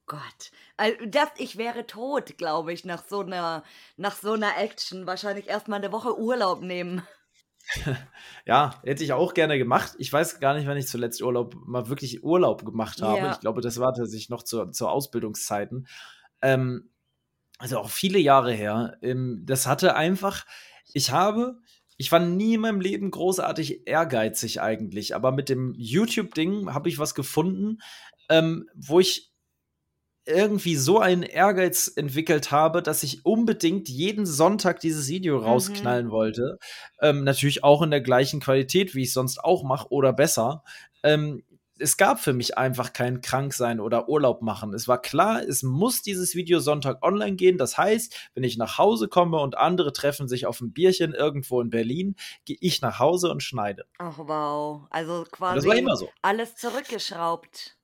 Gott. 0.08 0.50
Also 0.76 0.96
das, 1.06 1.28
ich 1.36 1.56
wäre 1.56 1.86
tot, 1.86 2.38
glaube 2.38 2.72
ich, 2.72 2.84
nach 2.84 3.04
so 3.06 3.20
einer, 3.20 3.62
nach 3.96 4.16
so 4.16 4.32
einer 4.32 4.58
Action. 4.58 5.06
Wahrscheinlich 5.06 5.46
erstmal 5.46 5.78
eine 5.78 5.92
Woche 5.92 6.18
Urlaub 6.18 6.62
nehmen. 6.62 7.02
Ja, 8.46 8.80
hätte 8.82 9.04
ich 9.04 9.12
auch 9.12 9.34
gerne 9.34 9.58
gemacht. 9.58 9.94
Ich 9.98 10.10
weiß 10.10 10.40
gar 10.40 10.54
nicht, 10.54 10.66
wann 10.66 10.78
ich 10.78 10.88
zuletzt 10.88 11.20
Urlaub, 11.20 11.54
mal 11.66 11.90
wirklich 11.90 12.24
Urlaub 12.24 12.64
gemacht 12.64 13.02
habe. 13.02 13.18
Ja. 13.18 13.32
Ich 13.32 13.40
glaube, 13.40 13.60
das 13.60 13.78
war 13.78 13.92
tatsächlich 13.92 14.30
noch 14.30 14.42
zu, 14.42 14.70
zu 14.70 14.88
Ausbildungszeiten. 14.88 15.86
Ähm, 16.40 16.90
also 17.58 17.78
auch 17.78 17.90
viele 17.90 18.18
Jahre 18.18 18.52
her. 18.52 18.96
Ähm, 19.02 19.42
das 19.44 19.66
hatte 19.66 19.96
einfach, 19.96 20.46
ich 20.94 21.10
habe, 21.10 21.58
ich 21.98 22.10
war 22.10 22.20
nie 22.20 22.54
in 22.54 22.62
meinem 22.62 22.80
Leben 22.80 23.10
großartig 23.10 23.86
ehrgeizig 23.86 24.62
eigentlich, 24.62 25.14
aber 25.14 25.32
mit 25.32 25.48
dem 25.48 25.74
YouTube-Ding 25.76 26.72
habe 26.72 26.88
ich 26.88 26.98
was 26.98 27.14
gefunden, 27.14 27.82
ähm, 28.30 28.66
wo 28.74 29.00
ich 29.00 29.32
irgendwie 30.28 30.76
so 30.76 30.98
einen 31.00 31.22
Ehrgeiz 31.22 31.90
entwickelt 31.94 32.50
habe, 32.50 32.82
dass 32.82 33.02
ich 33.02 33.24
unbedingt 33.24 33.88
jeden 33.88 34.26
Sonntag 34.26 34.80
dieses 34.80 35.08
Video 35.08 35.38
rausknallen 35.38 36.10
wollte. 36.10 36.58
Ähm, 37.00 37.24
natürlich 37.24 37.64
auch 37.64 37.82
in 37.82 37.90
der 37.90 38.00
gleichen 38.00 38.40
Qualität, 38.40 38.94
wie 38.94 39.02
ich 39.02 39.12
sonst 39.12 39.42
auch 39.42 39.64
mache, 39.64 39.88
oder 39.90 40.12
besser. 40.12 40.62
Ähm, 41.02 41.42
es 41.80 41.96
gab 41.96 42.20
für 42.20 42.32
mich 42.32 42.58
einfach 42.58 42.92
kein 42.92 43.20
Kranksein 43.20 43.80
oder 43.80 44.08
Urlaub 44.08 44.42
machen. 44.42 44.74
Es 44.74 44.88
war 44.88 45.00
klar, 45.00 45.42
es 45.42 45.62
muss 45.62 46.02
dieses 46.02 46.34
Video 46.34 46.58
Sonntag 46.60 47.02
online 47.02 47.36
gehen. 47.36 47.58
Das 47.58 47.78
heißt, 47.78 48.30
wenn 48.34 48.44
ich 48.44 48.58
nach 48.58 48.78
Hause 48.78 49.08
komme 49.08 49.38
und 49.38 49.56
andere 49.56 49.92
treffen 49.92 50.28
sich 50.28 50.46
auf 50.46 50.60
ein 50.60 50.72
Bierchen 50.72 51.14
irgendwo 51.14 51.60
in 51.60 51.70
Berlin, 51.70 52.16
gehe 52.44 52.58
ich 52.60 52.82
nach 52.82 52.98
Hause 52.98 53.30
und 53.30 53.42
schneide. 53.42 53.86
Ach 53.98 54.18
wow. 54.18 54.82
Also 54.90 55.24
quasi 55.30 55.68
immer 55.70 55.96
so. 55.96 56.10
alles 56.22 56.56
zurückgeschraubt. 56.56 57.77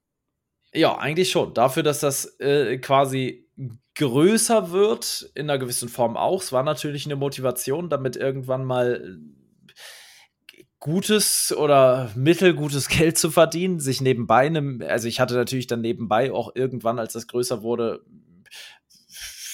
Ja, 0.75 0.99
eigentlich 0.99 1.31
schon. 1.31 1.55
Dafür, 1.55 1.83
dass 1.83 2.01
das 2.01 2.39
äh, 2.41 2.79
quasi 2.79 3.49
größer 3.95 4.72
wird, 4.72 5.31
in 5.35 5.49
einer 5.49 5.59
gewissen 5.59 5.89
Form 5.89 6.16
auch. 6.16 6.43
Es 6.43 6.53
war 6.53 6.64
natürlich 6.64 7.07
eine 7.07 7.16
Motivation, 7.16 7.89
damit 7.89 8.16
irgendwann 8.16 8.64
mal 8.64 9.18
äh, 9.20 10.64
gutes 10.81 11.55
oder 11.57 12.11
mittelgutes 12.16 12.89
Geld 12.89 13.16
zu 13.16 13.31
verdienen, 13.31 13.79
sich 13.79 14.01
nebenbei, 14.01 14.53
also 14.87 15.09
ich 15.09 15.20
hatte 15.20 15.35
natürlich 15.35 15.66
dann 15.66 15.81
nebenbei 15.81 16.33
auch 16.33 16.55
irgendwann, 16.55 16.99
als 16.99 17.12
das 17.12 17.29
größer 17.29 17.62
wurde, 17.62 18.05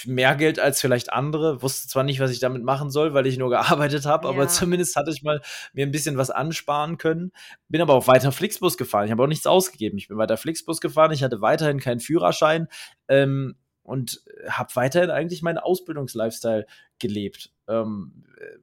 mehr 0.06 0.34
Geld 0.36 0.58
als 0.58 0.80
vielleicht 0.80 1.12
andere. 1.12 1.62
Wusste 1.62 1.88
zwar 1.88 2.02
nicht, 2.02 2.20
was 2.20 2.30
ich 2.30 2.40
damit 2.40 2.62
machen 2.62 2.90
soll, 2.90 3.14
weil 3.14 3.26
ich 3.26 3.38
nur 3.38 3.50
gearbeitet 3.50 4.06
habe, 4.06 4.28
aber 4.28 4.42
Ja. 4.42 4.48
zumindest 4.48 4.96
hatte 4.96 5.10
ich 5.10 5.22
mal 5.22 5.40
mir 5.72 5.86
ein 5.86 5.90
bisschen 5.92 6.16
was 6.16 6.30
ansparen 6.30 6.98
können. 6.98 7.32
Bin 7.68 7.80
aber 7.80 7.94
auch 7.94 8.06
weiter 8.06 8.32
Flixbus 8.32 8.76
gefahren. 8.76 9.06
Ich 9.06 9.10
habe 9.10 9.22
auch 9.22 9.26
nichts 9.28 9.46
ausgegeben. 9.46 9.98
Ich 9.98 10.08
bin 10.08 10.16
weiter 10.18 10.36
Flixbus 10.36 10.80
gefahren. 10.80 11.12
Ich 11.12 11.22
hatte 11.22 11.40
weiterhin 11.40 11.80
keinen 11.80 12.00
Führerschein 12.00 12.68
ähm, 13.08 13.56
und 13.82 14.22
habe 14.48 14.74
weiterhin 14.74 15.10
eigentlich 15.10 15.42
meinen 15.42 15.58
Ausbildungslifestyle 15.58 16.66
gelebt. 16.98 17.52
Ähm, 17.68 18.24
äh, 18.38 18.58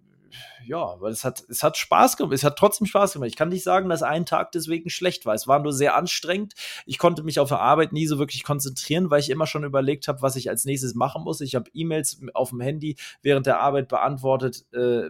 ja, 0.65 0.99
weil 0.99 1.11
es 1.11 1.23
hat, 1.23 1.43
es 1.49 1.63
hat 1.63 1.77
Spaß 1.77 2.17
gemacht. 2.17 2.33
Es 2.33 2.43
hat 2.43 2.57
trotzdem 2.57 2.87
Spaß 2.87 3.13
gemacht. 3.13 3.29
Ich 3.29 3.35
kann 3.35 3.49
nicht 3.49 3.63
sagen, 3.63 3.89
dass 3.89 4.03
ein 4.03 4.25
Tag 4.25 4.51
deswegen 4.51 4.89
schlecht 4.89 5.25
war. 5.25 5.33
Es 5.33 5.47
war 5.47 5.59
nur 5.59 5.73
sehr 5.73 5.95
anstrengend. 5.95 6.53
Ich 6.85 6.97
konnte 6.97 7.23
mich 7.23 7.39
auf 7.39 7.49
der 7.49 7.59
Arbeit 7.59 7.93
nie 7.93 8.07
so 8.07 8.19
wirklich 8.19 8.43
konzentrieren, 8.43 9.09
weil 9.09 9.19
ich 9.19 9.29
immer 9.29 9.47
schon 9.47 9.63
überlegt 9.63 10.07
habe, 10.07 10.21
was 10.21 10.35
ich 10.35 10.49
als 10.49 10.65
nächstes 10.65 10.95
machen 10.95 11.23
muss. 11.23 11.41
Ich 11.41 11.55
habe 11.55 11.69
E-Mails 11.73 12.19
auf 12.33 12.49
dem 12.49 12.61
Handy 12.61 12.97
während 13.21 13.45
der 13.45 13.59
Arbeit 13.59 13.87
beantwortet. 13.87 14.65
Äh, 14.73 15.09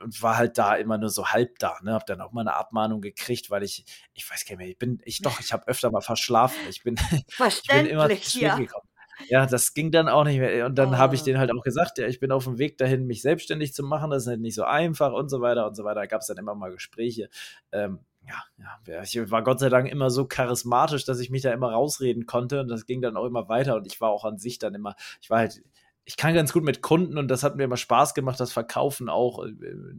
und 0.00 0.22
war 0.22 0.36
halt 0.36 0.56
da 0.56 0.76
immer 0.76 0.98
nur 0.98 1.10
so 1.10 1.28
halb 1.28 1.58
da, 1.58 1.76
ne? 1.82 1.92
Hab 1.92 2.06
dann 2.06 2.20
auch 2.20 2.32
mal 2.32 2.40
eine 2.40 2.54
Abmahnung 2.54 3.02
gekriegt, 3.02 3.50
weil 3.50 3.62
ich, 3.62 3.84
ich 4.14 4.28
weiß 4.28 4.44
gar 4.44 4.52
nicht 4.52 4.58
mehr, 4.58 4.68
ich 4.68 4.78
bin, 4.78 5.00
ich 5.04 5.20
doch, 5.20 5.40
ich 5.40 5.52
habe 5.52 5.66
öfter 5.66 5.90
mal 5.90 6.00
verschlafen. 6.00 6.58
Ich 6.70 6.82
bin, 6.82 6.96
ich 7.48 7.62
bin 7.68 7.86
immer 7.86 8.08
zu 8.08 8.16
spät 8.16 8.42
ja. 8.42 8.56
gekommen. 8.56 8.88
Ja, 9.28 9.46
das 9.46 9.74
ging 9.74 9.90
dann 9.90 10.08
auch 10.08 10.24
nicht 10.24 10.38
mehr. 10.38 10.66
Und 10.66 10.76
dann 10.76 10.98
habe 10.98 11.14
ich 11.14 11.22
Oh. 11.22 11.24
denen 11.24 11.38
halt 11.38 11.50
auch 11.52 11.62
gesagt, 11.62 11.98
ja, 11.98 12.06
ich 12.06 12.20
bin 12.20 12.32
auf 12.32 12.44
dem 12.44 12.58
Weg 12.58 12.78
dahin, 12.78 13.06
mich 13.06 13.22
selbstständig 13.22 13.72
zu 13.74 13.82
machen. 13.82 14.10
Das 14.10 14.22
ist 14.24 14.28
halt 14.28 14.40
nicht 14.40 14.54
so 14.54 14.64
einfach 14.64 15.12
und 15.12 15.28
so 15.30 15.40
weiter 15.40 15.66
und 15.66 15.74
so 15.76 15.84
weiter. 15.84 16.00
Da 16.00 16.06
gab 16.06 16.20
es 16.20 16.26
dann 16.26 16.36
immer 16.38 16.54
mal 16.54 16.70
Gespräche. 16.72 17.28
Ähm, 17.72 18.00
ja, 18.26 18.42
ja, 18.86 19.02
ich 19.02 19.30
war 19.30 19.42
Gott 19.44 19.60
sei 19.60 19.68
Dank 19.68 19.90
immer 19.90 20.10
so 20.10 20.26
charismatisch, 20.26 21.04
dass 21.04 21.20
ich 21.20 21.30
mich 21.30 21.42
da 21.42 21.52
immer 21.52 21.72
rausreden 21.72 22.26
konnte. 22.26 22.60
Und 22.60 22.68
das 22.68 22.86
ging 22.86 23.02
dann 23.02 23.16
auch 23.16 23.26
immer 23.26 23.48
weiter. 23.48 23.76
Und 23.76 23.86
ich 23.86 24.00
war 24.00 24.10
auch 24.10 24.24
an 24.24 24.38
sich 24.38 24.58
dann 24.58 24.74
immer, 24.74 24.94
ich 25.20 25.30
war 25.30 25.38
halt, 25.38 25.62
ich 26.06 26.16
kann 26.16 26.34
ganz 26.34 26.52
gut 26.52 26.64
mit 26.64 26.82
Kunden 26.82 27.16
und 27.18 27.28
das 27.28 27.42
hat 27.42 27.56
mir 27.56 27.64
immer 27.64 27.76
Spaß 27.78 28.14
gemacht, 28.14 28.38
das 28.40 28.52
Verkaufen 28.52 29.08
auch. 29.08 29.42
äh, 29.44 29.48
äh, 29.48 29.94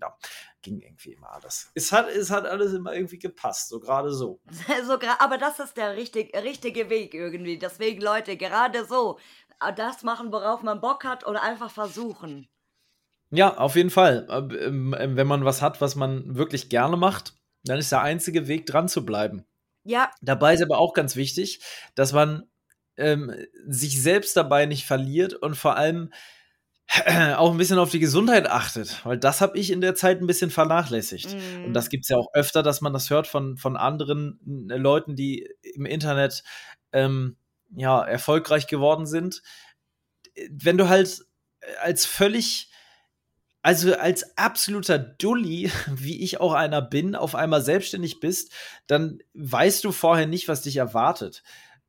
Ja, 0.00 0.14
ging 0.62 0.80
irgendwie 0.80 1.12
immer 1.12 1.32
alles. 1.32 1.70
Es 1.74 1.92
hat, 1.92 2.08
es 2.08 2.30
hat 2.30 2.46
alles 2.46 2.72
immer 2.72 2.92
irgendwie 2.94 3.18
gepasst, 3.18 3.68
so 3.68 3.80
gerade 3.80 4.12
so. 4.12 4.40
So, 4.86 4.98
aber 5.18 5.38
das 5.38 5.58
ist 5.60 5.76
der 5.76 5.96
richtig, 5.96 6.34
richtige 6.36 6.90
Weg 6.90 7.14
irgendwie. 7.14 7.58
Deswegen, 7.58 8.00
Leute, 8.00 8.36
gerade 8.36 8.84
so. 8.84 9.18
äh, 9.60 9.72
Das 9.72 10.02
machen, 10.02 10.32
worauf 10.32 10.62
man 10.62 10.80
Bock 10.80 11.04
hat 11.04 11.26
oder 11.26 11.42
einfach 11.42 11.70
versuchen. 11.70 12.48
Ja, 13.30 13.56
auf 13.58 13.76
jeden 13.76 13.90
Fall. 13.90 14.26
Ähm, 14.30 14.94
ähm, 14.98 15.16
Wenn 15.16 15.26
man 15.26 15.44
was 15.44 15.60
hat, 15.62 15.80
was 15.80 15.96
man 15.96 16.36
wirklich 16.36 16.68
gerne 16.70 16.96
macht, 16.96 17.34
dann 17.64 17.78
ist 17.78 17.92
der 17.92 18.02
einzige 18.02 18.48
Weg, 18.48 18.66
dran 18.66 18.88
zu 18.88 19.04
bleiben. 19.04 19.44
Ja, 19.84 20.10
Dabei 20.20 20.54
ist 20.54 20.62
aber 20.62 20.78
auch 20.78 20.92
ganz 20.94 21.16
wichtig, 21.16 21.62
dass 21.94 22.12
man 22.12 22.48
ähm, 22.96 23.34
sich 23.66 24.02
selbst 24.02 24.36
dabei 24.36 24.66
nicht 24.66 24.86
verliert 24.86 25.34
und 25.34 25.56
vor 25.56 25.76
allem 25.76 26.12
auch 27.36 27.50
ein 27.50 27.58
bisschen 27.58 27.78
auf 27.78 27.90
die 27.90 27.98
Gesundheit 27.98 28.48
achtet, 28.48 29.04
weil 29.04 29.18
das 29.18 29.40
habe 29.40 29.58
ich 29.58 29.70
in 29.70 29.80
der 29.80 29.94
Zeit 29.94 30.20
ein 30.20 30.26
bisschen 30.26 30.50
vernachlässigt. 30.50 31.34
mm, 31.34 31.64
Und 31.66 31.74
das 31.74 31.90
gibt 31.90 32.04
es 32.04 32.08
ja 32.08 32.16
auch 32.16 32.28
öfter, 32.32 32.62
dass 32.62 32.80
man 32.80 32.92
das 32.94 33.10
hört 33.10 33.26
von, 33.26 33.56
von 33.58 33.76
anderen 33.76 34.68
äh, 34.70 34.76
Leuten, 34.76 35.14
die 35.14 35.48
im 35.74 35.84
Internet 35.84 36.42
ähm, 36.92 37.36
ja, 37.76 38.02
erfolgreich 38.02 38.66
geworden 38.66 39.06
sind. 39.06 39.42
Wenn 40.50 40.78
du 40.78 40.88
halt 40.88 41.26
als 41.82 42.06
völlig, 42.06 42.70
also 43.60 43.94
als 43.94 44.38
absoluter 44.38 44.98
Dulli, 44.98 45.70
wie 45.88 46.22
ich 46.22 46.40
auch 46.40 46.54
einer 46.54 46.80
bin, 46.80 47.14
auf 47.14 47.34
einmal 47.34 47.60
selbstständig 47.60 48.20
bist, 48.20 48.50
dann 48.86 49.18
weißt 49.34 49.84
du 49.84 49.92
vorher 49.92 50.26
nicht, 50.26 50.48
was 50.48 50.62
dich 50.62 50.76
erwartet 50.78 51.42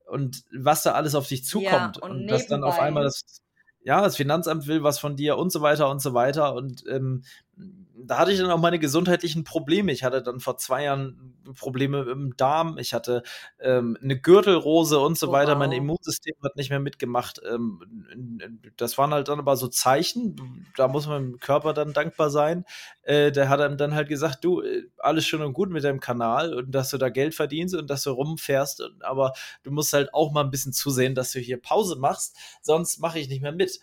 und 0.05 0.43
was 0.51 0.83
da 0.83 0.93
alles 0.93 1.15
auf 1.15 1.27
dich 1.27 1.45
zukommt. 1.45 1.99
und 1.99 2.11
und 2.11 2.27
dass 2.27 2.47
dann 2.47 2.63
auf 2.65 2.79
einmal 2.79 3.03
das, 3.03 3.41
ja, 3.83 4.01
das 4.01 4.15
Finanzamt 4.17 4.67
will 4.67 4.83
was 4.83 4.99
von 4.99 5.15
dir 5.15 5.37
und 5.37 5.51
so 5.51 5.61
weiter 5.61 5.89
und 5.89 6.01
so 6.01 6.13
weiter. 6.13 6.53
Und 6.53 6.83
ähm, 6.89 7.23
da 8.01 8.17
hatte 8.17 8.31
ich 8.31 8.39
dann 8.39 8.49
auch 8.49 8.59
meine 8.59 8.79
gesundheitlichen 8.79 9.43
Probleme. 9.43 9.91
Ich 9.91 10.03
hatte 10.03 10.23
dann 10.23 10.39
vor 10.39 10.57
zwei 10.57 10.83
Jahren 10.83 11.35
Probleme 11.57 12.01
im 12.03 12.35
Darm, 12.37 12.77
ich 12.77 12.93
hatte 12.93 13.23
ähm, 13.59 13.97
eine 14.01 14.19
Gürtelrose 14.19 14.99
und 14.99 15.17
so 15.17 15.27
Oh, 15.27 15.31
weiter. 15.31 15.55
Mein. 15.55 15.71
Immunsystem 15.71 16.35
hat 16.43 16.55
nicht 16.55 16.69
mehr 16.69 16.79
mitgemacht. 16.79 17.41
Ähm, 17.47 17.81
das 18.77 18.97
waren 18.97 19.13
halt 19.13 19.27
dann 19.27 19.39
aber 19.39 19.55
so 19.57 19.67
Zeichen, 19.67 20.35
da 20.75 20.87
muss 20.87 21.07
man 21.07 21.23
dem 21.31 21.39
Körper 21.39 21.73
dann 21.73 21.93
dankbar 21.93 22.29
sein. 22.29 22.65
Äh, 23.03 23.31
der 23.31 23.49
hat 23.49 23.61
einem 23.61 23.77
dann 23.77 23.93
halt 23.95 24.09
gesagt, 24.09 24.43
du, 24.43 24.61
äh, 24.61 24.83
alles 24.97 25.25
schön 25.25 25.41
und 25.41 25.53
gut 25.53 25.69
mit 25.69 25.83
deinem 25.83 25.99
Kanal 25.99 26.53
und 26.53 26.71
dass 26.71 26.89
du 26.91 26.97
da 26.97 27.09
Geld 27.09 27.35
verdienst 27.35 27.75
und 27.75 27.89
dass 27.89 28.03
du 28.03 28.11
rumfährst, 28.11 28.83
aber 29.01 29.33
du 29.63 29.71
musst 29.71 29.93
halt 29.93 30.13
auch 30.13 30.31
mal 30.31 30.43
ein 30.43 30.51
bisschen 30.51 30.73
zusehen, 30.73 31.15
dass 31.15 31.31
du 31.31 31.39
hier 31.39 31.61
Pause 31.61 31.97
machst, 31.97 32.35
sonst 32.61 32.99
mache 32.99 33.19
ich 33.19 33.29
nicht 33.29 33.41
mehr 33.41 33.51
mit. 33.51 33.79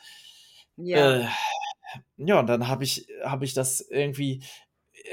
ja. 0.77 1.17
Äh, 1.23 1.27
ja, 2.17 2.41
und 2.41 2.47
dann 2.47 2.69
habe 2.69 2.85
ich, 2.85 3.09
habe 3.25 3.45
ich 3.45 3.55
das 3.55 3.81
irgendwie, 3.81 4.43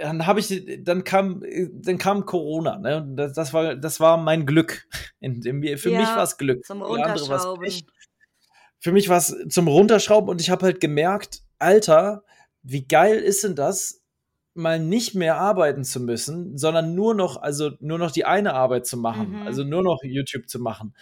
dann 0.01 0.25
habe 0.25 0.39
ich, 0.39 0.65
dann 0.83 1.03
kam, 1.03 1.43
dann 1.73 1.97
kam 1.97 2.25
Corona, 2.25 2.77
ne? 2.79 3.05
Das, 3.15 3.33
das 3.33 3.53
war, 3.53 3.75
das 3.75 3.99
war 3.99 4.17
mein 4.17 4.45
Glück. 4.45 4.87
In, 5.19 5.41
in, 5.43 5.77
für 5.77 5.91
Ja, 5.91 5.99
mich 5.99 6.09
war 6.09 6.23
es 6.23 6.37
Glück. 6.37 6.65
zum 6.65 6.81
Runterschrauben. 6.81 7.65
Für 8.79 8.91
mich 8.91 9.07
war 9.09 9.17
es 9.17 9.35
zum 9.49 9.67
Runterschrauben 9.67 10.29
und 10.29 10.41
ich 10.41 10.49
habe 10.49 10.65
halt 10.65 10.81
gemerkt, 10.81 11.41
Alter, 11.59 12.23
wie 12.63 12.85
geil 12.85 13.17
ist 13.17 13.43
denn 13.43 13.55
das, 13.55 14.01
mal 14.55 14.79
nicht 14.79 15.15
mehr 15.15 15.37
arbeiten 15.37 15.83
zu 15.83 15.99
müssen, 15.99 16.57
sondern 16.57 16.93
nur 16.93 17.15
noch, 17.15 17.41
also 17.41 17.71
nur 17.79 17.97
noch 17.97 18.11
die 18.11 18.25
eine 18.25 18.53
Arbeit 18.53 18.85
zu 18.85 18.97
machen, 18.97 19.31
Mhm. 19.41 19.47
also 19.47 19.63
nur 19.63 19.81
noch 19.83 19.99
YouTube 20.03 20.47
zu 20.47 20.59
machen. 20.59 20.95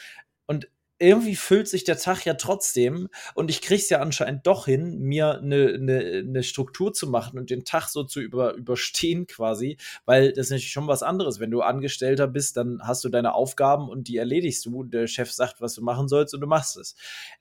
Und 0.45 0.69
irgendwie 1.01 1.35
füllt 1.35 1.67
sich 1.67 1.83
der 1.83 1.97
Tag 1.97 2.25
ja 2.25 2.35
trotzdem 2.35 3.09
und 3.33 3.49
ich 3.49 3.61
krieg's 3.61 3.89
ja 3.89 3.99
anscheinend 3.99 4.45
doch 4.45 4.65
hin, 4.65 4.99
mir 4.99 5.39
eine 5.39 5.77
ne, 5.79 6.23
ne 6.23 6.43
Struktur 6.43 6.93
zu 6.93 7.07
machen 7.07 7.39
und 7.39 7.49
den 7.49 7.65
Tag 7.65 7.87
so 7.87 8.03
zu 8.03 8.21
über, 8.21 8.53
überstehen 8.53 9.25
quasi, 9.25 9.77
weil 10.05 10.31
das 10.31 10.47
ist 10.47 10.51
natürlich 10.51 10.71
schon 10.71 10.87
was 10.87 11.03
anderes. 11.03 11.39
Wenn 11.39 11.51
du 11.51 11.61
Angestellter 11.61 12.27
bist, 12.27 12.55
dann 12.57 12.81
hast 12.83 13.03
du 13.03 13.09
deine 13.09 13.33
Aufgaben 13.33 13.89
und 13.89 14.07
die 14.07 14.17
erledigst 14.17 14.65
du. 14.65 14.83
Der 14.83 15.07
Chef 15.07 15.31
sagt, 15.31 15.59
was 15.61 15.73
du 15.73 15.81
machen 15.81 16.07
sollst 16.07 16.33
und 16.33 16.41
du 16.41 16.47
machst 16.47 16.77
es. 16.77 16.95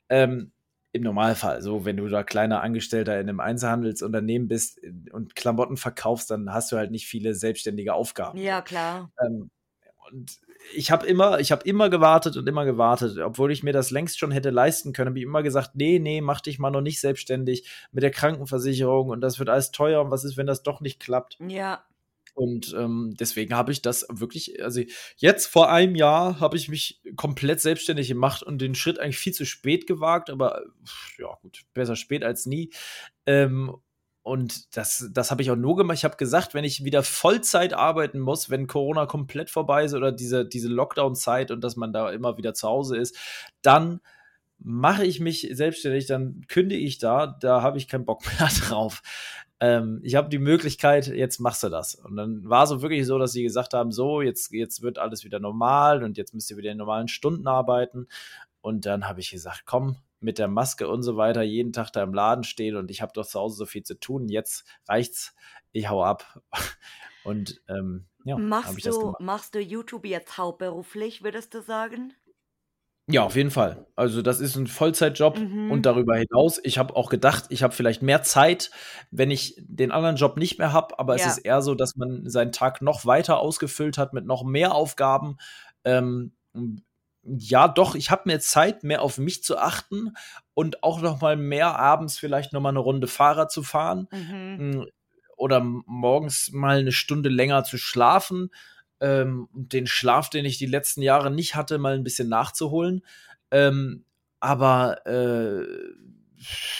Ähm, 0.09 0.53
im 0.93 1.03
Normalfall, 1.03 1.63
so 1.63 1.85
wenn 1.85 1.97
du 1.97 2.09
da 2.09 2.25
kleiner 2.25 2.63
Angestellter 2.63 3.21
in 3.21 3.29
einem 3.29 3.39
Einzelhandelsunternehmen 3.39 4.49
bist 4.49 4.81
und 5.13 5.37
Klamotten 5.37 5.77
verkaufst, 5.77 6.31
dann 6.31 6.53
hast 6.53 6.73
du 6.73 6.77
halt 6.77 6.91
nicht 6.91 7.07
viele 7.07 7.35
selbstständige 7.35 7.95
Aufgaben. 7.95 8.39
Ja, 8.39 8.61
klar. 8.61 9.13
Ähm, 9.25 9.51
und 10.11 10.41
ich 10.75 10.91
habe 10.91 11.07
immer, 11.07 11.41
ich 11.41 11.53
habe 11.53 11.65
immer 11.65 11.91
gewartet 11.91 12.37
und 12.37 12.49
immer 12.49 12.65
gewartet, 12.65 13.19
obwohl 13.19 13.53
ich 13.53 13.63
mir 13.63 13.73
das 13.73 13.91
längst 13.91 14.19
schon 14.19 14.31
hätte 14.31 14.51
leisten 14.51 14.93
können, 14.93 15.09
habe 15.09 15.19
ich 15.19 15.25
immer 15.25 15.43
gesagt, 15.43 15.73
nee, 15.75 15.99
nee, 15.99 16.21
mach 16.21 16.41
dich 16.41 16.59
mal 16.59 16.71
noch 16.71 16.81
nicht 16.81 17.01
selbstständig 17.01 17.69
mit 17.93 18.03
der 18.03 18.11
Krankenversicherung 18.11 19.09
und 19.09 19.21
das 19.21 19.39
wird 19.39 19.49
alles 19.49 19.71
teuer 19.71 20.03
und 20.03 20.11
was 20.11 20.25
ist, 20.25 20.37
wenn 20.37 20.47
das 20.47 20.63
doch 20.63 20.81
nicht 20.81 21.01
klappt? 21.01 21.39
Ja. 21.47 21.85
Und 22.35 22.75
ähm, 22.79 23.15
deswegen 23.19 23.55
habe 23.55 23.73
ich 23.73 23.83
das 23.83 24.07
wirklich, 24.09 24.63
also 24.63 24.81
jetzt 25.17 25.47
vor 25.47 25.71
einem 25.71 25.95
Jahr 25.95 26.41
habe 26.41 26.57
ich 26.57 26.69
mich 26.69 27.03
komplett 27.17 27.61
selbstständig 27.61 28.09
gemacht 28.09 28.43
und 28.43 28.63
den 28.63 28.75
Schritt 28.75 28.99
eigentlich 28.99 29.19
viel 29.19 29.35
zu 29.35 29.45
spät 29.45 29.87
gewagt, 29.87 30.31
aber 30.31 30.63
ja 31.19 31.37
gut, 31.43 31.63
besser 31.75 31.97
spät 31.97 32.25
als 32.25 32.47
nie. 32.47 32.71
Ähm, 33.27 33.75
und 34.31 34.77
das, 34.77 35.11
das 35.13 35.33
habe 35.33 35.43
ich 35.43 35.51
auch 35.51 35.57
nur 35.57 35.75
gemacht. 35.75 35.97
Ich 35.99 36.05
habe 36.05 36.17
gesagt, 36.17 36.55
wenn 36.55 36.63
ich 36.63 36.85
wieder 36.85 37.03
Vollzeit 37.03 37.75
arbeiten 37.75 38.21
muss, 38.21 38.49
wenn 38.49 38.69
Corona 38.69 39.07
komplett 39.07 39.51
vorbei 39.51 39.83
ist 39.83 39.93
oder 39.93 40.13
diese, 40.13 40.47
diese 40.47 40.69
Lockdown-Zeit 40.69 41.51
und 41.51 41.65
dass 41.65 41.75
man 41.75 41.93
da 41.93 42.09
immer 42.11 42.39
wieder 42.39 42.55
zu 42.55 42.69
Hause 42.69 42.97
ist, 42.97 43.19
dann 43.61 43.99
mache 44.61 45.05
ich 45.05 45.19
mich 45.19 45.49
selbstständig, 45.51 46.07
dann 46.07 46.45
kündige 46.47 46.81
ich 46.81 46.99
da, 46.99 47.27
da 47.27 47.63
habe 47.63 47.79
ich 47.79 47.89
keinen 47.89 48.05
Bock 48.05 48.23
mehr 48.39 48.49
drauf. 48.49 49.03
Ähm, 49.59 49.99
ich 50.05 50.15
habe 50.15 50.29
die 50.29 50.39
Möglichkeit, 50.39 51.09
jetzt 51.09 51.41
machst 51.41 51.65
du 51.65 51.69
das. 51.69 51.97
Und 51.97 52.15
dann 52.15 52.49
war 52.49 52.63
es 52.63 52.71
wirklich 52.71 53.07
so, 53.07 53.19
dass 53.19 53.33
sie 53.33 53.43
gesagt 53.43 53.75
haben, 53.75 53.91
so, 53.91 54.23
jetzt, 54.23 54.53
jetzt 54.53 54.81
wird 54.81 54.99
alles 54.99 55.25
wieder 55.25 55.41
normal 55.41 56.05
und 56.05 56.17
jetzt 56.17 56.35
müsst 56.35 56.49
ihr 56.53 56.57
wieder 56.57 56.71
in 56.71 56.79
normalen 56.79 57.09
Stunden 57.09 57.49
arbeiten. 57.49 58.07
Und 58.61 58.87
dann 58.87 59.09
habe 59.09 59.19
ich 59.19 59.33
gesagt, 59.33 59.63
komm, 59.67 59.97
mit 60.21 60.39
der 60.39 60.49
Maske 60.49 60.89
und 60.89 61.03
so 61.03 61.17
weiter 61.17 61.43
jeden 61.43 61.73
Tag 61.73 61.91
da 61.93 62.03
im 62.03 62.15
Laden 62.15 62.45
stehen 62.45 62.77
und 62.77 62.91
ich 62.91 63.03
habe 63.03 63.13
doch 63.15 63.27
zu 63.27 63.39
Hause 63.41 63.57
so 63.57 63.67
viel 63.67 63.83
zu 63.83 63.99
tun. 63.99 64.29
Jetzt 64.29 64.65
reicht's, 64.89 65.35
ich 65.73 65.89
hau 65.89 66.05
ab. 66.05 66.43
Und 67.23 67.61
ähm, 67.69 68.07
ja, 68.25 68.39
machst 68.39 68.79
ich 68.79 68.85
du, 68.85 69.15
machst 69.21 69.55
du 69.55 69.61
YouTube 69.61 70.07
jetzt 70.07 70.39
hauptberuflich, 70.39 71.23
würdest 71.23 71.53
du 71.53 71.61
sagen? 71.61 72.15
Ja, 73.13 73.25
auf 73.25 73.35
jeden 73.35 73.51
Fall. 73.51 73.87
Also 73.97 74.23
das 74.23 74.41
ist 74.41 74.57
ein 74.57 74.69
Vollzeitjob 74.69 75.39
mhm. 75.39 75.71
und 75.71 75.85
darüber 75.85 76.17
hinaus, 76.17 76.61
ich 76.63 76.79
habe 76.79 76.95
auch 76.95 77.11
gedacht, 77.11 77.47
ich 77.49 77.63
habe 77.63 77.75
vielleicht 77.75 78.03
mehr 78.03 78.23
Zeit, 78.23 78.71
wenn 79.11 79.31
ich 79.31 79.57
den 79.59 79.91
anderen 79.91 80.17
Job 80.17 80.37
nicht 80.37 80.59
mehr 80.59 80.73
habe, 80.73 80.99
aber 80.99 81.17
ja. 81.17 81.25
es 81.25 81.39
ist 81.39 81.45
eher 81.45 81.61
so, 81.61 81.75
dass 81.75 81.97
man 81.97 82.29
seinen 82.29 82.53
Tag 82.53 82.83
noch 82.83 83.07
weiter 83.07 83.41
ausgefüllt 83.41 83.99
hat 83.99 84.13
mit 84.13 84.27
noch 84.27 84.45
mehr 84.45 84.75
Aufgaben. 84.75 85.39
Ähm, 85.85 86.33
ja, 87.23 87.69
doch, 87.69 87.95
ich 87.95 88.11
habe 88.11 88.23
mehr 88.27 88.41
Zeit, 88.41 88.83
mehr 88.83 89.03
auf 89.03 89.19
mich 89.19 89.43
zu 89.43 89.59
achten 89.59 90.15
und 90.55 90.83
auch 90.83 91.01
noch 91.03 91.21
mal 91.21 91.37
mehr 91.37 91.79
abends 91.79 92.19
vielleicht 92.19 92.53
noch 92.53 92.61
mal 92.61 92.71
eine 92.71 92.79
Runde 92.79 93.07
Fahrrad 93.07 93.51
zu 93.53 93.63
fahren 93.63 94.09
mhm. 94.11 94.59
Hm, 94.59 94.87
oder 95.37 95.61
morgens 95.61 96.51
mal 96.53 96.79
eine 96.79 96.93
Stunde 96.93 97.29
länger 97.29 97.65
zu 97.65 97.79
schlafen 97.79 98.51
ähm, 99.01 99.49
den 99.53 99.87
Schlaf, 99.87 100.31
den 100.31 100.45
ich 100.45 100.59
die 100.59 100.67
letzten 100.67 101.03
Jahre 101.03 101.31
nicht 101.31 101.55
hatte, 101.55 101.79
mal 101.79 101.95
ein 101.95 102.05
bisschen 102.05 102.29
nachzuholen. 102.29 103.03
Ähm, 103.51 104.05
aber 104.41 105.07
äh, 105.07 105.67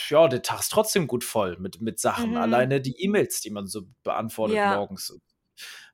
ja, 0.09 0.29
der 0.29 0.43
Tag 0.43 0.61
ist 0.61 0.71
trotzdem 0.71 1.07
gut 1.07 1.25
voll 1.25 1.59
mit, 1.59 1.81
mit 1.81 1.99
Sachen. 1.99 2.31
Mhm. 2.31 2.37
Alleine 2.37 2.81
die 2.81 3.03
E-Mails, 3.03 3.41
die 3.41 3.51
man 3.51 3.67
so 3.67 3.83
beantwortet 4.03 4.57
ja. 4.57 4.77
morgens 4.77 5.19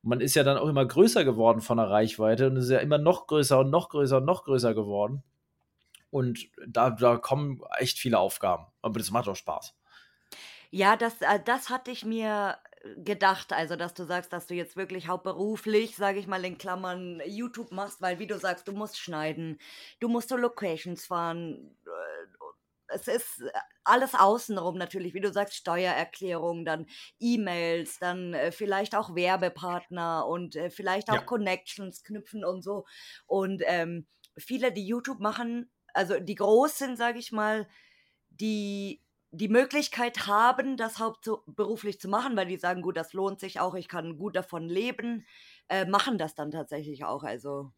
man 0.02 0.20
ist 0.20 0.34
ja 0.34 0.44
dann 0.44 0.58
auch 0.58 0.68
immer 0.68 0.86
größer 0.86 1.24
geworden 1.24 1.60
von 1.60 1.78
der 1.78 1.90
Reichweite 1.90 2.46
und 2.46 2.56
ist 2.56 2.70
ja 2.70 2.78
immer 2.78 2.98
noch 2.98 3.26
größer 3.26 3.60
und 3.60 3.70
noch 3.70 3.88
größer 3.88 4.18
und 4.18 4.24
noch 4.24 4.44
größer 4.44 4.74
geworden. 4.74 5.22
Und 6.10 6.48
da, 6.66 6.90
da 6.90 7.16
kommen 7.16 7.60
echt 7.78 7.98
viele 7.98 8.18
Aufgaben. 8.18 8.66
Aber 8.82 8.98
das 8.98 9.10
macht 9.10 9.28
auch 9.28 9.36
Spaß. 9.36 9.74
Ja, 10.70 10.96
das, 10.96 11.20
äh, 11.20 11.40
das 11.44 11.70
hatte 11.70 11.90
ich 11.90 12.04
mir 12.04 12.58
gedacht, 12.96 13.52
also 13.52 13.76
dass 13.76 13.94
du 13.94 14.04
sagst, 14.04 14.32
dass 14.32 14.46
du 14.46 14.54
jetzt 14.54 14.76
wirklich 14.76 15.08
hauptberuflich, 15.08 15.96
sage 15.96 16.18
ich 16.18 16.26
mal 16.26 16.44
in 16.44 16.58
Klammern, 16.58 17.20
YouTube 17.26 17.72
machst, 17.72 18.00
weil 18.00 18.18
wie 18.18 18.26
du 18.26 18.38
sagst, 18.38 18.68
du 18.68 18.72
musst 18.72 18.98
schneiden, 18.98 19.58
du 20.00 20.08
musst 20.08 20.28
zu 20.28 20.36
Locations 20.36 21.04
fahren, 21.04 21.76
äh, 21.84 22.35
es 22.88 23.08
ist 23.08 23.40
äh, 23.42 23.50
alles 23.84 24.14
außenrum 24.14 24.76
natürlich, 24.76 25.14
wie 25.14 25.20
du 25.20 25.32
sagst, 25.32 25.54
Steuererklärung, 25.54 26.64
dann 26.64 26.86
E-Mails, 27.18 27.98
dann 27.98 28.34
äh, 28.34 28.52
vielleicht 28.52 28.94
auch 28.94 29.14
Werbepartner 29.14 30.26
und 30.26 30.56
äh, 30.56 30.70
vielleicht 30.70 31.10
auch 31.10 31.16
ja. 31.16 31.22
Connections 31.22 32.02
knüpfen 32.02 32.44
und 32.44 32.62
so. 32.62 32.84
Und 33.26 33.62
ähm, 33.66 34.06
viele, 34.36 34.72
die 34.72 34.86
YouTube 34.86 35.20
machen, 35.20 35.70
also 35.94 36.18
die 36.20 36.34
Großen, 36.34 36.96
sage 36.96 37.18
ich 37.18 37.32
mal, 37.32 37.68
die 38.30 39.02
die 39.32 39.48
Möglichkeit 39.48 40.26
haben, 40.26 40.76
das 40.76 40.98
hauptberuflich 40.98 42.00
zu 42.00 42.08
machen, 42.08 42.36
weil 42.36 42.46
die 42.46 42.56
sagen, 42.56 42.80
gut, 42.80 42.96
das 42.96 43.12
lohnt 43.12 43.40
sich 43.40 43.60
auch, 43.60 43.74
ich 43.74 43.88
kann 43.88 44.16
gut 44.16 44.34
davon 44.34 44.68
leben, 44.68 45.26
äh, 45.68 45.84
machen 45.84 46.16
das 46.16 46.34
dann 46.34 46.50
tatsächlich 46.50 47.04
auch. 47.04 47.22
Also 47.22 47.72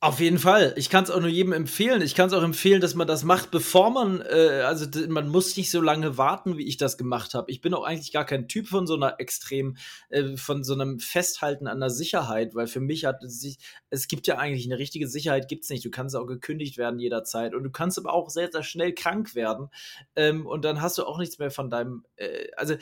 auf 0.00 0.20
jeden 0.20 0.38
Fall. 0.38 0.74
Ich 0.76 0.90
kann 0.90 1.04
es 1.04 1.10
auch 1.10 1.20
nur 1.20 1.30
jedem 1.30 1.54
empfehlen. 1.54 2.02
Ich 2.02 2.14
kann 2.14 2.26
es 2.26 2.34
auch 2.34 2.42
empfehlen, 2.42 2.82
dass 2.82 2.94
man 2.94 3.06
das 3.06 3.24
macht, 3.24 3.50
bevor 3.50 3.90
man, 3.90 4.20
äh, 4.20 4.62
also 4.66 4.86
man 5.08 5.28
muss 5.28 5.56
nicht 5.56 5.70
so 5.70 5.80
lange 5.80 6.18
warten, 6.18 6.58
wie 6.58 6.66
ich 6.66 6.76
das 6.76 6.98
gemacht 6.98 7.32
habe. 7.32 7.50
Ich 7.50 7.62
bin 7.62 7.72
auch 7.72 7.82
eigentlich 7.82 8.12
gar 8.12 8.26
kein 8.26 8.46
Typ 8.46 8.68
von 8.68 8.86
so 8.86 8.94
einer 8.94 9.18
extrem, 9.20 9.78
äh, 10.10 10.36
von 10.36 10.64
so 10.64 10.74
einem 10.74 11.00
Festhalten 11.00 11.66
an 11.66 11.80
der 11.80 11.88
Sicherheit, 11.88 12.54
weil 12.54 12.66
für 12.66 12.80
mich 12.80 13.06
hat 13.06 13.24
es 13.24 13.40
sich, 13.40 13.56
es 13.88 14.06
gibt 14.06 14.26
ja 14.26 14.36
eigentlich 14.36 14.66
eine 14.66 14.78
richtige 14.78 15.08
Sicherheit, 15.08 15.48
gibt 15.48 15.64
es 15.64 15.70
nicht. 15.70 15.84
Du 15.84 15.90
kannst 15.90 16.14
auch 16.14 16.26
gekündigt 16.26 16.76
werden 16.76 17.00
jederzeit 17.00 17.54
und 17.54 17.64
du 17.64 17.70
kannst 17.70 17.98
aber 17.98 18.12
auch 18.12 18.28
sehr, 18.28 18.52
sehr 18.52 18.62
schnell 18.62 18.92
krank 18.94 19.34
werden 19.34 19.70
ähm, 20.14 20.46
und 20.46 20.66
dann 20.66 20.82
hast 20.82 20.98
du 20.98 21.04
auch 21.04 21.18
nichts 21.18 21.38
mehr 21.38 21.50
von 21.50 21.70
deinem, 21.70 22.04
äh, 22.16 22.48
also 22.56 22.74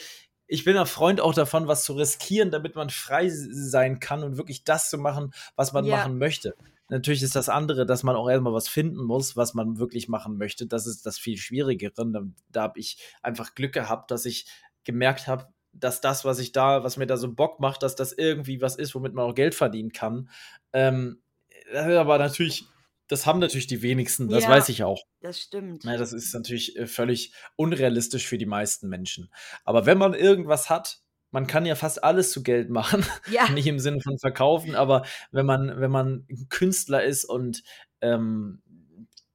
ich 0.47 0.65
bin 0.65 0.77
ein 0.77 0.87
Freund 0.87 1.21
auch 1.21 1.33
davon, 1.33 1.69
was 1.69 1.85
zu 1.85 1.95
riskieren, 1.95 2.51
damit 2.51 2.75
man 2.75 2.91
frei 2.91 3.31
sein 3.31 4.01
kann 4.01 4.25
und 4.25 4.37
wirklich 4.37 4.65
das 4.65 4.91
zu 4.91 4.99
machen, 4.99 5.33
was 5.57 5.73
man 5.73 5.85
ja. 5.85 5.97
machen 5.97 6.19
möchte. 6.19 6.55
Natürlich 6.89 7.23
ist 7.23 7.35
das 7.35 7.49
andere, 7.49 7.87
dass 7.87 8.03
man 8.03 8.17
auch 8.17 8.29
erstmal 8.29 8.53
was 8.53 8.69
finden 8.69 9.03
muss, 9.03 9.37
was 9.37 9.55
man 9.55 9.79
wirklich 9.79 10.09
machen 10.09 10.37
möchte. 10.37 10.67
Das 10.67 10.87
ist 10.87 11.07
das 11.07 11.19
viel 11.19 11.39
Schwierigere. 11.39 11.93
Da, 11.95 12.23
da 12.51 12.63
habe 12.63 12.79
ich 12.79 12.99
einfach 13.23 13.55
Glück 13.55 13.73
gehabt, 13.73 14.11
dass 14.11 14.27
ich 14.27 14.47
gemerkt 14.85 15.27
habe, 15.27 15.49
dass 15.73 16.01
das, 16.01 16.25
was 16.25 16.39
ich 16.39 16.53
da, 16.53 16.85
was 16.85 16.97
mir 16.97 17.07
da 17.07 17.17
so 17.17 17.33
Bock 17.33 17.59
macht, 17.59 17.83
dass 17.83 17.97
das 17.97 18.13
irgendwie 18.13 18.61
was 18.61 18.77
ist, 18.77 18.95
womit 18.95 19.15
man 19.15 19.25
auch 19.25 19.35
Geld 19.35 19.55
verdienen 19.55 19.93
kann. 19.93 20.31
Ähm, 20.73 21.23
aber 21.75 22.19
natürlich, 22.19 22.67
das 23.09 23.27
haben 23.27 23.39
natürlich 23.39 23.67
die 23.67 23.83
wenigsten, 23.83 24.29
das 24.29 24.45
ja, 24.45 24.51
weiß 24.51 24.69
ich 24.69 24.85
auch. 24.85 25.03
Das 25.21 25.41
stimmt. 25.41 25.85
Ja, 25.85 25.97
das 25.97 26.13
ist 26.13 26.35
natürlich 26.35 26.77
äh, 26.77 26.87
völlig 26.87 27.33
unrealistisch 27.57 28.27
für 28.27 28.39
die 28.39 28.47
meisten 28.47 28.89
Menschen. 28.89 29.31
Aber 29.65 29.87
wenn 29.87 29.99
man 29.99 30.15
irgendwas 30.15 30.71
hat, 30.71 31.01
man 31.35 31.49
kann 31.49 31.67
ja 31.67 31.75
fast 31.75 32.05
alles 32.05 32.31
zu 32.31 32.45
Geld 32.45 32.71
machen. 32.71 33.05
Ja. 33.29 33.49
Nicht 33.51 33.67
im 33.67 33.81
Sinne 33.81 34.01
von 34.01 34.19
verkaufen, 34.19 34.77
aber 34.77 35.05
wenn 35.33 35.45
man, 35.45 35.81
wenn 35.81 35.91
man 35.91 36.29
Künstler 36.49 37.03
ist 37.03 37.25
und 37.25 37.65
ähm, 38.01 38.63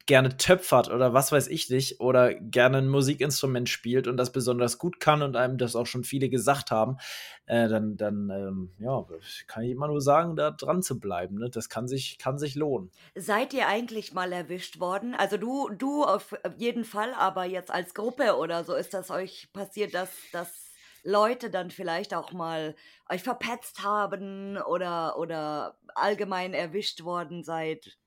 gerne 0.06 0.38
töpfert 0.38 0.90
oder 0.90 1.14
was 1.14 1.32
weiß 1.32 1.50
ich 1.50 1.70
nicht 1.70 2.00
oder 2.00 2.34
gerne 2.34 2.80
ein 2.80 2.88
Musikinstrument 2.88 3.70
spielt 3.70 4.08
und 4.08 4.18
das 4.18 4.32
besonders 4.32 4.80
gut 4.80 5.00
kann 5.00 5.22
und 5.22 5.36
einem 5.36 5.60
das 5.60 5.76
auch 5.76 5.86
schon 5.86 6.04
viele 6.04 6.30
gesagt 6.30 6.72
haben, 6.72 6.98
äh, 7.46 7.68
dann, 7.68 7.96
dann 7.96 8.30
ähm, 8.32 8.72
ja, 8.80 9.06
kann 9.46 9.64
ich 9.64 9.72
immer 9.72 9.88
nur 9.88 10.02
sagen, 10.02 10.36
da 10.36 10.50
dran 10.50 10.82
zu 10.82 11.00
bleiben. 11.00 11.36
Ne? 11.38 11.50
Das 11.52 11.70
kann 11.70 11.88
sich, 11.88 12.18
kann 12.18 12.40
sich 12.40 12.56
lohnen. 12.56 12.90
Seid 13.14 13.54
ihr 13.54 13.68
eigentlich 13.68 14.14
mal 14.14 14.32
erwischt 14.32 14.80
worden? 14.80 15.16
Also 15.16 15.38
du, 15.38 15.70
du 15.70 16.06
auf 16.06 16.34
jeden 16.58 16.86
Fall, 16.86 17.14
aber 17.14 17.44
jetzt 17.44 17.70
als 17.70 17.94
Gruppe 17.94 18.38
oder 18.38 18.64
so 18.64 18.74
ist 18.74 18.96
das 18.96 19.12
euch 19.12 19.50
passiert, 19.54 19.94
dass 19.94 20.10
das 20.32 20.69
Leute 21.04 21.50
dann 21.50 21.72
vielleicht 21.72 22.14
auch 22.14 22.32
mal 22.32 22.76
euch 23.10 23.24
verpetzt 23.24 23.84
haben 23.84 24.58
oder, 24.58 25.18
oder 25.18 25.78
allgemein 25.96 26.54
erwischt 26.54 27.04
worden 27.04 27.44
seid? 27.44 27.98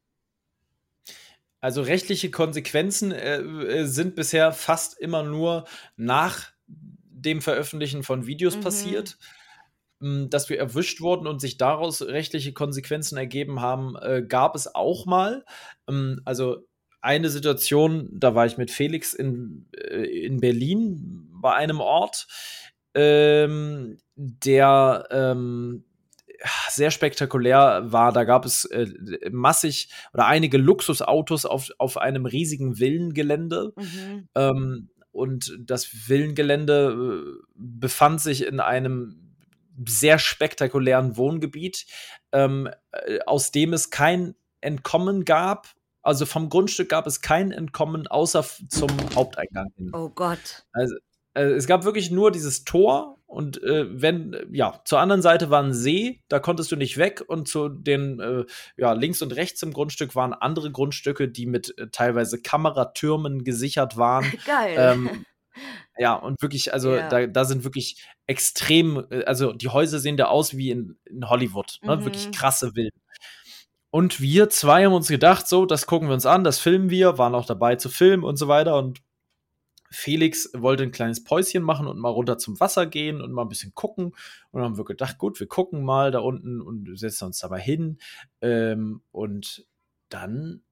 Also 1.61 1.82
rechtliche 1.82 2.30
Konsequenzen 2.30 3.12
äh, 3.12 3.38
äh 3.38 3.86
sind 3.86 4.16
bisher 4.16 4.53
fast 4.53 4.99
immer 4.99 5.22
nur 5.22 5.64
nach 5.97 6.53
dem 6.66 7.40
Veröffentlichen 7.40 8.03
von 8.03 8.26
Videos 8.26 8.57
mhm. 8.57 8.61
passiert. 8.62 9.18
Hm, 10.03 10.30
dass 10.30 10.49
wir 10.49 10.59
erwischt 10.59 11.01
wurden 11.01 11.28
und 11.28 11.40
sich 11.40 11.59
daraus 11.59 12.03
rechtliche 12.03 12.53
Konsequenzen 12.53 13.16
ergeben 13.16 13.61
haben, 13.61 13.95
äh, 13.97 14.22
gab 14.26 14.57
es 14.57 14.74
auch 14.74 15.07
mal. 15.07 15.45
Ähm, 15.88 16.20
also 16.24 16.66
eine 17.01 17.30
Situation, 17.30 18.09
da 18.12 18.34
war 18.34 18.45
ich 18.45 18.59
mit 18.59 18.72
Felix 18.72 19.14
in, 19.14 19.68
äh, 19.76 20.03
in 20.03 20.40
Berlin 20.40 21.28
bei 21.40 21.55
einem 21.55 21.80
Ort 21.80 22.26
ähm, 22.95 23.99
der 24.16 25.07
ähm, 25.11 25.84
sehr 26.68 26.90
spektakulär 26.90 27.93
war. 27.93 28.12
Da 28.12 28.24
gab 28.24 28.45
es 28.45 28.64
äh, 28.66 28.88
massig 29.30 29.90
oder 30.12 30.26
einige 30.26 30.59
Luxusautos 30.59 31.45
auf, 31.45 31.70
auf 31.78 31.97
einem 31.97 32.26
riesigen 32.26 32.78
Villengelände. 32.78 33.72
Mhm. 33.76 34.28
Ähm, 34.34 34.88
und 35.12 35.57
das 35.61 36.09
Villengelände 36.09 37.24
äh, 37.24 37.43
befand 37.55 38.20
sich 38.20 38.47
in 38.47 38.61
einem 38.61 39.36
sehr 39.86 40.18
spektakulären 40.18 41.16
Wohngebiet, 41.16 41.86
ähm, 42.32 42.68
äh, 42.93 43.20
aus 43.26 43.51
dem 43.51 43.72
es 43.72 43.90
kein 43.90 44.34
Entkommen 44.61 45.24
gab. 45.24 45.68
Also 46.03 46.26
vom 46.26 46.49
Grundstück 46.49 46.88
gab 46.88 47.07
es 47.07 47.20
kein 47.20 47.53
Entkommen 47.53 48.07
außer 48.07 48.45
zum 48.68 48.90
Haupteingang 49.14 49.70
hin. 49.76 49.90
Oh 49.95 50.09
Gott. 50.09 50.64
Also 50.72 50.97
äh, 51.35 51.43
es 51.43 51.66
gab 51.66 51.85
wirklich 51.85 52.11
nur 52.11 52.30
dieses 52.30 52.64
Tor 52.64 53.18
und 53.33 53.62
äh, 53.62 53.87
wenn, 53.89 54.37
ja, 54.53 54.83
zur 54.85 55.01
anderen 55.01 55.22
Seite 55.22 55.49
war 55.49 55.62
ein 55.62 55.72
See, 55.72 56.20
da 56.28 56.39
konntest 56.39 56.70
du 56.70 56.76
nicht 56.76 56.99
weg 56.99 57.24
und 57.26 57.49
zu 57.49 57.70
den, 57.70 58.20
äh, 58.20 58.45
ja, 58.76 58.93
links 58.93 59.22
und 59.22 59.35
rechts 59.35 59.62
im 59.62 59.72
Grundstück 59.72 60.14
waren 60.14 60.35
andere 60.35 60.70
Grundstücke, 60.70 61.28
die 61.28 61.47
mit 61.47 61.76
äh, 61.78 61.89
teilweise 61.91 62.43
Kameratürmen 62.43 63.43
gesichert 63.43 63.97
waren. 63.97 64.30
Geil. 64.47 64.76
Ähm, 64.76 65.24
ja, 65.99 66.14
und 66.14 66.43
wirklich, 66.43 66.74
also 66.74 66.95
ja. 66.95 67.09
da, 67.09 67.26
da 67.26 67.47
sind 67.47 67.64
wirklich 67.64 68.07
extrem, 68.26 69.07
äh, 69.11 69.24
also 69.24 69.55
die 69.55 69.70
Häuser 69.70 69.99
sehen 69.99 70.18
da 70.18 70.26
aus 70.26 70.55
wie 70.55 70.70
in, 70.70 70.99
in 71.07 71.30
Hollywood, 71.30 71.78
ne? 71.80 71.97
Mhm. 71.97 72.05
wirklich 72.05 72.33
krasse 72.33 72.72
Villen. 72.72 72.91
Und 73.91 74.20
wir 74.20 74.51
zwei 74.51 74.85
haben 74.85 74.93
uns 74.93 75.09
gedacht, 75.09 75.49
so, 75.49 75.64
das 75.64 75.87
gucken 75.87 76.09
wir 76.09 76.14
uns 76.14 76.26
an, 76.26 76.45
das 76.45 76.59
filmen 76.59 76.91
wir, 76.91 77.16
waren 77.16 77.35
auch 77.35 77.47
dabei 77.47 77.76
zu 77.76 77.89
filmen 77.89 78.24
und 78.24 78.37
so 78.37 78.49
weiter 78.49 78.76
und 78.76 79.01
Felix 79.93 80.51
wollte 80.55 80.82
ein 80.82 80.90
kleines 80.90 81.22
Päuschen 81.22 81.62
machen 81.62 81.86
und 81.86 81.99
mal 81.99 82.09
runter 82.09 82.38
zum 82.38 82.59
Wasser 82.59 82.86
gehen 82.86 83.20
und 83.20 83.32
mal 83.32 83.43
ein 83.43 83.49
bisschen 83.49 83.74
gucken. 83.74 84.07
Und 84.07 84.14
dann 84.55 84.62
haben 84.62 84.78
wir 84.78 84.84
gedacht, 84.84 85.18
gut, 85.18 85.38
wir 85.38 85.47
gucken 85.47 85.84
mal 85.84 86.11
da 86.11 86.20
unten 86.20 86.61
und 86.61 86.99
setzen 86.99 87.26
uns 87.26 87.38
dabei 87.38 87.61
hin. 87.61 87.99
Ähm, 88.40 89.03
und 89.12 89.66
dann 90.09 90.62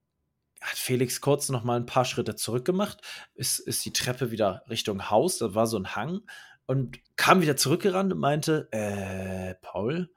hat 0.61 0.77
Felix 0.77 1.21
kurz 1.21 1.51
noch 1.51 1.65
mal 1.65 1.77
ein 1.77 1.87
paar 1.87 2.05
Schritte 2.05 2.35
zurückgemacht, 2.35 3.01
ist, 3.35 3.59
ist 3.59 3.85
die 3.85 3.93
Treppe 3.93 4.31
wieder 4.31 4.63
Richtung 4.69 5.11
Haus, 5.11 5.39
da 5.39 5.55
war 5.55 5.67
so 5.67 5.79
ein 5.79 5.95
Hang 5.95 6.21
und 6.67 6.99
kam 7.17 7.41
wieder 7.41 7.57
zurückgerannt 7.57 8.13
und 8.13 8.19
meinte, 8.19 8.69
äh, 8.73 9.55
Paul, 9.63 10.11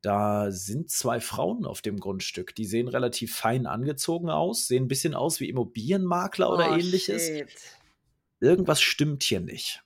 da 0.00 0.50
sind 0.50 0.90
zwei 0.90 1.20
Frauen 1.20 1.64
auf 1.64 1.80
dem 1.80 1.98
Grundstück. 1.98 2.54
Die 2.54 2.66
sehen 2.66 2.88
relativ 2.88 3.34
fein 3.34 3.66
angezogen 3.66 4.30
aus, 4.30 4.66
sehen 4.66 4.84
ein 4.84 4.88
bisschen 4.88 5.14
aus 5.14 5.40
wie 5.40 5.48
Immobilienmakler 5.48 6.52
oder 6.52 6.72
oh, 6.72 6.74
ähnliches. 6.74 7.26
Shit 7.26 7.48
irgendwas 8.44 8.80
stimmt 8.80 9.22
hier 9.22 9.40
nicht. 9.40 9.82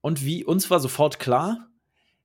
Und 0.00 0.24
wie 0.24 0.44
uns 0.44 0.70
war 0.70 0.80
sofort 0.80 1.18
klar, 1.18 1.68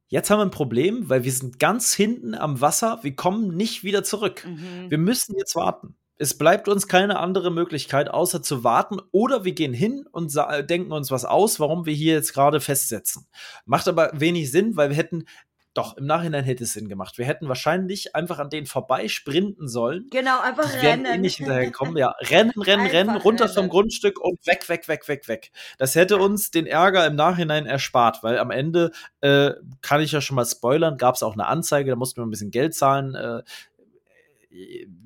jetzt 0.08 0.30
haben 0.30 0.40
wir 0.40 0.46
ein 0.46 0.52
Problem, 0.52 1.10
weil 1.10 1.24
wir 1.24 1.32
sind 1.32 1.60
ganz 1.60 1.94
hinten 1.94 2.36
am 2.36 2.62
Wasser, 2.62 3.00
wir 3.04 3.16
kommen 3.16 3.56
nicht 3.56 3.84
wieder 3.84 4.04
zurück. 4.04 4.46
Mhm. 4.48 4.90
Wir 4.90 4.98
müssen 4.98 5.36
jetzt 5.38 5.56
warten. 5.56 5.96
Es 6.16 6.38
bleibt 6.38 6.68
uns 6.68 6.88
keine 6.88 7.20
andere 7.20 7.52
Möglichkeit, 7.52 8.10
außer 8.10 8.44
zu 8.44 8.64
warten, 8.64 9.00
oder 9.12 9.44
wir 9.44 9.54
gehen 9.54 9.74
hin 9.74 10.06
und 10.12 10.34
denken 10.70 10.92
uns 10.92 11.10
was 11.10 11.26
aus, 11.26 11.60
warum 11.60 11.86
wir 11.88 11.94
hier 11.94 12.14
jetzt 12.14 12.34
gerade 12.34 12.62
festsetzen. 12.62 13.26
Macht 13.66 13.88
aber 13.88 14.12
wenig 14.14 14.52
Sinn, 14.52 14.78
weil 14.78 14.90
wir 14.90 14.96
hätten 14.96 15.26
doch, 15.74 15.98
im 15.98 16.06
Nachhinein 16.06 16.44
hätte 16.44 16.66
es 16.66 16.74
Sinn 16.74 16.88
gemacht. 16.88 17.18
Wir 17.18 17.26
hätten 17.26 17.48
wahrscheinlich 17.48 18.16
einfach 18.16 18.38
an 18.38 18.52
denen 18.52 18.68
vorbei 18.68 19.08
sprinten 19.08 19.68
sollen. 19.68 20.08
Genau, 20.12 20.40
einfach 20.40 20.70
die 20.72 20.86
rennen. 20.86 21.06
Eh 21.06 21.18
nicht 21.18 21.38
hinterherkommen. 21.38 21.98
Ja, 21.98 22.10
rennen, 22.20 22.52
rennen, 22.52 22.86
rennen, 22.86 23.18
runter 23.18 23.46
rennen. 23.46 23.56
vom 23.56 23.70
Grundstück 23.70 24.20
und 24.20 24.46
weg, 24.46 24.70
weg, 24.70 24.88
weg, 24.88 25.08
weg, 25.08 25.28
weg. 25.28 25.52
Das 25.80 25.96
hätte 25.96 26.18
uns 26.18 26.52
den 26.52 26.68
Ärger 26.68 27.08
im 27.08 27.16
Nachhinein 27.16 27.66
erspart, 27.66 28.22
weil 28.22 28.38
am 28.38 28.52
Ende, 28.52 28.92
äh, 29.22 29.52
kann 29.82 30.02
ich 30.02 30.12
ja 30.12 30.22
schon 30.22 30.36
mal 30.36 30.46
spoilern, 30.46 30.98
gab 30.98 31.16
es 31.16 31.24
auch 31.24 31.34
eine 31.34 31.48
Anzeige, 31.48 31.90
da 31.90 31.96
mussten 31.96 32.22
wir 32.22 32.28
ein 32.28 32.32
bisschen 32.32 32.52
Geld 32.52 32.76
zahlen. 32.76 33.16
Äh, 33.16 33.42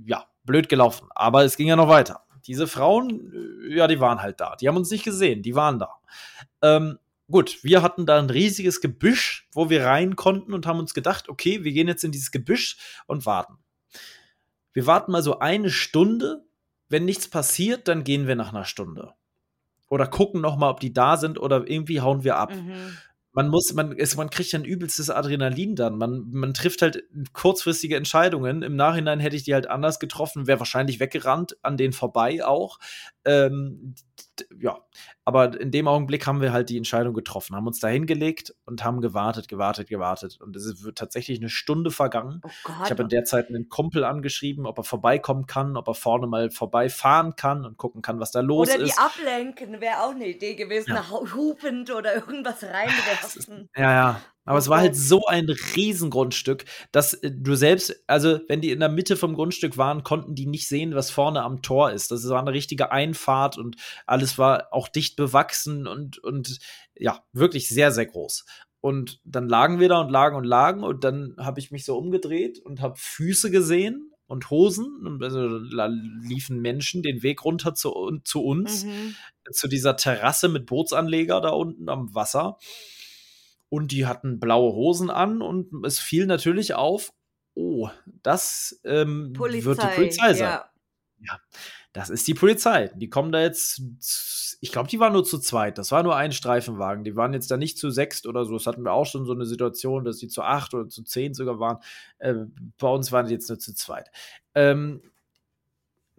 ja, 0.06 0.26
blöd 0.44 0.68
gelaufen. 0.68 1.08
Aber 1.16 1.46
es 1.46 1.56
ging 1.56 1.68
ja 1.68 1.78
noch 1.78 1.88
weiter. 1.88 2.24
Diese 2.46 2.68
Frauen, 2.68 3.70
äh, 3.70 3.76
ja, 3.76 3.88
die 3.88 4.02
waren 4.02 4.22
halt 4.22 4.42
da. 4.42 4.58
Die 4.58 4.68
haben 4.68 4.78
uns 4.78 4.92
nicht 4.92 5.06
gesehen, 5.06 5.44
die 5.44 5.56
waren 5.56 5.80
da. 5.80 5.92
Ähm, 6.62 7.00
gut, 7.30 7.64
wir 7.64 7.82
hatten 7.82 8.06
da 8.06 8.20
ein 8.20 8.30
riesiges 8.30 8.82
Gebüsch, 8.82 9.48
wo 9.54 9.70
wir 9.70 9.86
rein 9.86 10.16
konnten 10.16 10.54
und 10.54 10.66
haben 10.66 10.80
uns 10.80 10.94
gedacht, 10.94 11.30
okay, 11.30 11.64
wir 11.64 11.72
gehen 11.72 11.88
jetzt 11.88 12.04
in 12.04 12.12
dieses 12.12 12.32
Gebüsch 12.32 12.78
und 13.06 13.26
warten. 13.26 13.58
Wir 14.74 14.86
warten 14.86 15.12
mal 15.12 15.24
so 15.24 15.40
eine 15.40 15.70
Stunde. 15.70 16.46
Wenn 16.90 17.06
nichts 17.06 17.30
passiert, 17.30 17.88
dann 17.88 18.04
gehen 18.04 18.28
wir 18.28 18.36
nach 18.36 18.54
einer 18.54 18.66
Stunde. 18.66 19.14
Oder 19.90 20.08
gucken 20.08 20.42
noch 20.42 20.58
mal, 20.58 20.70
ob 20.70 20.80
die 20.80 20.94
da 20.94 21.18
sind 21.18 21.40
oder 21.40 21.68
irgendwie 21.68 22.02
hauen 22.02 22.24
wir 22.24 22.38
ab. 22.38 22.54
Mhm 22.54 22.98
man 23.38 23.50
muss, 23.50 23.72
man, 23.72 23.92
ist, 23.92 24.18
man 24.18 24.32
kriegt 24.32 24.56
ein 24.56 24.66
übelstes 24.66 25.12
Adrenalin 25.12 25.76
dann. 25.76 25.96
Man, 25.96 26.26
man 26.32 26.56
trifft 26.56 26.82
halt 26.82 27.04
kurzfristige 27.34 27.96
Entscheidungen. 27.96 28.64
Im 28.64 28.76
Nachhinein 28.76 29.20
hätte 29.20 29.36
ich 29.36 29.44
die 29.44 29.54
halt 29.54 29.70
anders 29.70 30.00
getroffen, 30.00 30.48
wäre 30.48 30.58
wahrscheinlich 30.58 31.00
weggerannt, 31.00 31.56
an 31.62 31.78
denen 31.78 31.94
vorbei 31.94 32.44
auch. 32.44 32.80
Ähm, 33.26 33.94
ja, 34.60 34.80
aber 35.26 35.60
in 35.60 35.72
dem 35.72 35.88
Augenblick 35.88 36.28
haben 36.28 36.42
wir 36.42 36.52
halt 36.52 36.70
die 36.70 36.78
Entscheidung 36.78 37.14
getroffen, 37.14 37.56
haben 37.56 37.68
uns 37.68 37.80
da 37.80 37.88
hingelegt 37.88 38.56
und 38.66 38.84
haben 38.84 39.02
gewartet, 39.02 39.48
gewartet, 39.48 39.90
gewartet. 39.90 40.40
Und 40.42 40.56
es 40.56 40.84
wird 40.84 40.98
tatsächlich 40.98 41.40
eine 41.40 41.50
Stunde 41.50 41.92
vergangen. 41.92 42.42
Oh 42.44 42.50
ich 42.84 42.92
habe 42.92 43.04
in 43.04 43.10
der 43.10 43.24
Zeit 43.24 43.50
einen 43.50 43.70
Kumpel 43.70 44.04
angeschrieben, 44.04 44.66
ob 44.66 44.78
er 44.78 44.84
vorbeikommen 44.84 45.46
kann, 45.46 45.78
ob 45.78 45.88
er 45.88 45.94
vorne 45.94 46.28
mal 46.28 46.50
vorbeifahren 46.50 47.36
kann 47.36 47.66
und 47.66 47.78
gucken 47.78 48.02
kann, 48.02 48.20
was 48.20 48.32
da 48.32 48.42
los 48.42 48.70
ist. 48.70 48.76
Oder 48.76 48.86
die 48.86 48.94
ablenken, 48.94 49.82
wäre 49.82 50.04
auch 50.04 50.12
eine 50.12 50.28
Idee 50.28 50.56
gewesen, 50.56 50.94
ja. 50.96 51.06
hupend 51.10 51.92
oder 51.92 52.16
irgendwas 52.16 52.64
reinwerfen. 52.64 53.70
Ja, 53.76 53.92
ja. 53.92 54.22
Aber 54.48 54.60
es 54.60 54.70
war 54.70 54.80
halt 54.80 54.96
so 54.96 55.26
ein 55.26 55.50
Riesengrundstück, 55.76 56.64
dass 56.94 57.14
äh, 57.16 57.32
du 57.32 57.56
selbst, 57.56 58.02
also 58.08 58.40
wenn 58.48 58.62
die 58.62 58.72
in 58.72 58.80
der 58.80 58.90
Mitte 58.90 59.18
vom 59.18 59.36
Grundstück 59.36 59.78
waren, 59.78 60.04
konnten 60.04 60.36
die 60.36 60.48
nicht 60.48 60.70
sehen, 60.70 60.96
was 60.96 61.12
vorne 61.12 61.44
am 61.44 61.62
Tor 61.62 61.92
ist. 61.92 62.12
Das 62.12 62.28
war 62.30 62.40
eine 62.40 62.54
richtige 62.54 62.92
Einfahrt 62.92 63.58
und 63.58 63.76
alles 64.06 64.38
war 64.38 64.70
auch 64.72 64.88
dicht 64.88 65.18
bewachsen 65.18 65.86
und, 65.86 66.18
und 66.20 66.60
ja, 66.96 67.22
wirklich 67.34 67.68
sehr, 67.68 67.92
sehr 67.92 68.06
groß. 68.06 68.46
Und 68.80 69.20
dann 69.26 69.50
lagen 69.50 69.82
wir 69.82 69.90
da 69.90 70.00
und 70.00 70.10
lagen 70.10 70.38
und 70.38 70.46
lagen 70.46 70.84
und 70.84 71.04
dann 71.04 71.36
habe 71.38 71.60
ich 71.60 71.72
mich 71.72 71.84
so 71.84 71.98
umgedreht 71.98 72.60
und 72.60 72.80
habe 72.80 72.96
Füße 72.96 73.52
gesehen 73.52 74.14
und 74.28 74.50
Hosen. 74.50 75.06
Und 75.06 75.22
also 75.24 75.60
da 75.76 75.88
liefen 75.88 76.62
Menschen 76.62 77.04
den 77.04 77.22
Weg 77.22 77.44
runter 77.44 77.76
zu, 77.76 78.20
zu 78.24 78.42
uns, 78.46 78.86
mhm. 78.86 79.16
zu 79.52 79.68
dieser 79.68 79.98
Terrasse 79.98 80.48
mit 80.48 80.68
Bootsanleger 80.68 81.42
da 81.42 81.50
unten 81.50 81.90
am 81.90 82.16
Wasser 82.16 82.58
und 83.70 83.92
die 83.92 84.06
hatten 84.06 84.40
blaue 84.40 84.74
Hosen 84.74 85.10
an 85.10 85.42
und 85.42 85.86
es 85.86 86.00
fiel 86.00 86.26
natürlich 86.26 86.74
auf, 86.74 87.12
oh, 87.56 87.90
das 88.24 88.80
ähm, 88.84 89.34
wird 89.38 89.82
die 89.82 89.88
Polizei 89.96 90.34
sein. 90.34 90.50
Ja. 90.50 90.70
ja. 91.20 91.40
das 91.94 92.10
ist 92.10 92.28
die 92.28 92.34
Polizei. 92.34 92.92
Die 92.96 93.10
kommen 93.10 93.32
da 93.32 93.42
jetzt, 93.42 93.82
ich 94.62 94.72
glaube, 94.72 94.90
die 94.90 95.00
waren 95.00 95.14
nur 95.14 95.26
zu 95.26 95.40
zweit. 95.40 95.78
Das 95.78 95.92
war 95.92 96.04
nur 96.04 96.16
ein 96.16 96.32
Streifenwagen. 96.32 97.04
Die 97.04 97.16
waren 97.16 97.34
jetzt 97.34 97.50
da 97.52 97.58
nicht 97.58 97.78
zu 97.78 97.90
sechst 97.90 98.28
oder 98.28 98.46
so. 98.46 98.54
Das 98.54 98.68
hatten 98.68 98.84
wir 98.84 98.94
auch 98.94 99.06
schon 99.06 99.26
so 99.26 99.34
eine 99.34 99.46
Situation, 99.46 100.06
dass 100.06 100.18
die 100.18 100.28
zu 100.28 100.44
acht 100.44 100.74
oder 100.74 100.88
zu 100.88 101.04
zehn 101.04 101.34
sogar 101.34 101.60
waren. 101.60 101.80
Äh, 102.20 102.36
bei 102.78 102.90
uns 102.90 103.12
waren 103.12 103.26
die 103.26 103.34
jetzt 103.34 103.50
nur 103.50 103.60
zu 103.60 103.74
zweit. 103.74 104.12
Ähm, 104.56 105.02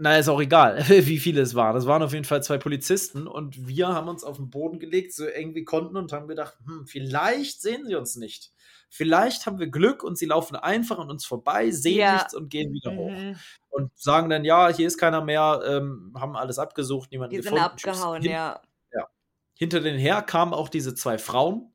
naja, 0.01 0.19
ist 0.19 0.29
auch 0.29 0.41
egal, 0.41 0.79
wie 0.89 1.19
viele 1.19 1.43
es 1.43 1.55
waren. 1.55 1.77
Es 1.77 1.87
waren 1.87 2.03
auf 2.03 2.13
jeden 2.13 2.25
Fall 2.25 2.43
zwei 2.43 2.57
Polizisten 2.57 3.27
und 3.27 3.67
wir 3.67 3.89
haben 3.89 4.09
uns 4.09 4.23
auf 4.23 4.37
den 4.37 4.49
Boden 4.49 4.79
gelegt, 4.79 5.13
so 5.13 5.27
eng 5.27 5.55
wie 5.55 5.65
konnten 5.65 5.97
und 5.97 6.13
haben 6.13 6.29
gedacht, 6.29 6.57
hm, 6.65 6.87
vielleicht 6.87 7.61
sehen 7.61 7.85
sie 7.85 7.97
uns 7.97 8.17
nicht. 8.17 8.53
Vielleicht 8.91 9.45
haben 9.45 9.59
wir 9.59 9.67
Glück 9.67 10.03
und 10.03 10.17
sie 10.17 10.27
laufen 10.27 10.57
einfach 10.57 10.99
an 10.99 11.11
uns 11.11 11.27
vorbei, 11.27 11.71
sehen 11.73 11.99
ja. 11.99 12.15
nichts 12.15 12.35
und 12.35 12.49
gehen 12.49 12.73
wieder 12.73 12.93
mhm. 12.93 12.97
hoch. 12.97 13.41
Und 13.71 13.91
sagen 13.99 14.31
dann, 14.31 14.45
ja, 14.45 14.69
hier 14.69 14.87
ist 14.87 14.99
keiner 14.99 15.23
mehr, 15.23 15.61
ähm, 15.67 16.15
haben 16.19 16.37
alles 16.37 16.59
abgesucht, 16.59 17.11
niemanden 17.11 17.33
Die 17.33 17.43
gefunden. 17.43 17.65
Die 17.77 17.83
sind 17.83 17.93
abgehauen, 17.93 18.23
ja. 18.23 18.63
ja. 18.93 19.09
Hinter 19.55 19.81
den 19.81 19.99
her 19.99 20.23
kamen 20.23 20.55
auch 20.55 20.69
diese 20.69 20.95
zwei 20.95 21.19
Frauen, 21.19 21.73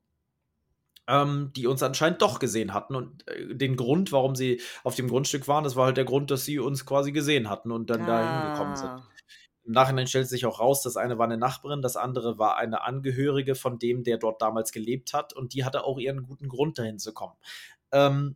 ähm, 1.08 1.52
die 1.56 1.68
uns 1.68 1.84
anscheinend 1.84 2.22
doch 2.22 2.40
gesehen 2.40 2.74
hatten. 2.74 2.96
Und 2.96 3.28
äh, 3.28 3.56
den 3.56 3.76
Grund, 3.76 4.12
warum 4.12 4.36
sie 4.36 4.62
auf 4.84 4.96
dem 4.96 5.08
Grundstück 5.08 5.48
waren, 5.48 5.64
das 5.64 5.76
war 5.76 5.86
halt 5.86 5.98
der 5.98 6.06
Grund, 6.06 6.32
dass 6.32 6.46
sie 6.46 6.60
uns 6.60 6.86
quasi 6.86 7.12
gesehen 7.12 7.50
hatten 7.50 7.72
und 7.72 7.90
dann 7.90 8.04
ah. 8.04 8.06
da 8.08 8.42
hingekommen 8.42 8.76
sind. 8.76 9.04
Im 9.66 9.72
Nachhinein 9.72 10.08
stellt 10.08 10.28
sich 10.28 10.46
auch 10.46 10.60
raus, 10.60 10.82
das 10.82 10.98
eine 10.98 11.18
war 11.18 11.26
eine 11.26 11.38
Nachbarin, 11.38 11.82
das 11.82 11.96
andere 11.96 12.38
war 12.38 12.58
eine 12.58 12.84
Angehörige 12.84 13.56
von 13.56 13.80
dem, 13.80 14.04
der 14.04 14.18
dort 14.18 14.42
damals 14.42 14.74
gelebt 14.74 15.14
hat 15.14 15.32
und 15.34 15.54
die 15.54 15.64
hatte 15.64 15.86
auch 15.86 15.98
ihren 16.00 16.24
guten 16.24 16.50
Grund, 16.50 16.78
dahin 16.78 17.00
zu 17.00 17.14
kommen. 17.14 17.36
Ähm, 17.94 18.36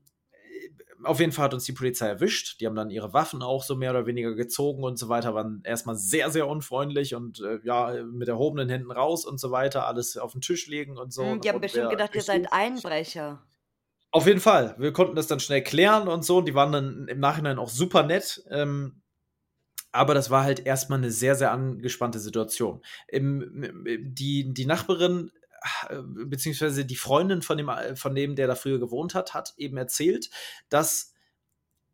auf 1.03 1.19
jeden 1.19 1.31
Fall 1.31 1.45
hat 1.45 1.53
uns 1.53 1.65
die 1.65 1.73
Polizei 1.73 2.07
erwischt. 2.07 2.59
Die 2.59 2.65
haben 2.65 2.75
dann 2.75 2.89
ihre 2.89 3.13
Waffen 3.13 3.41
auch 3.41 3.63
so 3.63 3.75
mehr 3.75 3.91
oder 3.91 4.05
weniger 4.05 4.33
gezogen 4.35 4.83
und 4.83 4.97
so 4.97 5.09
weiter, 5.09 5.35
waren 5.35 5.61
erstmal 5.63 5.95
sehr, 5.95 6.29
sehr 6.31 6.47
unfreundlich 6.47 7.15
und 7.15 7.39
äh, 7.41 7.59
ja, 7.63 8.03
mit 8.03 8.27
erhobenen 8.27 8.69
Händen 8.69 8.91
raus 8.91 9.25
und 9.25 9.39
so 9.39 9.51
weiter, 9.51 9.87
alles 9.87 10.17
auf 10.17 10.31
den 10.31 10.41
Tisch 10.41 10.67
legen 10.67 10.97
und 10.97 11.13
so. 11.13 11.23
Mhm, 11.23 11.41
die 11.41 11.49
haben 11.49 11.61
bestimmt 11.61 11.89
gedacht, 11.89 12.15
ihr 12.15 12.21
seid 12.21 12.51
Einbrecher. 12.51 13.43
Auf 14.11 14.25
jeden 14.25 14.39
Fall. 14.39 14.75
Wir 14.77 14.93
konnten 14.93 15.15
das 15.15 15.27
dann 15.27 15.39
schnell 15.39 15.61
klären 15.63 16.07
und 16.07 16.23
so. 16.23 16.37
Und 16.37 16.47
die 16.47 16.55
waren 16.55 16.71
dann 16.71 17.07
im 17.07 17.19
Nachhinein 17.19 17.59
auch 17.59 17.69
super 17.69 18.03
nett. 18.03 18.43
Ähm, 18.49 19.01
aber 19.91 20.13
das 20.13 20.29
war 20.29 20.43
halt 20.43 20.65
erstmal 20.65 20.99
eine 20.99 21.11
sehr, 21.11 21.35
sehr 21.35 21.51
angespannte 21.51 22.19
Situation. 22.19 22.81
Im, 23.07 23.85
die, 24.13 24.53
die 24.53 24.65
Nachbarin 24.65 25.31
beziehungsweise 26.25 26.85
die 26.85 26.95
Freundin 26.95 27.41
von 27.41 27.57
dem, 27.57 27.69
von 27.95 28.15
dem, 28.15 28.35
der 28.35 28.47
da 28.47 28.55
früher 28.55 28.79
gewohnt 28.79 29.15
hat, 29.15 29.33
hat 29.33 29.53
eben 29.57 29.77
erzählt, 29.77 30.29
dass 30.69 31.13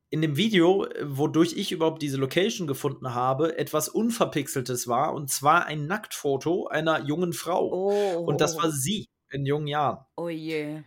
in 0.10 0.22
dem 0.22 0.38
Video, 0.38 0.88
wodurch 1.02 1.54
ich 1.58 1.72
überhaupt 1.72 2.04
diese 2.04 2.18
Location 2.18 2.68
gefunden 2.68 3.16
habe, 3.16 3.58
etwas 3.58 3.90
Unverpixeltes 3.90 4.88
war. 4.88 5.14
Und 5.14 5.32
zwar 5.32 5.66
ein 5.66 5.88
Nacktfoto 5.88 6.68
einer 6.68 7.04
jungen 7.04 7.34
Frau. 7.34 7.72
Oh. 7.72 8.20
Und 8.20 8.40
das 8.40 8.56
war 8.56 8.70
sie 8.70 9.08
in 9.32 9.46
jungen 9.48 9.66
Jahren. 9.66 10.06
Oh 10.16 10.30
je. 10.30 10.84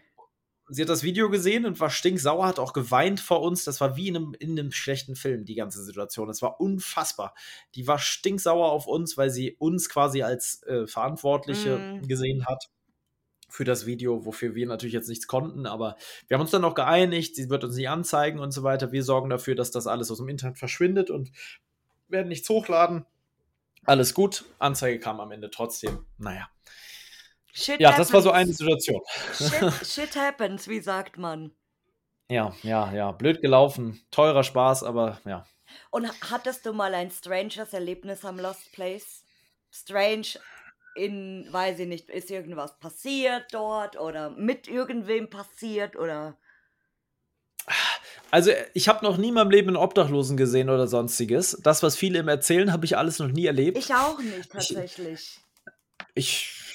Sie 0.68 0.82
hat 0.82 0.88
das 0.88 1.02
Video 1.04 1.30
gesehen 1.30 1.64
und 1.64 1.78
war 1.78 1.90
stinksauer, 1.90 2.46
hat 2.46 2.58
auch 2.58 2.72
geweint 2.72 3.20
vor 3.20 3.40
uns. 3.42 3.64
Das 3.64 3.80
war 3.80 3.96
wie 3.96 4.08
in 4.08 4.16
einem, 4.16 4.34
in 4.38 4.58
einem 4.58 4.72
schlechten 4.72 5.14
Film, 5.14 5.44
die 5.44 5.54
ganze 5.54 5.82
Situation. 5.84 6.26
Das 6.26 6.42
war 6.42 6.60
unfassbar. 6.60 7.34
Die 7.76 7.86
war 7.86 7.98
stinksauer 7.98 8.72
auf 8.72 8.86
uns, 8.86 9.16
weil 9.16 9.30
sie 9.30 9.54
uns 9.58 9.88
quasi 9.88 10.22
als 10.22 10.62
äh, 10.64 10.86
Verantwortliche 10.86 11.78
Mm. 11.78 12.08
gesehen 12.08 12.46
hat 12.46 12.68
für 13.48 13.64
das 13.64 13.86
Video, 13.86 14.24
wofür 14.24 14.54
wir 14.54 14.66
natürlich 14.66 14.94
jetzt 14.94 15.08
nichts 15.08 15.26
konnten, 15.28 15.66
aber 15.66 15.96
wir 16.26 16.34
haben 16.34 16.42
uns 16.42 16.50
dann 16.50 16.64
auch 16.64 16.74
geeinigt, 16.74 17.36
sie 17.36 17.48
wird 17.48 17.62
uns 17.64 17.76
nicht 17.76 17.88
anzeigen 17.88 18.40
und 18.40 18.50
so 18.50 18.62
weiter. 18.64 18.90
Wir 18.92 19.04
sorgen 19.04 19.30
dafür, 19.30 19.54
dass 19.54 19.70
das 19.70 19.86
alles 19.86 20.10
aus 20.10 20.18
dem 20.18 20.28
Internet 20.28 20.58
verschwindet 20.58 21.10
und 21.10 21.30
werden 22.08 22.28
nichts 22.28 22.48
hochladen. 22.48 23.06
Alles 23.84 24.14
gut. 24.14 24.44
Anzeige 24.58 24.98
kam 24.98 25.20
am 25.20 25.30
Ende 25.30 25.50
trotzdem. 25.50 26.04
Naja. 26.18 26.48
Shit 27.56 27.80
Ja, 27.80 27.96
das 27.96 28.12
war 28.12 28.20
so 28.20 28.30
eine 28.30 28.42
happens. 28.42 28.58
Situation. 28.58 29.00
Shit, 29.32 29.86
shit 29.86 30.16
happens, 30.16 30.68
wie 30.68 30.80
sagt 30.80 31.16
man. 31.16 31.52
Ja, 32.28 32.54
ja, 32.62 32.92
ja. 32.92 33.12
Blöd 33.12 33.40
gelaufen. 33.40 34.04
Teurer 34.10 34.44
Spaß, 34.44 34.82
aber 34.82 35.20
ja. 35.24 35.46
Und 35.90 36.06
hattest 36.30 36.66
du 36.66 36.74
mal 36.74 36.92
ein 36.94 37.10
stranges 37.10 37.72
Erlebnis 37.72 38.24
am 38.24 38.38
Lost 38.38 38.72
Place? 38.72 39.24
Strange 39.70 40.38
in, 40.96 41.46
weiß 41.50 41.78
ich 41.78 41.88
nicht, 41.88 42.10
ist 42.10 42.30
irgendwas 42.30 42.78
passiert 42.78 43.46
dort 43.52 43.98
oder 43.98 44.30
mit 44.30 44.68
irgendwem 44.68 45.30
passiert 45.30 45.96
oder. 45.96 46.38
Also, 48.30 48.50
ich 48.74 48.88
habe 48.88 49.04
noch 49.04 49.16
nie 49.16 49.28
in 49.28 49.34
meinem 49.34 49.50
Leben 49.50 49.68
einen 49.68 49.76
Obdachlosen 49.76 50.36
gesehen 50.36 50.68
oder 50.68 50.86
sonstiges. 50.86 51.58
Das, 51.62 51.82
was 51.82 51.96
viele 51.96 52.18
im 52.18 52.28
erzählen, 52.28 52.72
habe 52.72 52.84
ich 52.84 52.98
alles 52.98 53.18
noch 53.18 53.28
nie 53.28 53.46
erlebt. 53.46 53.78
Ich 53.78 53.94
auch 53.94 54.18
nicht 54.20 54.52
tatsächlich. 54.52 55.38
ich 56.14 56.65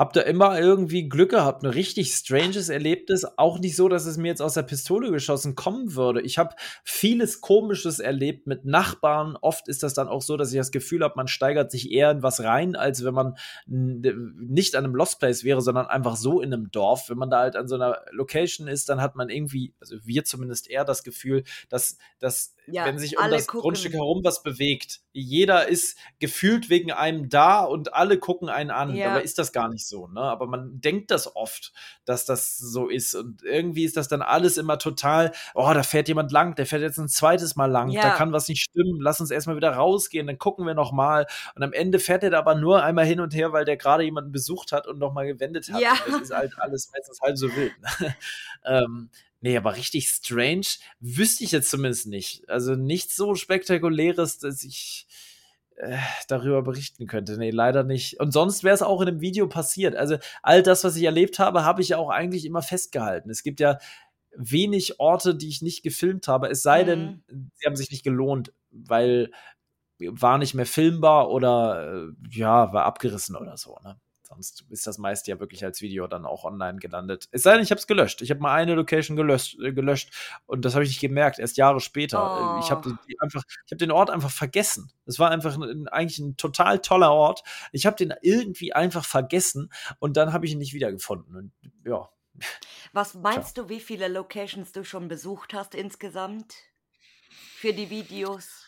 habe 0.00 0.14
da 0.14 0.22
immer 0.22 0.58
irgendwie 0.58 1.10
Glück 1.10 1.28
gehabt, 1.28 1.62
ein 1.62 1.68
richtig 1.68 2.14
stranges 2.14 2.70
Erlebnis. 2.70 3.26
Auch 3.36 3.58
nicht 3.58 3.76
so, 3.76 3.86
dass 3.86 4.06
es 4.06 4.16
mir 4.16 4.28
jetzt 4.28 4.40
aus 4.40 4.54
der 4.54 4.62
Pistole 4.62 5.10
geschossen 5.10 5.54
kommen 5.54 5.94
würde. 5.94 6.22
Ich 6.22 6.38
habe 6.38 6.56
vieles 6.84 7.42
Komisches 7.42 7.98
erlebt 7.98 8.46
mit 8.46 8.64
Nachbarn. 8.64 9.36
Oft 9.42 9.68
ist 9.68 9.82
das 9.82 9.92
dann 9.92 10.08
auch 10.08 10.22
so, 10.22 10.38
dass 10.38 10.52
ich 10.52 10.56
das 10.56 10.70
Gefühl 10.70 11.04
habe, 11.04 11.12
man 11.16 11.28
steigert 11.28 11.70
sich 11.70 11.92
eher 11.92 12.10
in 12.12 12.22
was 12.22 12.40
rein, 12.40 12.76
als 12.76 13.04
wenn 13.04 13.12
man 13.12 13.36
nicht 13.66 14.74
an 14.74 14.84
einem 14.84 14.94
Lost 14.94 15.20
Place 15.20 15.44
wäre, 15.44 15.60
sondern 15.60 15.86
einfach 15.86 16.16
so 16.16 16.40
in 16.40 16.54
einem 16.54 16.70
Dorf. 16.70 17.10
Wenn 17.10 17.18
man 17.18 17.28
da 17.28 17.40
halt 17.40 17.54
an 17.54 17.68
so 17.68 17.74
einer 17.74 17.98
Location 18.10 18.68
ist, 18.68 18.88
dann 18.88 19.02
hat 19.02 19.16
man 19.16 19.28
irgendwie, 19.28 19.74
also 19.80 19.96
wir 20.02 20.24
zumindest 20.24 20.70
eher 20.70 20.86
das 20.86 21.04
Gefühl, 21.04 21.44
dass, 21.68 21.98
dass 22.18 22.54
Ja, 22.72 22.84
wenn 22.84 22.98
sich 22.98 23.18
um 23.18 23.30
das 23.30 23.46
gucken. 23.46 23.62
Grundstück 23.62 23.92
herum 23.92 24.20
was 24.24 24.42
bewegt, 24.42 25.00
jeder 25.12 25.68
ist 25.68 25.98
gefühlt 26.18 26.70
wegen 26.70 26.92
einem 26.92 27.28
da 27.28 27.60
und 27.64 27.94
alle 27.94 28.18
gucken 28.18 28.48
einen 28.48 28.70
an. 28.70 28.94
Ja. 28.94 29.08
Dabei 29.08 29.22
ist 29.22 29.38
das 29.38 29.52
gar 29.52 29.68
nicht 29.68 29.86
so, 29.86 30.06
ne? 30.08 30.20
Aber 30.20 30.46
man 30.46 30.80
denkt 30.80 31.10
das 31.10 31.34
oft, 31.34 31.72
dass 32.04 32.24
das 32.24 32.56
so 32.58 32.88
ist. 32.88 33.14
Und 33.14 33.42
irgendwie 33.42 33.84
ist 33.84 33.96
das 33.96 34.08
dann 34.08 34.22
alles 34.22 34.56
immer 34.56 34.78
total, 34.78 35.32
oh, 35.54 35.70
da 35.72 35.82
fährt 35.82 36.08
jemand 36.08 36.32
lang, 36.32 36.54
der 36.54 36.66
fährt 36.66 36.82
jetzt 36.82 36.98
ein 36.98 37.08
zweites 37.08 37.56
Mal 37.56 37.66
lang, 37.70 37.90
Ja. 37.90 38.02
da 38.02 38.10
kann 38.10 38.32
was 38.32 38.48
nicht 38.48 38.62
stimmen, 38.62 39.00
lass 39.00 39.20
uns 39.20 39.30
erstmal 39.30 39.56
wieder 39.56 39.70
rausgehen, 39.72 40.26
dann 40.26 40.38
gucken 40.38 40.66
wir 40.66 40.74
noch 40.74 40.92
mal. 40.92 41.26
Und 41.54 41.62
am 41.62 41.72
Ende 41.72 41.98
fährt 41.98 42.22
er 42.22 42.30
da 42.30 42.38
aber 42.38 42.54
nur 42.54 42.82
einmal 42.82 43.04
hin 43.04 43.20
und 43.20 43.34
her, 43.34 43.52
weil 43.52 43.64
der 43.64 43.76
gerade 43.76 44.04
jemanden 44.04 44.32
besucht 44.32 44.72
hat 44.72 44.86
und 44.86 44.98
noch 44.98 45.12
mal 45.12 45.26
gewendet 45.26 45.70
hat. 45.72 45.80
Ja. 45.80 45.92
Und 46.06 46.14
Das 46.14 46.22
ist 46.22 46.34
halt 46.34 46.52
alles 46.58 46.90
meistens 46.92 47.20
halb 47.20 47.36
so 47.36 47.48
wild. 47.56 47.72
Ne? 47.80 48.16
ähm, 48.64 49.10
Nee, 49.40 49.56
aber 49.56 49.76
richtig 49.76 50.08
strange 50.08 50.66
wüsste 51.00 51.44
ich 51.44 51.52
jetzt 51.52 51.70
zumindest 51.70 52.06
nicht. 52.06 52.48
Also 52.48 52.74
nichts 52.74 53.16
so 53.16 53.34
spektakuläres, 53.34 54.38
dass 54.38 54.62
ich 54.62 55.06
äh, 55.76 55.96
darüber 56.28 56.62
berichten 56.62 57.06
könnte. 57.06 57.38
Nee, 57.38 57.50
leider 57.50 57.82
nicht. 57.82 58.20
Und 58.20 58.32
sonst 58.32 58.64
wäre 58.64 58.74
es 58.74 58.82
auch 58.82 59.00
in 59.00 59.06
dem 59.06 59.20
Video 59.20 59.48
passiert. 59.48 59.96
Also 59.96 60.18
all 60.42 60.62
das, 60.62 60.84
was 60.84 60.96
ich 60.96 61.04
erlebt 61.04 61.38
habe, 61.38 61.64
habe 61.64 61.80
ich 61.80 61.90
ja 61.90 61.98
auch 61.98 62.10
eigentlich 62.10 62.44
immer 62.44 62.60
festgehalten. 62.62 63.30
Es 63.30 63.42
gibt 63.42 63.60
ja 63.60 63.78
wenig 64.36 65.00
Orte, 65.00 65.34
die 65.34 65.48
ich 65.48 65.62
nicht 65.62 65.82
gefilmt 65.82 66.28
habe, 66.28 66.48
es 66.48 66.62
sei 66.62 66.84
denn, 66.84 67.24
sie 67.54 67.66
haben 67.66 67.76
sich 67.76 67.90
nicht 67.90 68.04
gelohnt, 68.04 68.52
weil 68.70 69.30
war 69.98 70.38
nicht 70.38 70.54
mehr 70.54 70.66
filmbar 70.66 71.30
oder 71.30 72.06
äh, 72.08 72.12
ja, 72.30 72.72
war 72.72 72.84
abgerissen 72.84 73.36
oder 73.36 73.56
so. 73.56 73.78
Ne? 73.84 74.00
Sonst 74.30 74.64
ist 74.70 74.86
das 74.86 74.96
meist 74.98 75.26
ja 75.26 75.40
wirklich 75.40 75.64
als 75.64 75.80
Video 75.82 76.06
dann 76.06 76.24
auch 76.24 76.44
online 76.44 76.78
gelandet. 76.78 77.28
Es 77.32 77.42
sei 77.42 77.54
denn, 77.54 77.62
ich 77.64 77.70
habe 77.72 77.80
es 77.80 77.88
gelöscht. 77.88 78.22
Ich 78.22 78.30
habe 78.30 78.40
mal 78.40 78.54
eine 78.54 78.74
Location 78.76 79.16
gelöscht, 79.16 79.58
äh, 79.60 79.72
gelöscht 79.72 80.14
und 80.46 80.64
das 80.64 80.74
habe 80.74 80.84
ich 80.84 80.90
nicht 80.90 81.00
gemerkt, 81.00 81.40
erst 81.40 81.56
Jahre 81.56 81.80
später. 81.80 82.32
Äh, 82.36 82.58
Ich 82.60 82.70
habe 82.70 82.90
Oh. 82.90 82.94
einfach, 83.20 83.42
ich 83.66 83.72
habe 83.72 83.78
den 83.78 83.90
Ort 83.90 84.08
einfach 84.08 84.30
vergessen. 84.30 84.92
Es 85.04 85.18
war 85.18 85.30
einfach 85.30 85.56
ein, 85.58 85.88
eigentlich 85.88 86.20
ein 86.20 86.36
total 86.36 86.78
toller 86.78 87.10
Ort. 87.12 87.42
Ich 87.72 87.86
habe 87.86 87.96
den 87.96 88.14
irgendwie 88.22 88.72
einfach 88.72 89.04
vergessen 89.04 89.70
und 89.98 90.16
dann 90.16 90.32
habe 90.32 90.46
ich 90.46 90.52
ihn 90.52 90.58
nicht 90.58 90.74
wiedergefunden. 90.74 91.34
Und 91.36 91.52
ja, 91.84 92.08
Was 92.92 93.14
meinst 93.14 93.58
du, 93.58 93.68
wie 93.68 93.80
viele 93.80 94.08
Locations 94.08 94.70
du 94.72 94.84
schon 94.84 95.08
besucht 95.08 95.52
hast 95.54 95.74
insgesamt? 95.74 96.54
Für 97.56 97.72
die 97.72 97.90
Videos? 97.90 98.59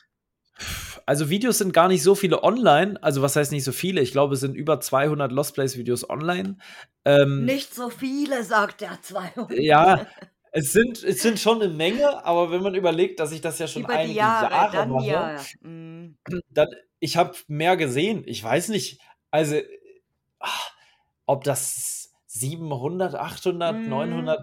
Also 1.07 1.31
Videos 1.31 1.59
sind 1.59 1.73
gar 1.73 1.89
nicht 1.89 2.03
so 2.03 2.15
viele 2.15 2.43
online. 2.43 3.03
Also 3.03 3.23
was 3.23 3.37
heißt 3.37 3.53
nicht 3.53 3.65
so 3.65 3.73
viele? 3.73 4.01
Ich 4.01 4.13
glaube, 4.13 4.35
es 4.35 4.41
sind 4.41 4.55
über 4.55 4.81
200 4.81 5.33
Lost 5.33 5.55
Place 5.55 5.77
Videos 5.77 6.09
online. 6.09 6.57
Ähm, 7.05 7.45
Nicht 7.45 7.75
so 7.75 7.91
viele, 7.91 8.45
sagt 8.45 8.81
der 8.81 9.01
200. 9.03 9.59
Ja, 9.59 10.07
es 10.53 10.73
sind, 10.73 11.03
es 11.03 11.23
sind 11.23 11.39
schon 11.41 11.63
eine 11.63 11.73
Menge, 11.73 12.25
aber 12.25 12.51
wenn 12.51 12.63
man 12.63 12.75
überlegt, 12.75 13.19
dass 13.21 13.33
ich 13.33 13.41
das 13.41 13.59
ja 13.59 13.67
schon 13.67 13.83
Über 13.83 13.95
einige 13.95 14.19
Jahre, 14.19 14.53
Jahre, 14.53 14.77
dann 14.77 14.91
mache, 14.91 15.07
ja. 15.07 15.41
Mm. 15.63 16.17
dann 16.51 16.69
ich 17.01 17.17
habe 17.17 17.35
mehr 17.49 17.77
gesehen. 17.77 18.23
Ich 18.27 18.43
weiß 18.45 18.69
nicht, 18.69 19.01
also 19.31 19.57
ah, 20.39 20.49
ob 21.27 21.43
das 21.45 22.13
700, 22.27 23.15
800, 23.15 23.77
Mhm. 23.77 23.89
900, 23.89 24.41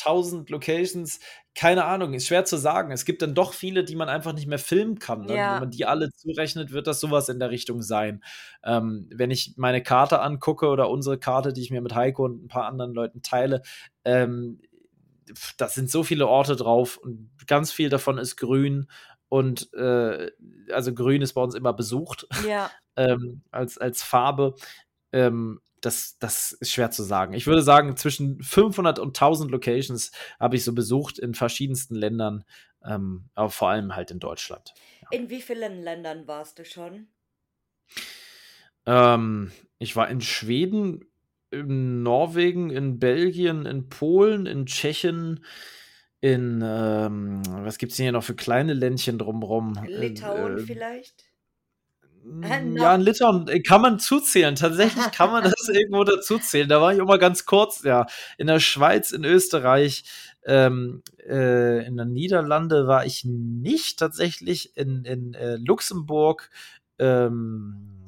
1000 0.00 0.50
Locations, 0.50 1.20
keine 1.54 1.84
Ahnung, 1.84 2.14
ist 2.14 2.26
schwer 2.26 2.44
zu 2.44 2.56
sagen. 2.56 2.92
Es 2.92 3.04
gibt 3.04 3.22
dann 3.22 3.34
doch 3.34 3.52
viele, 3.52 3.84
die 3.84 3.96
man 3.96 4.08
einfach 4.08 4.32
nicht 4.32 4.46
mehr 4.46 4.58
filmen 4.58 4.98
kann. 4.98 5.26
Ne? 5.26 5.36
Ja. 5.36 5.54
Wenn 5.54 5.60
man 5.60 5.70
die 5.70 5.84
alle 5.86 6.10
zurechnet, 6.12 6.72
wird 6.72 6.86
das 6.86 7.00
sowas 7.00 7.28
in 7.28 7.38
der 7.38 7.50
Richtung 7.50 7.82
sein. 7.82 8.22
Ähm, 8.64 9.08
wenn 9.12 9.30
ich 9.30 9.54
meine 9.56 9.82
Karte 9.82 10.20
angucke 10.20 10.68
oder 10.68 10.90
unsere 10.90 11.18
Karte, 11.18 11.52
die 11.52 11.62
ich 11.62 11.70
mir 11.70 11.80
mit 11.80 11.94
Heiko 11.94 12.24
und 12.24 12.44
ein 12.44 12.48
paar 12.48 12.66
anderen 12.66 12.94
Leuten 12.94 13.22
teile, 13.22 13.62
ähm, 14.04 14.60
pf, 15.34 15.54
da 15.56 15.68
sind 15.68 15.90
so 15.90 16.02
viele 16.02 16.26
Orte 16.28 16.56
drauf 16.56 16.96
und 16.96 17.30
ganz 17.46 17.72
viel 17.72 17.88
davon 17.88 18.18
ist 18.18 18.36
grün. 18.36 18.86
Und 19.28 19.72
äh, 19.74 20.30
also 20.72 20.92
grün 20.92 21.22
ist 21.22 21.34
bei 21.34 21.42
uns 21.42 21.54
immer 21.54 21.72
besucht 21.72 22.26
Ja. 22.46 22.70
ähm, 22.96 23.42
als, 23.50 23.78
als 23.78 24.02
Farbe. 24.02 24.54
Ähm, 25.12 25.60
das, 25.80 26.18
das 26.18 26.52
ist 26.52 26.72
schwer 26.72 26.90
zu 26.90 27.02
sagen. 27.02 27.34
Ich 27.34 27.46
würde 27.46 27.62
sagen, 27.62 27.96
zwischen 27.96 28.42
500 28.42 28.98
und 28.98 29.08
1000 29.08 29.50
Locations 29.50 30.12
habe 30.38 30.56
ich 30.56 30.64
so 30.64 30.74
besucht 30.74 31.18
in 31.18 31.34
verschiedensten 31.34 31.94
Ländern, 31.94 32.44
ähm, 32.84 33.30
aber 33.34 33.50
vor 33.50 33.70
allem 33.70 33.94
halt 33.94 34.10
in 34.10 34.20
Deutschland. 34.20 34.74
In 35.10 35.30
wie 35.30 35.42
vielen 35.42 35.82
Ländern 35.82 36.26
warst 36.26 36.58
du 36.58 36.64
schon? 36.64 37.08
Ähm, 38.86 39.52
ich 39.78 39.96
war 39.96 40.08
in 40.08 40.20
Schweden, 40.20 41.04
in 41.50 42.02
Norwegen, 42.02 42.70
in 42.70 42.98
Belgien, 42.98 43.66
in 43.66 43.88
Polen, 43.88 44.46
in 44.46 44.66
Tschechien, 44.66 45.44
in, 46.20 46.62
ähm, 46.62 47.42
was 47.46 47.78
gibt 47.78 47.92
es 47.92 47.98
hier 47.98 48.12
noch 48.12 48.24
für 48.24 48.34
kleine 48.34 48.74
Ländchen 48.74 49.18
drumrum? 49.18 49.78
Litauen 49.86 50.58
äh, 50.58 50.60
vielleicht? 50.60 51.29
Mm, 52.22 52.74
noch- 52.74 52.82
Ja, 52.82 52.94
in 52.94 53.00
Litauen 53.02 53.48
äh, 53.48 53.60
kann 53.60 53.80
man 53.82 53.98
zuzählen. 53.98 54.54
Tatsächlich 54.54 55.10
kann 55.12 55.30
man 55.30 55.42
das 55.44 55.54
irgendwo 55.72 56.04
dazuzählen. 56.04 56.68
Da 56.68 56.80
war 56.80 56.92
ich 56.94 57.00
auch 57.00 57.06
mal 57.06 57.18
ganz 57.18 57.46
kurz, 57.46 57.82
ja. 57.82 58.06
In 58.38 58.46
der 58.46 58.60
Schweiz, 58.60 59.10
in 59.12 59.24
Österreich, 59.24 60.04
ähm, 60.44 61.02
äh, 61.26 61.84
in 61.86 61.96
den 61.96 62.12
Niederlande 62.12 62.86
war 62.86 63.04
ich 63.06 63.24
nicht 63.24 63.98
tatsächlich. 63.98 64.76
In, 64.76 65.04
in 65.04 65.34
äh, 65.34 65.56
Luxemburg, 65.56 66.50
ähm, 66.98 68.04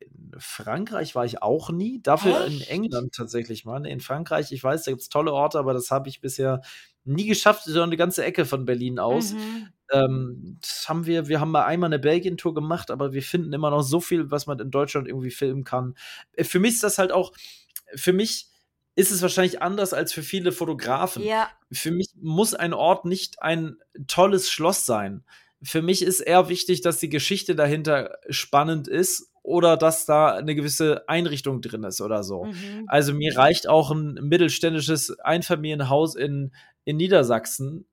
in 0.00 0.32
Frankreich 0.38 1.14
war 1.14 1.24
ich 1.24 1.42
auch 1.42 1.70
nie. 1.70 2.00
Dafür 2.02 2.46
in 2.46 2.60
Echt? 2.60 2.70
England 2.70 3.14
tatsächlich 3.14 3.64
mal. 3.64 3.80
Nee, 3.80 3.92
In 3.92 4.00
Frankreich, 4.00 4.50
ich 4.52 4.62
weiß, 4.62 4.84
da 4.84 4.90
gibt 4.92 5.02
es 5.02 5.08
tolle 5.08 5.32
Orte, 5.32 5.58
aber 5.58 5.72
das 5.74 5.90
habe 5.90 6.08
ich 6.08 6.20
bisher 6.20 6.62
nie 7.04 7.26
geschafft. 7.26 7.64
So 7.64 7.82
eine 7.82 7.96
ganze 7.96 8.24
Ecke 8.24 8.44
von 8.44 8.64
Berlin 8.64 8.98
aus. 8.98 9.32
Mhm. 9.32 9.68
Ähm, 9.92 10.58
das 10.60 10.88
haben 10.88 11.06
wir, 11.06 11.28
wir 11.28 11.40
haben 11.40 11.50
mal 11.50 11.64
einmal 11.64 11.88
eine 11.88 11.98
Belgien-Tour 11.98 12.54
gemacht, 12.54 12.90
aber 12.90 13.12
wir 13.12 13.22
finden 13.22 13.52
immer 13.52 13.70
noch 13.70 13.82
so 13.82 14.00
viel, 14.00 14.30
was 14.30 14.46
man 14.46 14.58
in 14.58 14.70
Deutschland 14.70 15.06
irgendwie 15.06 15.30
filmen 15.30 15.64
kann. 15.64 15.94
Äh, 16.32 16.44
Für 16.44 16.58
mich 16.58 16.74
ist 16.74 16.82
das 16.82 16.98
halt 16.98 17.12
auch, 17.12 17.32
für 17.94 18.12
mich 18.12 18.48
ist 18.94 19.10
es 19.10 19.22
wahrscheinlich 19.22 19.62
anders 19.62 19.94
als 19.94 20.12
für 20.12 20.22
viele 20.22 20.52
Fotografen. 20.52 21.22
Ja, 21.22 21.50
Für 21.70 21.90
mich 21.90 22.08
muss 22.20 22.54
ein 22.54 22.74
Ort 22.74 23.04
nicht 23.04 23.42
ein 23.42 23.76
tolles 24.06 24.50
Schloss 24.50 24.84
sein. 24.84 25.24
Für 25.62 25.82
mich 25.82 26.02
ist 26.02 26.20
eher 26.20 26.48
wichtig, 26.48 26.80
dass 26.80 26.98
die 26.98 27.08
Geschichte 27.08 27.54
dahinter 27.54 28.18
spannend 28.28 28.88
ist 28.88 29.30
oder 29.42 29.76
dass 29.76 30.06
da 30.06 30.34
eine 30.34 30.54
gewisse 30.54 31.08
Einrichtung 31.08 31.60
drin 31.60 31.84
ist 31.84 32.00
oder 32.00 32.22
so. 32.22 32.44
Mhm. 32.44 32.84
Also 32.86 33.14
mir 33.14 33.36
reicht 33.36 33.68
auch 33.68 33.90
ein 33.90 34.14
mittelständisches 34.14 35.18
Einfamilienhaus 35.20 36.14
in, 36.14 36.52
in 36.84 36.96
Niedersachsen. 36.96 37.86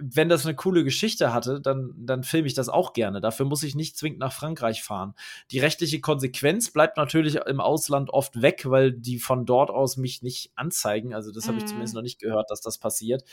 Wenn 0.00 0.28
das 0.28 0.46
eine 0.46 0.54
coole 0.54 0.84
Geschichte 0.84 1.32
hatte, 1.34 1.60
dann, 1.60 1.92
dann 1.96 2.22
filme 2.24 2.46
ich 2.46 2.54
das 2.54 2.68
auch 2.68 2.92
gerne. 2.92 3.20
Dafür 3.20 3.46
muss 3.46 3.62
ich 3.62 3.74
nicht 3.74 3.96
zwingend 3.96 4.20
nach 4.20 4.32
Frankreich 4.32 4.82
fahren. 4.82 5.14
Die 5.50 5.58
rechtliche 5.58 6.00
Konsequenz 6.00 6.70
bleibt 6.70 6.96
natürlich 6.96 7.36
im 7.36 7.60
Ausland 7.60 8.10
oft 8.10 8.40
weg, 8.42 8.62
weil 8.70 8.92
die 8.92 9.18
von 9.18 9.46
dort 9.46 9.70
aus 9.70 9.96
mich 9.96 10.22
nicht 10.22 10.52
anzeigen. 10.54 11.14
Also 11.14 11.32
das 11.32 11.48
habe 11.48 11.58
ich 11.58 11.64
Mhm. 11.64 11.68
zumindest 11.68 11.94
noch 11.94 12.02
nicht 12.02 12.18
gehört, 12.20 12.50
dass 12.50 12.60
das 12.60 12.78
passiert. 12.78 13.24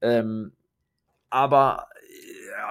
Ähm, 0.00 0.52
aber 1.30 1.88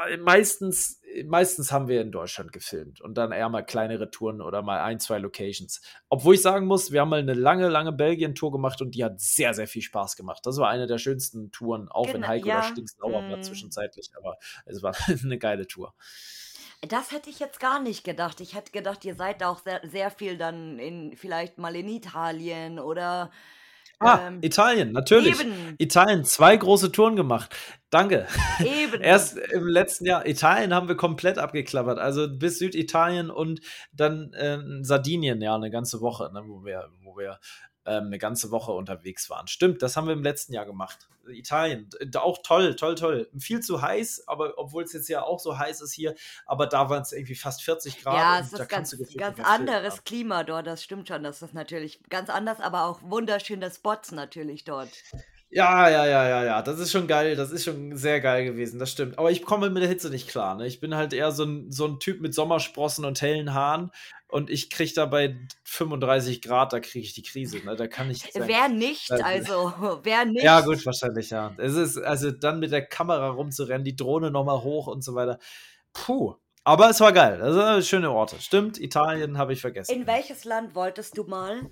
ja, 0.09 0.17
meistens, 0.17 1.01
meistens 1.25 1.71
haben 1.71 1.87
wir 1.87 2.01
in 2.01 2.11
Deutschland 2.11 2.51
gefilmt 2.51 3.01
und 3.01 3.15
dann 3.15 3.31
eher 3.31 3.49
mal 3.49 3.63
kleinere 3.63 4.09
Touren 4.09 4.41
oder 4.41 4.61
mal 4.61 4.81
ein, 4.81 4.99
zwei 4.99 5.19
Locations. 5.19 5.81
Obwohl 6.09 6.35
ich 6.35 6.41
sagen 6.41 6.65
muss, 6.65 6.91
wir 6.91 7.01
haben 7.01 7.09
mal 7.09 7.19
eine 7.19 7.33
lange, 7.33 7.67
lange 7.67 7.91
Belgien-Tour 7.91 8.51
gemacht 8.51 8.81
und 8.81 8.95
die 8.95 9.03
hat 9.03 9.19
sehr, 9.19 9.53
sehr 9.53 9.67
viel 9.67 9.81
Spaß 9.81 10.15
gemacht. 10.15 10.45
Das 10.45 10.57
war 10.57 10.69
eine 10.69 10.87
der 10.87 10.97
schönsten 10.97 11.51
Touren, 11.51 11.89
auch 11.89 12.07
wenn 12.07 12.23
Genau, 12.23 12.27
Heiko 12.27 12.47
ja, 12.47 12.61
da 12.61 12.63
stinksauer 12.63 13.11
war 13.11 13.37
mm. 13.37 13.43
zwischenzeitlich, 13.43 14.11
aber 14.17 14.37
es 14.65 14.81
war 14.81 14.95
eine 15.23 15.37
geile 15.37 15.67
Tour. 15.67 15.93
Das 16.81 17.11
hätte 17.11 17.29
ich 17.29 17.39
jetzt 17.39 17.59
gar 17.59 17.81
nicht 17.81 18.03
gedacht. 18.03 18.41
Ich 18.41 18.55
hätte 18.55 18.71
gedacht, 18.71 19.05
ihr 19.05 19.15
seid 19.15 19.43
auch 19.43 19.59
sehr, 19.59 19.81
sehr 19.83 20.11
viel 20.11 20.37
dann 20.37 20.79
in, 20.79 21.15
vielleicht 21.15 21.57
mal 21.57 21.75
in 21.75 21.87
Italien 21.87 22.79
oder 22.79 23.31
Ah, 24.05 24.27
ähm, 24.27 24.39
Italien, 24.41 24.91
natürlich. 24.91 25.39
eben, 25.39 25.75
Italien, 25.77 26.23
zwei 26.25 26.55
große 26.55 26.91
Touren 26.91 27.15
gemacht. 27.15 27.55
Danke. 27.89 28.27
eben. 28.59 29.01
Erst 29.01 29.37
im 29.37 29.67
letzten 29.67 30.05
Jahr, 30.05 30.25
Italien 30.25 30.73
haben 30.73 30.87
wir 30.87 30.95
komplett 30.95 31.37
abgeklappert. 31.37 31.99
Also 31.99 32.27
bis 32.27 32.59
Süditalien 32.59 33.29
und 33.29 33.61
dann 33.91 34.31
ähm, 34.37 34.83
Sardinien, 34.83 35.41
ja, 35.41 35.55
eine 35.55 35.69
ganze 35.69 36.01
Woche, 36.01 36.31
ne, 36.33 36.43
wo 36.45 36.63
wir, 36.65 36.89
wo 37.03 37.17
wir 37.17 37.39
ähm, 37.85 38.05
eine 38.05 38.17
ganze 38.17 38.51
Woche 38.51 38.71
unterwegs 38.71 39.29
waren. 39.29 39.47
Stimmt, 39.47 39.81
das 39.81 39.97
haben 39.97 40.07
wir 40.07 40.13
im 40.13 40.23
letzten 40.23 40.53
Jahr 40.53 40.65
gemacht. 40.65 41.09
Italien, 41.27 41.89
auch 42.15 42.39
toll, 42.43 42.75
toll, 42.75 42.95
toll. 42.95 43.29
Viel 43.37 43.61
zu 43.61 43.81
heiß, 43.81 44.27
aber 44.27 44.53
obwohl 44.57 44.83
es 44.83 44.93
jetzt 44.93 45.07
ja 45.07 45.23
auch 45.23 45.39
so 45.39 45.57
heiß 45.57 45.81
ist 45.81 45.93
hier, 45.93 46.15
aber 46.45 46.67
da 46.67 46.89
waren 46.89 47.01
es 47.01 47.13
irgendwie 47.13 47.35
fast 47.35 47.63
40 47.63 48.01
Grad. 48.03 48.15
Ja, 48.15 48.39
es 48.39 48.51
da 48.51 48.63
ist 48.63 48.69
kannst 48.69 48.97
ganz, 48.97 49.15
ganz 49.15 49.39
anderes 49.39 49.95
ja. 49.97 50.01
Klima 50.03 50.43
dort. 50.43 50.67
Das 50.67 50.83
stimmt 50.83 51.07
schon. 51.07 51.23
Das 51.23 51.41
ist 51.41 51.53
natürlich 51.53 52.01
ganz 52.09 52.29
anders, 52.29 52.59
aber 52.59 52.85
auch 52.85 53.01
wunderschöne 53.03 53.71
Spots 53.71 54.11
natürlich 54.11 54.63
dort. 54.65 54.89
Ja, 55.49 55.87
ja, 55.87 56.05
ja, 56.07 56.27
ja, 56.27 56.43
ja. 56.43 56.61
Das 56.63 56.79
ist 56.79 56.91
schon 56.91 57.07
geil. 57.07 57.35
Das 57.35 57.51
ist 57.51 57.63
schon 57.63 57.95
sehr 57.95 58.19
geil 58.21 58.43
gewesen. 58.43 58.79
Das 58.79 58.91
stimmt. 58.91 59.19
Aber 59.19 59.29
ich 59.29 59.43
komme 59.43 59.69
mit 59.69 59.83
der 59.83 59.89
Hitze 59.89 60.09
nicht 60.09 60.27
klar. 60.27 60.55
Ne? 60.55 60.65
Ich 60.65 60.79
bin 60.79 60.95
halt 60.95 61.13
eher 61.13 61.31
so 61.31 61.43
ein, 61.43 61.71
so 61.71 61.85
ein 61.85 61.99
Typ 61.99 62.21
mit 62.21 62.33
Sommersprossen 62.33 63.05
und 63.05 63.21
hellen 63.21 63.53
Haaren. 63.53 63.91
Und 64.33 64.49
ich 64.49 64.71
kriege 64.71 64.91
da 64.95 65.05
bei 65.05 65.37
35 65.63 66.41
Grad, 66.41 66.73
da 66.73 66.79
kriege 66.79 67.05
ich 67.05 67.13
die 67.13 67.21
Krise. 67.21 67.59
Ne? 67.59 67.75
Da 67.75 67.85
kann 67.87 68.09
ich. 68.09 68.31
sagen, 68.31 68.47
Wer 68.47 68.67
nicht, 68.67 69.11
Also- 69.11 69.73
wer 70.03 70.25
nicht. 70.25 70.43
Ja, 70.43 70.61
gut, 70.61 70.83
wahrscheinlich, 70.87 71.29
ja. 71.29 71.53
Es 71.57 71.75
ist, 71.75 71.99
also 71.99 72.31
dann 72.31 72.59
mit 72.59 72.71
der 72.71 72.83
Kamera 72.83 73.29
rumzurennen, 73.29 73.83
die 73.85 73.95
Drohne 73.95 74.31
nochmal 74.31 74.63
hoch 74.63 74.87
und 74.87 75.03
so 75.03 75.13
weiter. 75.13 75.37
Puh. 75.93 76.33
Aber 76.63 76.89
es 76.89 76.99
war 76.99 77.13
geil. 77.13 77.43
Also 77.43 77.81
schöne 77.87 78.09
Orte. 78.09 78.41
Stimmt, 78.41 78.79
Italien 78.79 79.37
habe 79.37 79.53
ich 79.53 79.61
vergessen. 79.61 79.91
In 79.93 80.07
welches 80.07 80.45
Land 80.45 80.73
wolltest 80.73 81.15
du 81.15 81.25
mal? 81.25 81.69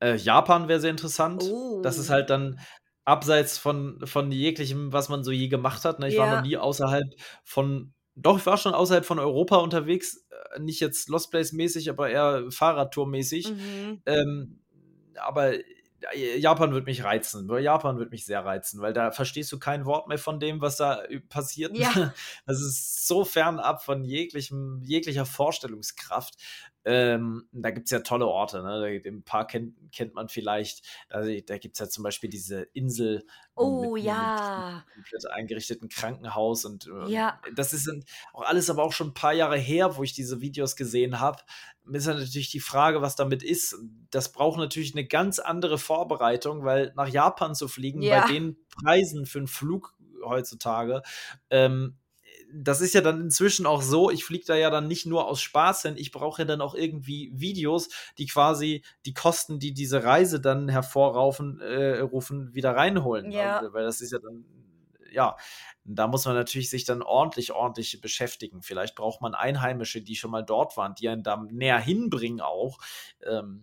Äh, 0.00 0.16
Japan 0.16 0.68
wäre 0.68 0.80
sehr 0.80 0.90
interessant. 0.90 1.42
Oh. 1.44 1.80
Das 1.82 1.96
ist 1.96 2.10
halt 2.10 2.28
dann 2.28 2.60
abseits 3.06 3.56
von, 3.56 4.00
von 4.04 4.30
jeglichem, 4.32 4.92
was 4.92 5.08
man 5.08 5.24
so 5.24 5.30
je 5.30 5.48
gemacht 5.48 5.86
hat. 5.86 5.98
Ne? 5.98 6.08
Ich 6.08 6.18
war 6.18 6.26
Ja. 6.26 6.36
noch 6.36 6.42
nie 6.42 6.58
außerhalb 6.58 7.06
von, 7.42 7.93
doch, 8.16 8.38
ich 8.38 8.46
war 8.46 8.56
schon 8.56 8.74
außerhalb 8.74 9.04
von 9.04 9.18
Europa 9.18 9.56
unterwegs. 9.56 10.24
Äh, 10.54 10.60
Nicht 10.60 10.80
jetzt 10.80 11.08
Lost 11.08 11.30
Place 11.30 11.52
mäßig, 11.52 11.90
aber 11.90 12.10
eher 12.10 12.50
Fahrradtour-mäßig. 12.50 13.50
Mhm. 13.50 14.02
Ähm, 14.06 14.60
aber 15.16 15.54
äh, 15.54 16.38
Japan 16.38 16.72
wird 16.72 16.86
mich 16.86 17.04
reizen. 17.04 17.48
Japan 17.60 17.98
wird 17.98 18.10
mich 18.10 18.24
sehr 18.24 18.44
reizen, 18.44 18.80
weil 18.80 18.92
da 18.92 19.10
verstehst 19.10 19.50
du 19.52 19.58
kein 19.58 19.84
Wort 19.84 20.08
mehr 20.08 20.18
von 20.18 20.38
dem, 20.40 20.60
was 20.60 20.76
da 20.76 21.02
äh, 21.04 21.20
passiert. 21.20 21.76
Ja. 21.76 22.12
Das 22.46 22.60
ist 22.60 23.06
so 23.06 23.24
fernab 23.24 23.82
von 23.82 24.04
jeglichem, 24.04 24.82
jeglicher 24.84 25.26
Vorstellungskraft. 25.26 26.34
Ähm, 26.84 27.48
da 27.52 27.70
gibt 27.70 27.86
es 27.86 27.90
ja 27.90 28.00
tolle 28.00 28.26
Orte. 28.26 28.62
Ne? 28.62 29.00
Da, 29.02 29.10
Ein 29.10 29.22
paar 29.22 29.46
kennt, 29.46 29.74
kennt 29.92 30.14
man 30.14 30.28
vielleicht. 30.28 30.84
Also, 31.08 31.30
da 31.46 31.58
gibt 31.58 31.76
es 31.76 31.80
ja 31.80 31.88
zum 31.88 32.04
Beispiel 32.04 32.28
diese 32.30 32.62
Insel 32.74 33.24
Oh, 33.56 33.94
mit, 33.94 34.04
ja. 34.04 34.84
mit 34.86 34.94
komplett 35.04 35.30
eingerichteten 35.32 35.88
Krankenhaus. 35.88 36.64
Und 36.64 36.86
ähm, 36.86 37.06
Ja. 37.06 37.40
das 37.54 37.72
ist 37.72 37.90
auch 38.32 38.42
alles 38.42 38.68
aber 38.68 38.82
auch 38.82 38.92
schon 38.92 39.08
ein 39.08 39.14
paar 39.14 39.32
Jahre 39.32 39.56
her, 39.56 39.96
wo 39.96 40.02
ich 40.02 40.12
diese 40.12 40.40
Videos 40.40 40.76
gesehen 40.76 41.20
habe. 41.20 41.42
Ist 41.92 42.06
ja 42.06 42.14
natürlich 42.14 42.50
die 42.50 42.60
Frage, 42.60 43.00
was 43.02 43.14
damit 43.16 43.42
ist. 43.42 43.76
Das 44.10 44.32
braucht 44.32 44.58
natürlich 44.58 44.94
eine 44.94 45.06
ganz 45.06 45.38
andere 45.38 45.78
Vorbereitung, 45.78 46.64
weil 46.64 46.92
nach 46.96 47.08
Japan 47.08 47.54
zu 47.54 47.68
fliegen, 47.68 48.02
Ja. 48.02 48.22
bei 48.22 48.32
den 48.32 48.56
Preisen 48.82 49.26
für 49.26 49.38
einen 49.38 49.46
Flug 49.48 49.94
heutzutage, 50.24 51.02
ähm, 51.50 51.96
das 52.56 52.80
ist 52.80 52.94
ja 52.94 53.00
dann 53.00 53.20
inzwischen 53.20 53.66
auch 53.66 53.82
so, 53.82 54.10
ich 54.10 54.24
fliege 54.24 54.44
da 54.46 54.54
ja 54.54 54.70
dann 54.70 54.86
nicht 54.86 55.06
nur 55.06 55.26
aus 55.26 55.40
Spaß 55.40 55.82
hin, 55.82 55.94
ich 55.96 56.12
brauche 56.12 56.42
ja 56.42 56.46
dann 56.46 56.60
auch 56.60 56.74
irgendwie 56.74 57.30
Videos, 57.34 57.88
die 58.18 58.26
quasi 58.26 58.84
die 59.04 59.14
Kosten, 59.14 59.58
die 59.58 59.74
diese 59.74 60.04
Reise 60.04 60.40
dann 60.40 60.68
hervorrufen, 60.68 61.60
äh, 61.60 62.00
rufen, 62.00 62.54
wieder 62.54 62.76
reinholen. 62.76 63.30
Ja. 63.30 63.58
Also, 63.58 63.72
weil 63.72 63.84
das 63.84 64.00
ist 64.00 64.12
ja 64.12 64.18
dann, 64.18 64.44
ja, 65.10 65.36
da 65.84 66.06
muss 66.06 66.24
man 66.24 66.34
natürlich 66.34 66.70
sich 66.70 66.84
dann 66.84 67.02
ordentlich, 67.02 67.52
ordentlich 67.52 68.00
beschäftigen. 68.00 68.62
Vielleicht 68.62 68.94
braucht 68.94 69.20
man 69.20 69.34
Einheimische, 69.34 70.00
die 70.00 70.16
schon 70.16 70.30
mal 70.30 70.42
dort 70.42 70.76
waren, 70.76 70.94
die 70.94 71.08
einen 71.08 71.22
da 71.22 71.36
näher 71.50 71.78
hinbringen 71.78 72.40
auch. 72.40 72.78
Ähm, 73.22 73.62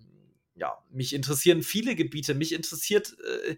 ja, 0.56 0.78
mich 0.92 1.14
interessieren 1.14 1.64
viele 1.64 1.96
Gebiete. 1.96 2.36
Mich 2.36 2.54
interessiert 2.54 3.16
äh, 3.48 3.56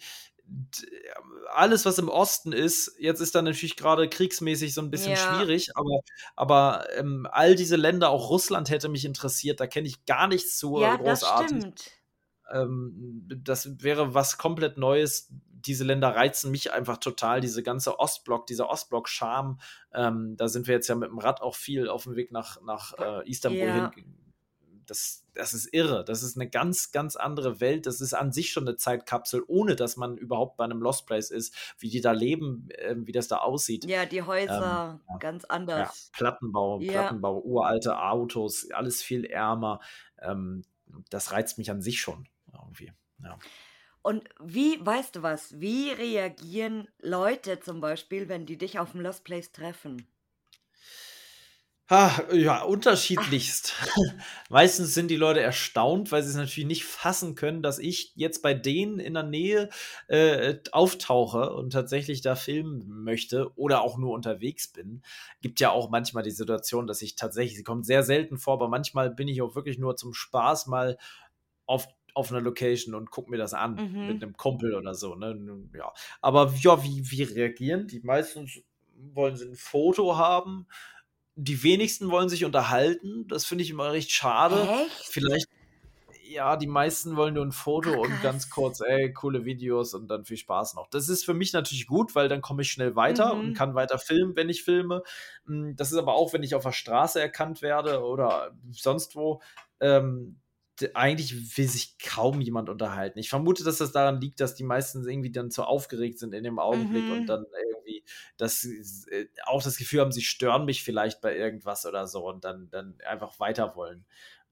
alles, 1.53 1.85
was 1.85 1.97
im 1.99 2.09
Osten 2.09 2.51
ist. 2.51 2.95
Jetzt 2.99 3.19
ist 3.21 3.35
da 3.35 3.41
natürlich 3.41 3.75
gerade 3.75 4.09
kriegsmäßig 4.09 4.73
so 4.73 4.81
ein 4.81 4.91
bisschen 4.91 5.15
Ja. 5.15 5.35
schwierig, 5.35 5.69
aber, 5.75 5.99
aber 6.35 6.85
ähm, 6.97 7.27
all 7.31 7.55
diese 7.55 7.75
Länder, 7.75 8.09
auch 8.09 8.29
Russland 8.29 8.69
hätte 8.69 8.89
mich 8.89 9.05
interessiert. 9.05 9.59
Da 9.59 9.67
kenne 9.67 9.87
ich 9.87 10.05
gar 10.05 10.27
nichts 10.27 10.57
zu 10.57 10.79
Ja, 10.79 10.95
äh, 10.95 10.97
das 10.97 11.21
großartig. 11.21 11.61
stimmt. 11.61 11.91
Ähm, 12.51 13.23
das 13.43 13.81
wäre 13.83 14.13
was 14.13 14.37
komplett 14.37 14.77
Neues. 14.77 15.29
Diese 15.49 15.85
Länder 15.85 16.09
reizen 16.13 16.51
mich 16.51 16.73
einfach 16.73 16.97
total. 16.97 17.39
Diese 17.39 17.63
ganze 17.63 17.99
Ostblock, 17.99 18.45
dieser 18.47 18.69
Ostblock-Charme. 18.69 19.59
Ähm, 19.93 20.35
da 20.37 20.49
sind 20.49 20.67
wir 20.67 20.75
jetzt 20.75 20.87
ja 20.89 20.95
mit 20.95 21.09
dem 21.09 21.19
Rad 21.19 21.41
auch 21.41 21.55
viel 21.55 21.87
auf 21.87 22.03
dem 22.03 22.15
Weg 22.15 22.31
nach, 22.31 22.61
nach 22.63 22.93
äh, 22.99 23.29
Istanbul 23.29 23.69
Ja. 23.69 23.91
hin. 23.95 24.13
Das, 24.93 25.25
das 25.33 25.55
ist 25.55 25.73
irre. 25.73 26.05
Das 26.05 26.21
ist 26.21 26.37
eine 26.37 26.47
ganz, 26.47 26.91
ganz 26.91 27.15
andere 27.15 27.59
Welt. 27.59 27.87
Das 27.87 27.99
ist 27.99 28.13
an 28.13 28.31
sich 28.31 28.51
schon 28.51 28.67
eine 28.67 28.77
Zeitkapsel, 28.77 29.43
ohne 29.47 29.75
dass 29.75 29.97
man 29.97 30.17
überhaupt 30.19 30.55
bei 30.55 30.65
einem 30.65 30.83
Lost 30.83 31.07
Place 31.07 31.31
ist, 31.31 31.55
wie 31.79 31.89
die 31.89 31.99
da 31.99 32.11
leben, 32.11 32.69
äh, 32.69 32.95
wie 32.99 33.11
das 33.11 33.27
da 33.27 33.37
aussieht. 33.37 33.85
Ja, 33.85 34.05
die 34.05 34.21
Häuser 34.21 34.99
ja. 35.09 35.17
ganz 35.17 35.45
Ja, 35.45 35.49
anders. 35.49 36.11
Plattenbau, 36.13 36.79
Ja. 36.79 36.91
Plattenbau, 36.91 37.41
uralte 37.41 37.99
Autos, 37.99 38.69
alles 38.69 39.01
viel 39.01 39.25
ärmer. 39.25 39.79
Ähm, 40.21 40.63
das 41.09 41.31
reizt 41.31 41.57
mich 41.57 41.71
an 41.71 41.81
sich 41.81 41.99
schon 41.99 42.29
irgendwie. 42.53 42.93
Ja. 43.17 43.39
Und 44.03 44.29
wie, 44.39 44.77
weißt 44.85 45.15
du 45.15 45.23
was, 45.23 45.59
wie 45.59 45.89
reagieren 45.89 46.87
Leute 46.99 47.61
zum 47.61 47.81
Beispiel, 47.81 48.29
wenn 48.29 48.45
die 48.45 48.59
dich 48.59 48.77
auf 48.77 48.91
dem 48.91 49.01
Lost 49.01 49.23
Place 49.23 49.51
treffen? 49.51 50.05
Ah, 51.95 52.23
ja, 52.33 52.63
unterschiedlichst. 52.63 53.75
Meistens 54.49 54.95
sind 54.95 55.09
die 55.11 55.15
Leute 55.15 55.41
erstaunt, 55.41 56.11
weil 56.11 56.23
sie 56.23 56.29
es 56.29 56.35
natürlich 56.35 56.65
nicht 56.65 56.85
fassen 56.85 57.35
können, 57.35 57.61
dass 57.61 57.77
ich 57.77 58.13
jetzt 58.15 58.41
bei 58.41 58.55
denen 58.55 58.97
in 58.97 59.13
der 59.13 59.21
Nähe 59.21 59.69
äh, 60.07 60.55
auftauche 60.71 61.53
und 61.53 61.71
tatsächlich 61.71 62.21
da 62.21 62.33
filmen 62.33 63.03
möchte 63.03 63.55
oder 63.57 63.81
auch 63.81 63.99
nur 63.99 64.15
unterwegs 64.15 64.69
bin. 64.69 65.03
Gibt 65.41 65.59
ja 65.59 65.69
auch 65.69 65.91
manchmal 65.91 66.23
die 66.23 66.31
Situation, 66.31 66.87
dass 66.87 67.03
ich 67.03 67.15
tatsächlich, 67.15 67.57
sie 67.57 67.63
kommt 67.63 67.85
sehr 67.85 68.01
selten 68.01 68.39
vor, 68.39 68.53
aber 68.55 68.69
manchmal 68.69 69.11
bin 69.11 69.27
ich 69.27 69.43
auch 69.43 69.53
wirklich 69.53 69.77
nur 69.77 69.95
zum 69.95 70.15
Spaß 70.15 70.65
mal 70.65 70.97
auf 71.67 71.87
auf 72.15 72.31
einer 72.31 72.41
Location 72.41 72.93
und 72.95 73.09
guck 73.11 73.29
mir 73.29 73.37
das 73.37 73.53
an 73.55 73.75
Mhm. 73.75 74.07
mit 74.07 74.23
einem 74.23 74.37
Kumpel 74.37 74.73
oder 74.75 74.93
so. 74.95 75.13
Ne? 75.15 75.67
Ja. 75.75 75.93
Aber 76.21 76.53
ja, 76.59 76.83
wie, 76.83 77.03
wie 77.11 77.23
reagieren? 77.23 77.87
Die 77.87 78.01
meistens 78.01 78.61
wollen 79.13 79.35
sie 79.35 79.45
ein 79.47 79.55
Foto 79.55 80.17
haben. 80.17 80.67
Die 81.35 81.63
wenigsten 81.63 82.09
wollen 82.11 82.29
sich 82.29 82.45
unterhalten. 82.45 83.27
Das 83.27 83.45
finde 83.45 83.63
ich 83.63 83.69
immer 83.69 83.91
recht 83.91 84.11
schade. 84.11 84.67
Echt? 84.69 85.07
Vielleicht, 85.11 85.47
ja, 86.27 86.57
die 86.57 86.67
meisten 86.67 87.15
wollen 87.15 87.33
nur 87.35 87.45
ein 87.45 87.51
Foto 87.51 87.91
Ah, 87.93 88.05
und 88.05 88.21
ganz 88.21 88.49
kurz, 88.49 88.81
ey, 88.81 89.11
coole 89.13 89.45
Videos 89.45 89.93
und 89.93 90.07
dann 90.07 90.25
viel 90.25 90.37
Spaß 90.37 90.75
noch. 90.75 90.87
Das 90.89 91.09
ist 91.09 91.25
für 91.25 91.33
mich 91.33 91.53
natürlich 91.53 91.87
gut, 91.87 92.15
weil 92.15 92.29
dann 92.29 92.41
komme 92.41 92.61
ich 92.61 92.71
schnell 92.71 92.95
weiter 92.95 93.33
Mhm. 93.33 93.39
und 93.39 93.53
kann 93.55 93.75
weiter 93.75 93.97
filmen, 93.99 94.35
wenn 94.35 94.49
ich 94.49 94.63
filme. 94.63 95.03
Mm, 95.45 95.75
Das 95.75 95.91
ist 95.91 95.97
aber 95.97 96.13
auch, 96.13 96.33
wenn 96.33 96.43
ich 96.43 96.55
auf 96.55 96.63
der 96.63 96.71
Straße 96.71 97.19
erkannt 97.19 97.61
werde 97.61 98.03
oder 98.03 98.55
sonst 98.71 99.15
wo. 99.15 99.41
Ähm, 99.79 100.39
eigentlich 100.93 101.57
will 101.57 101.67
sich 101.67 101.97
kaum 101.99 102.41
jemand 102.41 102.69
unterhalten. 102.69 103.19
Ich 103.19 103.29
vermute, 103.29 103.63
dass 103.63 103.77
das 103.77 103.91
daran 103.91 104.19
liegt, 104.19 104.39
dass 104.39 104.55
die 104.55 104.63
meisten 104.63 105.07
irgendwie 105.07 105.31
dann 105.31 105.51
zu 105.51 105.63
aufgeregt 105.63 106.19
sind 106.19 106.33
in 106.33 106.43
dem 106.43 106.59
Augenblick 106.59 107.03
mhm. 107.03 107.11
und 107.11 107.25
dann 107.27 107.45
irgendwie 107.67 108.03
das, 108.37 108.65
äh, 109.11 109.27
auch 109.45 109.61
das 109.61 109.77
Gefühl 109.77 110.01
haben, 110.01 110.11
sie 110.11 110.23
stören 110.23 110.65
mich 110.65 110.83
vielleicht 110.83 111.21
bei 111.21 111.35
irgendwas 111.35 111.85
oder 111.85 112.07
so 112.07 112.27
und 112.27 112.43
dann, 112.43 112.69
dann 112.69 112.97
einfach 113.05 113.39
weiter 113.39 113.75
wollen. 113.75 114.05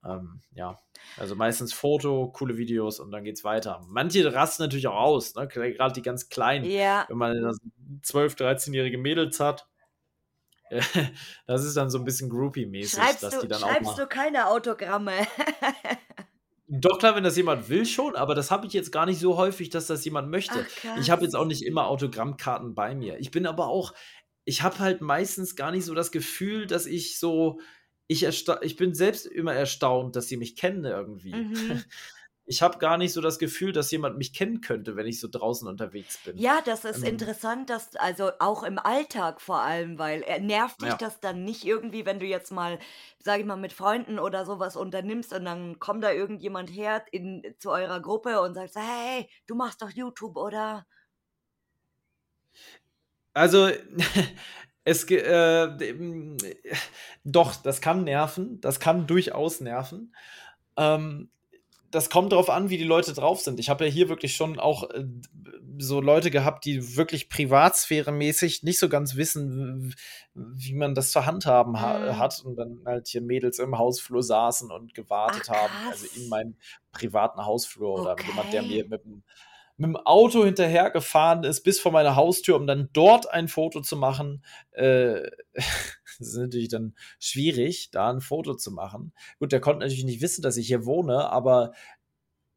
Ähm, 0.04 0.42
ja, 0.54 0.80
also 1.18 1.36
meistens 1.36 1.74
Foto, 1.74 2.32
coole 2.32 2.58
Videos 2.58 3.00
und 3.00 3.12
dann 3.12 3.24
geht's 3.24 3.44
weiter. 3.44 3.84
Manche 3.88 4.34
rasten 4.34 4.64
natürlich 4.64 4.88
auch 4.88 5.00
aus, 5.00 5.36
ne? 5.36 5.48
gerade 5.48 5.94
die 5.94 6.02
ganz 6.02 6.30
Kleinen. 6.30 6.66
Ja. 6.66 7.06
Wenn 7.08 7.18
man 7.18 7.58
12, 8.02 8.36
13-jährige 8.36 8.98
Mädels 8.98 9.40
hat, 9.40 9.68
das 11.48 11.66
ist 11.66 11.76
dann 11.76 11.90
so 11.90 11.98
ein 11.98 12.06
bisschen 12.06 12.30
Groupie-mäßig, 12.30 13.00
dass 13.20 13.36
du, 13.36 13.42
die 13.42 13.48
dann 13.48 13.60
schreibst 13.60 13.92
auch 13.92 13.96
du 13.96 14.08
keine 14.08 14.48
Autogramme? 14.48 15.14
Doch 16.74 17.00
klar, 17.00 17.16
wenn 17.16 17.24
das 17.26 17.36
jemand 17.36 17.68
will 17.68 17.86
schon, 17.86 18.16
aber 18.16 18.34
das 18.34 18.50
habe 18.50 18.66
ich 18.66 18.72
jetzt 18.72 18.94
gar 18.94 19.06
nicht 19.06 19.20
so 19.20 19.36
häufig, 19.36 19.70
dass 19.70 19.88
das 19.88 20.06
jemand 20.06 20.30
möchte. 20.30 20.66
Ach, 20.88 20.98
ich 20.98 21.10
habe 21.10 21.24
jetzt 21.24 21.36
auch 21.36 21.46
nicht 21.46 21.66
immer 21.66 21.88
Autogrammkarten 21.88 22.76
bei 22.76 22.96
mir. 22.96 23.20
Ich 23.20 23.30
bin 23.30 23.46
aber 23.46 23.68
auch, 23.68 23.94
ich 24.46 24.62
habe 24.62 24.80
halt 24.80 25.02
meistens 25.02 25.58
gar 25.58 25.72
nicht 25.72 25.84
so 25.84 25.94
das 25.94 26.12
Gefühl, 26.12 26.68
dass 26.68 26.86
ich 26.86 27.20
so, 27.20 27.60
ich, 28.08 28.26
ich 28.26 28.76
bin 28.78 28.94
selbst 28.94 29.26
immer 29.26 29.54
erstaunt, 29.54 30.16
dass 30.16 30.28
sie 30.28 30.38
mich 30.38 30.56
kennen 30.56 30.86
irgendwie. 30.86 31.34
Mhm. 31.34 31.84
ich 32.52 32.62
habe 32.62 32.80
gar 32.80 32.98
nicht 32.98 33.14
so 33.14 33.22
das 33.22 33.40
Gefühl, 33.40 33.72
dass 33.72 33.92
jemand 33.92 34.18
mich 34.18 34.34
kennen 34.34 34.60
könnte, 34.60 34.98
wenn 34.98 35.08
ich 35.08 35.22
so 35.22 35.30
draußen 35.30 35.70
unterwegs 35.70 36.18
bin. 36.18 36.38
Ja, 36.38 36.62
das 36.66 36.84
ist 36.86 37.04
Ähm, 37.04 37.04
interessant, 37.04 37.70
dass 37.70 37.96
also 37.96 38.32
auch 38.40 38.64
im 38.64 38.78
Alltag 38.78 39.40
vor 39.42 39.62
allem, 39.62 39.98
weil 40.00 40.22
äh, 40.24 40.40
nervt 40.42 40.82
dich 40.82 40.90
ja. 40.90 40.98
das 40.98 41.20
dann 41.22 41.44
nicht 41.46 41.64
irgendwie, 41.66 42.06
wenn 42.06 42.20
du 42.20 42.26
jetzt 42.26 42.52
mal, 42.52 42.80
sag 43.20 43.40
ich 43.40 43.46
mal, 43.46 43.56
mit 43.56 43.72
Freunden 43.74 44.20
oder 44.20 44.46
sowas 44.46 44.76
unternimmst 44.76 45.34
und 45.34 45.46
dann 45.46 45.80
kommt 45.80 46.04
da 46.04 46.12
irgendjemand 46.12 46.70
her 46.70 47.06
in, 47.12 47.56
zu 47.60 47.72
eurer 47.72 48.02
Gruppe 48.02 48.42
und 48.42 48.54
sagt, 48.56 48.76
hey, 48.76 49.30
du 49.48 49.56
machst 49.56 49.82
doch 49.82 49.92
YouTube, 49.92 50.36
oder? 50.38 50.86
Also, 53.34 53.70
es 54.84 55.04
äh, 55.10 55.94
doch, 57.24 57.56
das 57.56 57.82
kann 57.82 58.04
nerven, 58.04 58.60
das 58.62 58.80
kann 58.80 59.08
durchaus 59.08 59.62
nerven. 59.62 60.16
Ähm, 60.78 61.32
das 61.92 62.10
kommt 62.10 62.32
darauf 62.32 62.50
an, 62.50 62.70
wie 62.70 62.78
die 62.78 62.84
Leute 62.84 63.14
drauf 63.14 63.42
sind. 63.42 63.60
Ich 63.60 63.70
habe 63.70 63.86
ja 63.86 63.92
hier 63.92 64.10
wirklich 64.10 64.36
schon 64.36 64.60
auch 64.60 64.90
äh, 64.90 65.04
so 65.78 66.00
Leute 66.02 66.32
gehabt, 66.32 66.66
die 66.66 66.96
wirklich 66.96 67.30
privatsphäremäßig 67.30 68.64
nicht 68.64 68.80
so 68.80 68.90
ganz 68.90 69.16
wissen, 69.16 69.94
wie 70.34 70.74
man 70.74 70.96
das 70.96 71.12
zu 71.12 71.26
handhaben 71.26 71.80
ha 71.82 72.00
Mhm. 72.02 72.18
hat 72.18 72.42
und 72.44 72.56
dann 72.56 72.82
halt 72.86 73.08
hier 73.08 73.22
Mädels 73.22 73.60
im 73.60 73.78
Hausflur 73.78 74.24
saßen 74.24 74.72
und 74.72 74.94
gewartet 74.94 75.50
Ach, 75.50 75.50
haben, 75.50 75.84
also 75.88 76.06
in 76.08 76.28
meinem 76.28 76.58
privaten 76.92 77.46
Hausflur 77.46 77.94
oder 77.96 78.20
jemand, 78.22 78.54
der 78.54 78.64
mir 78.64 78.86
Okay. 78.86 78.88
mit 78.88 79.04
dem 79.06 79.24
mit 79.82 79.88
dem 79.88 79.98
Auto 79.98 80.46
hinterhergefahren 80.46 81.44
ist 81.44 81.64
bis 81.64 81.80
vor 81.80 81.92
meine 81.92 82.16
Haustür, 82.16 82.56
um 82.56 82.68
dann 82.68 82.90
dort 82.94 83.32
ein 83.32 83.48
Foto 83.48 83.82
zu 83.82 83.98
machen. 83.98 84.44
Äh, 84.72 85.24
das 85.56 86.20
ist 86.20 86.38
natürlich 86.38 86.70
dann 86.70 86.94
schwierig, 87.20 87.90
da 87.90 88.12
ein 88.12 88.22
Foto 88.22 88.54
zu 88.54 88.72
machen. 88.72 89.12
Gut, 89.40 89.52
der 89.52 89.60
konnte 89.60 89.80
natürlich 89.80 90.06
nicht 90.06 90.22
wissen, 90.22 90.44
dass 90.44 90.58
ich 90.58 90.68
hier 90.68 90.86
wohne, 90.86 91.30
aber 91.30 91.72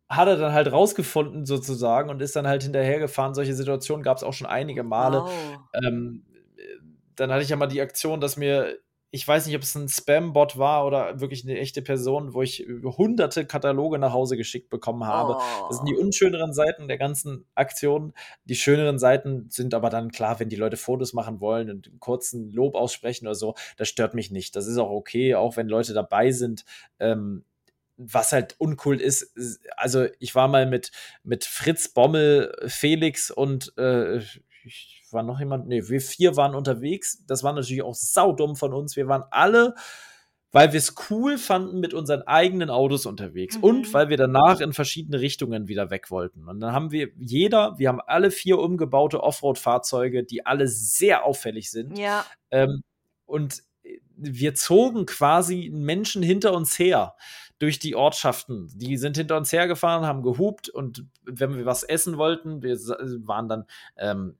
hat 0.07 0.29
er 0.29 0.37
dann 0.37 0.53
halt 0.53 0.71
rausgefunden 0.71 1.47
sozusagen 1.47 2.11
und 2.11 2.21
ist 2.21 2.37
dann 2.37 2.47
halt 2.47 2.63
hinterhergefahren. 2.63 3.35
Solche 3.35 3.55
Situationen 3.55 4.03
gab 4.03 4.19
es 4.19 4.23
auch 4.23 4.35
schon 4.35 4.47
einige 4.47 4.83
Male. 4.83 5.23
Wow. 5.23 5.59
Ähm, 5.83 6.27
dann 7.17 7.33
hatte 7.33 7.43
ich 7.43 7.49
ja 7.49 7.57
mal 7.57 7.69
die 7.69 7.81
Aktion, 7.81 8.21
dass 8.21 8.37
mir, 8.37 8.79
ich 9.15 9.27
weiß 9.29 9.47
nicht, 9.47 9.55
ob 9.55 9.63
es 9.63 9.75
ein 9.77 9.89
Spam-Bot 9.89 10.59
war 10.59 10.85
oder 10.85 11.21
wirklich 11.21 11.45
eine 11.45 11.57
echte 11.57 11.83
Person, 11.83 12.35
wo 12.35 12.43
ich 12.43 12.67
hunderte 12.83 13.47
Kataloge 13.47 13.99
nach 14.01 14.13
Hause 14.13 14.37
geschickt 14.37 14.71
bekommen 14.71 15.05
habe. 15.05 15.37
Das 15.69 15.77
sind 15.77 15.89
die 15.89 15.95
Oh. 15.97 16.01
unschöneren 16.01 16.53
Seiten 16.53 16.89
der 16.89 16.99
ganzen 16.99 17.47
Aktion. 17.55 18.13
Die 18.45 18.57
schöneren 18.57 18.99
Seiten 18.99 19.49
sind 19.51 19.73
aber 19.73 19.89
dann 19.89 20.11
klar, 20.11 20.41
wenn 20.41 20.49
die 20.49 20.57
Leute 20.57 20.77
Fotos 20.77 21.13
machen 21.13 21.41
wollen 21.41 21.71
und 21.71 21.87
einen 21.87 22.01
kurzen 22.01 22.51
Lob 22.51 22.75
aussprechen 22.75 23.27
oder 23.29 23.37
so, 23.37 23.55
das 23.77 23.89
stört 23.89 24.15
mich 24.15 24.33
nicht. 24.33 24.57
Das 24.57 24.67
ist 24.67 24.79
auch 24.79 24.91
okay, 24.91 25.37
auch 25.37 25.57
wenn 25.57 25.69
Leute 25.69 25.93
dabei 25.95 26.33
sind. 26.33 26.65
Ähm, 26.99 27.45
was 27.97 28.33
halt 28.33 28.57
uncool 28.59 29.01
ist, 29.01 29.23
ist- 29.23 29.61
also 29.77 30.07
ich 30.19 30.35
war 30.35 30.49
mal 30.49 30.67
mit, 30.67 30.91
mit 31.23 31.45
Fritz 31.45 31.89
Bommel, 31.89 32.53
Felix 32.67 33.31
und 33.31 33.73
äh, 33.79 34.19
ich 34.65 35.04
war 35.15 35.23
noch 35.23 35.39
jemand, 35.39 35.67
nee, 35.69 35.83
wir 35.89 36.01
vier 36.01 36.37
waren 36.37 36.55
unterwegs. 36.55 37.25
Das 37.27 37.43
war 37.43 37.53
natürlich 37.53 37.83
auch 37.83 37.95
saudumm 37.95 38.57
von 38.57 38.73
uns. 38.75 38.97
Wir 38.97 39.09
waren 39.09 39.25
alle, 39.31 39.75
weil 40.53 40.73
wir 40.73 40.79
es 40.79 40.95
cool 41.11 41.39
fanden, 41.39 41.81
mit 41.81 41.95
unseren 41.95 42.23
eigenen 42.23 42.71
Autos 42.71 43.07
unterwegs 43.07 43.57
Mhm. 43.57 43.65
und 43.65 43.95
weil 43.95 44.09
wir 44.09 44.17
danach 44.17 44.61
in 44.61 44.73
verschiedene 44.73 45.21
Richtungen 45.21 45.67
wieder 45.69 45.91
weg 45.91 46.11
wollten. 46.11 46.47
Und 46.49 46.61
dann 46.61 46.73
haben 46.73 46.91
wir 46.93 47.09
jeder, 47.17 47.79
wir 47.79 47.89
haben 47.89 48.01
alle 48.07 48.31
vier 48.31 48.59
umgebaute 48.59 49.23
Offroad-Fahrzeuge, 49.23 50.25
die 50.25 50.45
alle 50.47 50.69
sehr 50.69 51.25
auffällig 51.25 51.71
sind. 51.71 51.99
Ja. 51.99 52.25
Ähm, 52.51 52.83
und 53.27 53.63
wir 54.17 54.55
zogen 54.55 55.07
quasi 55.07 55.71
Menschen 55.73 56.23
hinter 56.23 56.53
uns 56.53 56.79
her 56.79 57.15
durch 57.65 57.79
die 57.79 57.95
Ortschaften. 57.97 58.71
Die 58.75 58.99
sind 58.99 59.17
hinter 59.17 59.39
uns 59.39 59.51
hergefahren, 59.51 60.05
haben 60.07 60.23
gehupt 60.23 60.69
und 60.69 61.07
wenn 61.23 61.57
wir 61.57 61.65
was 61.65 61.83
essen 61.83 62.19
wollten, 62.19 62.63
wir 62.63 62.77
waren 63.27 63.49
dann 63.49 63.65
ähm, 63.97 64.37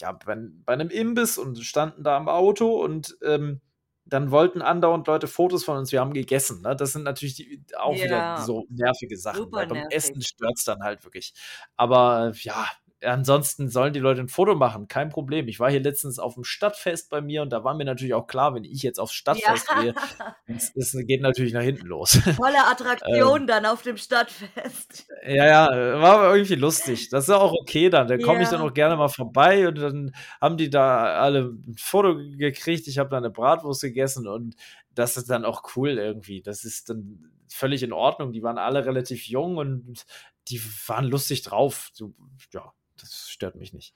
ja, 0.00 0.12
bei, 0.12 0.36
bei 0.64 0.72
einem 0.72 0.88
Imbiss 0.88 1.36
und 1.36 1.58
standen 1.58 2.02
da 2.04 2.16
am 2.16 2.30
Auto 2.30 2.82
und 2.82 3.18
ähm, 3.22 3.60
dann 4.06 4.30
wollten 4.30 4.62
andauernd 4.62 5.06
Leute 5.06 5.28
Fotos 5.28 5.62
von 5.62 5.76
uns. 5.76 5.92
Wir 5.92 6.00
haben 6.00 6.14
gegessen. 6.14 6.62
Ne? 6.62 6.74
Das 6.74 6.92
sind 6.92 7.02
natürlich 7.02 7.34
die, 7.34 7.62
auch 7.76 7.94
wieder 7.94 8.06
Ja. 8.16 8.40
so 8.40 8.64
nervige 8.70 9.18
Sachen. 9.18 9.52
Weil 9.52 9.66
beim. 9.66 9.86
Essen 9.90 10.22
stört 10.22 10.54
es 10.56 10.64
dann 10.64 10.82
halt 10.82 11.04
wirklich. 11.04 11.34
Aber 11.76 12.32
ja, 12.40 12.66
ansonsten 13.04 13.68
sollen 13.68 13.92
die 13.92 14.00
Leute 14.00 14.20
ein 14.20 14.28
Foto 14.28 14.54
machen, 14.54 14.88
kein 14.88 15.08
Problem. 15.08 15.48
Ich 15.48 15.60
war 15.60 15.70
hier 15.70 15.80
letztens 15.80 16.18
auf 16.18 16.34
dem 16.34 16.44
Stadtfest 16.44 17.10
bei 17.10 17.20
mir 17.20 17.42
und 17.42 17.50
da 17.50 17.64
war 17.64 17.74
mir 17.74 17.84
natürlich 17.84 18.14
auch 18.14 18.26
klar, 18.26 18.54
wenn 18.54 18.64
ich 18.64 18.82
jetzt 18.82 18.98
aufs 18.98 19.12
Stadtfest 19.14 19.68
gehe, 19.80 19.94
Ja. 19.94 20.36
es, 20.46 20.74
es 20.74 20.96
geht 21.06 21.20
natürlich 21.22 21.52
nach 21.52 21.62
hinten 21.62 21.86
los. 21.86 22.12
Volle 22.36 22.66
Attraktion 22.66 23.46
dann 23.46 23.66
auf 23.66 23.82
dem 23.82 23.96
Stadtfest. 23.96 25.06
Ja, 25.26 25.46
ja, 25.46 26.00
war 26.00 26.34
irgendwie 26.34 26.54
lustig. 26.54 27.08
Das 27.10 27.24
ist 27.24 27.28
ja 27.28 27.36
auch 27.38 27.52
okay 27.52 27.90
dann. 27.90 28.08
Da 28.08 28.18
komme 28.18 28.42
ich 28.42 28.48
dann 28.48 28.60
Ja. 28.60 28.66
auch 28.66 28.74
gerne 28.74 28.96
mal 28.96 29.08
vorbei 29.08 29.68
und 29.68 29.78
dann 29.78 30.14
haben 30.40 30.56
die 30.56 30.70
da 30.70 31.14
alle 31.20 31.52
ein 31.66 31.74
Foto 31.78 32.16
gekriegt. 32.16 32.88
Ich 32.88 32.98
habe 32.98 33.10
da 33.10 33.16
eine 33.18 33.30
Bratwurst 33.30 33.82
gegessen 33.82 34.26
und 34.28 34.54
das 34.94 35.16
ist 35.16 35.30
dann 35.30 35.44
auch 35.44 35.62
cool 35.76 35.90
irgendwie. 35.98 36.42
Das 36.42 36.64
ist 36.64 36.90
dann 36.90 37.30
völlig 37.48 37.82
in 37.82 37.92
Ordnung. 37.92 38.32
Die 38.32 38.42
waren 38.42 38.58
alle 38.58 38.84
relativ 38.84 39.24
jung 39.26 39.56
und 39.56 40.04
die 40.52 40.62
waren 40.86 41.06
lustig 41.06 41.42
drauf. 41.42 41.90
So, 41.94 42.14
ja, 42.52 42.72
das 43.00 43.28
stört 43.28 43.56
mich 43.56 43.72
nicht. 43.72 43.94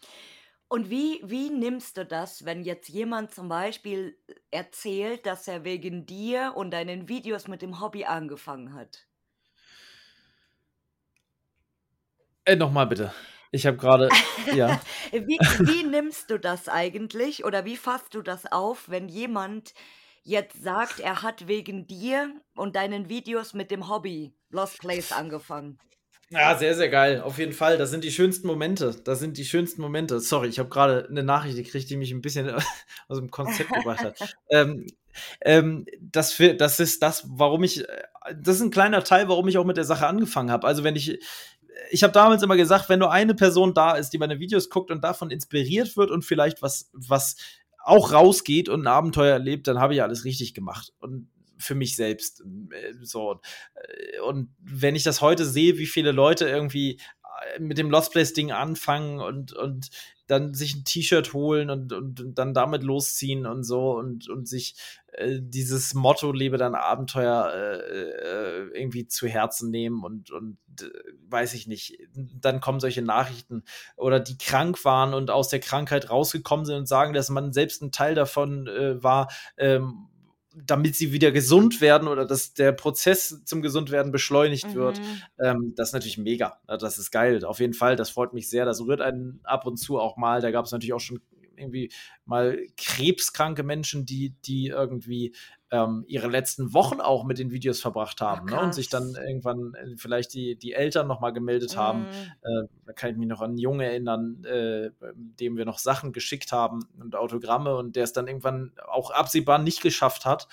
Und 0.69 0.91
wie, 0.91 1.21
wie 1.25 1.51
nimmst 1.51 1.97
du 1.97 2.05
das, 2.05 2.45
wenn 2.45 2.65
jetzt 2.65 2.89
jemand 2.89 3.33
zum 3.33 3.49
Beispiel 3.49 4.19
erzählt, 4.51 5.25
dass 5.25 5.47
er 5.47 5.63
wegen 5.63 6.07
dir 6.07 6.55
und 6.57 6.73
deinen 6.73 7.09
Videos 7.09 7.47
mit 7.47 7.63
dem 7.63 7.81
Hobby 7.81 8.05
angefangen 8.05 8.75
hat? 8.75 9.07
Äh, 12.45 12.57
nochmal 12.57 12.87
bitte. 12.87 13.13
Ich 13.53 13.65
habe 13.65 13.77
gerade, 13.77 14.09
ja. 14.55 14.81
Wie, 15.13 15.39
wie 15.39 15.85
nimmst 15.85 16.31
du 16.31 16.39
das 16.39 16.69
eigentlich 16.69 17.45
oder 17.45 17.65
wie 17.65 17.77
fasst 17.77 18.15
du 18.15 18.23
das 18.23 18.51
auf, 18.51 18.89
wenn 18.89 19.09
jemand 19.09 19.73
jetzt 20.25 20.63
sagt, 20.63 20.99
er 20.99 21.23
hat 21.23 21.47
wegen 21.47 21.87
dir 21.87 22.35
und 22.57 22.75
deinen 22.75 23.09
Videos 23.09 23.55
mit 23.55 23.71
dem 23.71 23.89
Hobby 23.89 24.35
Lost 24.51 24.81
Place 24.81 25.13
angefangen? 25.13 25.79
Ja, 26.31 26.57
sehr, 26.59 26.75
sehr 26.75 26.89
geil. 26.89 27.21
Auf 27.21 27.39
jeden 27.39 27.53
Fall. 27.53 27.79
Das 27.79 27.91
sind 27.91 28.03
die 28.03 28.11
schönsten 28.11 28.49
Momente. 28.49 28.97
Das 29.05 29.21
sind 29.21 29.39
die 29.39 29.45
schönsten 29.45 29.81
Momente. 29.81 30.19
Sorry, 30.19 30.49
ich 30.49 30.59
habe 30.59 30.69
gerade 30.69 31.07
eine 31.09 31.23
Nachricht 31.23 31.57
gekriegt, 31.57 31.89
die 31.89 31.97
mich 31.97 32.11
ein 32.11 32.21
bisschen 32.21 32.51
aus 33.09 33.19
dem 33.19 33.31
Konzept 33.31 33.73
gebracht 33.73 34.01
hat. 34.01 34.37
ähm, 34.51 34.87
ähm, 35.41 35.87
das, 36.01 36.33
für, 36.33 36.55
das 36.55 36.81
ist 36.81 37.03
das, 37.03 37.25
warum 37.29 37.63
ich, 37.63 37.85
das 38.35 38.57
ist 38.57 38.63
ein 38.63 38.73
kleiner 38.73 39.05
Teil, 39.05 39.29
warum 39.29 39.47
ich 39.47 39.57
auch 39.57 39.65
mit 39.65 39.77
der 39.77 39.85
Sache 39.85 40.07
angefangen 40.07 40.51
habe. 40.51 40.67
Also 40.67 40.83
wenn 40.83 40.97
ich, 40.97 41.21
ich 41.91 42.03
habe 42.03 42.13
damals 42.13 42.43
immer 42.43 42.57
gesagt, 42.57 42.89
wenn 42.89 42.99
nur 42.99 43.13
eine 43.13 43.35
Person 43.35 43.73
da 43.73 43.93
ist, 43.95 44.11
die 44.11 44.19
meine 44.19 44.41
Videos 44.41 44.69
guckt 44.69 44.91
und 44.91 45.05
davon 45.05 45.31
inspiriert 45.31 45.97
wird 45.97 46.11
und 46.11 46.25
vielleicht 46.25 46.61
was, 46.61 46.91
was 46.93 47.37
auch 47.79 48.13
rausgeht 48.13 48.69
und 48.69 48.83
ein 48.83 48.89
Abenteuer 48.89 49.35
erlebt, 49.35 49.69
dann 49.69 49.79
habe 49.79 49.95
ich 49.95 50.03
alles 50.03 50.25
richtig 50.25 50.55
gemacht. 50.55 50.93
Und 50.99 51.29
für 51.59 51.75
mich 51.75 51.97
selbst. 51.97 52.43
Äh, 52.71 52.95
So. 53.03 53.41
Äh, 53.75 54.21
Und 54.21 54.51
wenn 54.59 54.97
ich 54.97 55.03
das 55.03 55.21
heute 55.21 55.45
sehe, 55.45 55.79
wie 55.79 55.87
viele 55.87 56.13
Leute 56.13 56.49
irgendwie 56.49 57.01
äh, 57.55 57.61
mit 57.61 57.79
dem 57.79 57.91
Lost 57.91 58.13
Place 58.13 58.33
Ding 58.33 58.53
anfangen 58.53 59.21
und, 59.21 59.53
und 59.53 59.91
dann 60.27 60.55
sich 60.55 60.75
ein 60.75 60.85
T-Shirt 60.85 61.33
holen 61.33 61.71
und, 61.71 61.93
und, 61.93 62.21
und 62.21 62.35
dann 62.39 62.53
damit 62.53 62.83
losziehen 62.83 63.47
und 63.47 63.63
so 63.63 63.93
und, 63.97 64.29
und 64.29 64.49
sich 64.49 64.75
äh, 65.13 65.39
dieses 65.41 65.95
Motto 65.95 66.33
lebe 66.33 66.57
dein 66.57 66.75
Abenteuer 66.75 67.53
äh, 67.55 68.63
irgendwie 68.77 69.07
zu 69.07 69.29
Herzen 69.29 69.71
nehmen 69.71 70.03
und, 70.03 70.31
und 70.33 70.59
weiß 71.29 71.55
ich 71.55 71.67
nicht, 71.67 71.99
dann 72.15 72.61
kommen 72.61 72.81
solche 72.81 73.03
Nachrichten 73.03 73.63
oder 73.97 74.19
die 74.19 74.37
krank 74.37 74.85
waren 74.85 75.15
und 75.15 75.31
aus 75.31 75.49
der 75.49 75.61
Krankheit 75.61 76.11
rausgekommen 76.11 76.67
sind 76.67 76.77
und 76.77 76.89
sagen, 76.89 77.13
dass 77.13 77.31
man 77.31 77.53
selbst 77.53 77.83
ein 77.83 77.93
Teil 77.93 78.15
davon 78.15 78.67
war, 78.67 79.29
ähm, 79.57 80.09
damit 80.65 80.97
sie 80.97 81.13
wieder 81.13 81.33
gesund 81.33 81.81
werden 81.81 82.09
oder 82.09 82.25
dass 82.25 82.55
der 82.55 82.73
Prozess 82.73 83.43
zum 83.45 83.61
Gesundwerden 83.61 84.11
beschleunigt 84.11 84.69
mhm. 84.69 84.75
wird. 84.75 85.01
Ähm, 85.39 85.75
das 85.77 85.91
ist 85.91 85.93
natürlich 85.95 86.19
mega. 86.19 86.61
Das 86.67 86.99
ist 86.99 87.11
geil. 87.11 87.45
Auf 87.45 87.61
jeden 87.61 87.75
Fall. 87.75 87.97
Das 87.97 88.11
freut 88.11 88.33
mich 88.33 88.49
sehr. 88.49 88.65
Das 88.65 88.81
rührt 88.81 89.01
einen 89.01 89.41
ab 89.45 89.67
und 89.67 89.77
zu 89.77 89.99
auch 89.99 90.17
mal. 90.17 90.41
Da 90.41 90.51
gab 90.51 90.65
es 90.65 90.73
natürlich 90.73 90.95
auch 90.95 91.01
schon 91.01 91.21
irgendwie 91.57 91.91
mal 92.25 92.59
krebskranke 92.77 93.63
Menschen, 93.63 94.07
die, 94.07 94.35
die 94.45 94.69
irgendwie 94.69 95.35
ähm, 95.77 96.05
ihre 96.07 96.29
letzten 96.29 96.73
Wochen 96.73 97.01
auch 97.01 97.25
mit 97.25 97.39
den 97.39 97.51
Videos 97.51 97.81
verbracht 97.81 98.21
haben 98.21 98.47
Ach, 98.49 98.57
ne? 98.57 98.61
und 98.61 98.75
sich 98.75 98.89
dann 98.89 99.15
irgendwann 99.15 99.75
äh, 99.75 99.97
vielleicht 99.97 100.33
die, 100.35 100.57
die 100.57 100.73
Eltern 100.73 101.07
nochmal 101.07 101.33
gemeldet 101.33 101.77
mm. 101.77 101.79
haben. 101.79 102.07
Äh, 102.43 102.69
da 102.85 102.93
kann 102.93 103.11
ich 103.11 103.17
mich 103.17 103.29
noch 103.29 103.41
an 103.41 103.51
einen 103.51 103.59
Jungen 103.59 103.81
erinnern, 103.81 104.45
äh, 104.45 104.91
dem 105.15 105.57
wir 105.57 105.65
noch 105.65 105.79
Sachen 105.79 106.13
geschickt 106.13 106.53
haben 106.53 106.87
und 106.99 107.15
Autogramme 107.15 107.77
und 107.77 107.97
der 107.97 108.05
es 108.05 108.13
dann 108.13 108.27
irgendwann 108.27 108.73
auch 108.87 109.11
absehbar 109.11 109.59
nicht 109.59 109.83
geschafft 109.83 110.25
hat. 110.25 110.49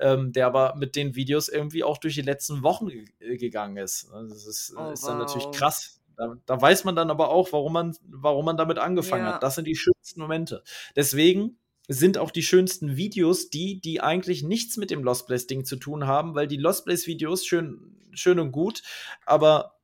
Ähm, 0.00 0.32
der 0.32 0.46
aber 0.46 0.76
mit 0.76 0.94
den 0.94 1.16
Videos 1.16 1.48
irgendwie 1.48 1.82
auch 1.82 1.98
durch 1.98 2.14
die 2.14 2.22
letzten 2.22 2.62
Wochen 2.62 2.88
gegangen 3.18 3.78
ist. 3.78 4.08
Also 4.12 4.32
das 4.32 4.46
ist, 4.46 4.72
oh, 4.78 4.92
ist 4.92 5.04
dann 5.04 5.18
wow. 5.18 5.26
natürlich 5.26 5.50
krass, 5.50 6.00
da, 6.16 6.36
da, 6.46 6.60
weiß 6.60 6.84
man 6.84 6.94
dann 6.94 7.10
aber 7.10 7.30
auch, 7.30 7.52
warum 7.52 7.72
man, 7.72 7.96
warum 8.06 8.44
man 8.44 8.56
damit 8.56 8.78
angefangen 8.78 9.24
ja. 9.24 9.34
hat. 9.34 9.42
Das 9.42 9.56
sind 9.56 9.66
die 9.66 9.74
schönsten 9.74 10.20
Momente. 10.20 10.62
Deswegen 10.94 11.58
sind 11.88 12.18
auch 12.18 12.30
die 12.30 12.42
schönsten 12.42 12.96
Videos 12.96 13.50
die, 13.50 13.80
die 13.80 14.00
eigentlich 14.00 14.42
nichts 14.42 14.76
mit 14.76 14.90
dem 14.90 15.02
Lost 15.02 15.26
Place 15.26 15.46
Ding 15.46 15.64
zu 15.64 15.76
tun 15.76 16.06
haben, 16.06 16.34
weil 16.34 16.46
die 16.46 16.58
Lost 16.58 16.84
Place 16.84 17.06
Videos 17.06 17.46
schön, 17.46 17.96
schön 18.12 18.38
und 18.38 18.52
gut, 18.52 18.82
aber 19.24 19.74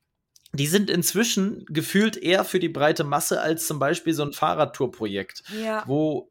die 0.53 0.67
sind 0.67 0.91
inzwischen 0.91 1.65
gefühlt 1.67 2.17
eher 2.17 2.45
für 2.45 2.61
die 2.61 2.69
breite 2.69 3.03
Masse 3.03 3.41
als 3.41 3.67
zum 3.67 3.79
Beispiel 3.79 4.15
so 4.15 4.23
ein 4.23 4.33
Fahrradtour-Projekt, 4.33 5.43
ja. 5.61 5.83
wo, 5.87 6.31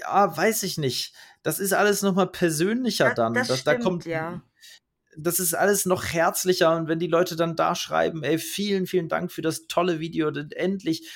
ja, 0.00 0.34
weiß 0.34 0.62
ich 0.62 0.78
nicht. 0.78 1.12
Das 1.42 1.58
ist 1.58 1.74
alles 1.74 2.00
nochmal 2.00 2.28
persönlicher 2.28 3.06
das, 3.06 3.14
dann. 3.16 3.34
Das, 3.34 3.48
das 3.48 3.60
stimmt, 3.60 3.78
da 3.78 3.82
kommt, 3.82 4.06
ja 4.06 4.42
das 5.16 5.38
ist 5.38 5.54
alles 5.54 5.86
noch 5.86 6.04
herzlicher 6.04 6.74
und 6.76 6.88
wenn 6.88 6.98
die 6.98 7.06
Leute 7.06 7.36
dann 7.36 7.56
da 7.56 7.74
schreiben, 7.74 8.22
ey, 8.22 8.38
vielen, 8.38 8.86
vielen 8.86 9.08
Dank 9.08 9.32
für 9.32 9.42
das 9.42 9.66
tolle 9.66 10.00
Video, 10.00 10.28
endlich, 10.28 11.08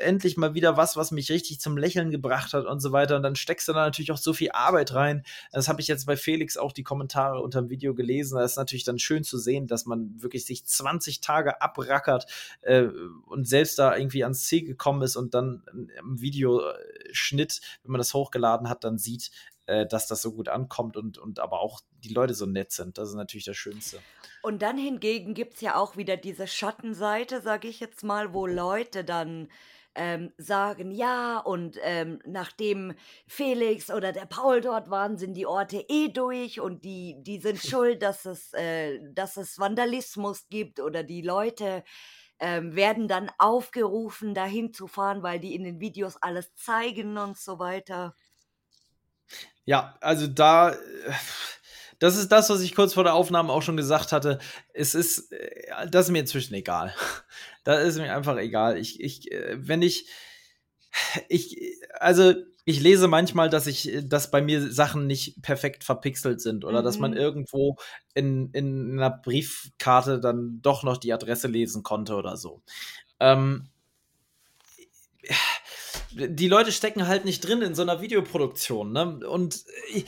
endlich 0.00 0.36
mal 0.36 0.54
wieder 0.54 0.76
was, 0.76 0.96
was 0.96 1.10
mich 1.10 1.30
richtig 1.30 1.60
zum 1.60 1.76
Lächeln 1.76 2.10
gebracht 2.10 2.52
hat 2.52 2.66
und 2.66 2.80
so 2.80 2.92
weiter 2.92 3.16
und 3.16 3.22
dann 3.22 3.36
steckst 3.36 3.68
du 3.68 3.72
da 3.72 3.84
natürlich 3.84 4.12
auch 4.12 4.18
so 4.18 4.32
viel 4.32 4.50
Arbeit 4.52 4.94
rein. 4.94 5.22
Das 5.52 5.68
habe 5.68 5.80
ich 5.80 5.88
jetzt 5.88 6.06
bei 6.06 6.16
Felix 6.16 6.56
auch 6.56 6.72
die 6.72 6.82
Kommentare 6.82 7.40
unter 7.40 7.60
dem 7.60 7.70
Video 7.70 7.94
gelesen. 7.94 8.38
Das 8.38 8.52
ist 8.52 8.56
natürlich 8.56 8.84
dann 8.84 8.98
schön 8.98 9.24
zu 9.24 9.38
sehen, 9.38 9.66
dass 9.66 9.86
man 9.86 10.22
wirklich 10.22 10.44
sich 10.44 10.64
20 10.64 11.20
Tage 11.20 11.60
abrackert 11.60 12.26
äh, 12.62 12.84
und 13.26 13.46
selbst 13.46 13.78
da 13.78 13.96
irgendwie 13.96 14.22
ans 14.24 14.44
Ziel 14.44 14.64
gekommen 14.64 15.02
ist 15.02 15.16
und 15.16 15.34
dann 15.34 15.64
im 15.98 16.20
Videoschnitt, 16.20 17.60
wenn 17.82 17.92
man 17.92 17.98
das 17.98 18.14
hochgeladen 18.14 18.68
hat, 18.68 18.84
dann 18.84 18.98
sieht, 18.98 19.30
äh, 19.66 19.86
dass 19.86 20.06
das 20.06 20.22
so 20.22 20.32
gut 20.32 20.48
ankommt 20.48 20.96
und, 20.96 21.18
und 21.18 21.38
aber 21.38 21.60
auch 21.60 21.80
die 22.04 22.12
Leute 22.12 22.34
so 22.34 22.46
nett 22.46 22.72
sind. 22.72 22.98
Das 22.98 23.08
ist 23.08 23.14
natürlich 23.14 23.44
das 23.44 23.56
Schönste. 23.56 24.00
Und 24.42 24.62
dann 24.62 24.76
hingegen 24.76 25.34
gibt 25.34 25.54
es 25.54 25.60
ja 25.60 25.76
auch 25.76 25.96
wieder 25.96 26.16
diese 26.16 26.46
Schattenseite, 26.46 27.40
sage 27.40 27.68
ich 27.68 27.80
jetzt 27.80 28.02
mal, 28.02 28.34
wo 28.34 28.46
Leute 28.46 29.04
dann 29.04 29.48
ähm, 29.94 30.32
sagen, 30.38 30.90
ja, 30.90 31.38
und 31.38 31.78
ähm, 31.82 32.18
nachdem 32.26 32.94
Felix 33.26 33.90
oder 33.90 34.12
der 34.12 34.26
Paul 34.26 34.60
dort 34.60 34.90
waren, 34.90 35.18
sind 35.18 35.34
die 35.34 35.46
Orte 35.46 35.84
eh 35.88 36.08
durch 36.08 36.60
und 36.60 36.84
die, 36.84 37.16
die 37.22 37.38
sind 37.38 37.58
schuld, 37.62 38.02
dass 38.02 38.24
es, 38.24 38.52
äh, 38.54 38.98
dass 39.12 39.36
es 39.36 39.58
Vandalismus 39.58 40.48
gibt 40.48 40.80
oder 40.80 41.02
die 41.02 41.22
Leute 41.22 41.84
ähm, 42.40 42.74
werden 42.74 43.06
dann 43.06 43.30
aufgerufen, 43.38 44.34
dahin 44.34 44.72
zu 44.72 44.88
fahren, 44.88 45.22
weil 45.22 45.38
die 45.38 45.54
in 45.54 45.62
den 45.62 45.78
Videos 45.78 46.16
alles 46.16 46.54
zeigen 46.56 47.16
und 47.18 47.38
so 47.38 47.58
weiter. 47.58 48.14
Ja, 49.64 49.96
also 50.00 50.26
da, 50.26 50.74
das 51.98 52.16
ist 52.16 52.32
das, 52.32 52.50
was 52.50 52.60
ich 52.62 52.74
kurz 52.74 52.94
vor 52.94 53.04
der 53.04 53.14
Aufnahme 53.14 53.52
auch 53.52 53.62
schon 53.62 53.76
gesagt 53.76 54.10
hatte. 54.10 54.38
Es 54.74 54.94
ist, 54.94 55.32
äh, 55.32 55.88
das 55.88 56.06
ist 56.06 56.12
mir 56.12 56.20
inzwischen 56.20 56.54
egal. 56.54 56.94
Da 57.64 57.78
ist 57.78 57.96
mir 57.96 58.12
einfach 58.12 58.38
egal. 58.38 58.76
Ich, 58.76 58.98
ich, 59.00 59.30
äh, 59.30 59.56
wenn 59.56 59.82
ich, 59.82 60.08
ich, 61.28 61.78
also 61.94 62.34
ich 62.64 62.80
lese 62.80 63.06
manchmal, 63.06 63.48
dass 63.50 63.68
ich, 63.68 64.00
dass 64.04 64.32
bei 64.32 64.42
mir 64.42 64.72
Sachen 64.72 65.06
nicht 65.06 65.42
perfekt 65.42 65.84
verpixelt 65.84 66.40
sind 66.40 66.64
oder 66.64 66.80
mhm. 66.80 66.84
dass 66.84 66.98
man 66.98 67.12
mhm. 67.12 67.18
irgendwo 67.18 67.76
in, 68.14 68.50
in 68.52 68.92
einer 68.98 69.10
Briefkarte 69.10 70.18
dann 70.18 70.60
doch 70.60 70.82
noch 70.82 70.96
die 70.96 71.12
Adresse 71.12 71.46
lesen 71.46 71.84
konnte 71.84 72.16
oder 72.16 72.36
so. 72.36 72.62
Ähm, 73.20 73.68
die 76.14 76.48
Leute 76.48 76.72
stecken 76.72 77.06
halt 77.06 77.24
nicht 77.24 77.40
drin 77.40 77.62
in 77.62 77.74
so 77.74 77.82
einer 77.82 78.00
Videoproduktion. 78.00 78.92
Ne? 78.92 79.26
Und 79.26 79.64
ich, 79.92 80.04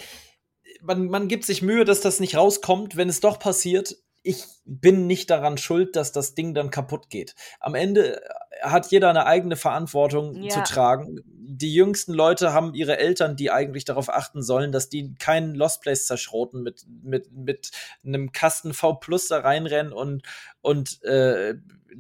man, 0.83 1.07
man 1.09 1.29
gibt 1.29 1.45
sich 1.45 1.63
Mühe, 1.63 1.85
dass 1.85 2.01
das 2.01 2.21
nicht 2.21 2.37
rauskommt. 2.37 2.97
Wenn 2.97 3.09
es 3.09 3.21
doch 3.21 3.39
passiert, 3.39 3.97
ich 4.23 4.45
bin 4.65 5.07
nicht 5.07 5.29
daran 5.31 5.59
schuld, 5.59 5.97
dass 5.97 6.11
das 6.11 6.35
Ding 6.35 6.55
dann 6.55 6.71
kaputt 6.71 7.11
geht. 7.11 7.35
Am 7.61 7.75
Ende 7.75 8.23
hat 8.63 8.91
jeder 8.91 9.11
eine 9.11 9.27
eigene 9.27 9.57
Verantwortung 9.57 10.43
ja. 10.43 10.49
zu 10.49 10.63
tragen. 10.63 11.21
Die 11.27 11.75
jüngsten 11.75 12.15
Leute 12.15 12.55
haben 12.55 12.75
ihre 12.75 12.99
Eltern, 12.99 13.37
die 13.37 13.51
eigentlich 13.51 13.85
darauf 13.85 14.09
achten 14.09 14.43
sollen, 14.43 14.73
dass 14.73 14.89
die 14.89 15.15
keinen 15.15 15.55
Lost 15.55 15.83
Place 15.83 16.07
zerschroten, 16.07 16.63
mit, 16.63 16.87
mit, 17.03 17.31
mit 17.33 17.71
einem 18.03 18.33
Kasten 18.33 18.73
V 18.73 18.95
Plus 18.95 19.29
da 19.29 19.41
reinrennen 19.41 19.93
und, 19.93 20.23
und 20.63 21.03
äh, 21.03 21.55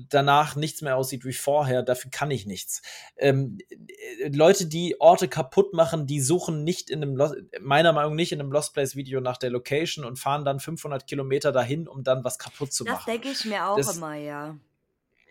danach 0.09 0.57
nichts 0.57 0.83
mehr 0.83 0.97
aussieht 0.97 1.25
wie 1.25 1.33
vorher, 1.33 1.83
dafür 1.83 2.11
kann 2.11 2.31
ich 2.31 2.47
nichts. 2.47 2.83
Ähm, 3.17 3.59
äh, 3.71 4.29
Leute, 4.29 4.67
die 4.67 5.01
Orte 5.01 5.29
kaputt 5.29 5.73
machen, 5.73 6.07
die 6.07 6.21
suchen 6.21 6.65
nicht 6.65 6.91
in 6.91 7.03
einem, 7.03 7.17
Lost, 7.17 7.37
meiner 7.61 7.93
Meinung 7.93 8.13
nach 8.13 8.17
nicht 8.17 8.33
in 8.33 8.41
einem 8.41 8.53
Lost 8.53 8.75
Place 8.75 8.97
Video 8.97 9.21
nach 9.21 9.37
der 9.37 9.51
Location 9.51 10.05
und 10.05 10.19
fahren 10.19 10.45
dann 10.45 10.61
500 10.61 11.07
Kilometer 11.07 11.53
dahin, 11.53 11.89
um 11.89 12.03
dann 12.03 12.25
was 12.25 12.39
kaputt 12.39 12.73
zu 12.73 12.85
das 12.85 12.95
machen. 12.95 13.05
Das 13.07 13.15
denke 13.15 13.29
ich 13.31 13.45
mir 13.45 13.69
auch 13.69 13.77
das, 13.77 13.97
immer, 13.97 14.15
ja. 14.15 14.57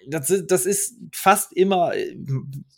Das, 0.08 0.34
das, 0.48 0.66
ist 0.66 0.98
fast 1.14 1.54
immer, 1.54 1.96
äh, 1.96 2.16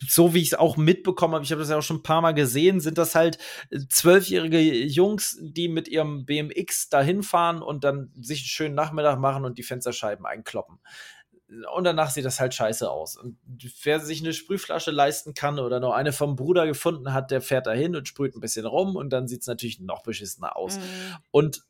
so 0.07 0.33
wie 0.33 0.41
ich 0.41 0.49
es 0.49 0.53
auch 0.53 0.77
mitbekommen 0.77 1.33
habe, 1.33 1.43
ich 1.43 1.51
habe 1.51 1.61
das 1.61 1.69
ja 1.69 1.77
auch 1.77 1.83
schon 1.83 1.97
ein 1.97 2.03
paar 2.03 2.21
Mal 2.21 2.33
gesehen, 2.33 2.79
sind 2.79 2.97
das 2.97 3.15
halt 3.15 3.37
äh, 3.71 3.79
zwölfjährige 3.89 4.59
Jungs, 4.59 5.39
die 5.41 5.67
mit 5.67 5.87
ihrem 5.87 6.25
BMX 6.25 6.89
dahin 6.89 7.23
fahren 7.23 7.61
und 7.61 7.83
dann 7.83 8.11
sich 8.19 8.41
einen 8.41 8.47
schönen 8.47 8.75
Nachmittag 8.75 9.19
machen 9.19 9.45
und 9.45 9.57
die 9.57 9.63
Fensterscheiben 9.63 10.25
einkloppen 10.25 10.79
und 11.47 11.83
danach 11.83 12.09
sieht 12.09 12.25
das 12.25 12.39
halt 12.39 12.53
scheiße 12.53 12.89
aus. 12.89 13.17
Und 13.17 13.37
wer 13.83 13.99
sich 13.99 14.21
eine 14.21 14.33
Sprühflasche 14.33 14.91
leisten 14.91 15.33
kann 15.33 15.59
oder 15.59 15.79
noch 15.79 15.93
eine 15.93 16.11
vom 16.11 16.35
Bruder 16.35 16.65
gefunden 16.65 17.13
hat, 17.13 17.29
der 17.29 17.41
fährt 17.41 17.67
dahin 17.67 17.95
und 17.95 18.07
sprüht 18.07 18.35
ein 18.35 18.41
bisschen 18.41 18.65
rum 18.65 18.95
und 18.95 19.11
dann 19.11 19.27
sieht 19.27 19.41
es 19.41 19.47
natürlich 19.47 19.79
noch 19.79 20.01
beschissener 20.01 20.55
aus. 20.55 20.77
Mhm. 20.77 20.81
Und 21.31 21.65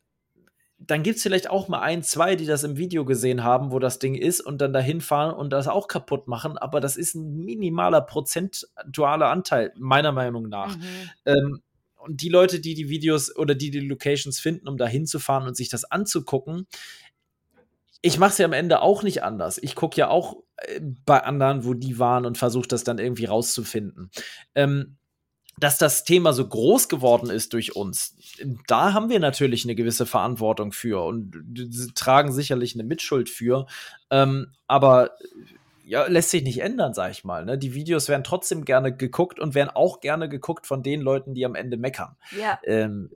dann 0.78 1.04
gibt 1.04 1.18
es 1.18 1.24
vielleicht 1.24 1.50
auch 1.50 1.68
mal 1.68 1.82
ein, 1.82 2.04
zwei, 2.04 2.36
die 2.36 2.46
das 2.46 2.64
im 2.64 2.78
Video 2.78 3.06
gesehen 3.06 3.44
haben, 3.44 3.72
wo 3.72 3.80
das 3.80 4.00
Ding 4.00 4.16
ist 4.16 4.42
und 4.42 4.60
dann 4.60 4.74
dahin 4.74 5.02
fahren 5.02 5.34
und 5.34 5.52
das 5.52 5.68
auch 5.68 5.88
kaputt 5.88 6.28
machen, 6.28 6.58
aber 6.58 6.80
das 6.80 6.98
ist 6.98 7.16
ein 7.16 7.38
minimaler 7.38 8.02
prozentualer 8.02 9.30
Anteil, 9.30 9.74
meiner 9.78 10.12
Meinung 10.12 10.50
nach. 10.50 10.76
Mhm. 10.76 10.84
Ähm, 11.26 11.62
und 11.98 12.22
die 12.22 12.30
Leute, 12.30 12.60
die 12.60 12.76
die 12.76 12.90
Videos 12.90 13.36
oder 13.36 13.56
die 13.56 13.72
die 13.72 13.80
Locations 13.80 14.40
finden, 14.40 14.68
um 14.68 14.78
da 14.78 14.86
hinzufahren 14.86 15.48
und 15.48 15.58
sich 15.58 15.70
das 15.70 15.86
anzugucken, 15.86 16.68
ich 18.06 18.20
mache 18.20 18.32
es 18.32 18.38
ja 18.38 18.46
am 18.46 18.54
Ende 18.54 18.84
auch 18.84 19.02
nicht 19.02 19.24
anders. 19.24 19.58
Ich 19.58 19.74
gucke 19.74 19.98
ja 19.98 20.10
auch 20.10 20.38
äh, 20.58 20.80
bei 21.06 21.24
anderen, 21.24 21.66
wo 21.66 21.74
die 21.74 21.98
waren 21.98 22.28
und 22.28 22.38
versuche 22.38 22.68
das 22.68 22.84
dann 22.84 23.00
irgendwie 23.00 23.26
rauszufinden. 23.26 24.12
Ähm, 24.54 24.98
dass 25.58 25.78
das 25.78 26.04
Thema 26.04 26.34
so 26.34 26.48
groß 26.48 26.88
geworden 26.90 27.30
ist 27.30 27.54
durch 27.54 27.76
uns, 27.76 28.18
da 28.68 28.94
haben 28.94 29.10
wir 29.10 29.20
natürlich 29.20 29.64
eine 29.64 29.74
gewisse 29.74 30.06
Verantwortung 30.06 30.74
für 30.74 31.04
und 31.06 31.34
tragen 31.96 32.34
sicherlich 32.34 32.76
eine 32.76 32.84
Mitschuld 32.84 33.30
für. 33.30 33.66
Ähm, 34.12 34.52
aber 34.68 35.12
ja, 35.86 36.08
lässt 36.08 36.32
sich 36.32 36.44
nicht 36.44 36.60
ändern, 36.60 36.94
sag 36.94 37.12
ich 37.12 37.24
mal. 37.24 37.46
Ne? 37.46 37.58
Die 37.58 37.74
Videos 37.74 38.10
werden 38.10 38.24
trotzdem 38.24 38.66
gerne 38.66 38.96
geguckt 38.96 39.40
und 39.40 39.56
werden 39.56 39.70
auch 39.70 40.00
gerne 40.00 40.28
geguckt 40.28 40.68
von 40.68 40.84
den 40.84 41.00
Leuten, 41.00 41.34
die 41.36 41.46
am 41.46 41.56
Ende 41.56 41.78
meckern. 41.78 42.18
Ja. 42.38 42.60
Ähm, 42.64 43.10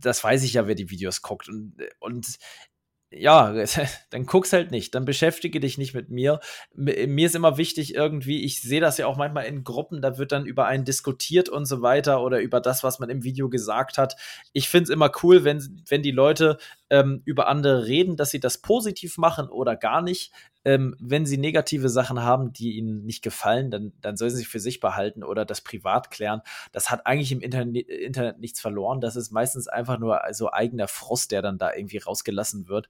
das 0.00 0.24
weiß 0.24 0.42
ich 0.44 0.54
ja, 0.54 0.66
wer 0.66 0.74
die 0.74 0.90
Videos 0.90 1.22
guckt. 1.22 1.48
Und, 1.48 1.74
und 1.98 2.38
ja, 3.12 3.52
dann 4.10 4.26
guck's 4.26 4.52
halt 4.52 4.70
nicht, 4.70 4.94
dann 4.94 5.04
beschäftige 5.04 5.58
dich 5.60 5.78
nicht 5.78 5.94
mit 5.94 6.10
mir. 6.10 6.40
Mir 6.74 7.26
ist 7.26 7.34
immer 7.34 7.56
wichtig 7.56 7.94
irgendwie, 7.94 8.44
ich 8.44 8.62
sehe 8.62 8.80
das 8.80 8.98
ja 8.98 9.06
auch 9.06 9.16
manchmal 9.16 9.46
in 9.46 9.64
Gruppen, 9.64 10.00
da 10.00 10.16
wird 10.16 10.32
dann 10.32 10.46
über 10.46 10.66
einen 10.66 10.84
diskutiert 10.84 11.48
und 11.48 11.66
so 11.66 11.82
weiter 11.82 12.22
oder 12.22 12.40
über 12.40 12.60
das, 12.60 12.84
was 12.84 13.00
man 13.00 13.10
im 13.10 13.24
Video 13.24 13.48
gesagt 13.48 13.98
hat. 13.98 14.16
Ich 14.52 14.68
finde 14.68 14.84
es 14.84 14.90
immer 14.90 15.10
cool, 15.22 15.44
wenn, 15.44 15.82
wenn 15.88 16.02
die 16.02 16.12
Leute 16.12 16.58
ähm, 16.88 17.22
über 17.24 17.48
andere 17.48 17.86
reden, 17.86 18.16
dass 18.16 18.30
sie 18.30 18.40
das 18.40 18.58
positiv 18.58 19.18
machen 19.18 19.48
oder 19.48 19.76
gar 19.76 20.02
nicht. 20.02 20.32
Ähm, 20.64 20.96
wenn 21.00 21.26
sie 21.26 21.38
negative 21.38 21.88
Sachen 21.88 22.22
haben, 22.22 22.52
die 22.52 22.76
ihnen 22.76 23.04
nicht 23.04 23.22
gefallen, 23.22 23.70
dann, 23.70 23.92
dann 24.00 24.16
sollen 24.16 24.30
sie 24.30 24.38
sich 24.38 24.48
für 24.48 24.60
sich 24.60 24.80
behalten 24.80 25.22
oder 25.22 25.44
das 25.44 25.60
privat 25.62 26.10
klären. 26.10 26.42
Das 26.72 26.90
hat 26.90 27.06
eigentlich 27.06 27.32
im 27.32 27.40
Internet, 27.40 27.88
Internet 27.88 28.38
nichts 28.38 28.60
verloren. 28.60 29.00
Das 29.00 29.16
ist 29.16 29.30
meistens 29.30 29.68
einfach 29.68 29.98
nur 29.98 30.20
so 30.32 30.52
eigener 30.52 30.88
Frust, 30.88 31.32
der 31.32 31.42
dann 31.42 31.58
da 31.58 31.72
irgendwie 31.74 31.98
rausgelassen 31.98 32.68
wird. 32.68 32.88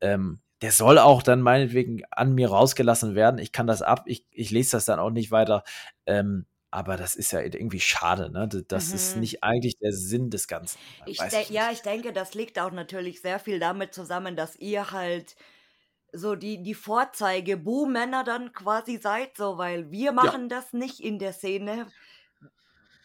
Ähm, 0.00 0.40
der 0.62 0.72
soll 0.72 0.98
auch 0.98 1.22
dann 1.22 1.42
meinetwegen 1.42 2.02
an 2.10 2.34
mir 2.34 2.48
rausgelassen 2.48 3.14
werden. 3.14 3.38
Ich 3.38 3.52
kann 3.52 3.66
das 3.66 3.82
ab, 3.82 4.04
ich, 4.06 4.24
ich 4.30 4.50
lese 4.50 4.72
das 4.72 4.84
dann 4.84 5.00
auch 5.00 5.10
nicht 5.10 5.30
weiter. 5.30 5.64
Ähm, 6.06 6.46
aber 6.70 6.96
das 6.96 7.16
ist 7.16 7.32
ja 7.32 7.40
irgendwie 7.40 7.80
schade, 7.80 8.30
ne? 8.30 8.48
das 8.48 8.88
mhm. 8.88 8.94
ist 8.94 9.16
nicht 9.16 9.44
eigentlich 9.44 9.76
der 9.78 9.92
Sinn 9.92 10.30
des 10.30 10.48
Ganzen. 10.48 10.78
Ich 11.04 11.20
ich 11.20 11.50
ja, 11.50 11.70
ich 11.70 11.82
denke, 11.82 12.14
das 12.14 12.32
liegt 12.32 12.58
auch 12.58 12.70
natürlich 12.70 13.20
sehr 13.20 13.38
viel 13.38 13.58
damit 13.58 13.92
zusammen, 13.92 14.36
dass 14.36 14.56
ihr 14.56 14.90
halt 14.90 15.36
so 16.12 16.34
die, 16.34 16.62
die 16.62 16.74
Vorzeige 16.74 17.56
Buhmänner 17.56 18.22
dann 18.22 18.52
quasi 18.52 18.98
seid, 18.98 19.36
so, 19.36 19.58
weil 19.58 19.90
wir 19.90 20.12
machen 20.12 20.42
ja. 20.42 20.58
das 20.58 20.72
nicht 20.72 21.00
in 21.00 21.18
der 21.18 21.32
Szene, 21.32 21.86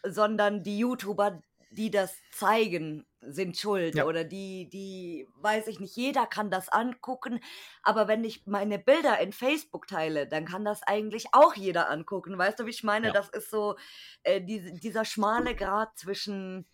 sondern 0.04 0.62
die 0.62 0.78
YouTuber, 0.78 1.42
die 1.70 1.90
das 1.90 2.14
zeigen, 2.30 3.06
sind 3.20 3.56
schuld 3.56 3.96
ja. 3.96 4.04
oder 4.04 4.24
die, 4.24 4.68
die, 4.68 5.26
weiß 5.36 5.66
ich 5.66 5.80
nicht, 5.80 5.96
jeder 5.96 6.26
kann 6.26 6.50
das 6.50 6.68
angucken, 6.68 7.40
aber 7.82 8.06
wenn 8.08 8.24
ich 8.24 8.46
meine 8.46 8.78
Bilder 8.78 9.18
in 9.18 9.32
Facebook 9.32 9.88
teile, 9.88 10.28
dann 10.28 10.44
kann 10.44 10.64
das 10.64 10.82
eigentlich 10.84 11.26
auch 11.32 11.54
jeder 11.54 11.90
angucken, 11.90 12.38
weißt 12.38 12.60
du, 12.60 12.66
wie 12.66 12.70
ich 12.70 12.84
meine? 12.84 13.08
Ja. 13.08 13.12
Das 13.12 13.28
ist 13.30 13.50
so 13.50 13.76
äh, 14.22 14.40
die, 14.40 14.72
dieser 14.80 15.04
schmale 15.04 15.56
Grad 15.56 15.98
zwischen, 15.98 16.66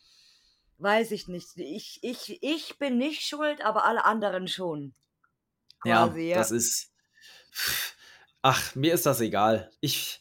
weiß 0.78 1.12
ich 1.12 1.28
nicht, 1.28 1.56
ich, 1.56 2.00
ich, 2.02 2.42
ich 2.42 2.78
bin 2.78 2.98
nicht 2.98 3.22
schuld, 3.22 3.64
aber 3.64 3.84
alle 3.84 4.04
anderen 4.04 4.48
schon. 4.48 4.94
Quasi, 5.84 6.20
ja, 6.22 6.28
ja, 6.30 6.36
das 6.36 6.50
ist, 6.50 6.90
ach, 8.42 8.74
mir 8.74 8.92
ist 8.92 9.06
das 9.06 9.20
egal. 9.20 9.70
Ich, 9.80 10.20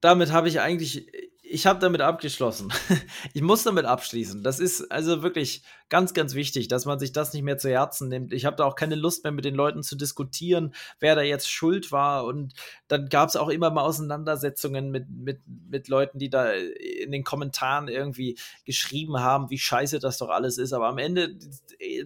damit 0.00 0.32
habe 0.32 0.48
ich 0.48 0.60
eigentlich 0.60 1.10
ich 1.50 1.66
habe 1.66 1.80
damit 1.80 2.00
abgeschlossen. 2.00 2.72
ich 3.34 3.42
muss 3.42 3.64
damit 3.64 3.84
abschließen. 3.84 4.42
Das 4.42 4.60
ist 4.60 4.90
also 4.92 5.22
wirklich 5.22 5.64
ganz, 5.90 6.14
ganz 6.14 6.34
wichtig, 6.34 6.68
dass 6.68 6.86
man 6.86 6.98
sich 6.98 7.12
das 7.12 7.34
nicht 7.34 7.42
mehr 7.42 7.58
zu 7.58 7.68
Herzen 7.68 8.08
nimmt. 8.08 8.32
Ich 8.32 8.46
habe 8.46 8.56
da 8.56 8.64
auch 8.64 8.76
keine 8.76 8.94
Lust 8.94 9.24
mehr 9.24 9.32
mit 9.32 9.44
den 9.44 9.56
Leuten 9.56 9.82
zu 9.82 9.96
diskutieren, 9.96 10.72
wer 11.00 11.16
da 11.16 11.22
jetzt 11.22 11.50
schuld 11.50 11.92
war. 11.92 12.24
Und 12.24 12.54
dann 12.88 13.08
gab 13.08 13.28
es 13.28 13.36
auch 13.36 13.48
immer 13.48 13.70
mal 13.70 13.82
Auseinandersetzungen 13.82 14.90
mit, 14.90 15.10
mit, 15.10 15.40
mit 15.46 15.88
Leuten, 15.88 16.18
die 16.18 16.30
da 16.30 16.52
in 16.52 17.10
den 17.10 17.24
Kommentaren 17.24 17.88
irgendwie 17.88 18.38
geschrieben 18.64 19.18
haben, 19.18 19.50
wie 19.50 19.58
scheiße 19.58 19.98
das 19.98 20.18
doch 20.18 20.30
alles 20.30 20.58
ist. 20.58 20.72
Aber 20.72 20.88
am 20.88 20.98
Ende, 20.98 21.36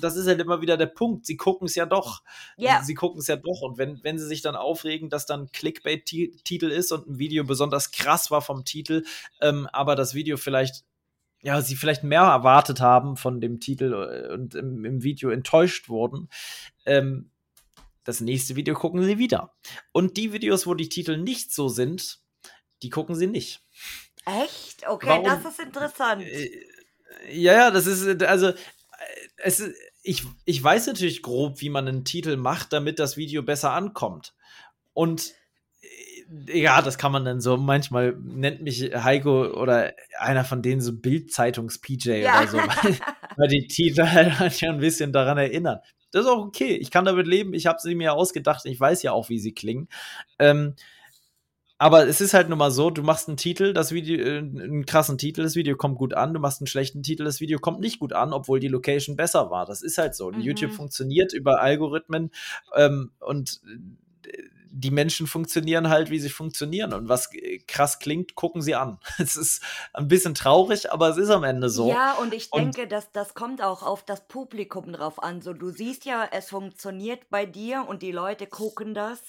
das 0.00 0.16
ist 0.16 0.26
halt 0.26 0.40
immer 0.40 0.62
wieder 0.62 0.78
der 0.78 0.86
Punkt. 0.86 1.26
Sie 1.26 1.36
gucken 1.36 1.66
es 1.66 1.74
ja 1.74 1.84
doch. 1.84 2.22
Ja. 2.56 2.82
Sie 2.82 2.94
gucken 2.94 3.20
es 3.20 3.26
ja 3.26 3.36
doch. 3.36 3.60
Und 3.60 3.76
wenn, 3.76 4.02
wenn 4.02 4.18
sie 4.18 4.26
sich 4.26 4.40
dann 4.40 4.56
aufregen, 4.56 5.10
dass 5.10 5.26
dann 5.26 5.52
Clickbait-Titel 5.52 6.70
ist 6.70 6.90
und 6.90 7.06
ein 7.06 7.18
Video 7.18 7.44
besonders 7.44 7.90
krass 7.90 8.30
war 8.30 8.40
vom 8.40 8.64
Titel, 8.64 9.04
ähm, 9.42 9.68
aber 9.72 9.94
das 9.94 10.14
Video 10.14 10.38
vielleicht 10.38 10.84
ja, 11.44 11.60
sie 11.60 11.76
vielleicht 11.76 12.02
mehr 12.02 12.22
erwartet 12.22 12.80
haben 12.80 13.16
von 13.16 13.40
dem 13.40 13.60
Titel 13.60 13.92
äh, 13.92 14.32
und 14.32 14.54
im, 14.54 14.84
im 14.84 15.02
Video 15.02 15.28
enttäuscht 15.28 15.90
wurden. 15.90 16.30
Ähm, 16.86 17.30
das 18.02 18.20
nächste 18.20 18.56
Video 18.56 18.74
gucken 18.74 19.02
sie 19.04 19.18
wieder. 19.18 19.54
Und 19.92 20.16
die 20.16 20.32
Videos, 20.32 20.66
wo 20.66 20.72
die 20.74 20.88
Titel 20.88 21.18
nicht 21.18 21.52
so 21.52 21.68
sind, 21.68 22.20
die 22.82 22.88
gucken 22.88 23.14
sie 23.14 23.26
nicht. 23.26 23.62
Echt? 24.24 24.88
Okay, 24.88 25.06
Warum? 25.06 25.24
das 25.24 25.44
ist 25.44 25.60
interessant. 25.60 26.22
Äh, 26.22 26.50
ja, 27.30 27.52
ja, 27.52 27.70
das 27.70 27.86
ist, 27.86 28.22
also, 28.22 28.48
äh, 28.48 28.54
es, 29.36 29.62
ich, 30.02 30.24
ich 30.46 30.62
weiß 30.62 30.86
natürlich 30.86 31.22
grob, 31.22 31.60
wie 31.60 31.68
man 31.68 31.86
einen 31.86 32.06
Titel 32.06 32.36
macht, 32.38 32.72
damit 32.72 32.98
das 32.98 33.18
Video 33.18 33.42
besser 33.42 33.72
ankommt. 33.72 34.34
Und 34.94 35.34
ja, 36.46 36.82
das 36.82 36.98
kann 36.98 37.12
man 37.12 37.24
dann 37.24 37.40
so, 37.40 37.56
manchmal 37.56 38.16
nennt 38.18 38.62
mich 38.62 38.94
Heiko 38.94 39.46
oder 39.46 39.92
einer 40.18 40.44
von 40.44 40.62
denen 40.62 40.80
so 40.80 40.92
Bild-Zeitungs-PJ 40.92 42.22
ja. 42.22 42.40
oder 42.40 42.48
so, 42.48 42.58
weil, 42.58 42.98
weil 43.36 43.48
die 43.48 43.66
Titel 43.66 44.04
halt 44.04 44.60
ja 44.60 44.70
ein 44.70 44.78
bisschen 44.78 45.12
daran 45.12 45.38
erinnern. 45.38 45.80
Das 46.10 46.24
ist 46.24 46.30
auch 46.30 46.44
okay. 46.46 46.76
Ich 46.76 46.90
kann 46.90 47.04
damit 47.04 47.26
leben. 47.26 47.54
Ich 47.54 47.66
habe 47.66 47.80
sie 47.80 47.94
mir 47.94 48.14
ausgedacht. 48.14 48.64
Ich 48.66 48.78
weiß 48.78 49.02
ja 49.02 49.10
auch, 49.12 49.28
wie 49.28 49.40
sie 49.40 49.52
klingen. 49.52 49.88
Ähm, 50.38 50.74
aber 51.76 52.06
es 52.06 52.20
ist 52.20 52.34
halt 52.34 52.48
nun 52.48 52.58
mal 52.58 52.70
so, 52.70 52.88
du 52.90 53.02
machst 53.02 53.28
einen 53.28 53.36
Titel, 53.36 53.72
das 53.72 53.90
Video, 53.90 54.24
äh, 54.24 54.38
einen 54.38 54.86
krassen 54.86 55.18
Titel, 55.18 55.42
das 55.42 55.56
Video 55.56 55.76
kommt 55.76 55.98
gut 55.98 56.14
an, 56.14 56.32
du 56.32 56.38
machst 56.38 56.60
einen 56.60 56.68
schlechten 56.68 57.02
Titel, 57.02 57.24
das 57.24 57.40
Video 57.40 57.58
kommt 57.58 57.80
nicht 57.80 57.98
gut 57.98 58.12
an, 58.12 58.32
obwohl 58.32 58.60
die 58.60 58.68
Location 58.68 59.16
besser 59.16 59.50
war. 59.50 59.66
Das 59.66 59.82
ist 59.82 59.98
halt 59.98 60.14
so. 60.14 60.30
Mhm. 60.30 60.40
YouTube 60.40 60.72
funktioniert 60.72 61.32
über 61.32 61.60
Algorithmen 61.60 62.30
ähm, 62.76 63.10
und 63.18 63.60
die 64.76 64.90
Menschen 64.90 65.28
funktionieren 65.28 65.88
halt, 65.88 66.10
wie 66.10 66.18
sie 66.18 66.28
funktionieren. 66.28 66.92
Und 66.92 67.08
was 67.08 67.30
krass 67.68 68.00
klingt, 68.00 68.34
gucken 68.34 68.60
sie 68.60 68.74
an. 68.74 68.98
Es 69.18 69.36
ist 69.36 69.62
ein 69.92 70.08
bisschen 70.08 70.34
traurig, 70.34 70.92
aber 70.92 71.08
es 71.08 71.16
ist 71.16 71.30
am 71.30 71.44
Ende 71.44 71.70
so. 71.70 71.88
Ja, 71.88 72.14
und 72.14 72.34
ich 72.34 72.52
und 72.52 72.60
denke, 72.60 72.88
dass 72.88 73.12
das 73.12 73.34
kommt 73.34 73.62
auch 73.62 73.82
auf 73.82 74.02
das 74.04 74.26
Publikum 74.26 74.92
drauf 74.92 75.22
an. 75.22 75.40
So, 75.40 75.52
du 75.52 75.70
siehst 75.70 76.04
ja, 76.04 76.28
es 76.30 76.50
funktioniert 76.50 77.30
bei 77.30 77.46
dir 77.46 77.86
und 77.86 78.02
die 78.02 78.12
Leute 78.12 78.46
gucken 78.46 78.94
das. 78.94 79.20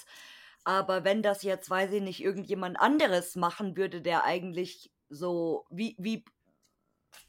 Aber 0.64 1.04
wenn 1.04 1.22
das 1.22 1.44
jetzt, 1.44 1.70
weiß 1.70 1.92
ich 1.92 2.02
nicht, 2.02 2.24
irgendjemand 2.24 2.80
anderes 2.80 3.36
machen 3.36 3.78
würde, 3.78 4.02
der 4.02 4.24
eigentlich 4.24 4.92
so 5.10 5.66
wie, 5.70 5.96
wie 6.00 6.26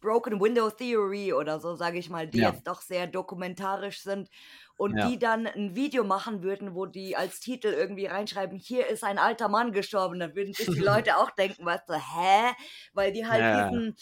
Broken 0.01 0.41
Window 0.41 0.71
Theory 0.71 1.35
oder 1.35 1.61
so, 1.61 1.75
sage 1.75 1.99
ich 1.99 2.09
mal, 2.09 2.27
die 2.27 2.39
ja. 2.39 2.51
jetzt 2.51 2.67
doch 2.67 2.81
sehr 2.81 3.07
dokumentarisch 3.07 4.01
sind 4.01 4.31
und 4.77 4.97
ja. 4.97 5.09
die 5.09 5.19
dann 5.19 5.47
ein 5.47 5.75
Video 5.75 6.05
machen 6.05 6.43
würden, 6.43 6.75
wo 6.75 6.87
die 6.87 7.17
als 7.17 7.41
Titel 7.41 7.69
irgendwie 7.69 8.07
reinschreiben, 8.07 8.59
hier 8.59 8.87
ist 8.87 9.05
ein 9.05 9.19
alter 9.19 9.49
Mann 9.49 9.73
gestorben, 9.73 10.19
dann 10.21 10.35
würden 10.35 10.53
sich 10.53 10.67
die 10.67 10.81
Leute 10.81 11.17
auch 11.17 11.31
denken, 11.31 11.65
was 11.65 11.81
so, 11.87 11.95
hä? 11.95 12.53
Weil 12.93 13.13
die 13.13 13.27
halt 13.27 13.41
ja. 13.41 13.69
diesen 13.69 13.97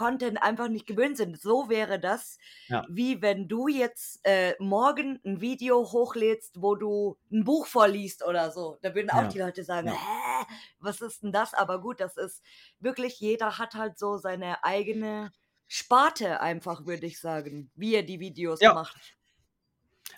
Content 0.00 0.42
einfach 0.42 0.68
nicht 0.68 0.86
gewöhnt 0.86 1.18
sind. 1.18 1.38
So 1.38 1.68
wäre 1.68 2.00
das, 2.00 2.38
ja. 2.68 2.86
wie 2.88 3.20
wenn 3.20 3.48
du 3.48 3.68
jetzt 3.68 4.20
äh, 4.22 4.54
morgen 4.58 5.20
ein 5.26 5.42
Video 5.42 5.92
hochlädst, 5.92 6.62
wo 6.62 6.74
du 6.74 7.18
ein 7.30 7.44
Buch 7.44 7.66
vorliest 7.66 8.24
oder 8.24 8.50
so. 8.50 8.78
Da 8.80 8.94
würden 8.94 9.10
auch 9.10 9.28
die 9.28 9.38
Leute 9.38 9.62
sagen, 9.62 9.88
hä, 9.90 10.46
was 10.78 11.02
ist 11.02 11.22
denn 11.22 11.32
das? 11.32 11.52
Aber 11.52 11.82
gut, 11.82 12.00
das 12.00 12.16
ist 12.16 12.42
wirklich, 12.78 13.20
jeder 13.20 13.58
hat 13.58 13.74
halt 13.74 13.98
so 13.98 14.16
seine 14.16 14.64
eigene 14.64 15.32
Sparte 15.66 16.40
einfach, 16.40 16.86
würde 16.86 17.06
ich 17.06 17.20
sagen, 17.20 17.70
wie 17.74 17.94
er 17.94 18.02
die 18.02 18.20
Videos 18.20 18.60
macht. 18.62 19.18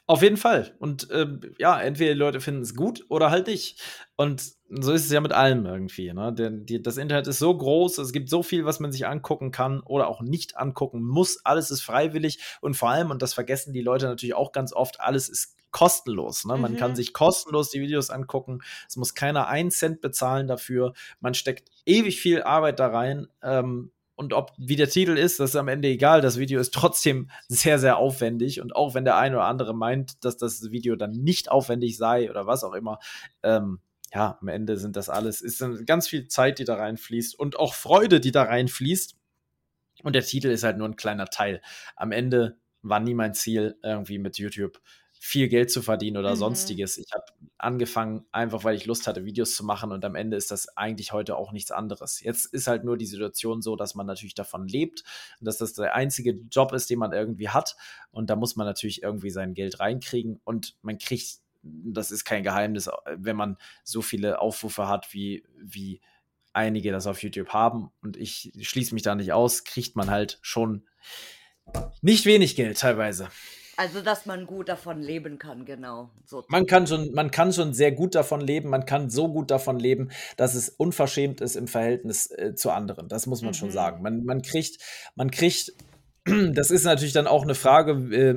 Auf 0.07 0.23
jeden 0.23 0.37
Fall. 0.37 0.75
Und 0.79 1.09
ähm, 1.13 1.41
ja, 1.59 1.81
entweder 1.81 2.13
die 2.13 2.19
Leute 2.19 2.41
finden 2.41 2.63
es 2.63 2.75
gut 2.75 3.05
oder 3.09 3.31
halt 3.31 3.47
nicht. 3.47 3.81
Und 4.17 4.43
so 4.69 4.93
ist 4.93 5.05
es 5.05 5.13
ja 5.13 5.21
mit 5.21 5.33
allem 5.33 5.65
irgendwie. 5.67 6.13
Ne? 6.13 6.33
Denn 6.33 6.67
die, 6.67 6.83
das 6.83 6.97
Internet 6.97 7.27
ist 7.27 7.39
so 7.39 7.57
groß, 7.57 7.99
es 7.99 8.13
gibt 8.13 8.29
so 8.29 8.43
viel, 8.43 8.65
was 8.65 8.81
man 8.81 8.93
sich 8.93 9.07
angucken 9.07 9.51
kann 9.51 9.81
oder 9.81 10.09
auch 10.09 10.21
nicht 10.21 10.57
angucken 10.57 11.03
muss. 11.03 11.45
Alles 11.45 11.71
ist 11.71 11.83
freiwillig 11.83 12.39
und 12.61 12.75
vor 12.75 12.91
allem, 12.91 13.11
und 13.11 13.23
das 13.23 13.35
vergessen 13.35 13.73
die 13.73 13.83
Leute 13.83 14.07
natürlich 14.07 14.35
auch 14.35 14.53
ganz 14.53 14.73
oft, 14.73 15.01
alles 15.01 15.29
ist 15.29 15.57
kostenlos. 15.73 16.45
Ne? 16.45 16.57
Man 16.57 16.77
kann 16.77 16.93
mhm. 16.93 16.97
sich 16.97 17.13
kostenlos 17.13 17.71
die 17.71 17.81
Videos 17.81 18.11
angucken. 18.11 18.61
Es 18.89 18.97
muss 18.97 19.15
keiner 19.15 19.49
einen 19.49 19.71
Cent 19.71 20.01
bezahlen 20.01 20.47
dafür. 20.47 20.93
Man 21.21 21.35
steckt 21.35 21.71
ewig 21.87 22.21
viel 22.21 22.43
Arbeit 22.43 22.79
da 22.79 22.89
rein. 22.89 23.27
Ähm, 23.43 23.91
und 24.23 24.33
ob 24.33 24.53
wie 24.57 24.77
der 24.77 24.89
Titel 24.89 25.19
ist, 25.19 25.41
das 25.41 25.51
ist 25.51 25.57
am 25.57 25.67
Ende 25.67 25.89
egal. 25.89 26.21
Das 26.21 26.39
Video 26.39 26.61
ist 26.61 26.73
trotzdem 26.73 27.29
sehr, 27.49 27.79
sehr 27.79 27.97
aufwendig. 27.97 28.61
Und 28.61 28.77
auch 28.77 28.95
wenn 28.95 29.05
der 29.05 29.17
eine 29.17 29.37
oder 29.37 29.47
andere 29.47 29.75
meint, 29.75 30.25
dass 30.25 30.37
das 30.37 30.71
Video 30.71 30.95
dann 30.97 31.11
nicht 31.11 31.51
aufwendig 31.51 31.97
sei 31.97 32.31
oder 32.31 32.47
was 32.47 32.63
auch 32.63 32.75
immer, 32.75 32.99
ähm, 33.43 33.81
ja, 34.15 34.39
am 34.41 34.49
Ende 34.49 34.77
sind 34.77 34.97
das 34.97 35.09
alles, 35.09 35.41
ist 35.41 35.65
ganz 35.87 36.07
viel 36.07 36.29
Zeit, 36.29 36.59
die 36.59 36.65
da 36.65 36.77
reinfließt 36.77 37.39
und 37.39 37.59
auch 37.59 37.75
Freude, 37.75 38.21
die 38.21 38.31
da 38.31 38.43
reinfließt. 38.45 39.17
Und 40.05 40.15
der 40.15 40.23
Titel 40.23 40.49
ist 40.49 40.65
halt 40.65 40.79
nur 40.79 40.89
ein 40.89 40.97
kleiner 40.97 41.27
Teil. 41.27 41.63
Am 41.97 42.13
Ende 42.13 42.59
war 42.83 43.01
nie 43.01 43.15
mein 43.15 43.35
Ziel, 43.35 43.77
irgendwie 43.83 44.19
mit 44.19 44.39
YouTube 44.39 44.81
viel 45.25 45.47
Geld 45.47 45.71
zu 45.71 45.83
verdienen 45.83 46.17
oder 46.17 46.33
mhm. 46.33 46.39
sonstiges. 46.39 46.99
Ich 46.99 47.13
habe 47.13 47.23
angefangen, 47.57 48.27
einfach 48.33 48.65
weil 48.65 48.75
ich 48.75 48.87
Lust 48.87 49.07
hatte, 49.07 49.25
Videos 49.25 49.55
zu 49.55 49.65
machen 49.65 49.93
und 49.93 50.05
am 50.05 50.17
Ende 50.17 50.37
ist 50.37 50.51
das 50.51 50.77
eigentlich 50.77 51.13
heute 51.13 51.37
auch 51.37 51.53
nichts 51.53 51.71
anderes. 51.71 52.19
Jetzt 52.19 52.47
ist 52.47 52.67
halt 52.67 52.83
nur 52.83 52.97
die 52.97 53.07
Situation 53.07 53.63
so, 53.63 53.77
dass 53.77 53.95
man 53.95 54.05
natürlich 54.05 54.35
davon 54.35 54.67
lebt 54.67 55.05
und 55.39 55.45
dass 55.45 55.59
das 55.59 55.75
der 55.75 55.95
einzige 55.95 56.33
Job 56.51 56.73
ist, 56.73 56.91
den 56.91 56.99
man 56.99 57.13
irgendwie 57.13 57.51
hat 57.51 57.77
und 58.11 58.31
da 58.31 58.37
muss 58.37 58.57
man 58.57 58.67
natürlich 58.67 59.05
irgendwie 59.05 59.31
sein 59.31 59.55
Geld 59.55 59.79
reinkriegen 59.79 60.41
und 60.43 60.75
man 60.83 60.99
kriegt, 60.99 61.37
das 61.63 62.11
ist 62.11 62.25
kein 62.25 62.43
Geheimnis, 62.43 62.91
wenn 63.15 63.37
man 63.37 63.59
so 63.85 64.03
viele 64.03 64.41
Aufrufe 64.41 64.89
hat, 64.89 65.15
wie, 65.15 65.45
wie 65.57 66.01
einige 66.53 66.91
das 66.91 67.07
auf 67.07 67.23
YouTube 67.23 67.51
haben 67.51 67.93
und 68.03 68.17
ich 68.17 68.53
schließe 68.61 68.93
mich 68.93 69.05
da 69.05 69.15
nicht 69.15 69.33
aus, 69.33 69.63
kriegt 69.63 69.95
man 69.95 70.11
halt 70.11 70.41
schon 70.43 70.83
nicht 72.01 72.27
wenig 72.27 72.57
Geld 72.57 72.81
teilweise. 72.81 73.29
Also, 73.77 74.03
dass 74.03 74.27
man 74.27 74.47
gut 74.47 74.69
davon 74.69 75.01
leben 75.01 75.39
kann, 75.39 75.65
genau. 75.65 76.11
So. 76.27 76.45
Man, 76.49 76.67
kann 76.67 76.87
schon, 76.87 77.13
man 77.13 77.31
kann 77.31 77.53
schon 77.53 77.73
sehr 77.73 77.93
gut 77.93 78.15
davon 78.15 78.41
leben. 78.41 78.69
Man 78.69 78.85
kann 78.85 79.09
so 79.09 79.29
gut 79.33 79.51
davon 79.51 79.79
leben, 79.79 80.11
dass 80.37 80.55
es 80.55 80.69
unverschämt 80.69 81.41
ist 81.41 81.57
im 81.57 81.69
Verhältnis 81.69 82.31
äh, 82.31 82.55
zu 82.55 82.71
anderen. 82.71 83.09
Das 83.09 83.27
muss 83.27 83.41
man 83.41 83.51
mhm. 83.51 83.55
schon 83.55 83.71
sagen. 83.71 84.03
Man, 84.03 84.25
man 84.25 84.43
kriegt, 84.43 84.79
man 85.15 85.31
kriegt 85.31 85.73
das 86.25 86.71
ist 86.71 86.85
natürlich 86.85 87.13
dann 87.13 87.27
auch 87.27 87.43
eine 87.43 87.55
Frage, 87.55 87.93
äh, 88.15 88.35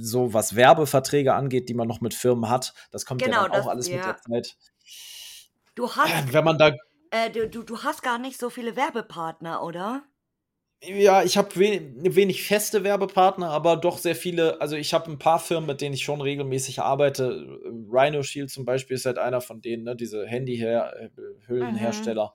so 0.00 0.32
was 0.32 0.56
Werbeverträge 0.56 1.34
angeht, 1.34 1.68
die 1.68 1.74
man 1.74 1.86
noch 1.88 2.00
mit 2.00 2.14
Firmen 2.14 2.48
hat. 2.48 2.72
Das 2.90 3.04
kommt 3.04 3.22
genau, 3.22 3.42
ja 3.42 3.48
dann 3.48 3.52
auch 3.52 3.56
das, 3.56 3.66
alles 3.68 3.88
ja. 3.88 3.96
mit 3.96 4.04
der 4.06 4.16
Zeit. 4.16 4.56
Du 5.74 5.90
hast, 5.90 6.32
wenn 6.32 6.44
man 6.44 6.58
da, 6.58 6.72
äh, 7.10 7.30
du, 7.30 7.62
du 7.62 7.82
hast 7.82 8.02
gar 8.02 8.18
nicht 8.18 8.40
so 8.40 8.50
viele 8.50 8.76
Werbepartner, 8.76 9.62
oder? 9.62 10.02
Ja, 10.80 11.24
ich 11.24 11.36
habe 11.36 11.56
wenig, 11.56 12.14
wenig 12.14 12.44
feste 12.44 12.84
Werbepartner, 12.84 13.50
aber 13.50 13.76
doch 13.76 13.98
sehr 13.98 14.14
viele. 14.14 14.60
Also 14.60 14.76
ich 14.76 14.94
habe 14.94 15.10
ein 15.10 15.18
paar 15.18 15.40
Firmen, 15.40 15.66
mit 15.66 15.80
denen 15.80 15.94
ich 15.94 16.04
schon 16.04 16.20
regelmäßig 16.20 16.80
arbeite. 16.80 17.58
Rhino 17.90 18.22
Shield 18.22 18.50
zum 18.50 18.64
Beispiel 18.64 18.94
ist 18.94 19.04
halt 19.04 19.18
einer 19.18 19.40
von 19.40 19.60
denen, 19.60 19.82
ne? 19.82 19.96
diese 19.96 20.24
Handyhüllenhersteller. 20.24 22.32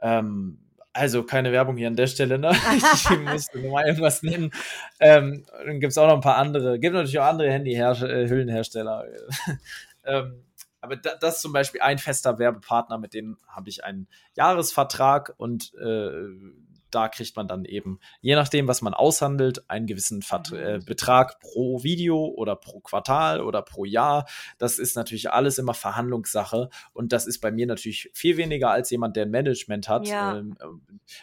Ähm, 0.00 0.64
also 0.94 1.24
keine 1.24 1.52
Werbung 1.52 1.76
hier 1.76 1.88
an 1.88 1.96
der 1.96 2.06
Stelle, 2.06 2.38
ne? 2.38 2.52
ich 2.74 3.18
musste 3.18 3.58
nur 3.58 3.72
mal 3.72 3.84
irgendwas 3.84 4.22
nennen. 4.22 4.50
Ähm, 4.98 5.44
dann 5.66 5.80
gibt 5.80 5.90
es 5.90 5.98
auch 5.98 6.06
noch 6.06 6.14
ein 6.14 6.22
paar 6.22 6.38
andere, 6.38 6.78
gibt 6.78 6.94
natürlich 6.94 7.18
auch 7.18 7.26
andere 7.26 7.50
Handy-Hüllenhersteller. 7.50 9.04
ähm, 10.04 10.44
aber 10.80 10.96
da, 10.96 11.16
das 11.20 11.36
ist 11.36 11.42
zum 11.42 11.52
Beispiel 11.52 11.82
ein 11.82 11.98
fester 11.98 12.38
Werbepartner, 12.38 12.96
mit 12.96 13.12
dem 13.12 13.36
habe 13.48 13.68
ich 13.68 13.84
einen 13.84 14.08
Jahresvertrag 14.36 15.34
und 15.36 15.74
äh, 15.74 16.10
da 16.94 17.08
kriegt 17.08 17.36
man 17.36 17.48
dann 17.48 17.64
eben, 17.64 17.98
je 18.20 18.34
nachdem, 18.34 18.68
was 18.68 18.82
man 18.82 18.94
aushandelt, 18.94 19.68
einen 19.68 19.86
gewissen 19.86 20.22
Vert 20.22 20.52
mhm. 20.52 20.58
äh, 20.58 20.78
Betrag 20.84 21.40
pro 21.40 21.82
Video 21.82 22.26
oder 22.26 22.56
pro 22.56 22.80
Quartal 22.80 23.40
oder 23.40 23.62
pro 23.62 23.84
Jahr. 23.84 24.26
Das 24.58 24.78
ist 24.78 24.96
natürlich 24.96 25.30
alles 25.30 25.58
immer 25.58 25.74
Verhandlungssache 25.74 26.70
und 26.92 27.12
das 27.12 27.26
ist 27.26 27.40
bei 27.40 27.50
mir 27.50 27.66
natürlich 27.66 28.10
viel 28.14 28.36
weniger 28.36 28.70
als 28.70 28.90
jemand, 28.90 29.16
der 29.16 29.26
ein 29.26 29.30
Management 29.30 29.88
hat. 29.88 30.06
Ja. 30.06 30.36
Ähm, 30.36 30.56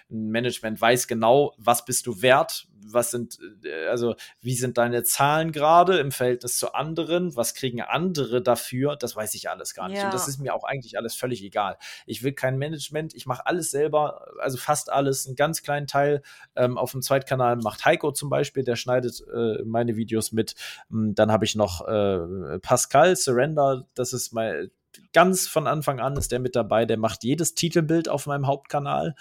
ein 0.09 0.29
Management 0.29 0.79
weiß 0.79 1.07
genau, 1.07 1.53
was 1.57 1.85
bist 1.85 2.07
du 2.07 2.21
wert, 2.21 2.67
was 2.85 3.11
sind, 3.11 3.39
äh, 3.63 3.87
also 3.87 4.15
wie 4.41 4.55
sind 4.55 4.77
deine 4.77 5.03
Zahlen 5.03 5.51
gerade 5.51 5.99
im 5.99 6.11
Verhältnis 6.11 6.57
zu 6.57 6.73
anderen, 6.73 7.35
was 7.35 7.53
kriegen 7.53 7.81
andere 7.81 8.41
dafür, 8.41 8.95
das 8.95 9.15
weiß 9.15 9.33
ich 9.35 9.49
alles 9.49 9.73
gar 9.73 9.87
nicht. 9.89 9.99
Ja. 9.99 10.05
Und 10.05 10.13
das 10.13 10.27
ist 10.27 10.39
mir 10.39 10.53
auch 10.53 10.63
eigentlich 10.63 10.97
alles 10.97 11.15
völlig 11.15 11.43
egal. 11.43 11.77
Ich 12.05 12.23
will 12.23 12.33
kein 12.33 12.57
Management, 12.57 13.13
ich 13.13 13.25
mache 13.25 13.45
alles 13.45 13.71
selber, 13.71 14.25
also 14.39 14.57
fast 14.57 14.91
alles, 14.91 15.25
einen 15.25 15.35
ganz 15.35 15.61
kleinen 15.63 15.87
Teil. 15.87 16.21
Ähm, 16.55 16.77
auf 16.77 16.91
dem 16.91 17.01
Zweitkanal 17.01 17.57
macht 17.57 17.85
Heiko 17.85 18.11
zum 18.11 18.29
Beispiel, 18.29 18.63
der 18.63 18.75
schneidet 18.75 19.23
äh, 19.33 19.63
meine 19.63 19.95
Videos 19.95 20.31
mit. 20.31 20.55
Hm, 20.89 21.15
dann 21.15 21.31
habe 21.31 21.45
ich 21.45 21.55
noch 21.55 21.87
äh, 21.87 22.59
Pascal 22.59 23.15
Surrender, 23.15 23.87
das 23.93 24.13
ist 24.13 24.33
mein 24.33 24.71
ganz 25.13 25.47
von 25.47 25.67
Anfang 25.67 25.99
an 25.99 26.17
ist 26.17 26.31
der 26.31 26.39
mit 26.39 26.55
dabei, 26.55 26.85
der 26.85 26.97
macht 26.97 27.23
jedes 27.23 27.55
Titelbild 27.55 28.09
auf 28.09 28.27
meinem 28.27 28.47
Hauptkanal. 28.47 29.15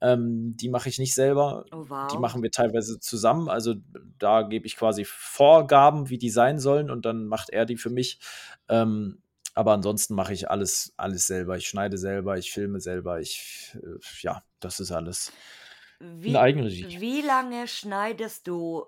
Ähm, 0.00 0.56
die 0.56 0.68
mache 0.68 0.88
ich 0.88 0.98
nicht 0.98 1.14
selber. 1.14 1.64
Oh, 1.72 1.84
wow. 1.88 2.06
Die 2.08 2.18
machen 2.18 2.42
wir 2.42 2.50
teilweise 2.50 3.00
zusammen. 3.00 3.48
Also 3.48 3.74
da 4.18 4.42
gebe 4.42 4.66
ich 4.66 4.76
quasi 4.76 5.04
Vorgaben, 5.04 6.10
wie 6.10 6.18
die 6.18 6.30
sein 6.30 6.58
sollen, 6.58 6.90
und 6.90 7.06
dann 7.06 7.26
macht 7.26 7.50
er 7.50 7.64
die 7.64 7.76
für 7.76 7.90
mich. 7.90 8.18
Ähm, 8.68 9.22
aber 9.54 9.72
ansonsten 9.72 10.14
mache 10.14 10.34
ich 10.34 10.50
alles, 10.50 10.92
alles 10.98 11.26
selber. 11.26 11.56
Ich 11.56 11.66
schneide 11.66 11.96
selber, 11.96 12.36
ich 12.36 12.52
filme 12.52 12.78
selber, 12.78 13.20
ich, 13.20 13.74
äh, 13.82 13.98
ja, 14.20 14.42
das 14.60 14.80
ist 14.80 14.92
alles 14.92 15.32
wie, 15.98 16.28
in 16.28 16.36
Eigenregie. 16.36 17.00
Wie 17.00 17.22
lange 17.22 17.66
schneidest 17.66 18.46
du 18.46 18.84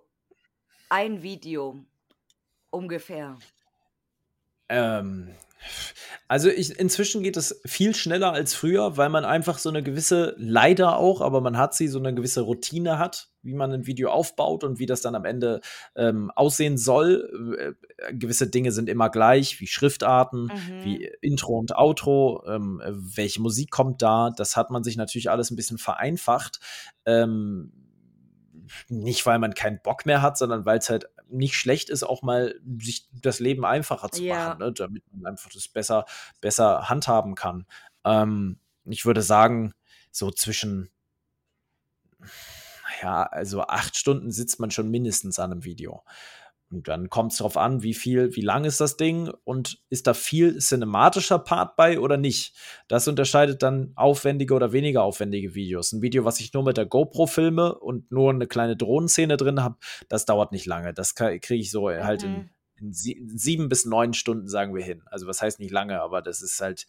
ein 0.90 1.22
Video 1.22 1.84
ungefähr? 2.70 3.38
Ähm, 4.68 5.34
also 6.28 6.50
ich, 6.50 6.78
inzwischen 6.78 7.22
geht 7.22 7.36
es 7.36 7.60
viel 7.64 7.94
schneller 7.94 8.32
als 8.32 8.54
früher, 8.54 8.96
weil 8.96 9.08
man 9.08 9.24
einfach 9.24 9.58
so 9.58 9.70
eine 9.70 9.82
gewisse, 9.82 10.34
leider 10.36 10.98
auch, 10.98 11.20
aber 11.20 11.40
man 11.40 11.56
hat 11.56 11.74
sie, 11.74 11.88
so 11.88 11.98
eine 11.98 12.14
gewisse 12.14 12.42
Routine 12.42 12.98
hat, 12.98 13.30
wie 13.42 13.54
man 13.54 13.72
ein 13.72 13.86
Video 13.86 14.10
aufbaut 14.10 14.62
und 14.62 14.78
wie 14.78 14.86
das 14.86 15.00
dann 15.00 15.14
am 15.14 15.24
Ende 15.24 15.60
ähm, 15.96 16.30
aussehen 16.34 16.76
soll. 16.76 17.56
Äh, 17.58 18.14
gewisse 18.14 18.48
Dinge 18.48 18.72
sind 18.72 18.88
immer 18.88 19.08
gleich, 19.08 19.58
wie 19.60 19.66
Schriftarten, 19.66 20.44
mhm. 20.44 20.84
wie 20.84 21.10
Intro 21.22 21.58
und 21.58 21.74
Outro, 21.74 22.44
ähm, 22.46 22.82
welche 22.86 23.40
Musik 23.40 23.70
kommt 23.70 24.02
da. 24.02 24.30
Das 24.30 24.56
hat 24.56 24.70
man 24.70 24.84
sich 24.84 24.96
natürlich 24.96 25.30
alles 25.30 25.50
ein 25.50 25.56
bisschen 25.56 25.78
vereinfacht. 25.78 26.60
Ähm, 27.06 27.72
nicht, 28.88 29.24
weil 29.24 29.38
man 29.38 29.54
keinen 29.54 29.80
Bock 29.82 30.04
mehr 30.04 30.20
hat, 30.20 30.36
sondern 30.36 30.66
weil 30.66 30.78
es 30.78 30.90
halt 30.90 31.08
nicht 31.30 31.54
schlecht 31.54 31.90
ist, 31.90 32.02
auch 32.02 32.22
mal 32.22 32.60
sich 32.80 33.08
das 33.12 33.40
Leben 33.40 33.64
einfacher 33.64 34.10
zu 34.10 34.22
ja. 34.22 34.48
machen, 34.48 34.58
ne? 34.58 34.72
damit 34.72 35.04
man 35.12 35.26
einfach 35.26 35.50
das 35.50 35.68
besser, 35.68 36.04
besser 36.40 36.88
handhaben 36.88 37.34
kann. 37.34 37.66
Ähm, 38.04 38.58
ich 38.84 39.04
würde 39.04 39.22
sagen, 39.22 39.74
so 40.10 40.30
zwischen, 40.30 40.90
ja, 43.02 43.24
also 43.24 43.62
acht 43.62 43.96
Stunden 43.96 44.30
sitzt 44.30 44.60
man 44.60 44.70
schon 44.70 44.90
mindestens 44.90 45.38
an 45.38 45.52
einem 45.52 45.64
Video. 45.64 46.02
Und 46.70 46.86
dann 46.86 47.08
kommt 47.08 47.32
es 47.32 47.38
darauf 47.38 47.56
an, 47.56 47.82
wie 47.82 47.94
viel, 47.94 48.36
wie 48.36 48.42
lang 48.42 48.64
ist 48.64 48.80
das 48.80 48.98
Ding 48.98 49.32
und 49.44 49.80
ist 49.88 50.06
da 50.06 50.12
viel 50.12 50.58
cinematischer 50.58 51.38
Part 51.38 51.76
bei 51.76 51.98
oder 51.98 52.18
nicht. 52.18 52.54
Das 52.88 53.08
unterscheidet 53.08 53.62
dann 53.62 53.92
aufwendige 53.96 54.52
oder 54.52 54.72
weniger 54.72 55.02
aufwendige 55.02 55.54
Videos. 55.54 55.92
Ein 55.92 56.02
Video, 56.02 56.26
was 56.26 56.40
ich 56.40 56.52
nur 56.52 56.64
mit 56.64 56.76
der 56.76 56.84
GoPro 56.84 57.26
filme 57.26 57.74
und 57.74 58.10
nur 58.12 58.30
eine 58.30 58.46
kleine 58.46 58.76
Drohnenszene 58.76 59.38
drin 59.38 59.62
habe, 59.62 59.76
das 60.10 60.26
dauert 60.26 60.52
nicht 60.52 60.66
lange. 60.66 60.92
Das 60.92 61.14
kriege 61.14 61.54
ich 61.54 61.70
so 61.70 61.88
mhm. 61.88 62.04
halt 62.04 62.24
in, 62.24 62.32
mhm. 62.32 62.50
in 62.76 62.92
sieben 62.92 63.70
bis 63.70 63.86
neun 63.86 64.12
Stunden, 64.12 64.46
sagen 64.46 64.74
wir 64.74 64.84
hin. 64.84 65.02
Also 65.06 65.26
was 65.26 65.40
heißt 65.40 65.60
nicht 65.60 65.72
lange, 65.72 66.02
aber 66.02 66.20
das 66.20 66.42
ist 66.42 66.60
halt 66.60 66.86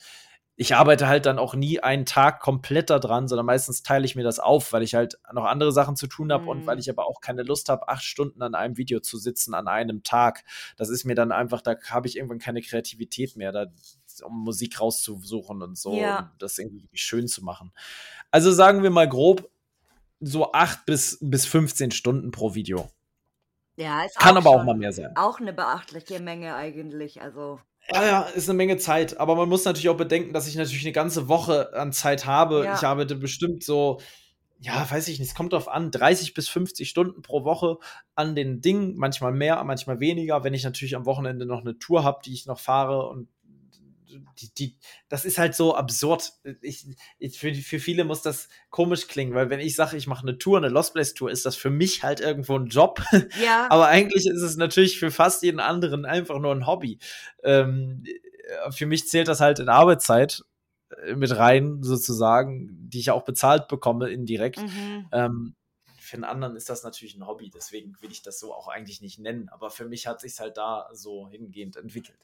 ich 0.61 0.75
arbeite 0.75 1.07
halt 1.07 1.25
dann 1.25 1.39
auch 1.39 1.55
nie 1.55 1.79
einen 1.79 2.05
Tag 2.05 2.41
komplett 2.41 2.89
da 2.89 2.99
dran, 2.99 3.29
sondern 3.29 3.45
meistens 3.45 3.81
teile 3.81 4.03
ich 4.03 4.17
mir 4.17 4.25
das 4.25 4.39
auf, 4.39 4.73
weil 4.73 4.83
ich 4.83 4.93
halt 4.93 5.17
noch 5.31 5.45
andere 5.45 5.71
Sachen 5.71 5.95
zu 5.95 6.05
tun 6.05 6.33
habe 6.33 6.43
mhm. 6.43 6.49
und 6.49 6.67
weil 6.67 6.75
mhm. 6.75 6.81
ich 6.81 6.89
aber 6.89 7.07
auch 7.07 7.21
keine 7.21 7.43
Lust 7.43 7.69
habe, 7.69 7.87
acht 7.87 8.03
Stunden 8.03 8.41
an 8.41 8.55
einem 8.55 8.75
Video 8.75 8.99
zu 8.99 9.17
sitzen 9.17 9.53
an 9.53 9.69
einem 9.69 10.03
Tag. 10.03 10.43
Das 10.75 10.89
ist 10.89 11.05
mir 11.05 11.15
dann 11.15 11.31
einfach, 11.31 11.61
da 11.61 11.77
habe 11.89 12.09
ich 12.09 12.17
irgendwann 12.17 12.39
keine 12.39 12.61
Kreativität 12.61 13.37
mehr, 13.37 13.53
da, 13.53 13.67
um 14.23 14.43
Musik 14.43 14.81
rauszusuchen 14.81 15.61
und 15.61 15.77
so, 15.77 15.97
ja. 15.97 16.19
und 16.33 16.41
das 16.41 16.57
irgendwie 16.57 16.89
schön 16.91 17.29
zu 17.29 17.41
machen. 17.41 17.71
Also 18.29 18.51
sagen 18.51 18.83
wir 18.83 18.89
mal 18.89 19.07
grob, 19.07 19.49
so 20.19 20.51
acht 20.51 20.85
bis, 20.85 21.19
bis 21.21 21.45
15 21.45 21.91
Stunden 21.91 22.31
pro 22.31 22.53
Video. 22.53 22.89
Ja, 23.77 24.03
ist 24.03 24.19
Kann 24.19 24.35
aber 24.35 24.49
auch 24.49 24.65
mal 24.65 24.75
mehr 24.75 24.91
sein. 24.91 25.15
Auch 25.15 25.39
eine 25.39 25.53
beachtliche 25.53 26.19
Menge 26.19 26.53
eigentlich, 26.53 27.21
also. 27.21 27.61
Ja, 27.91 28.05
ja, 28.05 28.21
ist 28.21 28.49
eine 28.49 28.57
Menge 28.57 28.77
Zeit. 28.77 29.19
Aber 29.19 29.35
man 29.35 29.49
muss 29.49 29.65
natürlich 29.65 29.89
auch 29.89 29.97
bedenken, 29.97 30.33
dass 30.33 30.47
ich 30.47 30.55
natürlich 30.55 30.85
eine 30.85 30.93
ganze 30.93 31.27
Woche 31.27 31.73
an 31.73 31.91
Zeit 31.91 32.25
habe. 32.25 32.65
Ja. 32.65 32.75
Ich 32.75 32.83
arbeite 32.83 33.15
bestimmt 33.15 33.63
so, 33.63 33.99
ja, 34.59 34.89
weiß 34.89 35.07
ich 35.07 35.19
nicht, 35.19 35.29
es 35.29 35.35
kommt 35.35 35.53
drauf 35.53 35.67
an, 35.67 35.89
30 35.89 36.33
bis 36.33 36.49
50 36.49 36.89
Stunden 36.89 37.21
pro 37.21 37.45
Woche 37.45 37.77
an 38.15 38.35
den 38.35 38.61
Dingen, 38.61 38.95
manchmal 38.97 39.31
mehr, 39.31 39.63
manchmal 39.63 39.99
weniger. 39.99 40.43
Wenn 40.43 40.53
ich 40.53 40.63
natürlich 40.63 40.95
am 40.95 41.05
Wochenende 41.05 41.45
noch 41.45 41.61
eine 41.61 41.79
Tour 41.79 42.03
habe, 42.03 42.19
die 42.25 42.33
ich 42.33 42.45
noch 42.45 42.59
fahre 42.59 43.07
und 43.07 43.29
die, 44.39 44.53
die, 44.53 44.77
das 45.07 45.25
ist 45.25 45.37
halt 45.37 45.55
so 45.55 45.75
absurd. 45.75 46.33
Ich, 46.61 46.85
ich, 47.17 47.37
für, 47.37 47.53
für 47.53 47.79
viele 47.79 48.03
muss 48.03 48.21
das 48.21 48.49
komisch 48.69 49.07
klingen, 49.07 49.33
weil 49.33 49.49
wenn 49.49 49.59
ich 49.59 49.75
sage, 49.75 49.97
ich 49.97 50.07
mache 50.07 50.27
eine 50.27 50.37
Tour, 50.37 50.57
eine 50.57 50.69
Lost 50.69 50.93
Place 50.93 51.13
Tour, 51.13 51.31
ist 51.31 51.45
das 51.45 51.55
für 51.55 51.69
mich 51.69 52.03
halt 52.03 52.19
irgendwo 52.19 52.57
ein 52.57 52.67
Job. 52.67 53.01
Ja. 53.39 53.67
Aber 53.69 53.87
eigentlich 53.87 54.25
ist 54.25 54.41
es 54.41 54.57
natürlich 54.57 54.99
für 54.99 55.11
fast 55.11 55.43
jeden 55.43 55.59
anderen 55.59 56.05
einfach 56.05 56.39
nur 56.39 56.53
ein 56.53 56.65
Hobby. 56.65 56.99
Ähm, 57.43 58.03
für 58.71 58.85
mich 58.85 59.07
zählt 59.07 59.27
das 59.27 59.39
halt 59.39 59.59
in 59.59 59.69
Arbeitszeit 59.69 60.43
äh, 61.05 61.15
mit 61.15 61.35
rein, 61.35 61.83
sozusagen, 61.83 62.89
die 62.89 62.99
ich 62.99 63.11
auch 63.11 63.23
bezahlt 63.23 63.67
bekomme, 63.67 64.09
indirekt. 64.09 64.59
Mhm. 64.59 65.07
Ähm, 65.11 65.55
für 66.09 66.17
einen 66.17 66.23
anderen 66.23 66.55
ist 66.55 66.69
das 66.69 66.83
natürlich 66.83 67.15
ein 67.15 67.27
Hobby, 67.27 67.51
deswegen 67.53 67.95
will 68.01 68.11
ich 68.11 68.23
das 68.23 68.39
so 68.39 68.53
auch 68.53 68.67
eigentlich 68.67 69.01
nicht 69.01 69.19
nennen. 69.19 69.47
Aber 69.49 69.69
für 69.69 69.85
mich 69.85 70.07
hat 70.07 70.21
sich 70.21 70.39
halt 70.39 70.57
da 70.57 70.89
so 70.91 71.29
hingehend 71.29 71.77
entwickelt. 71.77 72.19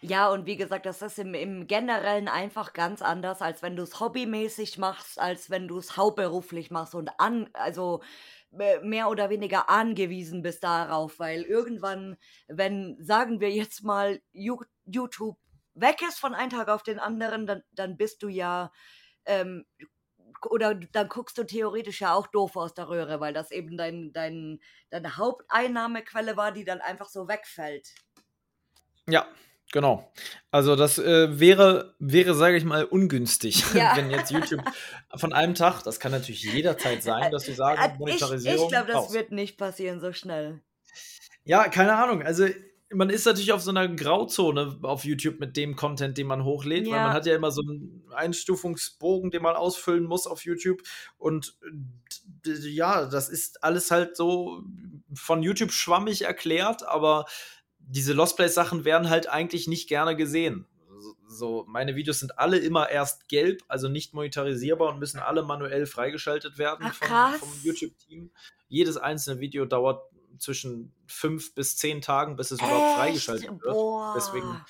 Ja, 0.00 0.30
und 0.30 0.46
wie 0.46 0.56
gesagt, 0.56 0.86
das 0.86 1.02
ist 1.02 1.18
im, 1.18 1.34
im 1.34 1.66
Generellen 1.66 2.28
einfach 2.28 2.72
ganz 2.72 3.02
anders, 3.02 3.42
als 3.42 3.62
wenn 3.62 3.76
du 3.76 3.82
es 3.82 4.00
hobbymäßig 4.00 4.78
machst, 4.78 5.18
als 5.18 5.50
wenn 5.50 5.68
du 5.68 5.78
es 5.78 5.96
hauptberuflich 5.96 6.70
machst 6.70 6.94
und 6.94 7.10
an, 7.18 7.48
also 7.52 8.02
mehr 8.50 9.08
oder 9.08 9.28
weniger 9.30 9.68
angewiesen 9.68 10.42
bist 10.42 10.64
darauf, 10.64 11.18
weil 11.18 11.42
irgendwann, 11.42 12.16
wenn, 12.46 12.96
sagen 13.00 13.40
wir 13.40 13.50
jetzt 13.50 13.82
mal, 13.82 14.20
YouTube 14.32 15.36
weg 15.74 16.00
ist 16.02 16.18
von 16.18 16.34
einem 16.34 16.50
Tag 16.50 16.68
auf 16.68 16.82
den 16.82 16.98
anderen, 16.98 17.46
dann, 17.46 17.62
dann 17.72 17.96
bist 17.96 18.22
du 18.22 18.28
ja, 18.28 18.72
ähm, 19.26 19.66
oder 20.48 20.74
dann 20.74 21.08
guckst 21.08 21.36
du 21.36 21.44
theoretisch 21.44 22.00
ja 22.00 22.14
auch 22.14 22.26
doof 22.28 22.56
aus 22.56 22.74
der 22.74 22.88
Röhre, 22.88 23.20
weil 23.20 23.34
das 23.34 23.50
eben 23.50 23.76
dein, 23.76 24.12
dein, 24.12 24.60
deine 24.90 25.16
Haupteinnahmequelle 25.16 26.36
war, 26.36 26.52
die 26.52 26.64
dann 26.64 26.80
einfach 26.80 27.08
so 27.08 27.28
wegfällt. 27.28 27.94
Ja, 29.06 29.26
Genau. 29.72 30.10
Also 30.50 30.76
das 30.76 30.98
äh, 30.98 31.38
wäre, 31.38 31.94
wäre, 31.98 32.34
sage 32.34 32.56
ich 32.56 32.64
mal, 32.64 32.84
ungünstig, 32.84 33.64
ja. 33.74 33.96
wenn 33.96 34.10
jetzt 34.10 34.30
YouTube 34.30 34.62
von 35.16 35.32
einem 35.32 35.54
Tag, 35.54 35.82
das 35.82 36.00
kann 36.00 36.12
natürlich 36.12 36.42
jederzeit 36.42 37.02
sein, 37.02 37.30
dass 37.30 37.44
sie 37.44 37.52
sagen, 37.52 37.80
äh, 37.82 37.98
Monetarisierung. 37.98 38.56
Ich, 38.56 38.62
ich 38.64 38.68
glaube, 38.70 38.86
das 38.86 38.96
raus. 38.96 39.12
wird 39.12 39.30
nicht 39.32 39.58
passieren 39.58 40.00
so 40.00 40.12
schnell. 40.12 40.60
Ja, 41.44 41.68
keine 41.68 41.96
Ahnung. 41.96 42.22
Also 42.22 42.46
man 42.90 43.10
ist 43.10 43.26
natürlich 43.26 43.52
auf 43.52 43.60
so 43.60 43.70
einer 43.70 43.88
Grauzone 43.88 44.78
auf 44.82 45.04
YouTube 45.04 45.40
mit 45.40 45.56
dem 45.56 45.76
Content, 45.76 46.16
den 46.16 46.26
man 46.26 46.44
hochlädt, 46.44 46.86
ja. 46.86 46.92
weil 46.92 47.00
man 47.00 47.12
hat 47.12 47.26
ja 47.26 47.34
immer 47.34 47.50
so 47.50 47.60
einen 47.60 48.02
Einstufungsbogen, 48.14 49.30
den 49.30 49.42
man 49.42 49.56
ausfüllen 49.56 50.04
muss 50.04 50.26
auf 50.26 50.44
YouTube. 50.44 50.82
Und 51.18 51.58
ja, 52.44 53.04
das 53.04 53.28
ist 53.28 53.62
alles 53.62 53.90
halt 53.90 54.16
so 54.16 54.62
von 55.12 55.42
YouTube 55.42 55.72
schwammig 55.72 56.22
erklärt, 56.22 56.86
aber 56.86 57.26
diese 57.88 58.12
Lost 58.12 58.36
Place 58.36 58.54
Sachen 58.54 58.84
werden 58.84 59.10
halt 59.10 59.28
eigentlich 59.28 59.66
nicht 59.66 59.88
gerne 59.88 60.16
gesehen. 60.16 60.66
So, 61.26 61.64
meine 61.68 61.94
Videos 61.94 62.20
sind 62.20 62.38
alle 62.38 62.58
immer 62.58 62.88
erst 62.88 63.28
gelb, 63.28 63.62
also 63.68 63.88
nicht 63.88 64.14
monetarisierbar 64.14 64.88
und 64.88 64.98
müssen 64.98 65.20
alle 65.20 65.42
manuell 65.42 65.86
freigeschaltet 65.86 66.58
werden 66.58 66.86
Ach, 66.88 66.94
vom, 66.94 67.48
vom 67.50 67.60
YouTube-Team. 67.62 68.30
Jedes 68.68 68.96
einzelne 68.96 69.40
Video 69.40 69.64
dauert 69.64 70.02
zwischen 70.38 70.92
fünf 71.06 71.54
bis 71.54 71.76
zehn 71.76 72.00
Tagen, 72.00 72.36
bis 72.36 72.50
es 72.50 72.60
Echt? 72.60 72.68
überhaupt 72.68 72.96
freigeschaltet 72.96 73.50
wird. 73.50 73.74
Boah. 73.74 74.14
Deswegen, 74.16 74.64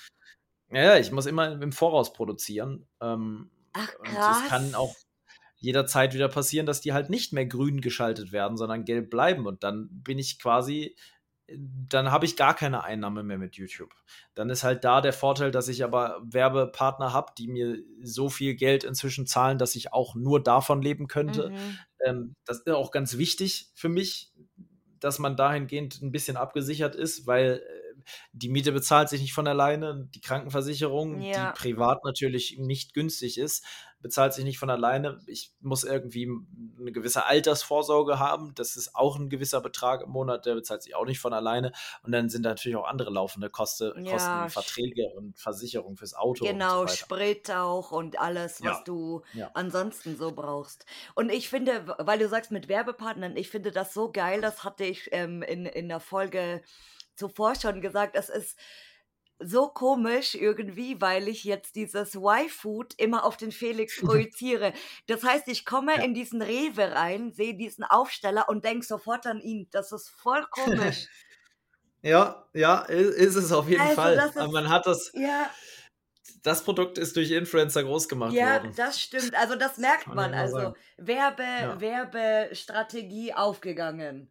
ja, 0.71 0.97
ich 0.97 1.11
muss 1.11 1.25
immer 1.25 1.61
im 1.61 1.71
Voraus 1.71 2.13
produzieren. 2.13 2.87
Ähm, 3.01 3.49
Ach, 3.73 3.89
krass. 4.03 4.41
Es 4.43 4.49
kann 4.49 4.75
auch 4.75 4.95
jederzeit 5.57 6.13
wieder 6.13 6.29
passieren, 6.29 6.65
dass 6.65 6.81
die 6.81 6.93
halt 6.93 7.09
nicht 7.09 7.33
mehr 7.33 7.45
grün 7.45 7.81
geschaltet 7.81 8.31
werden, 8.31 8.57
sondern 8.57 8.85
gelb 8.85 9.09
bleiben. 9.09 9.45
Und 9.45 9.63
dann 9.63 9.89
bin 9.91 10.19
ich 10.19 10.39
quasi, 10.39 10.95
dann 11.57 12.11
habe 12.11 12.25
ich 12.25 12.35
gar 12.35 12.55
keine 12.55 12.83
Einnahme 12.83 13.23
mehr 13.23 13.37
mit 13.37 13.55
YouTube. 13.55 13.93
Dann 14.35 14.49
ist 14.49 14.63
halt 14.63 14.83
da 14.83 15.01
der 15.01 15.13
Vorteil, 15.13 15.51
dass 15.51 15.67
ich 15.67 15.83
aber 15.83 16.21
Werbepartner 16.23 17.13
habe, 17.13 17.31
die 17.37 17.47
mir 17.47 17.77
so 18.01 18.29
viel 18.29 18.55
Geld 18.55 18.83
inzwischen 18.83 19.25
zahlen, 19.27 19.57
dass 19.57 19.75
ich 19.75 19.93
auch 19.93 20.15
nur 20.15 20.43
davon 20.43 20.81
leben 20.81 21.07
könnte. 21.07 21.49
Mhm. 21.49 21.77
Ähm, 22.05 22.35
das 22.45 22.59
ist 22.59 22.69
auch 22.69 22.91
ganz 22.91 23.17
wichtig 23.17 23.71
für 23.73 23.89
mich, 23.89 24.31
dass 24.99 25.19
man 25.19 25.35
dahingehend 25.35 26.01
ein 26.01 26.11
bisschen 26.11 26.37
abgesichert 26.37 26.95
ist, 26.95 27.25
weil 27.27 27.63
äh, 27.65 27.79
die 28.33 28.49
Miete 28.49 28.71
bezahlt 28.71 29.09
sich 29.09 29.21
nicht 29.21 29.33
von 29.33 29.47
alleine, 29.47 30.07
die 30.13 30.21
Krankenversicherung, 30.21 31.21
ja. 31.21 31.51
die 31.51 31.59
privat 31.59 32.03
natürlich 32.03 32.57
nicht 32.57 32.93
günstig 32.93 33.37
ist, 33.37 33.65
bezahlt 34.01 34.33
sich 34.33 34.45
nicht 34.45 34.59
von 34.59 34.69
alleine. 34.69 35.19
Ich 35.27 35.53
muss 35.59 35.83
irgendwie 35.83 36.29
eine 36.79 36.91
gewisse 36.91 37.25
Altersvorsorge 37.25 38.19
haben. 38.19 38.53
Das 38.55 38.75
ist 38.75 38.95
auch 38.95 39.17
ein 39.17 39.29
gewisser 39.29 39.61
Betrag 39.61 40.01
im 40.03 40.09
Monat, 40.09 40.45
der 40.45 40.55
bezahlt 40.55 40.83
sich 40.83 40.95
auch 40.95 41.05
nicht 41.05 41.19
von 41.19 41.33
alleine. 41.33 41.73
Und 42.03 42.11
dann 42.11 42.29
sind 42.29 42.43
natürlich 42.43 42.77
auch 42.77 42.87
andere 42.87 43.09
laufende 43.09 43.49
Kosten, 43.49 44.05
ja, 44.05 44.13
Kosten 44.13 44.49
Verträge 44.49 45.09
und 45.15 45.37
Versicherung 45.37 45.97
fürs 45.97 46.13
Auto. 46.13 46.45
Genau, 46.45 46.87
so 46.87 46.95
Sprit 46.95 47.51
auch 47.51 47.91
und 47.91 48.19
alles, 48.19 48.61
was 48.63 48.77
ja. 48.77 48.83
du 48.85 49.21
ansonsten 49.53 50.17
so 50.17 50.31
brauchst. 50.31 50.85
Und 51.15 51.29
ich 51.29 51.49
finde, 51.49 51.95
weil 51.97 52.19
du 52.19 52.29
sagst 52.29 52.51
mit 52.51 52.69
Werbepartnern, 52.69 53.35
ich 53.35 53.49
finde 53.49 53.71
das 53.71 53.93
so 53.93 54.11
geil, 54.11 54.41
das 54.41 54.63
hatte 54.63 54.85
ich 54.85 55.09
ähm, 55.11 55.41
in, 55.41 55.65
in 55.65 55.89
der 55.89 55.99
Folge 55.99 56.61
zuvor 57.15 57.55
schon 57.55 57.81
gesagt, 57.81 58.15
es 58.15 58.29
ist 58.29 58.57
so 59.39 59.67
komisch 59.69 60.35
irgendwie, 60.35 60.99
weil 61.01 61.27
ich 61.27 61.43
jetzt 61.43 61.75
dieses 61.75 62.15
Y-Food 62.15 62.93
immer 62.97 63.23
auf 63.23 63.37
den 63.37 63.51
Felix 63.51 63.99
projiziere. 64.01 64.73
Das 65.07 65.23
heißt, 65.23 65.47
ich 65.47 65.65
komme 65.65 65.95
ja. 65.95 66.03
in 66.03 66.13
diesen 66.13 66.41
Rewe 66.41 66.91
rein, 66.93 67.31
sehe 67.31 67.55
diesen 67.55 67.83
Aufsteller 67.83 68.49
und 68.49 68.65
denke 68.65 68.85
sofort 68.85 69.25
an 69.25 69.39
ihn. 69.41 69.67
Das 69.71 69.91
ist 69.91 70.09
voll 70.09 70.45
komisch. 70.51 71.07
ja, 72.01 72.45
ja, 72.53 72.81
ist 72.81 73.35
es 73.35 73.51
auf 73.51 73.67
jeden 73.69 73.81
also, 73.81 73.95
Fall. 73.95 74.17
Ist, 74.17 74.51
man 74.51 74.69
hat 74.69 74.85
das. 74.85 75.11
Ja. 75.13 75.49
Das 76.43 76.63
Produkt 76.63 76.97
ist 76.97 77.17
durch 77.17 77.31
Influencer 77.31 77.83
groß 77.83 78.07
gemacht 78.07 78.33
ja, 78.33 78.53
worden. 78.53 78.73
Ja, 78.75 78.85
das 78.85 79.01
stimmt. 79.01 79.35
Also 79.35 79.55
das 79.55 79.77
merkt 79.77 80.07
man. 80.07 80.33
Also 80.33 80.73
Werbe, 80.97 81.43
ja. 81.43 81.81
Werbestrategie 81.81 83.33
aufgegangen 83.33 84.29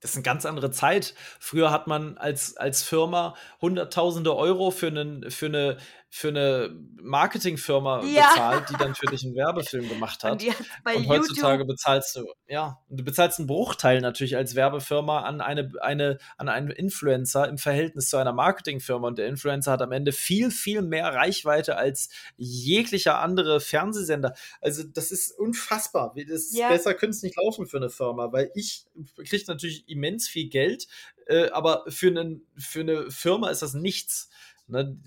das 0.00 0.12
ist 0.12 0.16
eine 0.16 0.22
ganz 0.22 0.46
andere 0.46 0.70
Zeit. 0.70 1.14
Früher 1.38 1.70
hat 1.70 1.86
man 1.86 2.16
als, 2.16 2.56
als 2.56 2.82
Firma 2.82 3.34
hunderttausende 3.60 4.34
Euro 4.34 4.70
für, 4.70 4.88
einen, 4.88 5.30
für 5.30 5.46
eine 5.46 5.76
für 6.12 6.28
eine 6.28 6.76
Marketingfirma 7.00 8.04
ja. 8.04 8.28
bezahlt, 8.30 8.68
die 8.68 8.74
dann 8.74 8.96
für 8.96 9.06
dich 9.06 9.24
einen 9.24 9.36
Werbefilm 9.36 9.88
gemacht 9.88 10.24
hat. 10.24 10.42
Und, 10.42 10.96
und 10.96 11.08
heutzutage 11.08 11.60
YouTube. 11.60 11.68
bezahlst 11.68 12.16
du, 12.16 12.26
ja, 12.48 12.78
du 12.88 13.04
bezahlst 13.04 13.38
einen 13.38 13.46
Bruchteil 13.46 14.00
natürlich 14.00 14.36
als 14.36 14.56
Werbefirma 14.56 15.22
an 15.22 15.40
eine, 15.40 15.70
eine, 15.80 16.18
an 16.36 16.48
einen 16.48 16.70
Influencer 16.70 17.48
im 17.48 17.58
Verhältnis 17.58 18.10
zu 18.10 18.16
einer 18.16 18.32
Marketingfirma. 18.32 19.06
Und 19.06 19.18
der 19.18 19.28
Influencer 19.28 19.70
hat 19.70 19.82
am 19.82 19.92
Ende 19.92 20.10
viel, 20.10 20.50
viel 20.50 20.82
mehr 20.82 21.14
Reichweite 21.14 21.76
als 21.76 22.08
jeglicher 22.36 23.20
andere 23.20 23.60
Fernsehsender. 23.60 24.34
Also, 24.60 24.82
das 24.82 25.12
ist 25.12 25.38
unfassbar. 25.38 26.12
Das 26.28 26.52
ja. 26.52 26.68
Besser 26.70 26.94
könnte 26.94 27.16
es 27.16 27.22
nicht 27.22 27.36
laufen 27.36 27.66
für 27.66 27.76
eine 27.76 27.88
Firma, 27.88 28.32
weil 28.32 28.50
ich 28.56 28.84
kriege 29.16 29.44
natürlich 29.46 29.88
immens 29.88 30.26
viel 30.26 30.48
Geld, 30.48 30.88
äh, 31.26 31.50
aber 31.50 31.84
für, 31.86 32.08
einen, 32.08 32.46
für 32.58 32.80
eine 32.80 33.10
Firma 33.12 33.50
ist 33.50 33.62
das 33.62 33.74
nichts. 33.74 34.28
Ne? 34.70 34.98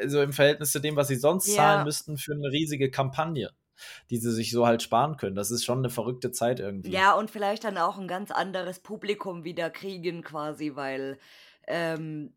Also 0.00 0.22
im 0.22 0.32
Verhältnis 0.32 0.72
zu 0.72 0.80
dem, 0.80 0.96
was 0.96 1.08
sie 1.08 1.16
sonst 1.16 1.48
ja. 1.48 1.54
zahlen 1.54 1.84
müssten 1.84 2.16
für 2.16 2.32
eine 2.32 2.50
riesige 2.50 2.90
Kampagne 2.90 3.50
die 4.10 4.18
sie 4.18 4.32
sich 4.32 4.50
so 4.50 4.66
halt 4.66 4.82
sparen 4.82 5.16
können. 5.16 5.36
Das 5.36 5.50
ist 5.50 5.64
schon 5.64 5.78
eine 5.78 5.88
verrückte 5.88 6.32
Zeit 6.32 6.60
irgendwie. 6.60 6.90
Ja, 6.90 7.14
und 7.14 7.30
vielleicht 7.30 7.64
dann 7.64 7.78
auch 7.78 7.98
ein 7.98 8.08
ganz 8.08 8.30
anderes 8.30 8.80
Publikum 8.80 9.44
wieder 9.44 9.70
kriegen 9.70 10.22
quasi, 10.22 10.72
weil 10.74 11.18
ähm, 11.66 12.34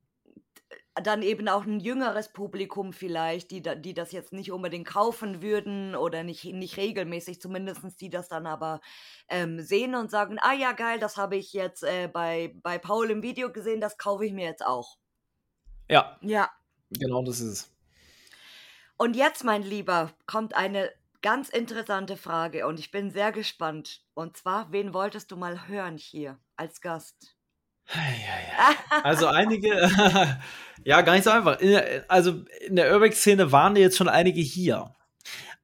dann 0.96 1.24
eben 1.24 1.48
auch 1.50 1.66
ein 1.66 1.80
jüngeres 1.80 2.32
Publikum 2.32 2.94
vielleicht, 2.94 3.50
die, 3.50 3.62
die 3.62 3.94
das 3.94 4.12
jetzt 4.12 4.32
nicht 4.32 4.52
unbedingt 4.52 4.88
kaufen 4.88 5.42
würden 5.42 5.96
oder 5.96 6.24
nicht, 6.24 6.46
nicht 6.46 6.78
regelmäßig, 6.78 7.42
zumindest 7.42 8.00
die 8.00 8.10
das 8.10 8.28
dann 8.28 8.46
aber 8.46 8.80
ähm, 9.28 9.60
sehen 9.60 9.96
und 9.96 10.12
sagen, 10.12 10.38
ah 10.40 10.54
ja, 10.54 10.74
geil, 10.74 11.00
das 11.00 11.18
habe 11.18 11.36
ich 11.36 11.54
jetzt 11.54 11.84
äh, 11.84 12.08
bei, 12.08 12.54
bei 12.62 12.78
Paul 12.78 13.10
im 13.10 13.24
Video 13.24 13.52
gesehen, 13.52 13.82
das 13.82 13.98
kaufe 13.98 14.26
ich 14.26 14.34
mir 14.34 14.46
jetzt 14.46 14.64
auch. 14.64 14.98
Ja. 15.90 16.18
Ja. 16.22 16.50
Genau 17.00 17.24
das 17.24 17.40
ist 17.40 17.52
es. 17.52 17.70
Und 18.98 19.16
jetzt, 19.16 19.44
mein 19.44 19.64
Lieber, 19.64 20.12
kommt 20.28 20.56
eine 20.56 20.92
ganz 21.22 21.50
interessante 21.50 22.18
Frage 22.18 22.68
und 22.68 22.80
ich 22.80 22.92
bin 22.92 23.12
sehr 23.12 23.32
gespannt. 23.32 24.02
Und 24.14 24.38
zwar, 24.38 24.72
wen 24.72 24.94
wolltest 24.94 25.32
du 25.32 25.38
mal 25.38 25.68
hören 25.68 25.98
hier 25.98 26.38
als 26.56 26.82
Gast? 26.82 27.36
Also 29.04 29.28
einige, 29.28 29.70
ja, 30.86 31.02
gar 31.02 31.14
nicht 31.14 31.26
so 31.26 31.32
einfach. 31.32 31.60
In 31.60 31.82
also 32.08 32.46
in 32.66 32.78
der 32.78 32.94
Urbex-Szene 32.94 33.52
waren 33.52 33.76
jetzt 33.76 33.98
schon 33.98 34.08
einige 34.08 34.40
hier. 34.40 34.94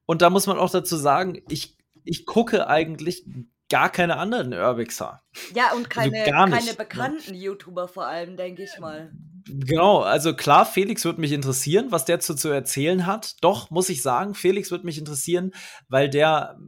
Und 0.06 0.22
da 0.22 0.30
muss 0.30 0.48
man 0.48 0.58
auch 0.58 0.72
dazu 0.72 0.98
sagen, 0.98 1.42
ich, 1.48 1.78
ich 2.04 2.26
gucke 2.26 2.68
eigentlich 2.68 3.24
gar 3.70 3.90
keine 3.90 4.18
anderen 4.18 4.54
Urbexer. 4.54 5.22
Ja, 5.54 5.74
und 5.74 5.90
keine, 5.90 6.20
also 6.20 6.32
keine 6.32 6.66
ne? 6.66 6.74
bekannten 6.74 7.32
ne? 7.32 7.38
YouTuber 7.38 7.88
vor 7.88 8.08
allem, 8.08 8.36
denke 8.36 8.64
ich 8.64 8.80
mal. 8.80 9.12
Genau, 9.52 10.00
also 10.00 10.36
klar, 10.36 10.66
Felix 10.66 11.06
wird 11.06 11.18
mich 11.18 11.32
interessieren, 11.32 11.88
was 11.90 12.06
der 12.06 12.20
zu, 12.20 12.36
zu 12.36 12.50
erzählen 12.50 13.06
hat. 13.06 13.36
Doch, 13.42 13.72
muss 13.72 13.90
ich 13.90 14.02
sagen, 14.02 14.36
Felix 14.36 14.70
wird 14.70 14.84
mich 14.84 14.98
interessieren, 14.98 15.52
weil 15.88 16.10
der, 16.10 16.60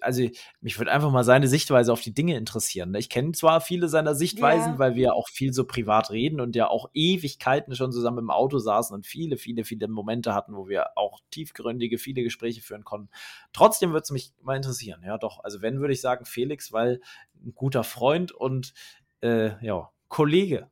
also 0.00 0.26
mich 0.60 0.78
würde 0.78 0.92
einfach 0.92 1.10
mal 1.10 1.24
seine 1.24 1.48
Sichtweise 1.48 1.92
auf 1.92 2.00
die 2.00 2.14
Dinge 2.14 2.36
interessieren. 2.36 2.94
Ich 2.94 3.10
kenne 3.10 3.32
zwar 3.32 3.60
viele 3.60 3.88
seiner 3.88 4.14
Sichtweisen, 4.14 4.74
ja. 4.74 4.78
weil 4.78 4.94
wir 4.94 5.14
auch 5.14 5.28
viel 5.28 5.52
so 5.52 5.64
privat 5.64 6.10
reden 6.10 6.40
und 6.40 6.56
ja 6.56 6.68
auch 6.68 6.88
Ewigkeiten 6.94 7.74
schon 7.74 7.92
zusammen 7.92 8.18
im 8.18 8.30
Auto 8.30 8.58
saßen 8.58 8.94
und 8.94 9.06
viele, 9.06 9.36
viele, 9.36 9.64
viele 9.64 9.88
Momente 9.88 10.34
hatten, 10.34 10.56
wo 10.56 10.68
wir 10.68 10.96
auch 10.96 11.20
tiefgründige, 11.30 11.98
viele 11.98 12.22
Gespräche 12.22 12.62
führen 12.62 12.84
konnten. 12.84 13.10
Trotzdem 13.52 13.90
würde 13.90 14.04
es 14.04 14.10
mich 14.10 14.32
mal 14.42 14.56
interessieren. 14.56 15.02
Ja, 15.04 15.18
doch, 15.18 15.44
also 15.44 15.60
wenn, 15.60 15.80
würde 15.80 15.92
ich 15.92 16.00
sagen 16.00 16.24
Felix, 16.24 16.72
weil 16.72 17.00
ein 17.44 17.52
guter 17.54 17.84
Freund 17.84 18.32
und 18.32 18.72
äh, 19.20 19.64
ja, 19.64 19.90
Kollege. 20.08 20.70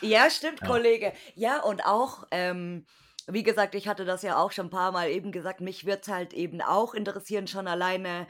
ja, 0.00 0.30
stimmt, 0.30 0.60
ja. 0.60 0.66
Kollege. 0.66 1.12
Ja, 1.34 1.62
und 1.62 1.84
auch, 1.84 2.24
ähm, 2.30 2.86
wie 3.26 3.42
gesagt, 3.42 3.74
ich 3.74 3.88
hatte 3.88 4.04
das 4.04 4.22
ja 4.22 4.38
auch 4.38 4.52
schon 4.52 4.66
ein 4.66 4.70
paar 4.70 4.92
Mal 4.92 5.10
eben 5.10 5.32
gesagt, 5.32 5.60
mich 5.60 5.86
wird 5.86 6.02
es 6.02 6.12
halt 6.12 6.32
eben 6.32 6.60
auch 6.60 6.94
interessieren, 6.94 7.46
schon 7.46 7.68
alleine, 7.68 8.26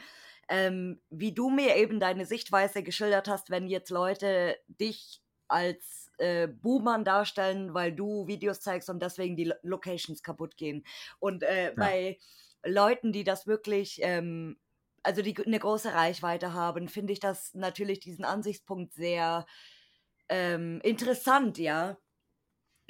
ähm, 0.49 1.01
wie 1.11 1.33
du 1.33 1.51
mir 1.51 1.77
eben 1.77 2.01
deine 2.01 2.27
Sichtweise 2.27 2.83
geschildert 2.83 3.29
hast, 3.29 3.51
wenn 3.51 3.69
jetzt 3.69 3.91
Leute 3.91 4.57
dich 4.69 5.21
als 5.49 6.11
äh, 6.19 6.49
Buhmann 6.49 7.05
darstellen, 7.05 7.75
weil 7.75 7.93
du 7.93 8.27
Videos 8.27 8.61
zeigst 8.61 8.89
und 8.89 9.03
deswegen 9.03 9.37
die 9.37 9.53
Locations 9.63 10.23
kaputt 10.23 10.57
gehen. 10.57 10.85
Und 11.19 11.43
äh, 11.43 11.67
ja. 11.67 11.73
bei 11.77 12.19
Leuten, 12.65 13.13
die 13.13 13.25
das 13.25 13.47
wirklich, 13.47 14.01
ähm, 14.03 14.59
also 15.03 15.23
die 15.23 15.37
eine 15.45 15.59
große 15.59 15.93
Reichweite 15.93 16.53
haben, 16.53 16.89
finde 16.89 17.13
ich 17.13 17.21
das 17.21 17.55
natürlich 17.55 18.01
diesen 18.01 18.25
Ansichtspunkt 18.25 18.95
sehr 18.95 19.47
ähm, 20.31 20.81
interessant, 20.83 21.59
ja. 21.59 21.97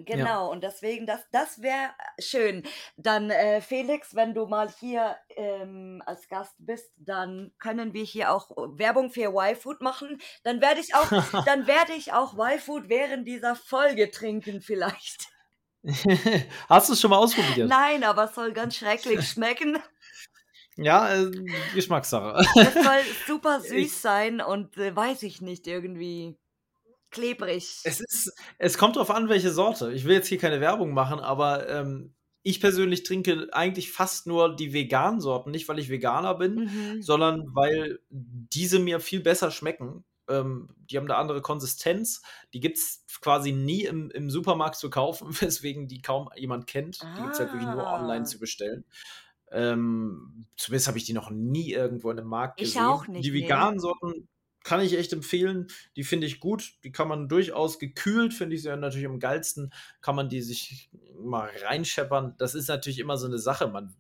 Genau, 0.07 0.25
ja. 0.25 0.47
und 0.47 0.63
deswegen, 0.63 1.07
das, 1.07 1.21
das 1.31 1.61
wäre 1.61 1.91
schön. 2.19 2.63
Dann, 2.97 3.31
äh, 3.31 3.61
Felix, 3.61 4.15
wenn 4.15 4.35
du 4.35 4.47
mal 4.47 4.71
hier 4.81 5.17
ähm, 5.37 6.03
als 6.07 6.29
Gast 6.29 6.55
bist, 6.59 6.91
dann 6.97 7.53
können 7.59 7.93
wir 7.93 8.05
hier 8.05 8.33
auch 8.33 8.51
Werbung 8.57 9.11
für 9.11 9.35
Y-Food 9.35 9.81
machen. 9.81 10.21
Dann 10.43 10.61
werde 10.61 10.81
ich 10.81 10.95
auch, 10.95 11.11
dann 11.45 11.67
werde 11.67 11.93
ich 11.93 12.13
auch 12.13 12.35
Y-Food 12.35 12.89
während 12.89 13.27
dieser 13.27 13.57
Folge 13.57 14.11
trinken, 14.11 14.61
vielleicht. 14.61 15.29
Hast 16.69 16.89
du 16.89 16.93
es 16.93 17.01
schon 17.01 17.11
mal 17.11 17.19
ausprobiert? 17.19 17.69
Nein, 17.69 18.05
aber 18.05 18.25
es 18.25 18.35
soll 18.35 18.53
ganz 18.53 18.77
schrecklich 18.77 19.29
schmecken. 19.29 19.79
Ja, 20.77 21.15
äh, 21.15 21.31
Geschmackssache. 21.75 22.43
Es 22.57 22.75
soll 22.75 23.03
super 23.27 23.61
süß 23.61 23.73
ich, 23.73 23.97
sein 23.97 24.41
und 24.41 24.77
äh, 24.79 24.95
weiß 24.95 25.25
ich 25.25 25.41
nicht, 25.43 25.67
irgendwie 25.67 26.39
klebrig. 27.11 27.81
Es 27.85 28.01
ist, 28.01 28.33
es 28.59 28.79
kommt 28.79 28.97
darauf 28.97 29.11
an, 29.11 29.29
welche 29.29 29.51
Sorte. 29.51 29.93
Ich 29.93 30.05
will 30.05 30.15
jetzt 30.15 30.29
hier 30.29 30.39
keine 30.39 30.61
Werbung 30.61 30.93
machen, 30.93 31.21
aber 31.21 31.69
ähm, 31.69 32.15
ich 32.43 32.61
persönlich 32.61 33.03
trinke 33.03 33.49
eigentlich 33.53 33.93
fast 33.93 34.27
nur 34.27 34.55
die 34.57 34.73
veganen 34.73 35.21
Sorten, 35.21 35.51
nicht 35.51 35.69
weil 35.69 35.79
ich 35.79 35.91
Veganer 35.91 36.35
bin, 36.35 36.55
mhm. 36.55 37.03
sondern 37.03 37.55
weil 37.55 38.01
diese 38.09 38.79
mir 38.79 39.01
viel 39.01 39.21
besser 39.21 39.51
schmecken. 39.51 40.05
Ähm, 40.29 40.69
die 40.79 40.97
haben 40.97 41.05
eine 41.05 41.17
andere 41.17 41.43
Konsistenz. 41.43 42.23
Die 42.55 42.61
gibt 42.61 42.79
es 42.79 43.05
quasi 43.21 43.53
nie 43.53 43.85
im, 43.85 44.11
im 44.11 44.31
Supermarkt 44.31 44.77
zu 44.77 44.89
kaufen, 44.89 45.29
weswegen 45.41 45.89
die 45.89 46.01
kaum 46.01 46.31
jemand 46.37 46.67
kennt. 46.67 46.99
Ah. 47.03 47.15
Die 47.17 47.23
gibt 47.23 47.35
es 47.35 47.41
halt 47.41 47.53
wirklich 47.53 47.69
nur 47.69 47.87
online 47.87 48.23
ah. 48.23 48.25
zu 48.25 48.39
bestellen. 48.39 48.85
Ähm, 49.53 50.47
zumindest 50.57 50.87
habe 50.87 50.99
ich 50.99 51.05
die 51.05 51.13
noch 51.13 51.31
nie 51.31 51.73
irgendwo 51.73 52.11
in 52.11 52.17
dem 52.17 52.29
Markt 52.29 52.59
gesehen. 52.59 52.81
Ich 52.81 52.81
auch 52.81 53.07
nicht. 53.09 53.25
Die 53.25 53.35
veganen 53.35 53.75
nee. 53.75 53.81
Sorten 53.81 54.29
kann 54.65 54.81
ich 54.81 54.97
echt 54.97 55.13
empfehlen. 55.13 55.69
Die 55.97 56.05
finde 56.05 56.27
ich 56.27 56.41
gut. 56.41 56.75
Die 56.85 56.93
kann 56.93 57.09
man 57.09 57.29
durchaus 57.29 57.79
gekühlt, 57.79 58.35
finde 58.35 58.57
ich 58.57 58.63
sie 58.63 58.77
natürlich 58.77 59.07
am 59.07 59.19
geilsten. 59.19 59.73
Kann 60.01 60.17
man 60.17 60.29
die 60.29 60.43
sich 60.43 60.91
mal 61.19 61.51
reinscheppern. 61.63 62.35
Das 62.39 62.55
ist 62.55 62.69
natürlich 62.69 62.99
immer 62.99 63.17
so 63.17 63.27
eine 63.27 63.39
Sache. 63.39 63.69
Man 63.69 63.95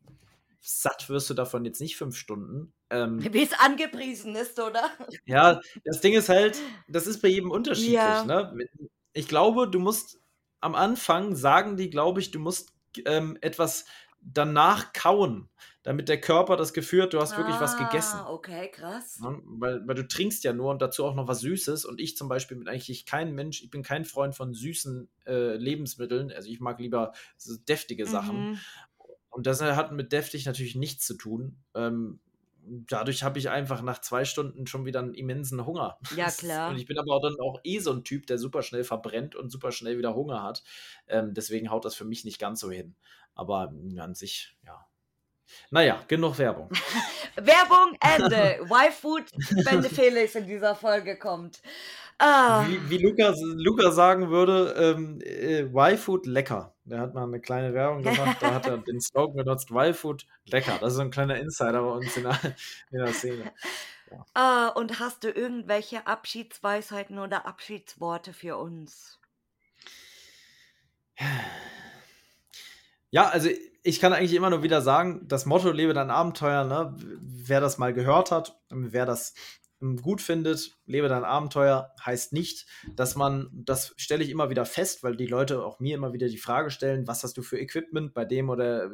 satt 0.60 1.08
wirst 1.08 1.30
du 1.30 1.34
davon 1.34 1.64
jetzt 1.64 1.80
nicht 1.80 1.96
fünf 1.96 2.16
Stunden. 2.16 2.72
Ähm, 2.90 3.20
Wie 3.32 3.42
es 3.42 3.58
angepriesen 3.58 4.36
ist, 4.36 4.58
oder? 4.60 4.90
ja, 5.24 5.60
das 5.84 6.00
Ding 6.00 6.14
ist 6.14 6.28
halt, 6.28 6.58
das 6.88 7.06
ist 7.06 7.22
bei 7.22 7.28
jedem 7.28 7.50
unterschiedlich. 7.50 7.94
Ja. 7.94 8.24
Ne? 8.24 8.68
Ich 9.12 9.26
glaube, 9.26 9.68
du 9.68 9.78
musst 9.78 10.18
am 10.60 10.74
Anfang 10.74 11.34
sagen 11.34 11.76
die, 11.76 11.90
glaube 11.90 12.20
ich, 12.20 12.30
du 12.30 12.38
musst 12.38 12.72
ähm, 13.06 13.38
etwas 13.40 13.86
danach 14.20 14.92
kauen, 14.92 15.48
damit 15.82 16.08
der 16.08 16.20
Körper 16.20 16.56
das 16.56 16.72
Gefühl 16.74 17.02
hat, 17.02 17.14
du 17.14 17.20
hast 17.20 17.36
wirklich 17.38 17.58
was 17.58 17.78
gegessen. 17.78 18.18
Ah, 18.18 18.30
okay, 18.30 18.70
krass. 18.70 19.18
Ne? 19.20 19.40
Weil, 19.44 19.86
weil 19.86 19.94
du 19.94 20.06
trinkst 20.06 20.44
ja 20.44 20.52
nur 20.52 20.70
und 20.70 20.82
dazu 20.82 21.06
auch 21.06 21.14
noch 21.14 21.26
was 21.26 21.40
Süßes. 21.40 21.86
Und 21.86 22.00
ich 22.00 22.16
zum 22.16 22.28
Beispiel 22.28 22.58
bin 22.58 22.68
eigentlich 22.68 23.06
kein 23.06 23.34
Mensch, 23.34 23.62
ich 23.62 23.70
bin 23.70 23.82
kein 23.82 24.04
Freund 24.04 24.34
von 24.34 24.52
süßen 24.52 25.08
äh, 25.26 25.54
Lebensmitteln. 25.56 26.32
Also 26.32 26.50
ich 26.50 26.60
mag 26.60 26.80
lieber 26.80 27.12
so 27.38 27.56
deftige 27.56 28.06
Sachen. 28.06 28.50
Mhm. 28.50 28.58
Und 29.30 29.46
das 29.46 29.62
hat 29.62 29.92
mit 29.92 30.12
deftig 30.12 30.44
natürlich 30.44 30.74
nichts 30.74 31.06
zu 31.06 31.14
tun. 31.14 31.56
Ähm, 31.74 32.20
dadurch 32.62 33.22
habe 33.22 33.38
ich 33.38 33.48
einfach 33.48 33.80
nach 33.80 34.00
zwei 34.00 34.24
Stunden 34.24 34.66
schon 34.66 34.84
wieder 34.84 35.00
einen 35.00 35.14
immensen 35.14 35.64
Hunger. 35.64 35.98
Ja, 36.14 36.30
klar. 36.30 36.70
Und 36.70 36.76
ich 36.76 36.86
bin 36.86 36.98
aber 36.98 37.14
auch 37.14 37.22
dann 37.22 37.38
auch 37.40 37.58
eh 37.64 37.78
so 37.78 37.92
ein 37.92 38.04
Typ, 38.04 38.26
der 38.26 38.38
super 38.38 38.62
schnell 38.62 38.84
verbrennt 38.84 39.34
und 39.34 39.50
super 39.50 39.72
schnell 39.72 39.96
wieder 39.96 40.14
Hunger 40.14 40.42
hat. 40.42 40.62
Ähm, 41.08 41.32
deswegen 41.32 41.70
haut 41.70 41.84
das 41.86 41.94
für 41.94 42.04
mich 42.04 42.24
nicht 42.24 42.38
ganz 42.38 42.60
so 42.60 42.70
hin. 42.70 42.94
Aber 43.34 43.70
mh, 43.70 44.02
an 44.02 44.14
sich, 44.14 44.58
ja. 44.66 44.86
Naja, 45.70 46.02
genug 46.08 46.38
Werbung. 46.38 46.70
Werbung 47.36 47.96
Ende. 48.00 48.60
Y-Food, 48.70 49.24
wenn 49.64 49.82
Felix 49.84 50.34
in 50.34 50.46
dieser 50.46 50.74
Folge 50.74 51.16
kommt. 51.18 51.60
Ah, 52.18 52.66
Wie, 52.68 52.90
wie 52.90 52.98
Luca, 52.98 53.32
Luca 53.56 53.90
sagen 53.92 54.28
würde, 54.28 54.74
ähm, 54.76 55.20
äh, 55.22 55.62
Y-Food 55.62 56.26
lecker. 56.26 56.74
Der 56.84 57.00
hat 57.00 57.14
mal 57.14 57.24
eine 57.24 57.40
kleine 57.40 57.72
Werbung 57.72 58.02
gemacht, 58.02 58.36
da 58.40 58.52
hat 58.54 58.66
er 58.66 58.76
den 58.88 59.00
Slogan 59.00 59.36
benutzt, 59.36 59.70
Y-Food 59.70 60.26
lecker. 60.44 60.76
Das 60.80 60.90
ist 60.90 60.96
so 60.96 61.02
ein 61.02 61.10
kleiner 61.10 61.38
Insider 61.40 61.80
bei 61.82 61.90
uns 61.90 62.14
in 62.18 62.24
der, 62.24 62.38
in 62.90 62.98
der 62.98 63.12
Szene. 63.14 63.52
ah, 64.34 64.68
und 64.68 65.00
hast 65.00 65.24
du 65.24 65.30
irgendwelche 65.30 66.06
Abschiedsweisheiten 66.06 67.18
oder 67.18 67.46
Abschiedsworte 67.46 68.34
für 68.34 68.58
uns? 68.58 69.18
Ja, 73.10 73.28
also 73.28 73.48
ich 73.82 74.00
kann 74.00 74.12
eigentlich 74.12 74.34
immer 74.34 74.50
nur 74.50 74.62
wieder 74.62 74.82
sagen, 74.82 75.26
das 75.26 75.46
Motto 75.46 75.70
lebe 75.70 75.94
dein 75.94 76.10
Abenteuer, 76.10 76.64
ne? 76.64 76.94
Wer 77.20 77.60
das 77.60 77.78
mal 77.78 77.92
gehört 77.92 78.30
hat, 78.30 78.60
wer 78.70 79.06
das 79.06 79.34
ähm, 79.82 79.96
gut 79.96 80.20
findet, 80.20 80.76
lebe 80.84 81.08
dein 81.08 81.24
Abenteuer, 81.24 81.94
heißt 82.04 82.32
nicht, 82.32 82.66
dass 82.94 83.16
man, 83.16 83.48
das 83.52 83.94
stelle 83.96 84.22
ich 84.22 84.30
immer 84.30 84.50
wieder 84.50 84.66
fest, 84.66 85.02
weil 85.02 85.16
die 85.16 85.26
Leute 85.26 85.64
auch 85.64 85.80
mir 85.80 85.94
immer 85.94 86.12
wieder 86.12 86.28
die 86.28 86.38
Frage 86.38 86.70
stellen, 86.70 87.06
was 87.06 87.24
hast 87.24 87.36
du 87.38 87.42
für 87.42 87.58
Equipment 87.58 88.12
bei 88.12 88.24
dem 88.24 88.50
oder 88.50 88.90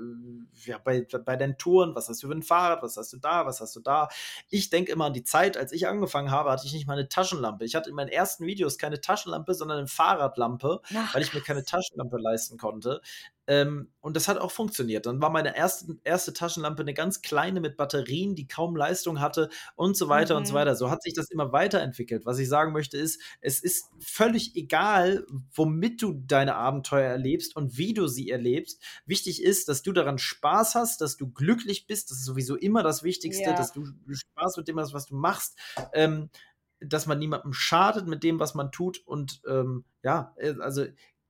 ja, 0.64 0.78
bei, 0.78 1.06
bei 1.24 1.36
deinen 1.36 1.58
Touren, 1.58 1.94
was 1.94 2.08
hast 2.08 2.22
du 2.22 2.28
für 2.28 2.34
ein 2.34 2.42
Fahrrad, 2.42 2.82
was 2.82 2.96
hast 2.96 3.12
du 3.12 3.18
da, 3.18 3.46
was 3.46 3.60
hast 3.60 3.74
du 3.74 3.80
da. 3.80 4.08
Ich 4.48 4.70
denke 4.70 4.92
immer 4.92 5.06
an 5.06 5.12
die 5.12 5.24
Zeit, 5.24 5.56
als 5.56 5.72
ich 5.72 5.88
angefangen 5.88 6.30
habe, 6.30 6.50
hatte 6.50 6.66
ich 6.66 6.72
nicht 6.72 6.86
mal 6.86 6.94
eine 6.94 7.08
Taschenlampe. 7.08 7.64
Ich 7.64 7.74
hatte 7.74 7.90
in 7.90 7.96
meinen 7.96 8.08
ersten 8.08 8.46
Videos 8.46 8.78
keine 8.78 9.00
Taschenlampe, 9.00 9.54
sondern 9.54 9.78
eine 9.78 9.88
Fahrradlampe 9.88 10.80
Ach, 10.94 11.14
weil 11.14 11.22
ich 11.22 11.34
mir 11.34 11.40
keine 11.40 11.64
Taschenlampe 11.64 12.18
leisten 12.18 12.58
konnte. 12.58 13.00
Ähm, 13.48 13.93
und 14.01 14.16
das 14.16 14.28
hat 14.28 14.39
auch 14.39 14.51
funktioniert. 14.51 15.06
Dann 15.06 15.20
war 15.23 15.31
meine 15.31 15.56
erste, 15.56 15.97
erste 16.05 16.32
Taschenlampe 16.32 16.82
eine 16.82 16.94
ganz 16.94 17.23
kleine 17.23 17.60
mit 17.60 17.77
Batterien, 17.77 18.35
die 18.35 18.47
kaum 18.48 18.77
Leistung 18.77 19.20
hatte 19.20 19.48
und 19.77 19.97
so 19.97 20.09
weiter 20.09 20.36
und 20.36 20.47
so 20.47 20.52
Mhm. 20.52 20.56
weiter. 20.59 20.77
So 20.77 20.90
hat 20.90 21.02
sich 21.02 21.14
das 21.14 21.31
immer 21.31 21.52
weiterentwickelt. 21.52 22.27
Was 22.27 22.39
ich 22.39 22.48
sagen 22.48 22.73
möchte 22.73 22.97
ist, 22.98 23.20
es 23.40 23.60
ist 23.62 23.86
völlig 24.01 24.56
egal, 24.56 25.24
womit 25.55 26.02
du 26.02 26.12
deine 26.27 26.56
Abenteuer 26.56 27.09
erlebst 27.10 27.55
und 27.56 27.77
wie 27.78 27.94
du 27.94 28.06
sie 28.09 28.31
erlebst. 28.31 28.82
Wichtig 29.06 29.43
ist, 29.43 29.68
dass 29.68 29.82
du 29.82 29.93
daran 29.93 30.18
Spaß 30.18 30.74
hast, 30.74 31.01
dass 31.01 31.16
du 31.16 31.31
glücklich 31.31 31.86
bist. 31.86 32.10
Das 32.10 32.18
ist 32.18 32.24
sowieso 32.24 32.56
immer 32.56 32.82
das 32.82 33.02
Wichtigste, 33.02 33.51
Ja. 33.51 33.56
dass 33.56 33.73
du 33.73 33.86
Spaß 34.10 34.56
mit 34.56 34.68
dem 34.68 34.78
hast, 34.81 34.93
was 34.94 35.06
du 35.06 35.14
machst. 35.16 35.56
Ähm, 35.93 36.31
dass 36.81 37.06
man 37.06 37.18
niemandem 37.18 37.52
schadet 37.55 38.06
mit 38.06 38.23
dem, 38.23 38.39
was 38.39 38.55
man 38.55 38.70
tut. 38.70 38.98
Und 39.06 39.40
ähm, 39.48 39.85
ja, 40.02 40.35
äh, 40.36 40.55
also 40.60 40.85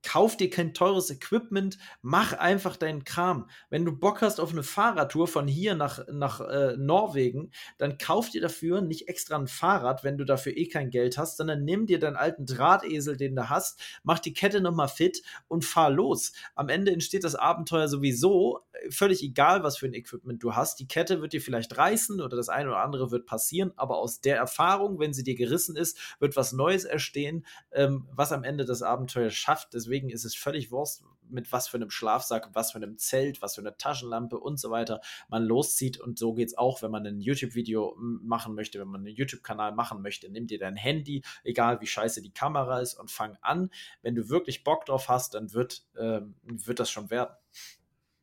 kauf 0.06 0.36
dir 0.36 0.48
kein 0.48 0.72
teures 0.72 1.10
Equipment, 1.10 1.78
mach 2.00 2.32
einfach 2.32 2.76
deinen 2.76 3.02
Kram. 3.02 3.50
Wenn 3.70 3.84
du 3.84 3.90
Bock 3.90 4.22
hast 4.22 4.38
auf 4.38 4.52
eine 4.52 4.62
Fahrradtour 4.62 5.26
von 5.26 5.48
hier 5.48 5.74
nach, 5.74 6.06
nach 6.12 6.40
äh, 6.40 6.76
Norwegen, 6.76 7.50
dann 7.76 7.98
kauf 7.98 8.30
dir 8.30 8.40
dafür 8.40 8.82
nicht 8.82 9.08
extra 9.08 9.36
ein 9.36 9.48
Fahrrad, 9.48 10.04
wenn 10.04 10.16
du 10.16 10.24
dafür 10.24 10.56
eh 10.56 10.68
kein 10.68 10.90
Geld 10.90 11.18
hast, 11.18 11.38
sondern 11.38 11.64
nimm 11.64 11.86
dir 11.86 11.98
deinen 11.98 12.14
alten 12.14 12.46
Drahtesel, 12.46 13.16
den 13.16 13.34
du 13.34 13.50
hast, 13.50 13.80
mach 14.04 14.20
die 14.20 14.32
Kette 14.32 14.60
nochmal 14.60 14.86
fit 14.86 15.22
und 15.48 15.64
fahr 15.64 15.90
los. 15.90 16.32
Am 16.54 16.68
Ende 16.68 16.92
entsteht 16.92 17.24
das 17.24 17.34
Abenteuer 17.34 17.88
sowieso, 17.88 18.60
äh, 18.74 18.92
völlig 18.92 19.24
egal, 19.24 19.64
was 19.64 19.76
für 19.76 19.86
ein 19.86 19.94
Equipment 19.94 20.40
du 20.40 20.54
hast. 20.54 20.78
Die 20.78 20.86
Kette 20.86 21.20
wird 21.20 21.32
dir 21.32 21.40
vielleicht 21.40 21.76
reißen 21.76 22.20
oder 22.20 22.36
das 22.36 22.48
eine 22.48 22.68
oder 22.68 22.78
andere 22.78 23.10
wird 23.10 23.26
passieren, 23.26 23.72
aber 23.74 23.98
aus 23.98 24.20
der 24.20 24.36
Erfahrung, 24.36 25.00
wenn 25.00 25.12
sie 25.12 25.24
dir 25.24 25.34
gerissen 25.34 25.74
ist, 25.74 25.98
wird 26.20 26.36
was 26.36 26.52
Neues 26.52 26.84
entstehen, 26.84 27.44
ähm, 27.72 28.06
was 28.12 28.30
am 28.30 28.44
Ende 28.44 28.64
das 28.64 28.82
Abenteuer 28.82 29.30
schafft. 29.30 29.74
Deswegen 29.74 29.95
ist 30.04 30.24
es 30.24 30.34
völlig 30.34 30.70
Wurst, 30.70 31.04
mit 31.28 31.50
was 31.52 31.68
für 31.68 31.76
einem 31.76 31.90
Schlafsack, 31.90 32.50
was 32.54 32.72
für 32.72 32.78
einem 32.78 32.98
Zelt, 32.98 33.42
was 33.42 33.54
für 33.56 33.60
einer 33.60 33.76
Taschenlampe 33.76 34.38
und 34.38 34.58
so 34.60 34.70
weiter 34.70 35.00
man 35.28 35.44
loszieht. 35.44 35.98
Und 35.98 36.18
so 36.18 36.34
geht 36.34 36.48
es 36.48 36.58
auch, 36.58 36.82
wenn 36.82 36.90
man 36.90 37.06
ein 37.06 37.20
YouTube-Video 37.20 37.94
machen 37.98 38.54
möchte, 38.54 38.78
wenn 38.78 38.88
man 38.88 39.00
einen 39.00 39.14
YouTube-Kanal 39.14 39.72
machen 39.72 40.02
möchte. 40.02 40.30
Nimm 40.30 40.46
dir 40.46 40.58
dein 40.58 40.76
Handy, 40.76 41.22
egal 41.44 41.80
wie 41.80 41.86
scheiße 41.86 42.22
die 42.22 42.32
Kamera 42.32 42.80
ist, 42.80 42.94
und 42.94 43.10
fang 43.10 43.36
an. 43.40 43.70
Wenn 44.02 44.14
du 44.14 44.28
wirklich 44.28 44.64
Bock 44.64 44.84
drauf 44.86 45.08
hast, 45.08 45.34
dann 45.34 45.52
wird, 45.52 45.84
ähm, 45.98 46.36
wird 46.44 46.80
das 46.80 46.90
schon 46.90 47.10
werden. 47.10 47.34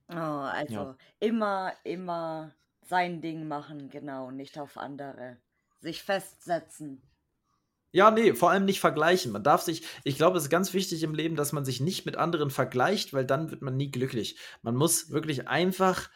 oh, 0.09 0.13
also 0.15 0.73
Ja. 0.73 0.97
immer, 1.19 1.73
immer 1.83 2.53
sein 2.81 3.21
Ding 3.21 3.47
machen, 3.47 3.89
genau, 3.89 4.31
nicht 4.31 4.59
auf 4.59 4.77
andere. 4.77 5.37
Sich 5.79 6.03
festsetzen. 6.03 7.01
Ja, 7.95 8.09
nee, 8.09 8.33
vor 8.33 8.49
allem 8.49 8.65
nicht 8.65 8.79
vergleichen. 8.79 9.31
Man 9.31 9.43
darf 9.43 9.61
sich, 9.61 9.83
ich 10.03 10.15
glaube, 10.17 10.37
es 10.37 10.45
ist 10.45 10.49
ganz 10.49 10.73
wichtig 10.73 11.03
im 11.03 11.13
Leben, 11.13 11.35
dass 11.35 11.51
man 11.51 11.63
sich 11.63 11.79
nicht 11.79 12.05
mit 12.07 12.15
anderen 12.17 12.49
vergleicht, 12.49 13.13
weil 13.13 13.23
dann 13.25 13.51
wird 13.51 13.61
man 13.61 13.77
nie 13.77 13.91
glücklich. 13.91 14.39
Man 14.63 14.75
muss 14.75 15.11
wirklich 15.11 15.47
einfach, 15.47 16.09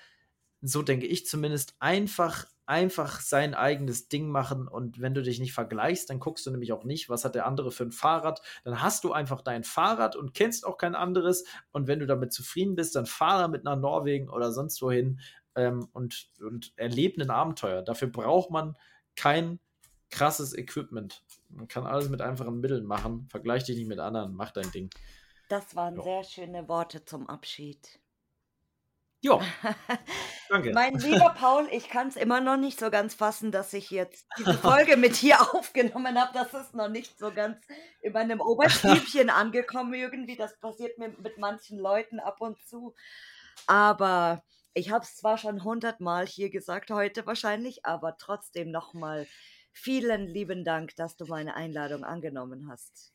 so 0.62 0.82
denke 0.82 1.06
ich 1.06 1.28
zumindest, 1.28 1.76
einfach, 1.80 2.46
einfach 2.66 3.22
sein 3.22 3.54
eigenes 3.54 4.10
Ding 4.10 4.28
machen. 4.30 4.68
Und 4.68 5.00
wenn 5.02 5.14
du 5.14 5.22
dich 5.22 5.40
nicht 5.40 5.54
vergleichst, 5.54 6.10
dann 6.10 6.20
guckst 6.20 6.48
du 6.48 6.52
nämlich 6.52 6.74
auch 6.74 6.84
nicht, 6.84 7.10
was 7.10 7.24
hat 7.26 7.36
der 7.36 7.46
andere 7.46 7.72
für 7.72 7.84
ein 7.84 7.92
Fahrrad. 7.92 8.42
Dann 8.64 8.82
hast 8.82 9.04
du 9.04 9.14
einfach 9.14 9.42
dein 9.42 9.64
Fahrrad 9.64 10.16
und 10.16 10.34
kennst 10.34 10.66
auch 10.66 10.80
kein 10.80 10.96
anderes. 10.96 11.46
Und 11.72 11.86
wenn 11.88 12.00
du 12.00 12.08
damit 12.08 12.34
zufrieden 12.34 12.74
bist, 12.76 12.96
dann 12.96 13.06
fahr 13.06 13.38
damit 13.38 13.64
nach 13.64 13.78
Norwegen 13.78 14.30
oder 14.30 14.52
sonst 14.52 14.82
wohin 14.82 15.20
ähm, 15.56 15.88
und, 15.94 16.32
und 16.42 16.74
erlebe 16.76 17.22
ein 17.22 17.30
Abenteuer. 17.30 17.84
Dafür 17.84 18.08
braucht 18.08 18.50
man 18.50 18.76
kein 19.16 19.60
krasses 20.10 20.54
Equipment. 20.58 21.24
Man 21.50 21.68
kann 21.68 21.86
alles 21.86 22.10
mit 22.10 22.22
einfachen 22.22 22.60
Mitteln 22.60 22.86
machen. 22.86 23.28
Vergleich 23.30 23.64
dich 23.64 23.78
nicht 23.78 23.88
mit 23.88 24.00
anderen, 24.00 24.34
mach 24.36 24.52
dein 24.52 24.72
Ding. 24.72 24.90
Das 25.50 25.76
waren 25.76 25.96
Ja. 25.98 26.04
sehr 26.04 26.24
schöne 26.24 26.68
Worte 26.68 27.06
zum 27.06 27.28
Abschied. 27.30 28.00
Ja, 29.22 29.40
danke. 30.50 30.72
Mein 30.74 30.94
lieber 31.00 31.34
Paul, 31.36 31.68
ich 31.72 31.90
kann 31.90 32.08
es 32.08 32.16
immer 32.16 32.40
noch 32.40 32.56
nicht 32.58 32.80
so 32.80 32.92
ganz 32.92 33.16
fassen, 33.16 33.52
dass 33.52 33.74
ich 33.74 33.90
jetzt 33.90 34.28
diese 34.38 34.54
Folge 34.94 34.96
mit 34.96 35.22
dir 35.22 35.38
aufgenommen 35.56 36.20
habe. 36.20 36.34
Das 36.34 36.54
ist 36.54 36.76
noch 36.76 36.88
nicht 36.90 37.18
so 37.18 37.32
ganz 37.32 37.58
in 38.02 38.14
meinem 38.14 38.40
Oberstübchen 38.42 39.30
angekommen 39.32 39.94
irgendwie. 39.96 40.36
Das 40.36 40.60
passiert 40.60 41.00
mir 41.00 41.10
mit 41.20 41.38
manchen 41.40 41.80
Leuten 41.80 42.20
ab 42.20 42.42
und 42.42 42.60
zu. 42.68 42.94
Aber 43.66 44.44
ich 44.76 44.92
habe 44.92 45.04
es 45.04 45.16
zwar 45.16 45.40
schon 45.40 45.64
hundertmal 45.64 46.28
hier 46.28 46.52
gesagt 46.52 46.92
heute 46.92 47.26
wahrscheinlich, 47.26 47.86
aber 47.86 48.18
trotzdem 48.18 48.70
nochmal 48.70 49.26
vielen 49.78 50.28
lieben 50.28 50.64
Dank, 50.64 50.96
dass 50.96 51.16
du 51.16 51.26
meine 51.26 51.56
Einladung 51.56 52.04
angenommen 52.04 52.68
hast. 52.70 53.14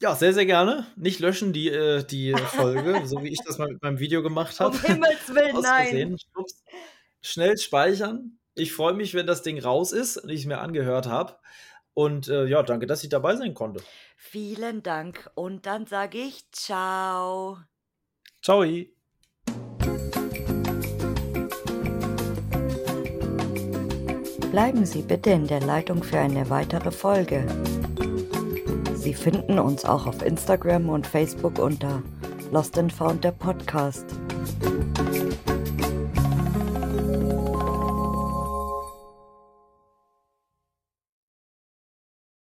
Ja, 0.00 0.14
sehr, 0.14 0.34
sehr 0.34 0.46
gerne. 0.46 0.86
Nicht 0.96 1.20
löschen 1.20 1.52
die, 1.52 1.68
äh, 1.68 2.04
die 2.04 2.34
Folge, 2.34 3.02
so 3.06 3.22
wie 3.22 3.28
ich 3.28 3.40
das 3.46 3.58
mal 3.58 3.68
mit 3.68 3.82
meinem 3.82 3.98
Video 4.00 4.22
gemacht 4.22 4.58
habe. 4.60 4.76
Um 4.76 4.82
Himmels 4.82 5.28
Willen, 5.28 5.60
nein. 5.62 6.16
Schnell 7.22 7.56
speichern. 7.56 8.38
Ich 8.54 8.72
freue 8.72 8.94
mich, 8.94 9.14
wenn 9.14 9.26
das 9.26 9.42
Ding 9.42 9.60
raus 9.60 9.92
ist 9.92 10.16
und 10.16 10.28
ich 10.28 10.40
es 10.40 10.46
mir 10.46 10.58
angehört 10.58 11.06
habe. 11.06 11.38
Und 11.94 12.28
äh, 12.28 12.46
ja, 12.46 12.62
danke, 12.62 12.86
dass 12.86 13.04
ich 13.04 13.10
dabei 13.10 13.36
sein 13.36 13.54
konnte. 13.54 13.82
Vielen 14.16 14.82
Dank 14.82 15.30
und 15.34 15.66
dann 15.66 15.86
sage 15.86 16.18
ich 16.18 16.50
ciao. 16.50 17.58
Ciao. 18.42 18.64
Bleiben 24.52 24.84
Sie 24.84 25.00
bitte 25.00 25.30
in 25.30 25.46
der 25.46 25.62
Leitung 25.62 26.02
für 26.02 26.18
eine 26.18 26.50
weitere 26.50 26.90
Folge. 26.90 27.46
Sie 28.94 29.14
finden 29.14 29.58
uns 29.58 29.86
auch 29.86 30.06
auf 30.06 30.20
Instagram 30.20 30.90
und 30.90 31.06
Facebook 31.06 31.58
unter 31.58 32.02
Lost 32.50 32.76
and 32.76 32.92
Found 32.92 33.24
der 33.24 33.32
Podcast. 33.32 34.04